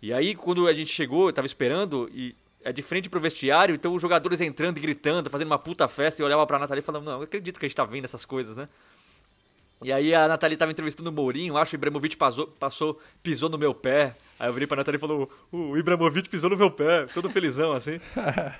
E 0.03 0.12
aí, 0.12 0.35
quando 0.35 0.66
a 0.66 0.73
gente 0.73 0.93
chegou, 0.93 1.29
eu 1.29 1.33
tava 1.33 1.47
esperando, 1.47 2.11
e 2.12 2.35
é 2.62 2.72
de 2.72 2.82
frente 2.82 3.08
pro 3.08 3.20
vestiário, 3.20 3.74
então 3.74 3.94
os 3.94 4.02
jogadores 4.02 4.40
entrando 4.40 4.78
e 4.78 4.80
gritando, 4.80 5.30
fazendo 5.30 5.48
uma 5.48 5.58
puta 5.58 5.88
festa, 5.88 6.20
e 6.20 6.24
olhava 6.24 6.46
pra 6.46 6.58
Nathalie 6.58 6.82
falava, 6.82 7.04
não, 7.04 7.12
eu 7.12 7.22
acredito 7.22 7.58
que 7.58 7.66
a 7.66 7.68
gente 7.68 7.76
tá 7.76 7.84
vendo 7.84 8.04
essas 8.04 8.24
coisas, 8.24 8.56
né? 8.56 8.68
E 9.83 9.93
aí 9.93 10.14
a 10.14 10.28
Nathalie 10.28 10.57
tava 10.57 10.70
entrevistando 10.70 11.09
o 11.09 11.12
Mourinho, 11.12 11.57
acho 11.57 11.70
que 11.70 11.76
o 11.76 11.78
Ibrahimovic 11.78 12.16
passou, 12.16 12.47
passou, 12.47 13.01
pisou 13.22 13.49
no 13.49 13.57
meu 13.57 13.74
pé. 13.74 14.14
Aí 14.39 14.49
eu 14.49 14.53
virei 14.53 14.66
pra 14.66 14.76
Nathalie 14.76 14.97
e 14.97 15.01
falou, 15.01 15.31
o 15.53 15.76
Ibrahimovic 15.76 16.28
pisou 16.28 16.51
no 16.51 16.57
meu 16.57 16.70
pé, 16.70 17.07
todo 17.14 17.28
felizão, 17.31 17.72
assim. 17.72 17.93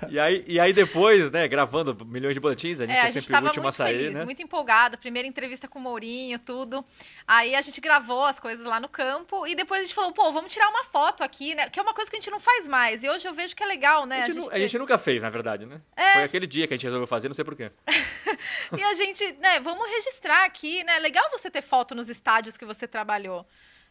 e, 0.09 0.19
aí, 0.19 0.43
e 0.47 0.59
aí 0.59 0.73
depois, 0.73 1.31
né, 1.31 1.47
gravando 1.47 2.05
milhões 2.05 2.33
de 2.35 2.39
boletins, 2.39 2.79
a 2.81 2.85
gente 2.85 2.95
É, 2.95 2.99
é, 2.99 3.01
a 3.03 3.09
gente 3.09 3.23
sempre 3.25 3.41
o 3.41 3.45
último 3.45 3.61
a 3.61 3.65
muito 3.65 3.75
sair, 3.75 3.97
feliz, 3.97 4.17
né? 4.17 4.25
muito 4.25 4.41
empolgado. 4.41 4.97
Primeira 4.97 5.27
entrevista 5.27 5.67
com 5.67 5.79
o 5.79 5.81
Mourinho, 5.81 6.39
tudo. 6.39 6.83
Aí 7.27 7.55
a 7.55 7.61
gente 7.61 7.79
gravou 7.81 8.25
as 8.25 8.39
coisas 8.39 8.65
lá 8.65 8.79
no 8.79 8.89
campo 8.89 9.45
e 9.47 9.53
depois 9.55 9.81
a 9.81 9.83
gente 9.83 9.93
falou, 9.95 10.11
pô, 10.11 10.31
vamos 10.31 10.51
tirar 10.51 10.69
uma 10.69 10.83
foto 10.83 11.23
aqui, 11.23 11.53
né? 11.55 11.69
Que 11.69 11.79
é 11.79 11.83
uma 11.83 11.93
coisa 11.93 12.09
que 12.09 12.17
a 12.17 12.19
gente 12.19 12.31
não 12.31 12.39
faz 12.39 12.67
mais. 12.67 13.03
E 13.03 13.09
hoje 13.09 13.27
eu 13.27 13.33
vejo 13.33 13.55
que 13.55 13.63
é 13.63 13.67
legal, 13.67 14.05
né? 14.05 14.23
A 14.23 14.29
gente, 14.29 14.39
a 14.47 14.49
ter- 14.51 14.61
gente 14.61 14.77
nunca 14.77 14.97
fez, 14.97 15.21
na 15.23 15.29
verdade, 15.29 15.65
né? 15.65 15.81
É. 15.95 16.13
Foi 16.13 16.23
aquele 16.23 16.47
dia 16.47 16.67
que 16.67 16.73
a 16.73 16.77
gente 16.77 16.83
resolveu 16.85 17.07
fazer, 17.07 17.27
não 17.27 17.35
sei 17.35 17.45
porquê. 17.45 17.71
E 18.75 18.81
a 18.81 18.93
gente, 18.93 19.23
né, 19.33 19.59
vamos 19.59 19.87
registrar 19.89 20.45
aqui, 20.45 20.83
né? 20.83 20.97
Legal 21.11 21.29
você 21.29 21.51
ter 21.51 21.61
foto 21.61 21.93
nos 21.93 22.07
estádios 22.07 22.55
que 22.55 22.63
você 22.63 22.87
trabalhou. 22.87 23.45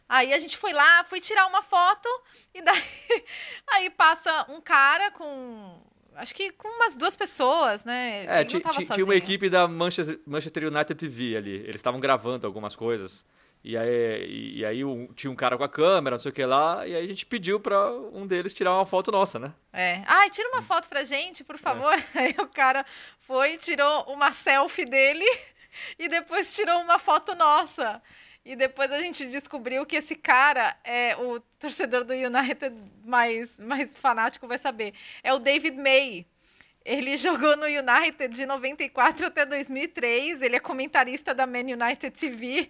Aí 0.09 0.33
a 0.33 0.39
gente 0.39 0.57
foi 0.57 0.73
lá, 0.73 1.03
foi 1.03 1.21
tirar 1.21 1.45
uma 1.45 1.61
foto 1.61 2.09
e 2.51 2.63
daí 2.63 2.73
aí 3.67 3.89
passa 3.91 4.47
um 4.49 4.59
cara 4.59 5.11
com 5.11 5.79
acho 6.15 6.33
que 6.33 6.51
com 6.51 6.67
umas 6.67 6.95
duas 6.95 7.15
pessoas, 7.15 7.85
né? 7.85 8.25
É, 8.25 8.43
tinha 8.43 9.05
uma 9.05 9.15
equipe 9.15 9.49
da 9.51 9.67
Manchester, 9.67 10.19
Manchester 10.25 10.63
United 10.67 10.95
TV 10.95 11.37
ali. 11.37 11.51
Eles 11.57 11.75
estavam 11.75 11.99
gravando 11.99 12.47
algumas 12.47 12.75
coisas. 12.75 13.23
E 13.63 13.77
aí, 13.77 14.55
e, 14.57 14.65
aí 14.65 14.83
um- 14.83 15.13
tinha 15.13 15.29
um 15.29 15.35
cara 15.35 15.55
com 15.55 15.63
a 15.63 15.69
câmera, 15.69 16.15
não 16.15 16.21
sei 16.21 16.31
o 16.31 16.33
que 16.33 16.43
lá. 16.43 16.85
E 16.87 16.95
aí 16.95 17.03
a 17.05 17.07
gente 17.07 17.27
pediu 17.27 17.59
pra 17.59 17.91
um 17.93 18.25
deles 18.25 18.55
tirar 18.55 18.73
uma 18.73 18.85
foto 18.87 19.11
nossa, 19.11 19.37
né? 19.37 19.53
É. 19.71 20.01
Ai, 20.07 20.31
tira 20.31 20.49
uma 20.49 20.63
foto 20.63 20.89
pra 20.89 21.03
gente, 21.03 21.43
por 21.43 21.59
favor. 21.59 21.93
Aí 22.15 22.35
o 22.39 22.47
cara 22.47 22.83
foi, 23.19 23.57
tirou 23.57 24.05
uma 24.11 24.31
selfie 24.31 24.83
dele 24.85 25.23
e 25.97 26.07
depois 26.07 26.53
tirou 26.53 26.81
uma 26.81 26.99
foto 26.99 27.35
nossa. 27.35 28.01
E 28.43 28.55
depois 28.55 28.91
a 28.91 28.99
gente 28.99 29.27
descobriu 29.27 29.85
que 29.85 29.95
esse 29.95 30.15
cara 30.15 30.75
é 30.83 31.15
o 31.15 31.39
torcedor 31.59 32.03
do 32.03 32.13
United 32.13 32.75
mais, 33.05 33.59
mais 33.59 33.95
fanático 33.95 34.47
vai 34.47 34.57
saber. 34.57 34.93
É 35.21 35.31
o 35.31 35.39
David 35.39 35.77
May. 35.77 36.25
Ele 36.83 37.15
jogou 37.17 37.55
no 37.57 37.65
United 37.65 38.33
de 38.33 38.45
94 38.45 39.27
até 39.27 39.45
2003. 39.45 40.41
Ele 40.41 40.55
é 40.55 40.59
comentarista 40.59 41.33
da 41.33 41.45
Man 41.45 41.59
United 41.59 42.11
TV. 42.11 42.69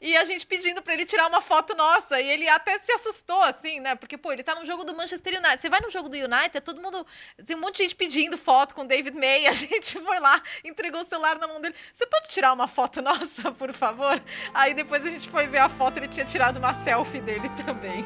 E 0.00 0.16
a 0.16 0.24
gente 0.24 0.46
pedindo 0.46 0.82
pra 0.82 0.92
ele 0.92 1.04
tirar 1.04 1.26
uma 1.26 1.40
foto 1.40 1.74
nossa. 1.74 2.20
E 2.20 2.28
ele 2.28 2.48
até 2.48 2.78
se 2.78 2.92
assustou, 2.92 3.42
assim, 3.42 3.80
né? 3.80 3.94
Porque, 3.94 4.16
pô, 4.16 4.32
ele 4.32 4.42
tá 4.42 4.54
no 4.54 4.66
jogo 4.66 4.84
do 4.84 4.94
Manchester 4.94 5.38
United. 5.38 5.60
Você 5.60 5.70
vai 5.70 5.80
no 5.80 5.90
jogo 5.90 6.08
do 6.08 6.16
United, 6.16 6.60
todo 6.60 6.80
mundo. 6.80 7.06
Tem 7.44 7.56
um 7.56 7.60
monte 7.60 7.78
de 7.78 7.82
gente 7.84 7.96
pedindo 7.96 8.36
foto 8.36 8.74
com 8.74 8.82
o 8.82 8.86
David 8.86 9.16
May. 9.16 9.46
A 9.48 9.52
gente 9.52 9.98
foi 9.98 10.20
lá, 10.20 10.42
entregou 10.64 11.00
o 11.00 11.04
celular 11.04 11.38
na 11.38 11.46
mão 11.46 11.60
dele. 11.60 11.74
Você 11.92 12.06
pode 12.06 12.28
tirar 12.28 12.52
uma 12.52 12.68
foto 12.68 13.00
nossa, 13.00 13.50
por 13.52 13.72
favor? 13.72 14.22
Aí 14.52 14.74
depois 14.74 15.04
a 15.04 15.10
gente 15.10 15.28
foi 15.28 15.46
ver 15.46 15.58
a 15.58 15.68
foto, 15.68 15.98
ele 15.98 16.08
tinha 16.08 16.26
tirado 16.26 16.58
uma 16.58 16.74
selfie 16.74 17.20
dele 17.20 17.48
também. 17.64 18.04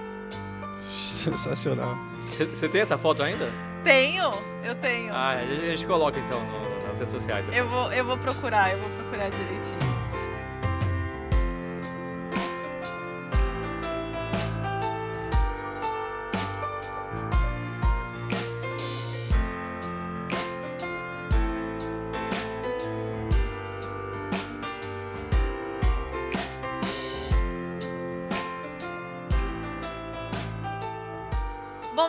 Sensacional. 1.11 1.97
Você 2.31 2.69
tem 2.69 2.81
essa 2.81 2.97
foto 2.99 3.23
ainda? 3.23 3.49
Tenho, 3.83 4.31
eu 4.65 4.75
tenho. 4.75 5.13
Ah, 5.15 5.31
a 5.31 5.45
gente, 5.45 5.87
coloca 5.87 6.19
então 6.19 6.41
no- 6.41 6.87
nas 6.89 6.99
redes 6.99 7.13
sociais. 7.15 7.45
depois. 7.47 7.63
Eu 7.63 7.69
vou, 7.69 7.93
eu 7.93 8.05
vou 8.05 8.19
procurar, 8.19 8.73
eu 8.73 8.81
vou 8.81 8.91
procurar 8.91 9.31
direitinho. 9.31 10.00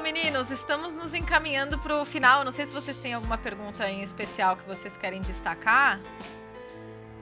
Meninos, 0.02 0.52
estamos 0.52 0.94
nos 0.94 1.14
encaminhando 1.14 1.78
para 1.80 2.02
o 2.02 2.06
final. 2.06 2.44
Não 2.44 2.52
sei 2.52 2.66
se 2.66 2.74
vocês 2.74 2.98
têm 2.98 3.14
alguma 3.14 3.38
pergunta 3.38 3.90
em 3.90 4.02
especial 4.02 4.56
que 4.58 4.68
vocês 4.68 4.98
querem 4.98 5.22
destacar. 5.22 6.00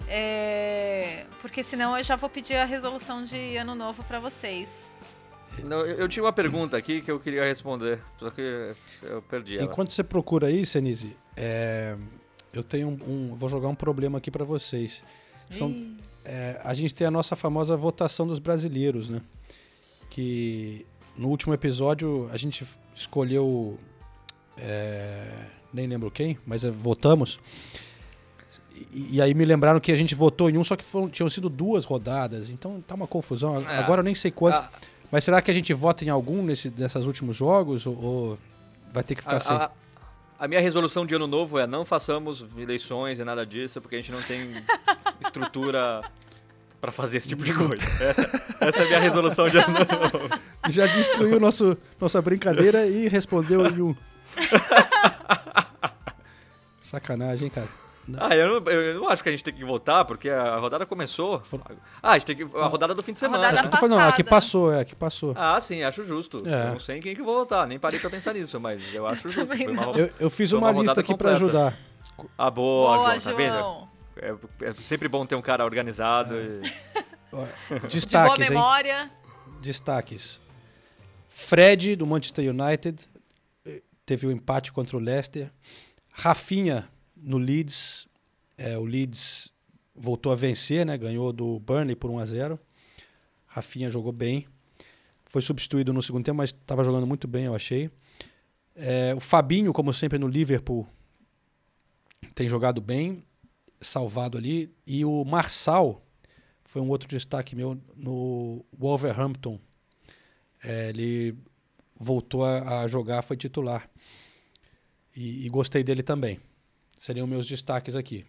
É, 0.07 1.25
Porque 1.41 1.63
senão 1.63 1.97
eu 1.97 2.03
já 2.03 2.15
vou 2.15 2.29
pedir 2.29 2.55
a 2.55 2.65
resolução 2.65 3.23
de 3.23 3.57
ano 3.57 3.75
novo 3.75 4.03
para 4.03 4.19
vocês. 4.19 4.91
Não, 5.67 5.79
eu, 5.85 5.97
eu 5.97 6.07
tinha 6.09 6.23
uma 6.23 6.33
pergunta 6.33 6.77
aqui 6.77 7.01
que 7.01 7.11
eu 7.11 7.19
queria 7.19 7.43
responder, 7.43 7.99
só 8.17 8.29
que 8.31 8.73
eu 9.03 9.21
perdi 9.23 9.55
ela. 9.57 9.65
Enquanto 9.65 9.91
você 9.91 10.03
procura 10.03 10.47
aí, 10.47 10.65
Senise, 10.65 11.17
é, 11.35 11.95
eu 12.53 12.63
tenho 12.63 12.87
um, 12.87 12.93
um- 13.31 13.35
vou 13.35 13.49
jogar 13.49 13.67
um 13.67 13.75
problema 13.75 14.17
aqui 14.19 14.31
para 14.31 14.45
vocês. 14.45 15.03
São, 15.49 15.75
é, 16.23 16.59
a 16.63 16.73
gente 16.73 16.93
tem 16.95 17.05
a 17.05 17.11
nossa 17.11 17.35
famosa 17.35 17.75
votação 17.75 18.25
dos 18.25 18.39
brasileiros, 18.39 19.09
né? 19.09 19.21
Que 20.09 20.85
no 21.19 21.27
último 21.29 21.53
episódio 21.53 22.29
a 22.31 22.37
gente 22.37 22.65
escolheu, 22.95 23.77
é, 24.57 25.27
nem 25.73 25.85
lembro 25.87 26.09
quem, 26.09 26.37
mas 26.45 26.63
é, 26.63 26.71
votamos. 26.71 27.39
E, 28.93 29.17
e 29.17 29.21
aí 29.21 29.33
me 29.33 29.43
lembraram 29.45 29.79
que 29.79 29.91
a 29.91 29.97
gente 29.97 30.15
votou 30.15 30.49
em 30.49 30.57
um, 30.57 30.63
só 30.63 30.75
que 30.75 30.83
foram- 30.83 31.09
tinham 31.09 31.29
sido 31.29 31.49
duas 31.49 31.85
rodadas. 31.85 32.49
Então 32.49 32.81
tá 32.81 32.95
uma 32.95 33.07
confusão. 33.07 33.57
É. 33.59 33.77
Agora 33.77 33.99
eu 33.99 34.03
nem 34.03 34.15
sei 34.15 34.31
quantos. 34.31 34.59
Ah, 34.59 34.69
Mas 35.11 35.23
será 35.23 35.41
que 35.41 35.51
a 35.51 35.53
gente 35.53 35.73
vota 35.73 36.05
em 36.05 36.09
algum 36.09 36.41
nesse, 36.43 36.69
desses 36.69 37.05
últimos 37.05 37.35
jogos? 37.35 37.85
Ou, 37.85 38.01
ou 38.03 38.37
vai 38.93 39.03
ter 39.03 39.15
que 39.15 39.21
ficar 39.21 39.37
a, 39.37 39.39
sem? 39.39 39.55
a- 39.55 39.71
a 40.39 40.47
minha 40.47 40.61
resolução 40.61 41.05
de 41.05 41.13
ano 41.13 41.27
novo 41.27 41.59
é 41.59 41.67
não 41.67 41.83
façamos 41.83 42.45
eleições 42.57 43.19
e 43.19 43.23
nada 43.25 43.45
disso, 43.45 43.81
porque 43.81 43.95
a 43.97 43.99
gente 43.99 44.11
não 44.13 44.21
tem 44.21 44.39
estrutura 45.19 46.01
pra 46.79 46.91
fazer 46.91 47.17
esse 47.17 47.27
tipo 47.27 47.43
de 47.43 47.53
coisa. 47.53 47.73
Essa, 48.03 48.21
essa 48.61 48.81
é 48.81 48.83
a 48.83 48.87
minha 48.87 48.99
resolução 48.99 49.49
de 49.49 49.57
ano 49.57 49.73
novo. 49.73 50.29
Já 50.69 50.85
destruiu 50.87 51.39
nosso, 51.39 51.77
nossa 51.99 52.21
brincadeira 52.21 52.85
e 52.85 53.07
respondeu 53.07 53.65
em 53.67 53.81
um. 53.81 53.95
Sacanagem, 56.81 57.45
hein, 57.45 57.51
cara. 57.53 57.67
Ah, 58.17 58.35
eu 58.35 58.59
não, 58.61 58.71
eu 58.71 59.01
não 59.01 59.07
acho 59.09 59.21
que 59.21 59.29
a 59.29 59.31
gente 59.31 59.43
tem 59.43 59.53
que 59.53 59.63
votar, 59.63 60.03
porque 60.03 60.29
a 60.29 60.57
rodada 60.57 60.83
começou. 60.83 61.43
Ah, 62.01 62.13
a 62.13 62.17
gente 62.17 62.25
tem 62.25 62.35
que. 62.37 62.57
A 62.57 62.65
rodada 62.65 62.95
do 62.95 63.03
fim 63.03 63.13
de 63.13 63.17
A 63.17 63.19
semana. 63.19 63.49
rodada 63.49 63.67
Eu 63.67 63.69
tô 63.69 63.77
falando, 63.77 63.99
não, 63.99 64.07
a 64.09 64.11
que 64.11 64.23
passada. 64.23 64.29
passou, 64.29 64.73
é, 64.73 64.79
a 64.81 64.85
que 64.85 64.95
passou. 64.95 65.33
Ah, 65.35 65.61
sim, 65.61 65.83
acho 65.83 66.03
justo. 66.03 66.37
É. 66.47 66.69
Eu 66.69 66.71
não 66.73 66.79
sei 66.79 66.97
em 66.97 67.01
quem 67.01 67.13
que 67.15 67.21
vou 67.21 67.35
votar, 67.37 67.67
nem 67.67 67.77
parei 67.77 67.99
pra 67.99 68.09
pensar 68.09 68.33
nisso, 68.33 68.59
mas 68.59 68.81
eu 68.95 69.05
acho 69.07 69.23
justo. 69.23 69.41
também 69.45 69.65
Foi 69.65 69.73
uma 69.73 69.85
não. 69.85 69.93
Eu, 69.93 70.09
eu 70.19 70.29
fiz 70.31 70.51
uma, 70.53 70.71
uma 70.71 70.81
lista 70.81 70.87
rodada 70.95 71.01
aqui 71.01 71.15
pra 71.15 71.33
completa. 71.33 71.67
ajudar. 71.67 71.79
Ah, 72.35 72.49
boa, 72.49 72.97
Boa, 72.97 73.19
João, 73.19 73.35
tá 73.35 73.37
vendo? 73.37 73.87
É, 74.21 74.65
é 74.65 74.73
sempre 74.75 75.07
bom 75.07 75.25
ter 75.25 75.35
um 75.35 75.41
cara 75.41 75.63
organizado. 75.65 76.33
e- 76.35 76.61
De 77.29 77.35
boa 77.35 77.87
Destaques, 77.87 78.43
hein? 78.45 78.49
memória. 78.49 79.11
Destaques. 79.61 80.41
Fred, 81.29 81.95
do 81.95 82.07
Manchester 82.07 82.49
United, 82.49 83.03
eh, 83.65 83.81
teve 84.05 84.25
o 84.27 84.31
empate 84.31 84.71
contra 84.71 84.97
o 84.97 84.99
Leicester. 84.99 85.51
Rafinha, 86.11 86.89
no 87.15 87.37
Leeds. 87.37 88.07
É, 88.57 88.77
o 88.77 88.83
Leeds 88.83 89.53
voltou 89.95 90.31
a 90.31 90.35
vencer, 90.35 90.85
né? 90.85 90.97
Ganhou 90.97 91.31
do 91.31 91.59
Burnley 91.59 91.95
por 91.95 92.09
1 92.09 92.19
a 92.19 92.25
0 92.25 92.59
Rafinha 93.45 93.89
jogou 93.89 94.11
bem. 94.11 94.47
Foi 95.25 95.41
substituído 95.41 95.93
no 95.93 96.01
segundo 96.01 96.25
tempo, 96.25 96.37
mas 96.37 96.49
estava 96.49 96.83
jogando 96.83 97.05
muito 97.05 97.27
bem, 97.27 97.45
eu 97.45 97.55
achei. 97.55 97.89
É, 98.75 99.13
o 99.15 99.19
Fabinho, 99.19 99.71
como 99.71 99.93
sempre, 99.93 100.17
no 100.17 100.27
Liverpool, 100.27 100.87
tem 102.33 102.49
jogado 102.49 102.81
bem, 102.81 103.23
salvado 103.79 104.37
ali. 104.37 104.73
E 104.85 105.03
o 105.05 105.23
Marçal 105.25 106.05
foi 106.65 106.81
um 106.81 106.89
outro 106.89 107.07
destaque 107.07 107.55
meu 107.55 107.79
no 107.95 108.65
Wolverhampton. 108.77 109.59
É, 110.63 110.89
ele 110.89 111.37
voltou 111.95 112.45
a, 112.45 112.81
a 112.81 112.87
jogar, 112.87 113.21
foi 113.21 113.37
titular. 113.37 113.89
E, 115.15 115.45
e 115.45 115.49
gostei 115.49 115.83
dele 115.83 116.03
também. 116.03 116.39
Seriam 116.97 117.27
meus 117.27 117.47
destaques 117.47 117.95
aqui. 117.95 118.25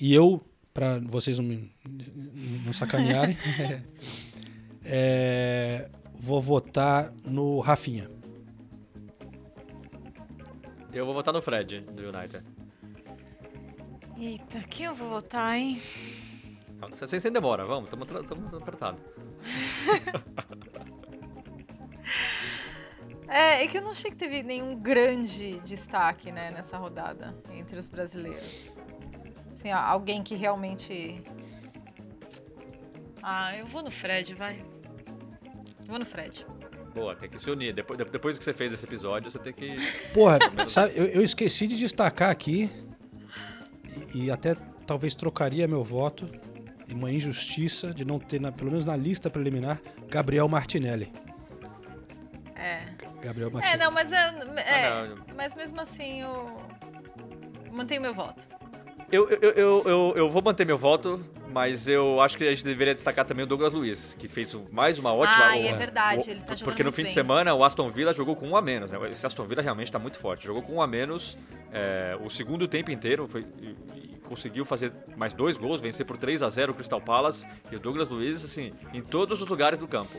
E 0.00 0.14
eu 0.14 0.44
para 0.72 0.98
vocês 1.00 1.38
não 1.38 1.44
me 1.44 1.70
não 2.64 2.72
sacanearem. 2.72 3.36
É, 4.82 5.90
vou 6.14 6.40
votar 6.40 7.12
no 7.22 7.60
Rafinha. 7.60 8.10
Eu 10.90 11.04
vou 11.04 11.12
votar 11.12 11.34
no 11.34 11.42
Fred, 11.42 11.82
do 11.82 12.08
United. 12.08 12.42
Eita, 14.20 14.60
quem 14.68 14.84
eu 14.84 14.94
vou 14.94 15.08
votar, 15.08 15.56
hein? 15.56 15.80
Não, 16.78 16.92
Sem, 16.92 17.18
sem 17.18 17.32
demora, 17.32 17.64
vamos, 17.64 17.90
estamos 17.90 18.54
apertados. 18.54 19.00
É, 23.32 23.62
é 23.62 23.66
que 23.68 23.78
eu 23.78 23.82
não 23.82 23.92
achei 23.92 24.10
que 24.10 24.16
teve 24.16 24.42
nenhum 24.42 24.74
grande 24.74 25.60
destaque, 25.60 26.32
né, 26.32 26.50
nessa 26.50 26.76
rodada 26.76 27.32
entre 27.54 27.78
os 27.78 27.86
brasileiros. 27.86 28.72
Assim, 29.52 29.70
ó, 29.70 29.76
alguém 29.76 30.20
que 30.20 30.34
realmente. 30.34 31.22
Ah, 33.22 33.56
eu 33.56 33.68
vou 33.68 33.84
no 33.84 33.90
Fred, 33.92 34.34
vai. 34.34 34.64
Vou 35.86 35.96
no 35.96 36.04
Fred. 36.04 36.44
Boa, 36.92 37.14
tem 37.14 37.30
que 37.30 37.38
se 37.38 37.48
unir. 37.48 37.72
Depois, 37.72 37.96
depois 38.10 38.36
que 38.36 38.42
você 38.42 38.52
fez 38.52 38.72
esse 38.72 38.84
episódio, 38.84 39.30
você 39.30 39.38
tem 39.38 39.52
que. 39.52 39.76
Porra, 40.12 40.40
sabe, 40.66 40.94
eu, 40.96 41.06
eu 41.06 41.22
esqueci 41.22 41.68
de 41.68 41.78
destacar 41.78 42.30
aqui 42.30 42.68
e, 44.14 44.30
até 44.30 44.54
talvez 44.86 45.14
trocaria 45.14 45.66
meu 45.68 45.82
voto 45.84 46.28
em 46.88 46.94
uma 46.94 47.10
injustiça 47.12 47.92
de 47.94 48.04
não 48.04 48.18
ter, 48.18 48.40
na- 48.40 48.50
pelo 48.52 48.70
menos 48.70 48.84
na 48.84 48.96
lista 48.96 49.30
preliminar, 49.30 49.80
Gabriel 50.08 50.48
Martinelli. 50.48 51.12
É. 52.56 52.82
Gabriel 53.22 53.48
É, 53.48 53.52
Martinelli. 53.52 53.78
não, 53.84 53.90
mas, 53.92 54.12
é, 54.12 54.16
é, 54.66 54.86
Ah, 54.88 55.06
não. 55.08 55.34
mas 55.36 55.54
mesmo 55.54 55.80
assim 55.80 56.20
eu 56.22 56.56
mantenho 57.72 58.02
meu 58.02 58.14
voto. 58.14 58.46
Eu, 59.12 59.28
eu, 59.28 59.50
eu, 59.52 59.82
eu, 59.86 60.12
eu 60.16 60.30
vou 60.30 60.42
manter 60.42 60.64
meu 60.66 60.78
voto, 60.78 61.24
mas 61.50 61.88
eu 61.88 62.20
acho 62.20 62.38
que 62.38 62.44
a 62.44 62.50
gente 62.50 62.64
deveria 62.64 62.94
destacar 62.94 63.26
também 63.26 63.44
o 63.44 63.46
Douglas 63.46 63.72
Luiz, 63.72 64.14
que 64.18 64.28
fez 64.28 64.56
mais 64.72 64.98
uma 64.98 65.12
ótima. 65.12 65.46
Ah, 65.48 65.58
é 65.58 65.72
verdade, 65.72 66.30
ele 66.30 66.40
tá 66.40 66.54
jogando 66.54 66.64
Porque 66.64 66.82
no 66.82 66.92
fim 66.92 67.02
de 67.02 67.08
bem. 67.08 67.14
semana 67.14 67.54
o 67.54 67.64
Aston 67.64 67.88
Villa 67.90 68.12
jogou 68.12 68.36
com 68.36 68.48
um 68.48 68.56
a 68.56 68.62
menos. 68.62 68.92
Né? 68.92 69.10
Esse 69.10 69.26
Aston 69.26 69.44
Villa 69.44 69.62
realmente 69.62 69.86
está 69.88 69.98
muito 69.98 70.18
forte. 70.18 70.46
Jogou 70.46 70.62
com 70.62 70.74
um 70.74 70.82
a 70.82 70.86
menos 70.86 71.36
é, 71.72 72.16
o 72.20 72.30
segundo 72.30 72.66
tempo 72.66 72.90
inteiro 72.90 73.28
foi, 73.28 73.46
e, 73.60 73.76
e 73.94 74.20
conseguiu 74.20 74.64
fazer 74.64 74.92
mais 75.16 75.32
dois 75.32 75.56
gols, 75.56 75.80
vencer 75.80 76.06
por 76.06 76.16
3 76.16 76.42
a 76.42 76.48
0 76.48 76.72
o 76.72 76.74
Crystal 76.74 77.00
Palace. 77.00 77.46
E 77.70 77.76
o 77.76 77.80
Douglas 77.80 78.08
Luiz, 78.08 78.44
assim, 78.44 78.72
em 78.92 79.02
todos 79.02 79.40
os 79.40 79.48
lugares 79.48 79.78
do 79.78 79.88
campo, 79.88 80.18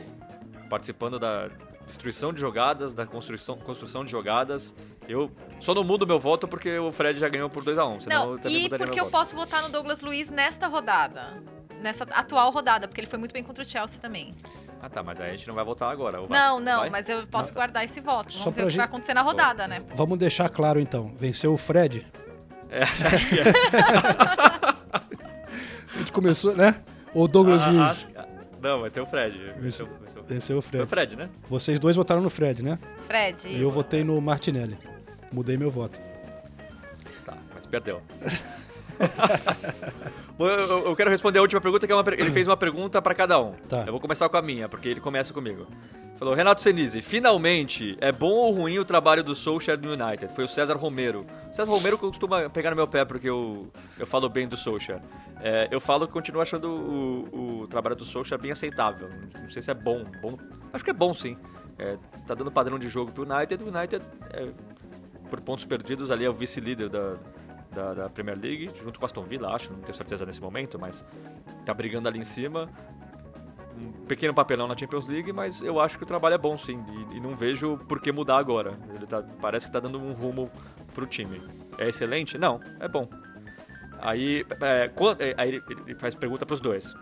participando 0.68 1.18
da 1.18 1.48
destruição 1.86 2.32
de 2.32 2.40
jogadas, 2.40 2.94
da 2.94 3.04
construção, 3.06 3.56
construção 3.58 4.04
de 4.04 4.10
jogadas. 4.10 4.74
Eu 5.08 5.30
só 5.60 5.74
não 5.74 5.82
mudo 5.84 6.06
meu 6.06 6.18
voto 6.18 6.46
porque 6.48 6.78
o 6.78 6.92
Fred 6.92 7.18
já 7.18 7.28
ganhou 7.28 7.50
por 7.50 7.64
2 7.64 7.76
a 7.78 7.84
1 7.86 8.00
senão 8.00 8.26
Não, 8.36 8.50
e 8.50 8.68
porque 8.68 9.00
eu 9.00 9.04
voto. 9.04 9.10
posso 9.12 9.34
votar 9.36 9.62
no 9.62 9.68
Douglas 9.68 10.00
Luiz 10.00 10.30
nesta 10.30 10.66
rodada. 10.68 11.34
Nessa 11.80 12.04
atual 12.04 12.50
rodada, 12.52 12.86
porque 12.86 13.00
ele 13.00 13.08
foi 13.08 13.18
muito 13.18 13.32
bem 13.32 13.42
contra 13.42 13.62
o 13.64 13.66
Chelsea 13.68 14.00
também. 14.00 14.32
Ah 14.80 14.88
tá, 14.88 15.02
mas 15.02 15.20
aí 15.20 15.28
a 15.28 15.30
gente 15.32 15.46
não 15.48 15.54
vai 15.54 15.64
votar 15.64 15.90
agora. 15.90 16.20
vai? 16.20 16.28
Não, 16.38 16.58
não, 16.60 16.80
Vai? 16.80 16.90
mas 16.90 17.08
eu 17.08 17.26
posso 17.26 17.52
guardar 17.52 17.84
esse 17.84 18.00
voto. 18.00 18.32
Só 18.32 18.44
Vamos 18.44 18.54
ver 18.56 18.62
pra 18.62 18.66
o 18.66 18.70
que 18.70 18.76
vai 18.76 18.84
gente- 18.84 18.88
acontecer 18.90 19.14
na 19.14 19.22
rodada, 19.22 19.66
né? 19.68 19.80
Vamos 19.94 20.18
deixar 20.18 20.48
claro 20.48 20.78
então. 20.80 21.12
Venceu 21.18 21.52
o 21.52 21.56
Fred. 21.58 22.06
É, 22.70 22.82
acho 22.86 23.28
que 23.28 23.38
é. 23.40 23.44
A 25.94 25.98
gente 25.98 26.12
começou, 26.12 26.54
né? 26.56 26.80
Ou 27.14 27.28
Douglas 27.28 27.62
Ah, 27.62 27.70
Luiz. 27.70 28.06
Não, 28.62 28.80
vai 28.80 28.90
ter 28.90 29.00
o 29.00 29.06
Fred. 29.06 29.36
Venceu. 29.58 29.60
Venceu- 29.60 29.86
venceu. 30.00 30.22
Venceu 30.22 30.58
o 30.58 30.62
Foi 30.62 30.80
o 30.80 30.86
Fred. 30.86 31.10
Fred, 31.14 31.16
né? 31.16 31.28
Vocês 31.48 31.80
dois 31.80 31.96
votaram 31.96 32.22
no 32.22 32.30
Fred, 32.30 32.62
né? 32.62 32.78
Fred. 33.06 33.48
E 33.48 33.60
eu 33.60 33.70
votei 33.70 34.04
no 34.04 34.20
Martinelli. 34.20 34.78
Mudei 35.32 35.56
meu 35.56 35.70
voto. 35.70 35.98
Tá, 37.26 37.36
mas 37.54 37.66
perdeu. 37.66 38.00
Eu, 40.38 40.46
eu- 40.48 40.84
eu 40.86 40.96
quero 40.96 41.10
responder 41.10 41.38
a 41.38 41.42
última 41.42 41.60
pergunta, 41.60 41.86
que 41.86 41.92
é 41.92 41.94
uma, 41.96 42.02
ele 42.14 42.30
fez 42.30 42.48
uma 42.48 42.56
pergunta 42.56 43.00
pra 43.00 43.14
cada 43.14 43.38
um. 43.40 43.52
Tá. 43.68 43.84
Eu 43.86 43.92
vou 43.92 44.00
começar 44.00 44.28
com 44.28 44.36
a 44.36 44.42
minha, 44.42 44.68
porque 44.68 44.88
ele 44.88 44.98
começa 45.00 45.32
comigo. 45.32 45.68
Falou, 46.18 46.34
Renato 46.34 46.60
Senise, 46.62 47.00
finalmente, 47.00 47.96
é 48.00 48.10
bom 48.10 48.30
ou 48.32 48.50
ruim 48.52 48.78
o 48.78 48.84
trabalho 48.84 49.22
do 49.22 49.34
Solskjaer 49.36 49.78
no 49.80 49.92
United? 49.92 50.32
Foi 50.34 50.44
o 50.44 50.48
César 50.48 50.74
Romero. 50.76 51.24
O 51.50 51.54
César 51.54 51.70
Romero 51.70 51.96
costuma 51.98 52.48
pegar 52.50 52.70
no 52.70 52.76
meu 52.76 52.88
pé 52.88 53.04
porque 53.04 53.28
eu, 53.28 53.70
eu 53.98 54.06
falo 54.06 54.28
bem 54.28 54.48
do 54.48 54.56
Solskjaer. 54.56 55.00
É, 55.40 55.68
eu 55.70 55.80
falo 55.80 56.06
que 56.08 56.12
continuo 56.12 56.40
achando 56.40 56.68
o, 56.68 57.60
o 57.62 57.66
trabalho 57.68 57.94
do 57.94 58.04
Solskjaer 58.04 58.40
bem 58.40 58.50
aceitável. 58.52 59.08
Não 59.40 59.50
sei 59.50 59.62
se 59.62 59.70
é 59.70 59.74
bom. 59.74 60.02
bom 60.20 60.36
acho 60.72 60.82
que 60.82 60.90
é 60.90 60.94
bom, 60.94 61.12
sim. 61.14 61.36
É, 61.78 61.96
tá 62.26 62.34
dando 62.34 62.50
padrão 62.50 62.78
de 62.80 62.88
jogo 62.88 63.12
pro 63.12 63.22
United. 63.30 63.62
O 63.62 63.68
United, 63.68 64.04
é, 64.32 64.48
por 65.30 65.40
pontos 65.40 65.64
perdidos, 65.64 66.10
ali 66.10 66.24
é 66.24 66.30
o 66.30 66.32
vice-líder 66.32 66.88
da, 66.88 67.16
da, 67.74 67.94
da 67.94 68.10
Premier 68.10 68.38
League, 68.38 68.70
junto 68.82 68.98
com 68.98 69.04
Aston 69.04 69.24
Villa, 69.24 69.54
acho, 69.54 69.72
não 69.72 69.80
tenho 69.80 69.94
certeza 69.94 70.24
nesse 70.24 70.40
momento, 70.40 70.78
mas 70.80 71.04
tá 71.64 71.74
brigando 71.74 72.08
ali 72.08 72.18
em 72.18 72.24
cima. 72.24 72.68
Um 73.76 74.06
pequeno 74.06 74.34
papelão 74.34 74.68
na 74.68 74.76
Champions 74.76 75.08
League, 75.08 75.32
mas 75.32 75.62
eu 75.62 75.80
acho 75.80 75.96
que 75.96 76.04
o 76.04 76.06
trabalho 76.06 76.34
é 76.34 76.38
bom 76.38 76.56
sim, 76.56 76.84
e, 77.10 77.16
e 77.16 77.20
não 77.20 77.34
vejo 77.34 77.78
por 77.88 78.00
que 78.00 78.12
mudar 78.12 78.36
agora. 78.36 78.72
Ele 78.94 79.06
tá, 79.06 79.22
parece 79.40 79.66
que 79.66 79.72
tá 79.72 79.80
dando 79.80 79.98
um 79.98 80.12
rumo 80.12 80.50
pro 80.94 81.06
time. 81.06 81.40
É 81.78 81.88
excelente? 81.88 82.38
Não, 82.38 82.60
é 82.78 82.88
bom. 82.88 83.08
Aí, 84.00 84.44
é, 84.60 84.90
é, 85.20 85.34
aí 85.36 85.48
ele, 85.48 85.94
faz 85.94 86.14
pergunta 86.14 86.44
pros 86.44 86.60
dois. 86.60 86.94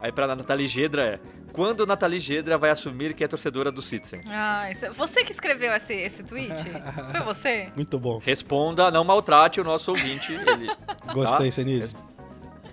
Aí 0.00 0.12
pra 0.12 0.26
Nathalie 0.34 0.66
Gedra 0.66 1.02
é: 1.04 1.20
quando 1.52 1.86
Nathalie 1.86 2.18
Gedra 2.18 2.58
vai 2.58 2.70
assumir 2.70 3.14
que 3.14 3.24
é 3.24 3.28
torcedora 3.28 3.72
do 3.72 3.80
Citizens? 3.82 4.26
Ah, 4.30 4.70
isso- 4.70 4.92
você 4.92 5.24
que 5.24 5.32
escreveu 5.32 5.72
esse, 5.72 5.94
esse 5.94 6.22
tweet? 6.22 6.52
Foi 7.12 7.20
você? 7.20 7.70
Muito 7.74 7.98
bom. 7.98 8.18
Responda, 8.18 8.90
não 8.90 9.04
maltrate 9.04 9.60
o 9.60 9.64
nosso 9.64 9.90
ouvinte. 9.90 10.32
Ele, 10.32 10.70
Gostei, 11.14 11.46
Tá? 11.48 11.52
Senise. 11.52 11.96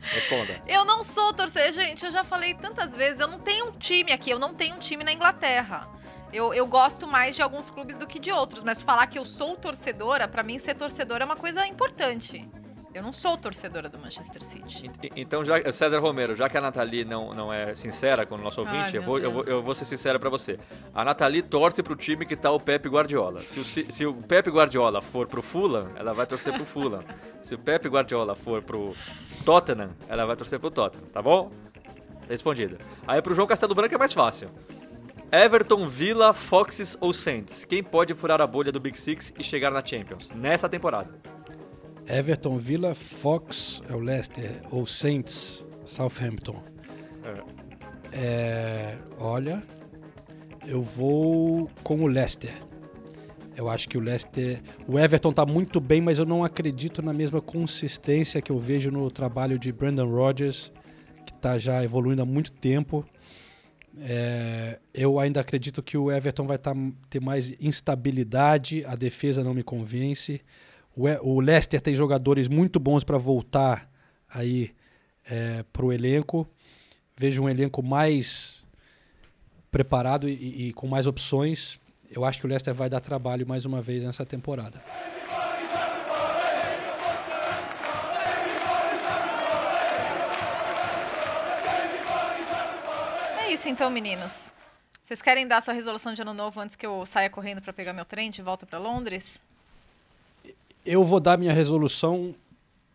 responda. 0.01 0.61
Eu 0.67 0.83
não 0.85 1.01
sou 1.03 1.33
torcedor. 1.33 1.71
Gente, 1.71 2.05
eu 2.05 2.11
já 2.11 2.23
falei 2.23 2.53
tantas 2.53 2.95
vezes, 2.95 3.19
eu 3.19 3.27
não 3.27 3.39
tenho 3.39 3.67
um 3.67 3.71
time 3.71 4.11
aqui, 4.11 4.29
eu 4.29 4.39
não 4.39 4.53
tenho 4.53 4.75
um 4.75 4.79
time 4.79 5.03
na 5.03 5.13
Inglaterra. 5.13 5.87
Eu, 6.33 6.51
eu 6.53 6.65
gosto 6.65 7.07
mais 7.07 7.35
de 7.35 7.41
alguns 7.43 7.69
clubes 7.69 7.95
do 7.95 8.07
que 8.07 8.19
de 8.19 8.31
outros, 8.31 8.63
mas 8.63 8.81
falar 8.81 9.05
que 9.07 9.19
eu 9.19 9.23
sou 9.23 9.55
torcedora, 9.55 10.27
pra 10.27 10.41
mim 10.41 10.57
ser 10.57 10.73
torcedora 10.73 11.23
é 11.23 11.25
uma 11.25 11.35
coisa 11.35 11.65
importante. 11.67 12.49
Eu 12.93 13.01
não 13.01 13.11
sou 13.11 13.35
torcedora 13.37 13.89
do 13.89 13.97
Manchester 13.97 14.43
City. 14.43 14.89
Então, 15.15 15.43
já, 15.43 15.71
César 15.71 15.99
Romero, 15.99 16.35
já 16.35 16.47
que 16.47 16.57
a 16.57 16.61
Nathalie 16.61 17.03
não, 17.03 17.33
não 17.33 17.51
é 17.51 17.73
sincera 17.73 18.25
com 18.25 18.35
o 18.35 18.37
nosso 18.37 18.61
Ai, 18.61 18.67
ouvinte, 18.67 18.95
eu, 18.95 19.01
meu 19.01 19.09
vou, 19.09 19.19
eu, 19.19 19.31
vou, 19.31 19.43
eu 19.43 19.63
vou 19.63 19.73
ser 19.73 19.85
sincero 19.85 20.19
pra 20.19 20.29
você. 20.29 20.59
A 20.93 21.03
Nathalie 21.03 21.41
torce 21.41 21.81
pro 21.81 21.95
time 21.95 22.25
que 22.25 22.35
tá 22.35 22.51
o 22.51 22.59
Pepe 22.59 22.87
Guardiola. 22.89 23.39
Se 23.39 23.59
o, 23.59 23.65
se 23.65 24.05
o 24.05 24.13
Pepe 24.13 24.51
Guardiola 24.51 25.01
for 25.01 25.27
pro 25.27 25.41
Fulham, 25.41 25.89
ela 25.95 26.13
vai 26.13 26.27
torcer 26.27 26.53
pro 26.53 26.65
Fulham. 26.65 27.03
Se 27.41 27.55
o 27.55 27.59
Pepe 27.59 27.89
Guardiola 27.89 28.35
for 28.35 28.61
pro 28.61 28.95
Tottenham, 29.43 29.91
ela 30.07 30.25
vai 30.25 30.35
torcer 30.35 30.59
pro 30.59 30.71
Tottenham, 30.71 31.05
tá 31.11 31.21
bom? 31.21 31.51
Respondido. 32.29 32.77
Aí 33.05 33.21
pro 33.21 33.35
João 33.35 33.45
Castelo 33.45 33.75
Branco 33.75 33.93
é 33.93 33.97
mais 33.97 34.13
fácil. 34.13 34.47
Everton, 35.29 35.87
Villa, 35.87 36.31
Foxes 36.31 36.95
ou 37.01 37.11
Saints? 37.11 37.65
Quem 37.65 37.83
pode 37.83 38.13
furar 38.13 38.39
a 38.39 38.47
bolha 38.47 38.71
do 38.71 38.79
Big 38.79 38.97
Six 38.97 39.33
e 39.37 39.43
chegar 39.43 39.71
na 39.71 39.83
Champions 39.83 40.29
nessa 40.29 40.69
temporada? 40.69 41.11
Everton, 42.07 42.57
Villa, 42.57 42.93
Fox, 42.93 43.81
é 43.89 43.93
o 43.93 43.99
Leicester, 43.99 44.61
ou 44.71 44.85
Saints, 44.85 45.65
Southampton. 45.85 46.61
É, 48.11 48.95
olha, 49.17 49.63
eu 50.65 50.83
vou 50.83 51.69
com 51.83 52.01
o 52.01 52.07
Leicester. 52.07 52.53
Eu 53.55 53.69
acho 53.69 53.87
que 53.87 53.97
o 53.97 54.01
Leicester. 54.01 54.61
O 54.87 54.99
Everton 54.99 55.31
tá 55.31 55.45
muito 55.45 55.79
bem, 55.79 56.01
mas 56.01 56.19
eu 56.19 56.25
não 56.25 56.43
acredito 56.43 57.01
na 57.01 57.13
mesma 57.13 57.41
consistência 57.41 58.41
que 58.41 58.51
eu 58.51 58.59
vejo 58.59 58.91
no 58.91 59.09
trabalho 59.11 59.57
de 59.57 59.71
Brandon 59.71 60.09
Rodgers, 60.09 60.71
que 61.25 61.33
tá 61.33 61.57
já 61.57 61.83
evoluindo 61.83 62.21
há 62.21 62.25
muito 62.25 62.51
tempo. 62.51 63.05
É, 63.99 64.79
eu 64.93 65.19
ainda 65.19 65.39
acredito 65.39 65.83
que 65.83 65.95
o 65.95 66.11
Everton 66.11 66.47
vai 66.47 66.57
tá, 66.57 66.73
ter 67.09 67.21
mais 67.21 67.53
instabilidade, 67.61 68.83
a 68.85 68.95
defesa 68.95 69.43
não 69.43 69.53
me 69.53 69.63
convence. 69.63 70.41
O, 70.95 71.39
Leicester 71.39 71.81
tem 71.81 71.95
jogadores 71.95 72.47
muito 72.47 72.79
bons 72.79 73.03
para 73.03 73.17
voltar 73.17 73.89
aí 74.29 74.75
é, 75.25 75.63
para 75.73 75.85
o 75.85 75.91
elenco. 75.91 76.47
Vejo 77.17 77.43
um 77.43 77.49
elenco 77.49 77.81
mais 77.81 78.63
preparado 79.71 80.29
e, 80.29 80.67
e 80.67 80.73
com 80.73 80.87
mais 80.87 81.07
opções. 81.07 81.79
Eu 82.11 82.23
acho 82.23 82.39
que 82.39 82.45
o 82.45 82.49
Leicester 82.49 82.75
vai 82.75 82.89
dar 82.89 82.99
trabalho 82.99 83.47
mais 83.47 83.65
uma 83.65 83.81
vez 83.81 84.03
nessa 84.03 84.23
temporada. 84.23 84.83
É 93.39 93.51
isso 93.51 93.67
então, 93.67 93.89
meninos. 93.89 94.53
Vocês 95.01 95.23
querem 95.23 95.47
dar 95.47 95.61
sua 95.61 95.73
resolução 95.73 96.13
de 96.13 96.21
ano 96.21 96.35
novo 96.35 96.59
antes 96.61 96.75
que 96.75 96.85
eu 96.85 97.03
saia 97.05 97.29
correndo 97.29 97.61
pra 97.61 97.73
pegar 97.73 97.93
meu 97.93 98.05
trem 98.05 98.29
de 98.29 98.43
volta 98.43 98.65
pra 98.65 98.77
Londres? 98.77 99.41
Eu 100.85 101.03
vou 101.03 101.19
dar 101.19 101.37
minha 101.37 101.53
resolução 101.53 102.35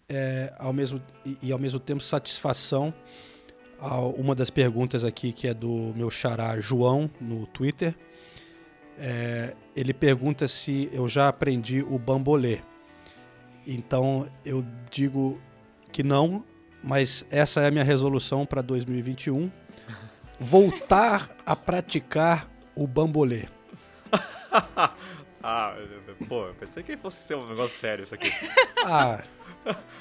é, 0.09 0.53
ao 0.59 0.72
mesmo, 0.72 1.01
e, 1.24 1.39
e 1.43 1.53
ao 1.53 1.59
mesmo 1.59 1.80
tempo 1.80 2.03
satisfação 2.03 2.93
a 3.78 4.01
uma 4.01 4.34
das 4.34 4.51
perguntas 4.51 5.05
aqui 5.05 5.32
que 5.32 5.47
é 5.47 5.55
do 5.55 5.93
meu 5.97 6.11
xará 6.11 6.61
João 6.61 7.11
no 7.20 7.47
Twitter. 7.47 7.95
É, 8.99 9.55
ele 9.76 9.95
pergunta 9.95 10.49
se 10.49 10.91
eu 10.93 11.09
já 11.09 11.28
aprendi 11.28 11.82
o 11.82 11.99
bambolê. 11.99 12.61
Então 13.66 14.28
eu 14.45 14.64
digo 14.91 15.41
que 15.93 16.03
não, 16.03 16.45
mas 16.82 17.24
essa 17.30 17.61
é 17.61 17.68
a 17.68 17.70
minha 17.70 17.84
resolução 17.84 18.45
para 18.45 18.61
2021. 18.61 19.51
Voltar 20.41 21.30
a 21.47 21.55
praticar 21.55 22.51
o 22.74 22.86
bambolê. 22.86 23.49
Ah, 25.51 25.74
pô, 26.28 26.46
eu 26.49 26.55
pensei 26.55 26.82
que 26.82 26.96
fosse 26.99 27.22
ser 27.22 27.34
um 27.36 27.49
negócio 27.49 27.76
sério 27.78 28.03
isso 28.05 28.14
aqui. 28.14 28.30
Ah, 28.84 29.22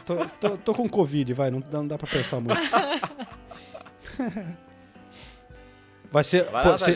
tô, 0.05 0.15
tô- 0.39 0.57
tô 0.57 0.73
com 0.73 0.87
Covid, 0.87 1.33
vai, 1.33 1.49
não, 1.49 1.59
dá- 1.59 1.77
não 1.79 1.87
dá 1.87 1.97
pra 1.97 2.07
pensar 2.07 2.39
muito. 2.39 2.55
Vai 6.11 6.23
ser. 6.23 6.45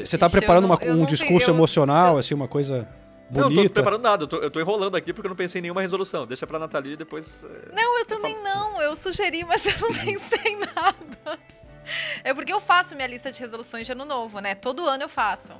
Você 0.05 0.17
tá 0.17 0.27
eu 0.27 0.29
preparando 0.29 0.67
não- 0.67 0.75
uma- 0.75 0.79
eu 0.83 0.93
um 0.95 1.05
discurso 1.05 1.45
tenho- 1.47 1.49
eu- 1.49 1.55
emocional, 1.55 2.17
assim, 2.17 2.33
uma 2.33 2.47
coisa 2.47 2.89
Não, 3.29 3.41
eu 3.41 3.43
tô 3.43 3.49
bonita? 3.55 3.73
preparando 3.73 4.01
nada, 4.03 4.23
eu 4.23 4.27
tô, 4.27 4.37
eu 4.37 4.49
tô 4.51 4.59
enrolando 4.59 4.95
aqui 4.95 5.11
porque 5.11 5.27
eu 5.27 5.29
não 5.29 5.35
pensei 5.35 5.59
em 5.59 5.63
nenhuma 5.63 5.81
resolução. 5.81 6.25
Deixa 6.25 6.47
pra 6.47 6.57
Nathalie 6.59 6.93
e 6.93 6.97
depois. 6.97 7.43
é, 7.43 7.75
Não, 7.75 7.99
eu 7.99 8.05
também 8.05 8.41
não. 8.41 8.81
Eu 8.81 8.95
sugeri, 8.95 9.43
mas 9.43 9.65
eu 9.65 9.73
não 9.81 9.91
pensei 9.93 10.53
em 10.53 10.59
nada. 10.59 11.39
É 12.23 12.33
porque 12.33 12.53
eu 12.53 12.59
faço 12.61 12.95
minha 12.95 13.07
lista 13.07 13.31
de 13.31 13.39
resoluções 13.41 13.85
de 13.85 13.91
ano 13.91 14.05
novo, 14.05 14.39
né? 14.39 14.55
Todo 14.55 14.87
ano 14.87 15.03
eu 15.03 15.09
faço. 15.09 15.53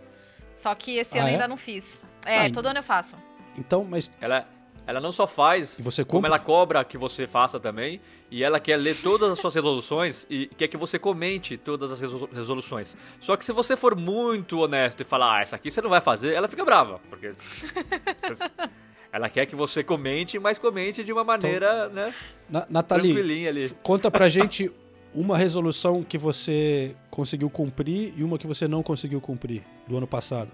Só 0.53 0.73
que 0.75 0.97
esse 0.97 1.17
Ah, 1.17 1.21
ano 1.21 1.29
é? 1.29 1.33
ainda 1.33 1.47
não 1.47 1.57
fiz. 1.57 2.01
É, 2.25 2.45
Ah, 2.45 2.49
todo 2.51 2.65
ano 2.67 2.79
eu 2.79 2.83
faço. 2.83 3.15
Então, 3.57 3.83
mas 3.83 4.11
Ela, 4.21 4.47
ela 4.87 4.99
não 4.99 5.11
só 5.11 5.25
faz, 5.27 5.79
E 5.79 5.83
você 5.83 6.03
como 6.05 6.25
ela 6.27 6.39
cobra 6.39 6.83
que 6.83 6.97
você 6.97 7.25
faça 7.27 7.59
também, 7.59 7.99
e 8.29 8.43
ela 8.43 8.59
quer 8.59 8.77
ler 8.77 8.95
todas 9.01 9.29
as 9.31 9.39
suas 9.39 9.53
resoluções 9.55 10.25
e 10.29 10.47
quer 10.47 10.67
que 10.67 10.77
você 10.77 10.97
comente 10.99 11.57
todas 11.57 11.91
as 11.91 11.99
resolu- 11.99 12.29
resoluções. 12.33 12.95
Só 13.19 13.35
que 13.35 13.43
se 13.43 13.51
você 13.51 13.75
for 13.75 13.95
muito 13.95 14.59
honesto 14.59 15.01
e 15.01 15.03
falar, 15.03 15.37
ah, 15.37 15.41
essa 15.41 15.55
aqui 15.55 15.69
você 15.71 15.81
não 15.81 15.89
vai 15.89 15.99
fazer, 16.01 16.33
ela 16.33 16.47
fica 16.47 16.63
brava. 16.63 16.99
Porque 17.09 17.31
ela 19.11 19.29
quer 19.29 19.45
que 19.45 19.55
você 19.55 19.83
comente, 19.83 20.39
mas 20.39 20.57
comente 20.57 21.03
de 21.03 21.11
uma 21.11 21.23
maneira, 21.23 21.89
né, 21.89 22.13
Na- 22.49 22.65
Nathalie, 22.69 23.13
tranquilinha 23.13 23.49
ali. 23.49 23.69
conta 23.83 24.09
pra 24.09 24.29
gente 24.29 24.71
uma 25.13 25.37
resolução 25.37 26.03
que 26.03 26.17
você 26.17 26.95
conseguiu 27.09 27.49
cumprir 27.49 28.13
e 28.17 28.23
uma 28.23 28.37
que 28.37 28.47
você 28.47 28.67
não 28.67 28.81
conseguiu 28.83 29.19
cumprir 29.21 29.63
do 29.87 29.97
ano 29.97 30.07
passado. 30.07 30.51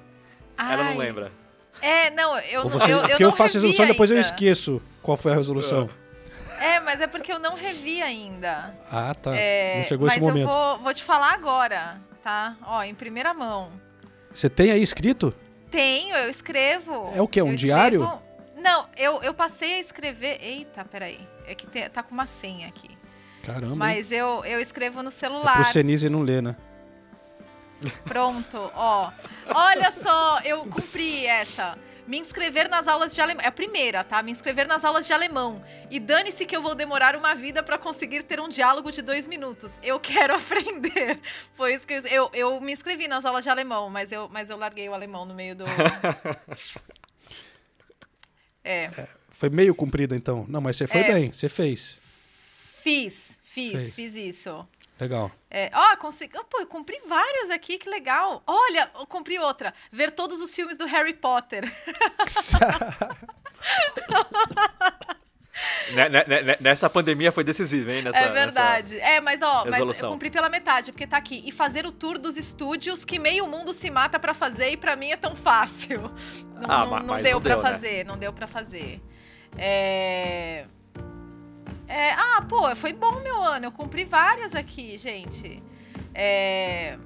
Ela 0.57 0.77
não 0.83 0.91
Ai, 0.91 0.97
lembra. 0.97 1.31
É, 1.81 2.09
não, 2.09 2.39
eu 2.39 2.61
Ou 2.61 2.69
não. 2.69 2.79
você, 2.79 2.91
eu, 2.91 2.97
eu 2.97 3.07
porque 3.09 3.23
eu 3.23 3.27
não 3.29 3.35
faço 3.35 3.53
resolução 3.55 3.85
e 3.85 3.89
depois 3.89 4.09
eu 4.09 4.19
esqueço 4.19 4.81
qual 5.01 5.15
foi 5.15 5.31
a 5.31 5.35
resolução. 5.35 5.87
É, 6.59 6.79
mas 6.79 7.01
é 7.01 7.05
porque 7.07 7.31
eu 7.31 7.37
não 7.37 7.55
revi 7.55 8.01
ainda. 8.01 8.73
Ah, 8.91 9.13
tá. 9.13 9.35
É, 9.35 9.77
não 9.77 9.83
chegou 9.83 10.07
mas 10.07 10.17
esse 10.17 10.25
momento. 10.25 10.47
eu 10.49 10.53
vou, 10.53 10.79
vou 10.79 10.93
te 10.93 11.03
falar 11.03 11.33
agora, 11.33 12.01
tá? 12.23 12.57
Ó, 12.65 12.81
em 12.81 12.95
primeira 12.95 13.31
mão. 13.31 13.69
Você 14.31 14.49
tem 14.49 14.71
aí 14.71 14.81
escrito? 14.81 15.31
Tenho, 15.69 16.15
eu 16.15 16.29
escrevo. 16.31 17.11
É 17.15 17.21
o 17.21 17.27
quê, 17.27 17.43
um 17.43 17.51
Eu 17.51 17.55
diário? 17.55 18.01
escrevo- 18.01 18.23
Não, 18.59 18.87
eu, 18.97 19.21
eu 19.21 19.33
passei 19.35 19.75
a 19.75 19.79
escrever. 19.79 20.39
Eita, 20.41 20.83
peraí. 20.83 21.19
É 21.45 21.53
que 21.53 21.67
tem- 21.67 21.87
tá 21.91 22.01
com 22.01 22.11
uma 22.11 22.25
senha 22.25 22.67
aqui. 22.67 22.96
Caramba. 23.43 23.75
Mas 23.75 24.11
eu, 24.11 24.43
eu 24.45 24.59
escrevo 24.59 25.01
no 25.01 25.09
é 25.09 25.11
celular. 25.11 25.55
pro 25.55 25.65
Senise 25.65 26.09
não 26.09 26.21
ler, 26.21 26.41
né? 26.43 26.55
Pronto, 28.05 28.57
ó. 28.73 29.11
Olha 29.53 29.91
só, 29.91 30.39
eu 30.43 30.65
cumpri 30.65 31.25
essa. 31.25 31.77
Me 32.07 32.17
inscrever 32.17 32.69
nas 32.69 32.87
aulas 32.87 33.13
de 33.13 33.21
alemão. 33.21 33.43
É 33.43 33.47
a 33.47 33.51
primeira, 33.51 34.01
tá? 34.03 34.23
Me 34.23 34.31
inscrever 34.31 34.65
nas 34.65 34.83
aulas 34.85 35.05
de 35.05 35.11
alemão. 35.13 35.61
E 35.91 35.99
dane-se 35.99 36.45
que 36.45 36.55
eu 36.55 36.61
vou 36.61 36.73
demorar 36.73 37.15
uma 37.17 37.35
vida 37.35 37.61
pra 37.61 37.77
conseguir 37.77 38.23
ter 38.23 38.39
um 38.39 38.47
diálogo 38.47 38.91
de 38.91 39.01
dois 39.01 39.27
minutos. 39.27 39.77
Eu 39.83 39.99
quero 39.99 40.33
aprender. 40.39 41.19
Foi 41.53 41.73
isso 41.73 41.85
que 41.85 41.93
eu, 41.93 42.07
eu, 42.07 42.29
eu 42.33 42.61
me 42.61 42.71
inscrevi 42.71 43.07
nas 43.09 43.25
aulas 43.25 43.43
de 43.43 43.49
alemão, 43.49 43.89
mas 43.89 44.11
eu, 44.11 44.29
mas 44.29 44.49
eu 44.49 44.57
larguei 44.57 44.87
o 44.87 44.93
alemão 44.93 45.25
no 45.25 45.33
meio 45.35 45.55
do. 45.55 45.65
É. 48.63 48.89
Foi 49.29 49.49
meio 49.49 49.73
cumprida, 49.73 50.13
então. 50.13 50.45
Não, 50.49 50.59
mas 50.59 50.75
você 50.75 50.87
foi 50.87 50.99
É. 51.01 51.13
bem, 51.13 51.31
você 51.31 51.47
fez. 51.47 52.01
Fiz, 52.87 53.39
fiz, 53.43 53.71
Fez. 53.73 53.93
fiz 53.93 54.15
isso. 54.15 54.65
Legal. 54.97 55.29
É, 55.51 55.69
ó, 55.73 55.97
consegui. 55.97 56.37
oh, 56.39 56.43
pô, 56.45 56.59
eu 56.61 56.67
cumpri 56.67 56.97
várias 57.05 57.49
aqui, 57.49 57.77
que 57.77 57.89
legal. 57.89 58.41
Olha, 58.47 58.89
eu 58.97 59.05
cumpri 59.05 59.37
outra. 59.37 59.73
Ver 59.91 60.11
todos 60.11 60.39
os 60.39 60.55
filmes 60.55 60.77
do 60.77 60.85
Harry 60.85 61.13
Potter. 61.13 61.63
Né- 65.93 66.07
né- 66.09 66.23
né- 66.43 66.57
Nessa 66.59 66.87
pandemia 66.89 67.31
foi 67.31 67.43
decisiva, 67.43 67.91
hein? 67.91 68.03
Nessa, 68.03 68.19
é 68.19 68.29
verdade. 68.31 68.99
É, 68.99 69.19
mas 69.19 69.41
ó, 69.41 69.65
mas 69.65 69.99
eu 69.99 70.09
cumpri 70.09 70.29
pela 70.29 70.49
metade, 70.49 70.91
porque 70.91 71.07
tá 71.07 71.17
aqui. 71.17 71.41
E 71.45 71.51
fazer 71.51 71.83
o 71.85 71.91
tour 71.91 72.19
dos 72.19 72.37
estúdios 72.37 73.03
que 73.03 73.17
meio 73.17 73.47
mundo 73.47 73.73
se 73.73 73.89
mata 73.89 74.19
pra 74.19 74.35
fazer 74.35 74.69
e 74.71 74.77
pra 74.77 74.95
mim 74.95 75.11
é 75.11 75.17
tão 75.17 75.35
fácil. 75.35 76.11
Não, 76.61 76.69
Ah, 76.69 76.85
não- 76.85 76.99
não 77.17 77.21
deu 77.21 77.39
né? 77.39 77.57
fazer, 77.61 78.05
não 78.05 78.17
deu 78.17 78.31
pra 78.33 78.45
fazer. 78.47 79.01
É... 79.57 80.65
é. 81.87 82.11
Ah, 82.11 82.45
pô, 82.47 82.75
foi 82.75 82.93
bom 82.93 83.19
meu 83.21 83.41
ano. 83.41 83.65
Eu 83.65 83.71
cumpri 83.71 84.03
várias 84.03 84.53
aqui, 84.53 84.97
gente. 84.97 85.61
É. 86.13 86.97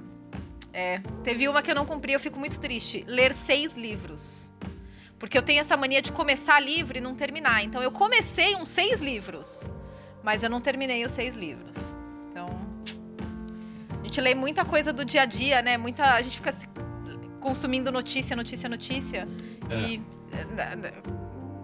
É, 0.72 1.00
teve 1.22 1.46
uma 1.48 1.60
que 1.60 1.70
eu 1.70 1.74
não 1.74 1.84
cumpri, 1.84 2.12
eu 2.12 2.20
fico 2.20 2.38
muito 2.38 2.58
triste. 2.58 3.04
Ler 3.06 3.34
seis 3.34 3.76
livros. 3.76 4.52
Porque 5.18 5.36
eu 5.36 5.42
tenho 5.42 5.60
essa 5.60 5.76
mania 5.76 6.00
de 6.00 6.10
começar 6.10 6.58
livro 6.58 6.96
e 6.96 7.00
não 7.00 7.14
terminar. 7.14 7.62
Então 7.62 7.82
eu 7.82 7.92
comecei 7.92 8.56
uns 8.56 8.70
seis 8.70 9.00
livros, 9.00 9.68
mas 10.22 10.42
eu 10.42 10.50
não 10.50 10.60
terminei 10.60 11.04
os 11.04 11.12
seis 11.12 11.36
livros. 11.36 11.94
Então. 12.28 12.48
A 14.00 14.02
gente 14.02 14.20
lê 14.20 14.34
muita 14.34 14.64
coisa 14.64 14.92
do 14.92 15.04
dia 15.04 15.22
a 15.22 15.26
dia, 15.26 15.62
né? 15.62 15.76
Muita. 15.76 16.14
A 16.14 16.22
gente 16.22 16.36
fica 16.36 16.50
consumindo 17.38 17.92
notícia, 17.92 18.34
notícia, 18.34 18.68
notícia. 18.68 19.28
E. 19.70 20.00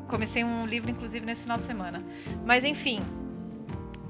Comecei 0.08 0.42
um 0.42 0.66
livro, 0.66 0.90
inclusive, 0.90 1.24
nesse 1.24 1.42
final 1.42 1.58
de 1.58 1.64
semana. 1.66 2.02
Mas 2.44 2.64
enfim. 2.64 3.00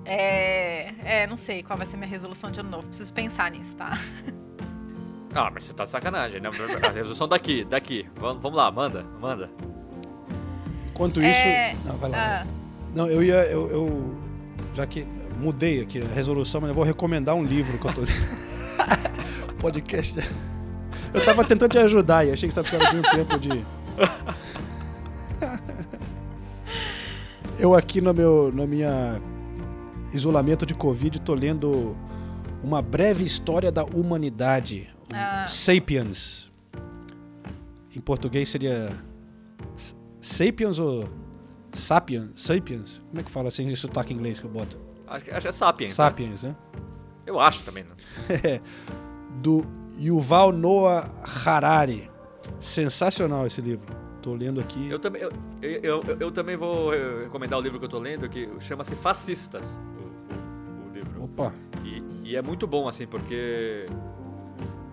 É, 0.05 0.95
é, 1.05 1.27
não 1.27 1.37
sei 1.37 1.63
qual 1.63 1.77
vai 1.77 1.87
ser 1.87 1.97
minha 1.99 2.09
resolução 2.09 2.51
de 2.51 2.61
ano 2.61 2.71
novo. 2.71 2.87
Preciso 2.87 3.13
pensar 3.13 3.51
nisso, 3.51 3.77
tá? 3.77 3.99
Ah, 5.35 5.51
mas 5.53 5.65
você 5.65 5.75
tá 5.75 5.85
de 5.85 5.91
sacanagem, 5.91 6.41
né? 6.41 6.49
A 6.83 6.91
resolução 6.91 7.29
daqui, 7.29 7.63
daqui. 7.65 8.09
Vamos, 8.17 8.43
vamos 8.43 8.57
lá, 8.57 8.71
manda, 8.71 9.05
manda. 9.21 9.51
Enquanto 10.91 11.21
isso. 11.21 11.39
É, 11.39 11.77
Não, 11.85 11.97
vai 11.99 12.11
lá. 12.11 12.19
Ah, 12.19 12.47
Não, 12.97 13.07
eu 13.07 13.23
ia. 13.23 13.45
Eu, 13.51 13.71
eu- 13.71 14.17
já 14.75 14.87
que 14.87 15.07
mudei 15.39 15.83
aqui 15.83 16.01
a 16.01 16.15
resolução, 16.15 16.61
mas 16.61 16.69
eu 16.69 16.75
vou 16.75 16.85
recomendar 16.85 17.35
um 17.35 17.43
livro 17.43 17.77
que 17.79 17.87
eu 17.87 17.93
tô 17.93 18.01
lendo. 18.01 18.49
Podcast. 19.61 20.19
Eu 21.13 21.25
tava 21.25 21.45
tentando 21.45 21.71
te 21.73 21.79
ajudar 21.79 22.25
e 22.25 22.33
achei 22.33 22.49
que 22.49 22.55
você 22.55 22.63
tava 22.63 22.79
precisando 22.79 23.03
de 23.03 23.09
um 23.09 23.25
tempo 23.25 23.39
de. 23.39 23.65
Eu 27.59 27.75
aqui 27.75 28.01
no 28.01 28.15
meu 28.15 28.53
no 28.53 28.67
minha 28.67 29.21
isolamento 30.13 30.65
de 30.65 30.75
Covid 30.75 31.21
tô 31.21 31.35
lendo 31.35 31.97
uma 32.63 32.81
breve 32.81 33.25
história 33.25 33.71
da 33.71 33.85
humanidade, 33.85 34.89
um 35.13 35.17
Ah. 35.17 35.47
Sapiens. 35.47 36.51
Em 37.95 38.01
português 38.01 38.49
seria 38.49 38.91
Sapiens 40.21 40.79
ou 40.79 41.09
Sapiens? 41.73 42.31
Sapiens? 42.37 43.03
Como 43.09 43.21
é 43.21 43.23
que 43.25 43.31
fala 43.31 43.49
assim 43.49 43.69
esse 43.71 43.83
sotaque 43.83 44.13
em 44.13 44.17
inglês 44.17 44.39
que 44.41 44.47
eu 44.47 44.51
boto? 44.51 44.79
Acho, 45.07 45.25
que- 45.25 45.31
acho 45.31 45.41
que 45.43 45.49
é 45.49 45.53
Sapiens. 45.53 45.91
né? 45.91 45.95
Sapiens, 45.95 46.43
né? 46.45 46.57
Eu 47.27 47.41
acho 47.41 47.63
também. 47.65 47.85
Né? 47.85 47.91
Do 49.43 49.67
Yuval 50.01 50.53
Noah 50.53 51.13
Harari. 51.45 52.11
Sensacional 52.59 53.47
esse 53.47 53.61
livro. 53.61 53.95
Tô 54.23 54.35
lendo 54.35 54.61
aqui. 54.61 54.89
Eu 54.91 54.99
também, 54.99 55.23
eu, 55.23 55.31
eu, 55.63 55.81
eu, 55.83 56.17
eu 56.21 56.31
também 56.31 56.57
vou 56.57 56.91
recomendar 57.23 57.59
o 57.59 57.63
livro 57.63 57.79
que 57.79 57.85
eu 57.85 57.89
tô 57.89 57.99
lendo, 57.99 58.29
que 58.29 58.49
chama-se 58.61 58.95
Fascistas, 58.97 59.81
o, 59.97 60.85
o- 60.85 60.91
o 60.91 60.93
livro. 60.93 61.23
Opa, 61.25 61.53
E, 61.85 62.03
e 62.31 62.37
é 62.37 62.43
muito 62.43 62.67
bom, 62.67 62.89
assim, 62.89 63.07
porque. 63.07 63.87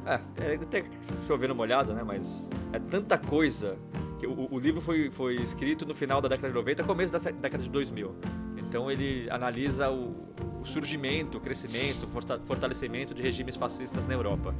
É, 0.05 0.19
é 0.51 0.53
até 0.55 0.85
chovendo 1.25 1.55
molhado, 1.55 1.91
né? 1.93 2.03
Mas 2.05 2.49
é 2.71 2.77
tanta 2.79 3.17
coisa. 3.17 3.75
que 4.19 4.27
O, 4.27 4.47
o 4.51 4.59
livro 4.59 4.79
foi, 4.79 5.09
foi 5.09 5.33
escrito 5.35 5.85
no 5.85 5.95
final 5.95 6.21
da 6.21 6.29
década 6.29 6.49
de 6.49 6.53
90, 6.53 6.83
começo 6.83 7.11
da 7.11 7.17
década 7.17 7.63
de 7.63 7.69
2000. 7.69 8.13
Então 8.57 8.91
ele 8.91 9.27
analisa 9.31 9.89
o, 9.89 10.15
o 10.61 10.65
surgimento, 10.65 11.39
o 11.39 11.41
crescimento, 11.41 12.03
o 12.03 12.07
forta- 12.07 12.39
fortalecimento 12.45 13.13
de 13.15 13.23
regimes 13.23 13.55
fascistas 13.55 14.05
na 14.05 14.13
Europa. 14.13 14.53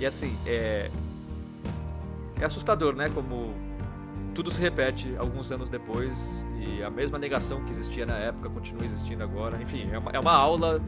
E 0.00 0.04
assim, 0.04 0.36
é. 0.44 0.90
É 2.40 2.44
assustador, 2.44 2.94
né? 2.96 3.08
Como 3.10 3.54
tudo 4.34 4.50
se 4.50 4.60
repete 4.60 5.14
alguns 5.18 5.50
anos 5.52 5.68
depois 5.70 6.44
e 6.58 6.82
a 6.82 6.90
mesma 6.90 7.18
negação 7.18 7.64
que 7.64 7.70
existia 7.70 8.04
na 8.06 8.16
época 8.16 8.48
continua 8.50 8.84
existindo 8.84 9.22
agora. 9.22 9.60
Enfim, 9.62 9.88
é 9.92 9.98
uma, 9.98 10.10
é 10.12 10.18
uma 10.20 10.32
aula. 10.32 10.80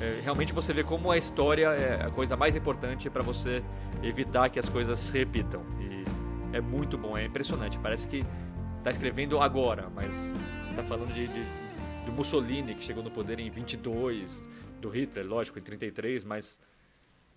é, 0.00 0.20
realmente 0.22 0.52
você 0.52 0.72
vê 0.72 0.82
como 0.84 1.10
a 1.10 1.16
história 1.16 1.68
é 1.68 2.04
a 2.04 2.10
coisa 2.10 2.36
mais 2.36 2.54
importante 2.56 3.08
para 3.10 3.22
você 3.22 3.62
evitar 4.02 4.48
que 4.50 4.58
as 4.58 4.68
coisas 4.68 4.98
se 4.98 5.16
repitam. 5.16 5.62
E 5.80 6.04
é 6.56 6.60
muito 6.60 6.96
bom, 6.98 7.16
é 7.16 7.24
impressionante. 7.24 7.78
Parece 7.78 8.06
que 8.08 8.24
tá 8.82 8.90
escrevendo 8.90 9.38
agora, 9.40 9.88
mas 9.94 10.34
tá 10.76 10.82
falando 10.82 11.12
de, 11.12 11.26
de- 11.28 11.60
Mussolini 12.10 12.74
que 12.74 12.82
chegou 12.82 13.04
no 13.04 13.10
poder 13.10 13.38
em 13.38 13.48
22, 13.50 14.48
do 14.80 14.88
Hitler, 14.88 15.24
lógico, 15.26 15.58
em 15.60 15.62
33, 15.62 16.24
mas 16.24 16.58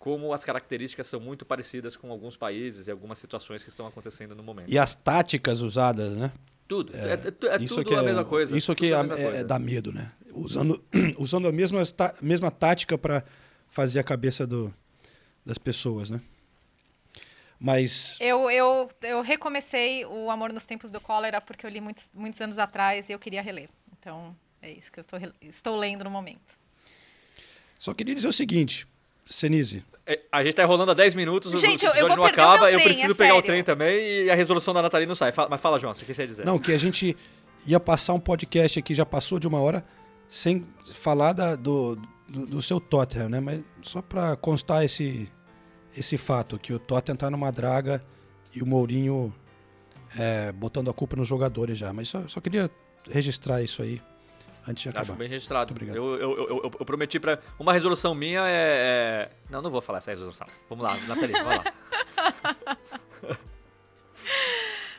como 0.04 0.34
as 0.34 0.44
características 0.44 1.08
são 1.08 1.18
muito 1.18 1.46
parecidas 1.46 1.96
com 1.96 2.12
alguns 2.12 2.36
países 2.36 2.88
e 2.88 2.92
algumas 2.92 3.18
situações 3.18 3.64
que 3.64 3.70
estão 3.70 3.88
acontecendo 3.88 4.36
no 4.36 4.44
momento. 4.44 4.70
e 4.70 4.78
as 4.78 4.94
táticas 4.94 5.62
usadas, 5.62 6.14
né? 6.18 6.30
Tudo. 6.68 6.94
É, 6.94 7.14
é 7.14 7.18
tu- 7.18 7.48
é 7.48 7.56
isso 7.56 7.76
tudo 7.76 7.88
que 7.88 7.96
a 7.96 8.00
é, 8.00 8.02
mesma 8.02 8.26
coisa. 8.26 8.58
Isso 8.58 8.76
que 8.76 8.94
a 8.94 9.00
é, 9.00 9.38
é- 9.38 9.44
dá 9.46 9.58
medo, 9.58 9.94
né? 9.94 10.12
usando, 10.34 10.84
usando 11.18 11.48
a 11.48 11.54
mesma, 11.54 11.86
ta- 11.86 12.14
mesma 12.22 12.52
tática 12.52 12.98
para 12.98 13.24
fazer 13.70 14.00
a 14.02 14.04
cabeça 14.04 14.46
do, 14.46 14.74
das 15.46 15.58
pessoas, 15.58 16.10
né? 16.10 16.20
Mas 17.58 18.18
Eu, 18.20 18.52
eu, 18.52 18.90
eu 19.04 19.22
recomecei 19.22 20.06
o 20.06 20.30
Amor 20.30 20.52
nos 20.52 20.66
Tempos 20.66 20.92
do 20.92 21.00
Cólera 21.00 21.40
porque 21.40 21.66
eu 21.66 21.70
li 21.70 21.80
muitos, 21.80 22.12
muitos 22.14 22.42
anos 22.42 22.60
atrás 22.60 23.08
e 23.08 23.14
eu 23.14 23.20
queria 23.20 23.42
reler. 23.42 23.70
Então, 23.98 24.36
é 24.62 24.70
isso 24.70 24.92
que 24.92 25.00
eu 25.00 25.02
estou, 25.02 25.18
estou 25.42 25.78
lendo 25.78 26.04
no 26.04 26.10
momento. 26.10 26.60
só 27.80 27.94
queria 27.94 28.14
dizer 28.14 28.28
o 28.28 28.34
seguinte, 28.34 28.86
Senise, 29.26 29.84
É, 30.06 30.20
A 30.32 30.44
gente 30.44 30.54
tá 30.56 30.64
enrolando 30.64 30.92
há 30.92 30.94
10 30.94 31.16
minutos, 31.16 31.52
Gente, 31.62 31.86
o 31.86 31.88
eu- 31.88 31.92
eu 31.94 32.08
episódio 32.08 32.08
vou 32.08 32.18
não 32.18 32.24
o 32.24 32.28
acaba, 32.28 32.58
meu 32.66 32.70
eu 32.72 32.80
trem, 32.80 32.84
preciso 32.90 33.12
é 33.14 33.16
pegar 33.16 33.34
o 33.34 33.36
sério. 33.38 33.46
trem 33.48 33.64
também 33.64 34.24
e 34.26 34.30
a 34.30 34.36
resolução 34.36 34.74
da 34.74 34.82
Nathalie 34.82 35.08
não 35.08 35.16
sai. 35.16 35.32
Fala- 35.32 35.48
mas 35.50 35.62
fala, 35.62 35.80
João, 35.80 35.94
você 35.94 36.04
quer 36.06 36.28
dizer? 36.28 36.46
não, 36.46 36.60
que 36.60 36.74
a 36.74 36.78
gente 36.78 37.16
ia 37.66 37.80
passar 37.80 38.14
um 38.14 38.20
podcast 38.20 38.78
aqui, 38.80 38.94
já 38.94 39.06
passou 39.06 39.40
de 39.40 39.48
uma 39.48 39.60
hora, 39.62 39.86
sem 40.28 40.66
falar 40.94 41.32
da- 41.32 41.56
do, 41.56 41.96
do, 42.28 42.46
do 42.48 42.62
seu 42.62 42.82
Tottenham, 42.82 43.30
né? 43.30 43.40
Mas 43.40 43.62
só 43.82 44.02
para 44.02 44.36
constar 44.36 44.84
esse, 44.84 45.32
esse 45.98 46.18
fato, 46.18 46.60
que 46.60 46.74
o 46.74 46.80
Tottenham 46.80 47.16
tá 47.16 47.30
numa 47.30 47.50
draga 47.52 48.04
e 48.54 48.62
o 48.62 48.66
Mourinho 48.66 49.34
é, 50.20 50.52
botando 50.52 50.90
a 50.92 50.94
culpa 50.94 51.16
nos 51.16 51.28
jogadores 51.30 51.78
já. 51.78 51.94
Mas 51.94 52.10
só, 52.10 52.28
só 52.28 52.42
queria 52.42 52.70
registrar 53.10 53.62
isso 53.64 53.82
aí 53.82 54.02
antes 54.68 54.84
de 54.84 54.90
acabar. 54.90 55.02
Acho 55.04 55.14
bem 55.14 55.28
registrado. 55.30 55.72
Muito 55.74 55.82
obrigado. 55.84 55.96
Eu, 55.98 56.14
eu, 56.20 56.38
eu, 56.38 56.48
eu- 56.64 56.72
eu 56.80 56.86
prometi 56.86 57.20
pra. 57.20 57.40
Uma 57.60 57.74
resolução 57.74 58.14
minha 58.16 58.42
é, 58.48 59.30
é- 59.30 59.32
Não, 59.50 59.62
não 59.62 59.70
vou 59.72 59.82
falar 59.82 59.98
essa 60.00 60.12
resolução. 60.12 60.48
Vamos 60.70 60.84
lá, 60.84 60.98
Nathalie, 61.08 61.32
vamos 61.34 61.58
lá. 61.58 61.64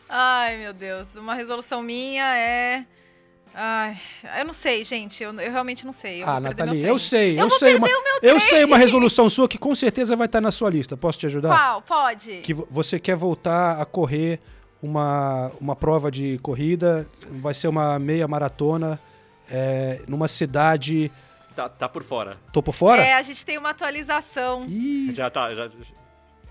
Ai, 0.08 0.58
meu 0.58 0.72
Deus. 0.72 1.16
Uma 1.16 1.34
resolução 1.34 1.82
minha 1.82 2.36
é. 2.36 2.84
Ai, 3.56 3.96
eu 4.38 4.44
não 4.44 4.52
sei, 4.52 4.82
gente. 4.84 5.22
Eu, 5.22 5.32
eu 5.40 5.52
realmente 5.52 5.86
não 5.86 5.92
sei. 5.92 6.22
Eu 6.22 6.28
Ah, 6.28 6.40
Nathalie, 6.40 6.80
meu 6.82 6.88
eu 6.94 6.98
sei, 6.98 7.38
eu, 7.40 7.48
vou 7.48 7.58
sei 7.58 7.78
perder 7.78 7.94
uma, 7.96 8.00
o 8.00 8.02
meu 8.22 8.30
eu 8.34 8.40
sei 8.40 8.64
uma 8.64 8.76
resolução 8.76 9.30
sua 9.30 9.48
que 9.48 9.56
com 9.58 9.72
certeza 9.76 10.16
vai 10.16 10.26
estar 10.26 10.40
na 10.40 10.50
sua 10.50 10.68
lista. 10.70 10.96
Posso 10.96 11.18
te 11.20 11.26
ajudar? 11.26 11.56
Qual? 11.56 11.82
Pode? 11.82 12.38
Que 12.40 12.52
vo- 12.52 12.66
você 12.68 12.98
quer 12.98 13.14
voltar 13.14 13.80
a 13.80 13.84
correr 13.84 14.40
uma, 14.82 15.52
uma 15.60 15.76
prova 15.76 16.10
de 16.10 16.36
corrida, 16.42 17.06
vai 17.30 17.54
ser 17.54 17.68
uma 17.68 17.96
meia 17.98 18.26
maratona 18.26 19.00
é, 19.50 20.02
numa 20.08 20.28
cidade. 20.28 21.10
Tá, 21.54 21.68
tá 21.68 21.88
por 21.88 22.02
fora. 22.02 22.38
Tô 22.52 22.62
por 22.62 22.74
fora? 22.74 23.02
É, 23.02 23.14
a 23.14 23.22
gente 23.22 23.44
tem 23.44 23.56
uma 23.58 23.70
atualização. 23.70 24.64
Ih, 24.68 25.12
Já 25.14 25.30
tá. 25.30 25.54
Já... 25.54 25.68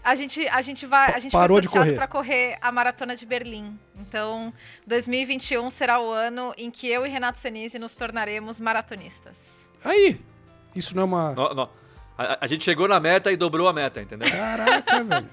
A 0.03 0.15
gente, 0.15 0.45
a 0.49 0.61
gente 0.61 0.86
vai, 0.86 1.14
a 1.14 1.20
gente 1.20 1.32
Parou 1.32 1.56
foi 1.56 1.61
de 1.61 1.68
sorteado 1.70 1.86
correr. 1.88 1.98
para 1.98 2.07
correr 2.07 2.57
a 2.61 2.72
maratona 2.74 3.15
de 3.15 3.26
Berlim. 3.26 3.78
Então, 3.95 4.53
2021 4.86 5.70
será 5.70 5.99
o 6.02 6.11
ano 6.11 6.53
em 6.57 6.70
que 6.70 6.88
eu 6.90 7.06
e 7.06 7.10
Renato 7.10 7.40
Senise 7.40 7.80
nos 7.80 7.95
tornaremos 7.95 8.60
maratonistas. 8.60 9.38
aí! 9.84 10.20
Isso 10.76 10.95
não 10.95 11.03
é 11.03 11.06
uma. 11.06 11.70
A, 12.18 12.38
a 12.41 12.48
gente 12.48 12.64
chegou 12.64 12.88
na 12.88 12.99
meta 12.99 13.32
e 13.32 13.38
dobrou 13.38 13.68
a 13.68 13.74
meta, 13.74 14.02
entendeu? 14.02 14.30
Caraca, 14.30 15.03
velho. 15.03 15.30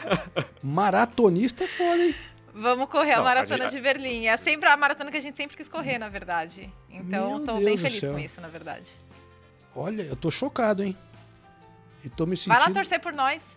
Maratonista 0.62 1.64
é 1.64 1.68
foda, 1.68 2.02
hein? 2.02 2.14
Vamos 2.54 2.88
correr 2.88 3.12
a 3.12 3.16
Não, 3.16 3.22
a 3.22 3.24
maratona 3.24 3.64
gente- 3.64 3.72
de 3.76 3.80
Berlim. 3.80 4.26
É 4.26 4.36
sempre 4.36 4.68
a 4.68 4.76
maratona 4.76 5.10
que 5.10 5.16
a 5.16 5.20
gente 5.20 5.36
sempre 5.36 5.56
quis 5.56 5.68
correr, 5.68 5.98
na 5.98 6.08
verdade. 6.08 6.72
Então, 6.90 7.44
Deus 7.44 7.64
bem 7.64 7.76
feliz 7.76 8.00
com 8.00 8.18
isso, 8.18 8.40
na 8.40 8.48
verdade. 8.48 8.90
Olha, 9.74 10.02
eu 10.02 10.16
tô 10.16 10.30
chocado, 10.30 10.82
hein? 10.82 10.96
E 12.04 12.08
tô 12.08 12.26
me 12.26 12.36
Vai 12.36 12.56
lá 12.56 12.64
sentindo. 12.64 12.74
torcer 12.74 13.00
por 13.00 13.12
nós. 13.12 13.54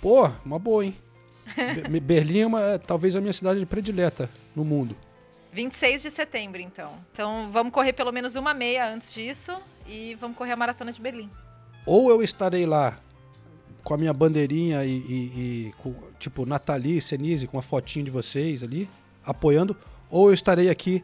Pô, 0.00 0.30
uma 0.44 0.58
boa, 0.58 0.84
hein? 0.84 0.96
Be- 1.88 2.00
Berlim 2.00 2.40
é 2.40 2.46
uma- 2.46 2.78
talvez 2.78 3.16
a 3.16 3.20
minha 3.20 3.32
cidade 3.32 3.64
predileta 3.66 4.30
no 4.54 4.64
mundo. 4.64 4.96
26 5.52 6.02
de 6.02 6.10
setembro, 6.10 6.60
então. 6.60 6.92
Então, 7.12 7.48
vamos 7.50 7.72
correr 7.72 7.92
pelo 7.92 8.12
menos 8.12 8.36
uma 8.36 8.54
meia 8.54 8.86
antes 8.88 9.12
disso 9.12 9.60
e 9.86 10.14
vamos 10.20 10.36
correr 10.36 10.52
a 10.52 10.56
maratona 10.56 10.92
de 10.92 11.00
Berlim. 11.00 11.28
Ou 11.86 12.10
eu 12.10 12.22
estarei 12.22 12.66
lá 12.66 12.98
com 13.90 13.94
a 13.94 13.98
minha 13.98 14.12
bandeirinha 14.14 14.84
e, 14.84 14.88
e- 14.98 15.32
e 15.68 15.74
com, 15.78 15.92
tipo, 16.20 16.46
Nathalie, 16.46 17.00
Senise, 17.00 17.48
com 17.48 17.58
a 17.58 17.62
fotinho 17.62 18.04
de 18.04 18.10
vocês 18.12 18.62
ali, 18.62 18.88
apoiando, 19.26 19.76
ou 20.08 20.28
eu 20.28 20.34
estarei 20.34 20.70
aqui 20.70 21.02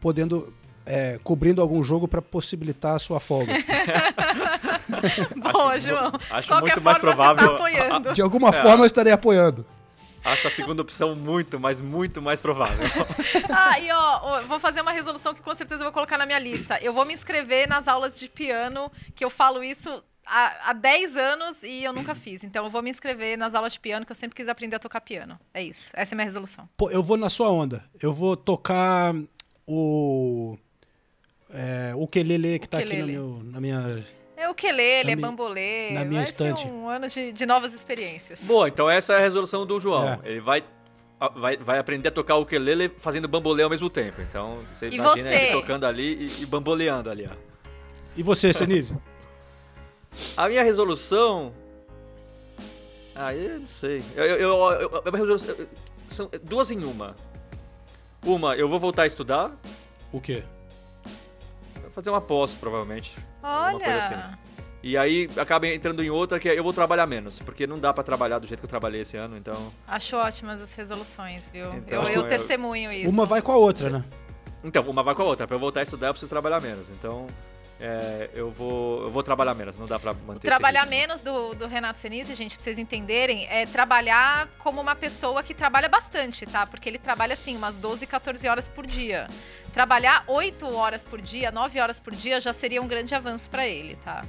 podendo, 0.00 0.50
é, 0.86 1.20
cobrindo 1.22 1.60
algum 1.60 1.82
jogo 1.84 2.08
para 2.08 2.22
possibilitar 2.22 2.96
a 2.96 2.98
sua 2.98 3.20
folga. 3.20 3.52
Boa, 5.52 5.78
João. 5.78 6.12
acho 6.30 6.48
qualquer 6.48 6.76
muito 6.76 6.80
mais 6.82 6.96
forma, 6.96 7.14
provável- 7.14 7.46
você 7.46 7.48
tá 7.48 7.54
apoiando. 7.56 8.12
De 8.14 8.22
alguma 8.22 8.52
forma 8.54 8.84
eu 8.84 8.86
estarei 8.86 9.12
apoiando. 9.12 9.66
Acho 10.24 10.48
a 10.48 10.50
segunda 10.50 10.80
opção 10.80 11.14
muito, 11.14 11.60
mas 11.60 11.78
muito 11.82 12.22
mais 12.22 12.40
provável. 12.40 12.88
Ah, 13.50 13.78
e 13.78 13.90
ó, 13.92 14.20
ó, 14.22 14.40
vou 14.42 14.58
fazer 14.58 14.80
uma 14.80 14.92
resolução 14.92 15.34
que 15.34 15.42
com 15.42 15.54
certeza 15.54 15.82
eu 15.82 15.84
vou 15.84 15.92
colocar 15.92 16.16
na 16.16 16.24
minha 16.24 16.38
lista. 16.38 16.78
Eu 16.80 16.94
vou 16.94 17.04
me 17.04 17.12
inscrever 17.12 17.68
nas 17.68 17.86
aulas 17.86 18.18
de 18.18 18.28
piano, 18.30 18.90
que 19.14 19.22
eu 19.24 19.28
falo 19.28 19.62
isso 19.62 20.02
há, 20.26 20.70
há 20.70 20.72
10 20.72 21.16
anos 21.16 21.62
e 21.62 21.84
eu 21.84 21.92
nunca 21.92 22.14
fiz. 22.14 22.42
Então 22.44 22.64
eu 22.64 22.70
vou 22.70 22.82
me 22.82 22.90
inscrever 22.90 23.36
nas 23.38 23.54
aulas 23.54 23.72
de 23.72 23.80
piano, 23.80 24.04
que 24.06 24.12
eu 24.12 24.16
sempre 24.16 24.34
quis 24.36 24.48
aprender 24.48 24.76
a 24.76 24.78
tocar 24.78 25.00
piano. 25.00 25.38
É 25.52 25.62
isso. 25.62 25.90
Essa 25.94 26.12
é 26.12 26.14
a 26.14 26.16
minha 26.16 26.24
resolução. 26.24 26.68
Pô, 26.76 26.90
eu 26.90 27.02
vou 27.02 27.16
na 27.16 27.28
sua 27.28 27.50
onda. 27.50 27.84
Eu 28.00 28.12
vou 28.12 28.36
tocar 28.36 29.14
o. 29.66 30.56
É, 31.50 31.94
o 31.94 32.02
ukelele 32.02 32.58
que 32.58 32.68
tá 32.68 32.78
aqui 32.78 33.02
meu, 33.02 33.40
na 33.44 33.60
minha. 33.60 34.02
É 34.36 34.48
ukelele, 34.48 35.04
Na 35.06 35.12
é 35.12 35.16
bambolê. 35.16 35.90
na 35.92 36.04
minha 36.04 36.20
Vai 36.22 36.28
estante. 36.28 36.62
ser 36.62 36.68
um 36.68 36.88
ano 36.88 37.08
de, 37.08 37.32
de 37.32 37.46
novas 37.46 37.72
experiências. 37.72 38.42
Boa, 38.42 38.68
então 38.68 38.90
essa 38.90 39.12
é 39.12 39.16
a 39.16 39.20
resolução 39.20 39.64
do 39.64 39.78
João. 39.78 40.04
É. 40.14 40.18
Ele 40.24 40.40
vai, 40.40 40.64
vai, 41.36 41.56
vai 41.56 41.78
aprender 41.78 42.08
a 42.08 42.10
tocar 42.10 42.34
o 42.34 42.42
ukulele 42.42 42.90
fazendo 42.98 43.28
bambolê 43.28 43.62
ao 43.62 43.70
mesmo 43.70 43.88
tempo. 43.88 44.20
Então, 44.20 44.58
você 44.74 44.88
E 44.88 44.96
imagina 44.96 45.28
você? 45.28 45.34
ele 45.34 45.52
tocando 45.52 45.86
ali 45.86 46.14
e, 46.40 46.42
e 46.42 46.46
bamboleando 46.46 47.08
ali, 47.08 47.28
ó. 47.30 47.34
E 48.16 48.22
você, 48.22 48.52
Senise? 48.52 48.96
A 50.36 50.48
minha 50.48 50.62
resolução. 50.62 51.52
Ah, 53.16 53.34
eu 53.34 53.60
não 53.60 53.66
sei. 53.66 54.02
Eu, 54.16 54.24
eu, 54.24 54.38
eu- 54.38 55.02
eu- 55.04 55.12
resolução- 55.12 55.56
são 56.08 56.30
duas 56.42 56.70
em 56.70 56.82
uma. 56.84 57.14
Uma, 58.24 58.56
eu 58.56 58.68
vou 58.68 58.80
voltar 58.80 59.02
a 59.02 59.06
estudar. 59.06 59.50
o 60.12 60.20
quê? 60.20 60.42
Vou 61.80 61.90
fazer 61.90 62.10
uma 62.10 62.20
pós, 62.20 62.52
provavelmente. 62.54 63.14
alguma 63.42 63.80
coisa 63.80 63.98
assim. 63.98 64.14
Olha. 64.14 64.38
E 64.82 64.98
aí 64.98 65.30
acaba 65.38 65.66
entrando 65.66 66.02
em 66.04 66.10
outra 66.10 66.38
que 66.38 66.48
é 66.48 66.58
eu 66.58 66.62
vou 66.62 66.72
trabalhar 66.72 67.06
menos. 67.06 67.38
Porque 67.40 67.66
não 67.66 67.78
dá 67.78 67.92
pra 67.92 68.02
trabalhar 68.02 68.38
do 68.38 68.46
jeito 68.46 68.60
que 68.60 68.66
eu 68.66 68.68
trabalhei 68.70 69.00
esse 69.00 69.16
ano, 69.16 69.36
então. 69.36 69.72
Acho 69.88 70.16
ótimas 70.16 70.60
as 70.60 70.74
resoluções, 70.74 71.48
viu? 71.48 71.72
Então, 71.74 72.02
eu, 72.04 72.08
eu 72.10 72.20
eu- 72.22 72.26
testemunho 72.28 72.92
isso. 72.92 73.08
Uma 73.10 73.24
vai 73.24 73.40
com 73.40 73.52
a 73.52 73.56
outra, 73.56 73.88
né? 73.90 74.04
Então, 74.62 74.82
uma 74.84 75.02
vai 75.02 75.14
com 75.14 75.22
a 75.22 75.24
outra. 75.26 75.46
Pra 75.46 75.56
eu 75.56 75.60
voltar 75.60 75.80
a 75.80 75.82
estudar, 75.84 76.08
eu 76.08 76.12
preciso 76.14 76.28
trabalhar 76.30 76.60
menos. 76.60 76.88
Então, 76.90 77.26
é, 77.80 78.30
eu, 78.34 78.50
vou, 78.50 79.02
eu 79.02 79.10
vou 79.10 79.22
trabalhar 79.22 79.54
menos. 79.54 79.76
Não 79.76 79.86
dá 79.86 79.98
pra 79.98 80.12
manter 80.14 80.38
esse 80.38 80.46
Trabalhar 80.46 80.86
menos 80.86 81.22
do, 81.22 81.54
do 81.54 81.66
Renato 81.66 81.98
Senise, 81.98 82.34
gente, 82.34 82.56
pra 82.56 82.62
vocês 82.64 82.78
entenderem, 82.78 83.46
é 83.50 83.66
trabalhar 83.66 84.48
como 84.58 84.80
uma 84.80 84.94
pessoa 84.94 85.42
que 85.42 85.52
trabalha 85.52 85.88
bastante, 85.88 86.46
tá? 86.46 86.66
Porque 86.66 86.88
ele 86.88 86.98
trabalha, 86.98 87.34
assim, 87.34 87.56
umas 87.56 87.76
12, 87.76 88.06
14 88.06 88.48
horas 88.48 88.68
por 88.68 88.86
dia. 88.86 89.26
Trabalhar 89.72 90.24
8 90.28 90.66
horas 90.74 91.04
por 91.04 91.20
dia, 91.20 91.50
9 91.50 91.80
horas 91.80 91.98
por 91.98 92.14
dia, 92.14 92.40
já 92.40 92.52
seria 92.52 92.80
um 92.80 92.86
grande 92.86 93.14
avanço 93.14 93.50
pra 93.50 93.66
ele, 93.66 93.96
tá? 93.96 94.24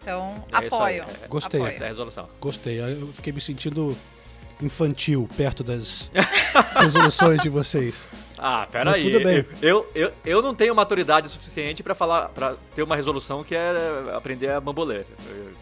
Então, 0.00 0.44
É 0.52 0.66
apoio. 0.66 1.04
é- 1.22 1.26
Gostei. 1.28 1.60
apoio. 1.60 1.74
Essa 1.74 1.84
é 1.84 1.86
a 1.86 1.88
resolução. 1.88 2.28
Gostei. 2.40 2.80
Eu 2.80 3.12
fiquei 3.12 3.32
me 3.32 3.40
sentindo 3.40 3.98
infantil 4.62 5.28
perto 5.36 5.64
das 5.64 6.10
resoluções 6.78 7.42
de 7.42 7.48
vocês. 7.48 8.08
Ah, 8.38 8.66
pera 8.70 8.84
Mas 8.90 8.96
aí. 8.98 9.10
tudo 9.10 9.24
bem. 9.24 9.44
Eu, 9.62 9.88
eu, 9.94 10.12
eu 10.24 10.42
não 10.42 10.54
tenho 10.54 10.74
maturidade 10.74 11.28
suficiente 11.28 11.82
pra 11.82 11.94
falar, 11.94 12.28
para 12.28 12.54
ter 12.74 12.82
uma 12.82 12.94
resolução 12.94 13.42
que 13.42 13.54
é 13.54 13.72
aprender 14.14 14.50
a 14.50 14.60
bambolê. 14.60 15.04
Eu, 15.28 15.52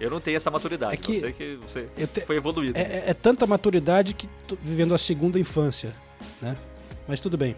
eu 0.00 0.10
não 0.10 0.20
tenho 0.20 0.36
essa 0.36 0.50
maturidade. 0.50 0.94
É 0.94 0.96
que 0.96 1.20
você 1.20 1.32
que 1.32 1.56
você 1.56 1.88
eu 1.98 2.06
te- 2.06 2.22
foi 2.22 2.36
evoluído. 2.36 2.78
É, 2.78 2.82
é- 2.82 3.04
é 3.10 3.14
tanta 3.14 3.46
maturidade 3.46 4.14
que 4.14 4.26
tô 4.48 4.56
vivendo 4.62 4.94
a 4.94 4.98
segunda 4.98 5.38
infância, 5.38 5.92
né? 6.40 6.56
Mas 7.06 7.20
tudo 7.20 7.36
bem. 7.36 7.54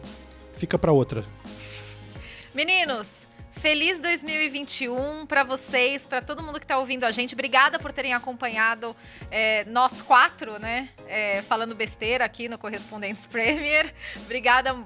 Fica 0.57 0.79
pra 0.79 0.91
outra. 0.93 1.25
Meninos, 2.55 3.29
feliz 3.65 3.99
2021 3.99 5.25
pra 5.25 5.43
vocês, 5.43 6.05
pra 6.05 6.21
todo 6.21 6.43
mundo 6.43 6.61
que 6.61 6.67
tá 6.67 6.77
ouvindo 6.77 7.05
a 7.05 7.11
gente. 7.11 7.33
Obrigada 7.33 7.79
por 7.79 7.93
terem 7.93 8.13
acompanhado 8.13 8.95
é, 9.31 9.65
nós 9.65 10.03
quatro, 10.03 10.59
né? 10.59 10.91
é, 11.09 11.43
falando 11.43 11.75
besteira 11.75 12.25
aqui 12.25 12.49
no 12.49 12.59
Correspondentes 12.59 13.27
Premier. 13.27 13.93
Obrigada 14.17 14.77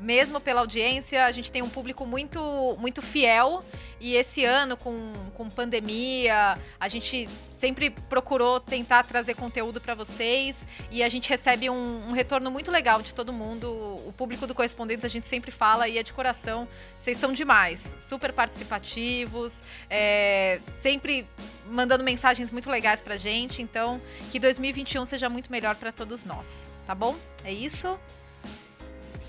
mesmo 0.00 0.40
pela 0.40 0.60
audiência. 0.60 1.24
A 1.24 1.32
gente 1.32 1.50
tem 1.50 1.62
um 1.62 1.68
público 1.68 2.06
muito, 2.06 2.76
muito 2.78 3.02
fiel. 3.02 3.64
E 4.00 4.14
esse 4.14 4.44
ano, 4.44 4.76
com, 4.76 5.12
com 5.34 5.50
pandemia, 5.50 6.56
a 6.78 6.88
gente 6.88 7.28
sempre 7.50 7.90
procurou 7.90 8.60
tentar 8.60 9.04
trazer 9.04 9.34
conteúdo 9.34 9.80
para 9.80 9.94
vocês. 9.94 10.68
E 10.90 11.02
a 11.02 11.08
gente 11.08 11.28
recebe 11.28 11.68
um, 11.68 12.08
um 12.08 12.12
retorno 12.12 12.50
muito 12.50 12.70
legal 12.70 13.02
de 13.02 13.12
todo 13.12 13.32
mundo. 13.32 13.68
O 14.06 14.12
público 14.16 14.46
do 14.46 14.54
Correspondentes 14.54 15.04
a 15.04 15.08
gente 15.08 15.26
sempre 15.26 15.50
fala 15.50 15.88
e 15.88 15.98
é 15.98 16.02
de 16.02 16.12
coração. 16.12 16.68
Vocês 16.98 17.18
são 17.18 17.32
demais, 17.32 17.96
super 17.98 18.32
participativos, 18.32 19.62
é, 19.90 20.60
sempre 20.74 21.26
mandando 21.70 22.04
mensagens 22.04 22.50
muito 22.50 22.70
legais 22.70 23.02
pra 23.02 23.16
gente. 23.16 23.62
Então, 23.62 24.00
que 24.30 24.38
2021 24.38 25.04
seja 25.04 25.28
muito 25.28 25.50
melhor 25.50 25.74
para 25.74 25.90
todos 25.90 26.24
nós, 26.24 26.70
tá 26.86 26.94
bom? 26.94 27.16
É 27.44 27.52
isso? 27.52 27.98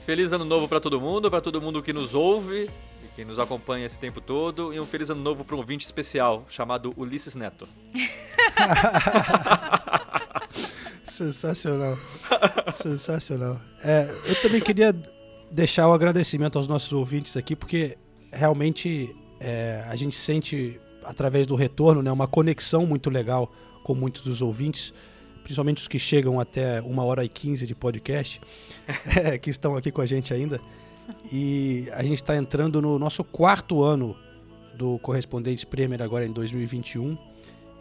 Feliz 0.10 0.34
ano 0.34 0.44
novo 0.44 0.68
pra 0.68 0.80
todo 0.80 1.00
mundo, 1.00 1.30
pra 1.30 1.40
todo 1.40 1.62
mundo 1.62 1.84
que 1.84 1.94
nos 1.94 2.16
ouve, 2.16 2.68
e 3.04 3.08
que 3.16 3.24
nos 3.24 3.38
acompanha 3.38 3.86
esse 3.86 4.00
tempo 4.00 4.20
todo, 4.20 4.74
e 4.74 4.80
um 4.80 4.84
feliz 4.84 5.12
ano 5.12 5.22
novo 5.22 5.46
para 5.46 5.56
um 5.56 5.60
ouvinte 5.60 5.86
especial 5.86 6.48
chamado 6.50 6.92
Ulisses 6.98 7.36
Neto. 7.36 7.70
Sensacional. 11.06 11.96
Sensacional. 12.74 13.62
É, 13.84 14.18
eu 14.26 14.42
também 14.42 14.60
queria 14.60 14.96
deixar 15.52 15.88
o 15.88 15.94
agradecimento 15.94 16.58
aos 16.58 16.68
nossos 16.68 16.92
ouvintes 16.92 17.38
aqui, 17.38 17.56
porque 17.56 17.96
realmente 18.34 19.16
é, 19.40 19.86
a 19.88 19.96
gente 19.96 20.16
sente, 20.16 20.82
através 21.04 21.46
do 21.46 21.54
retorno, 21.54 22.02
né, 22.02 22.12
uma 22.12 22.28
conexão 22.28 22.84
muito 22.84 23.12
legal 23.12 23.54
com 23.84 23.94
muitos 23.94 24.24
dos 24.24 24.42
ouvintes, 24.42 24.92
principalmente 25.50 25.82
os 25.82 25.88
que 25.88 25.98
chegam 25.98 26.40
até 26.40 26.80
uma 26.80 27.04
hora 27.04 27.26
e 27.26 27.28
quinze 27.28 27.66
de 27.66 27.74
podcast, 27.74 28.40
é, 29.18 29.36
que 29.40 29.50
estão 29.50 29.76
aqui 29.76 29.92
com 29.92 30.00
a 30.00 30.06
gente 30.06 30.32
ainda. 30.32 30.62
E 31.34 31.88
a 31.94 32.04
gente 32.04 32.18
está 32.18 32.38
entrando 32.38 32.80
no 32.80 33.00
nosso 33.00 33.24
quarto 33.24 33.82
ano 33.82 34.16
do 34.76 35.00
Correspondentes 35.00 35.66
Premier 35.66 36.04
agora 36.04 36.24
em 36.24 36.32
2021. 36.32 37.18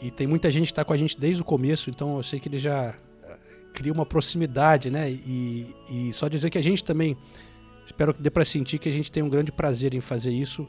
E 0.00 0.10
tem 0.10 0.26
muita 0.26 0.50
gente 0.50 0.68
que 0.68 0.72
está 0.72 0.82
com 0.82 0.94
a 0.94 0.96
gente 0.96 1.20
desde 1.20 1.42
o 1.42 1.44
começo, 1.44 1.90
então 1.90 2.16
eu 2.16 2.22
sei 2.22 2.40
que 2.40 2.48
ele 2.48 2.56
já 2.56 2.94
eh, 3.22 3.38
cria 3.74 3.92
uma 3.92 4.06
proximidade, 4.06 4.90
né? 4.90 5.10
E, 5.10 5.74
e 5.90 6.12
só 6.14 6.26
dizer 6.26 6.48
que 6.48 6.56
a 6.56 6.62
gente 6.62 6.82
também, 6.82 7.18
espero 7.84 8.14
que 8.14 8.22
dê 8.22 8.30
para 8.30 8.46
sentir 8.46 8.78
que 8.78 8.88
a 8.88 8.92
gente 8.92 9.12
tem 9.12 9.22
um 9.22 9.28
grande 9.28 9.52
prazer 9.52 9.92
em 9.92 10.00
fazer 10.00 10.30
isso, 10.30 10.66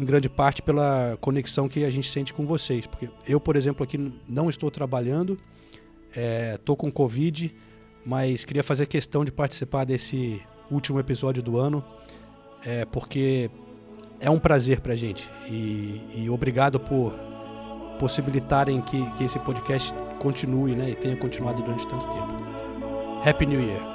em 0.00 0.04
grande 0.04 0.30
parte 0.30 0.62
pela 0.62 1.18
conexão 1.20 1.68
que 1.68 1.84
a 1.84 1.90
gente 1.90 2.08
sente 2.08 2.32
com 2.32 2.46
vocês. 2.46 2.86
Porque 2.86 3.10
eu, 3.28 3.38
por 3.38 3.54
exemplo, 3.54 3.84
aqui 3.84 3.98
não 4.26 4.48
estou 4.48 4.70
trabalhando, 4.70 5.38
estou 6.54 6.76
com 6.76 6.90
Covid, 6.90 7.54
mas 8.04 8.44
queria 8.44 8.62
fazer 8.62 8.86
questão 8.86 9.24
de 9.24 9.32
participar 9.32 9.84
desse 9.84 10.42
último 10.70 10.98
episódio 10.98 11.42
do 11.42 11.58
ano, 11.58 11.84
é, 12.64 12.84
porque 12.84 13.50
é 14.20 14.30
um 14.30 14.38
prazer 14.38 14.80
pra 14.80 14.96
gente. 14.96 15.28
E, 15.48 16.00
e 16.16 16.30
obrigado 16.30 16.78
por 16.80 17.14
possibilitarem 17.98 18.80
que, 18.80 19.10
que 19.12 19.24
esse 19.24 19.38
podcast 19.38 19.94
continue 20.18 20.74
né, 20.74 20.90
e 20.90 20.94
tenha 20.94 21.16
continuado 21.16 21.62
durante 21.62 21.86
tanto 21.86 22.06
tempo. 22.08 22.42
Happy 23.24 23.46
New 23.46 23.60
Year! 23.60 23.92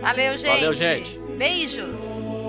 Valeu, 0.00 0.36
gente. 0.36 0.48
Valeu, 0.48 0.74
gente. 0.74 1.18
Beijos. 1.38 2.43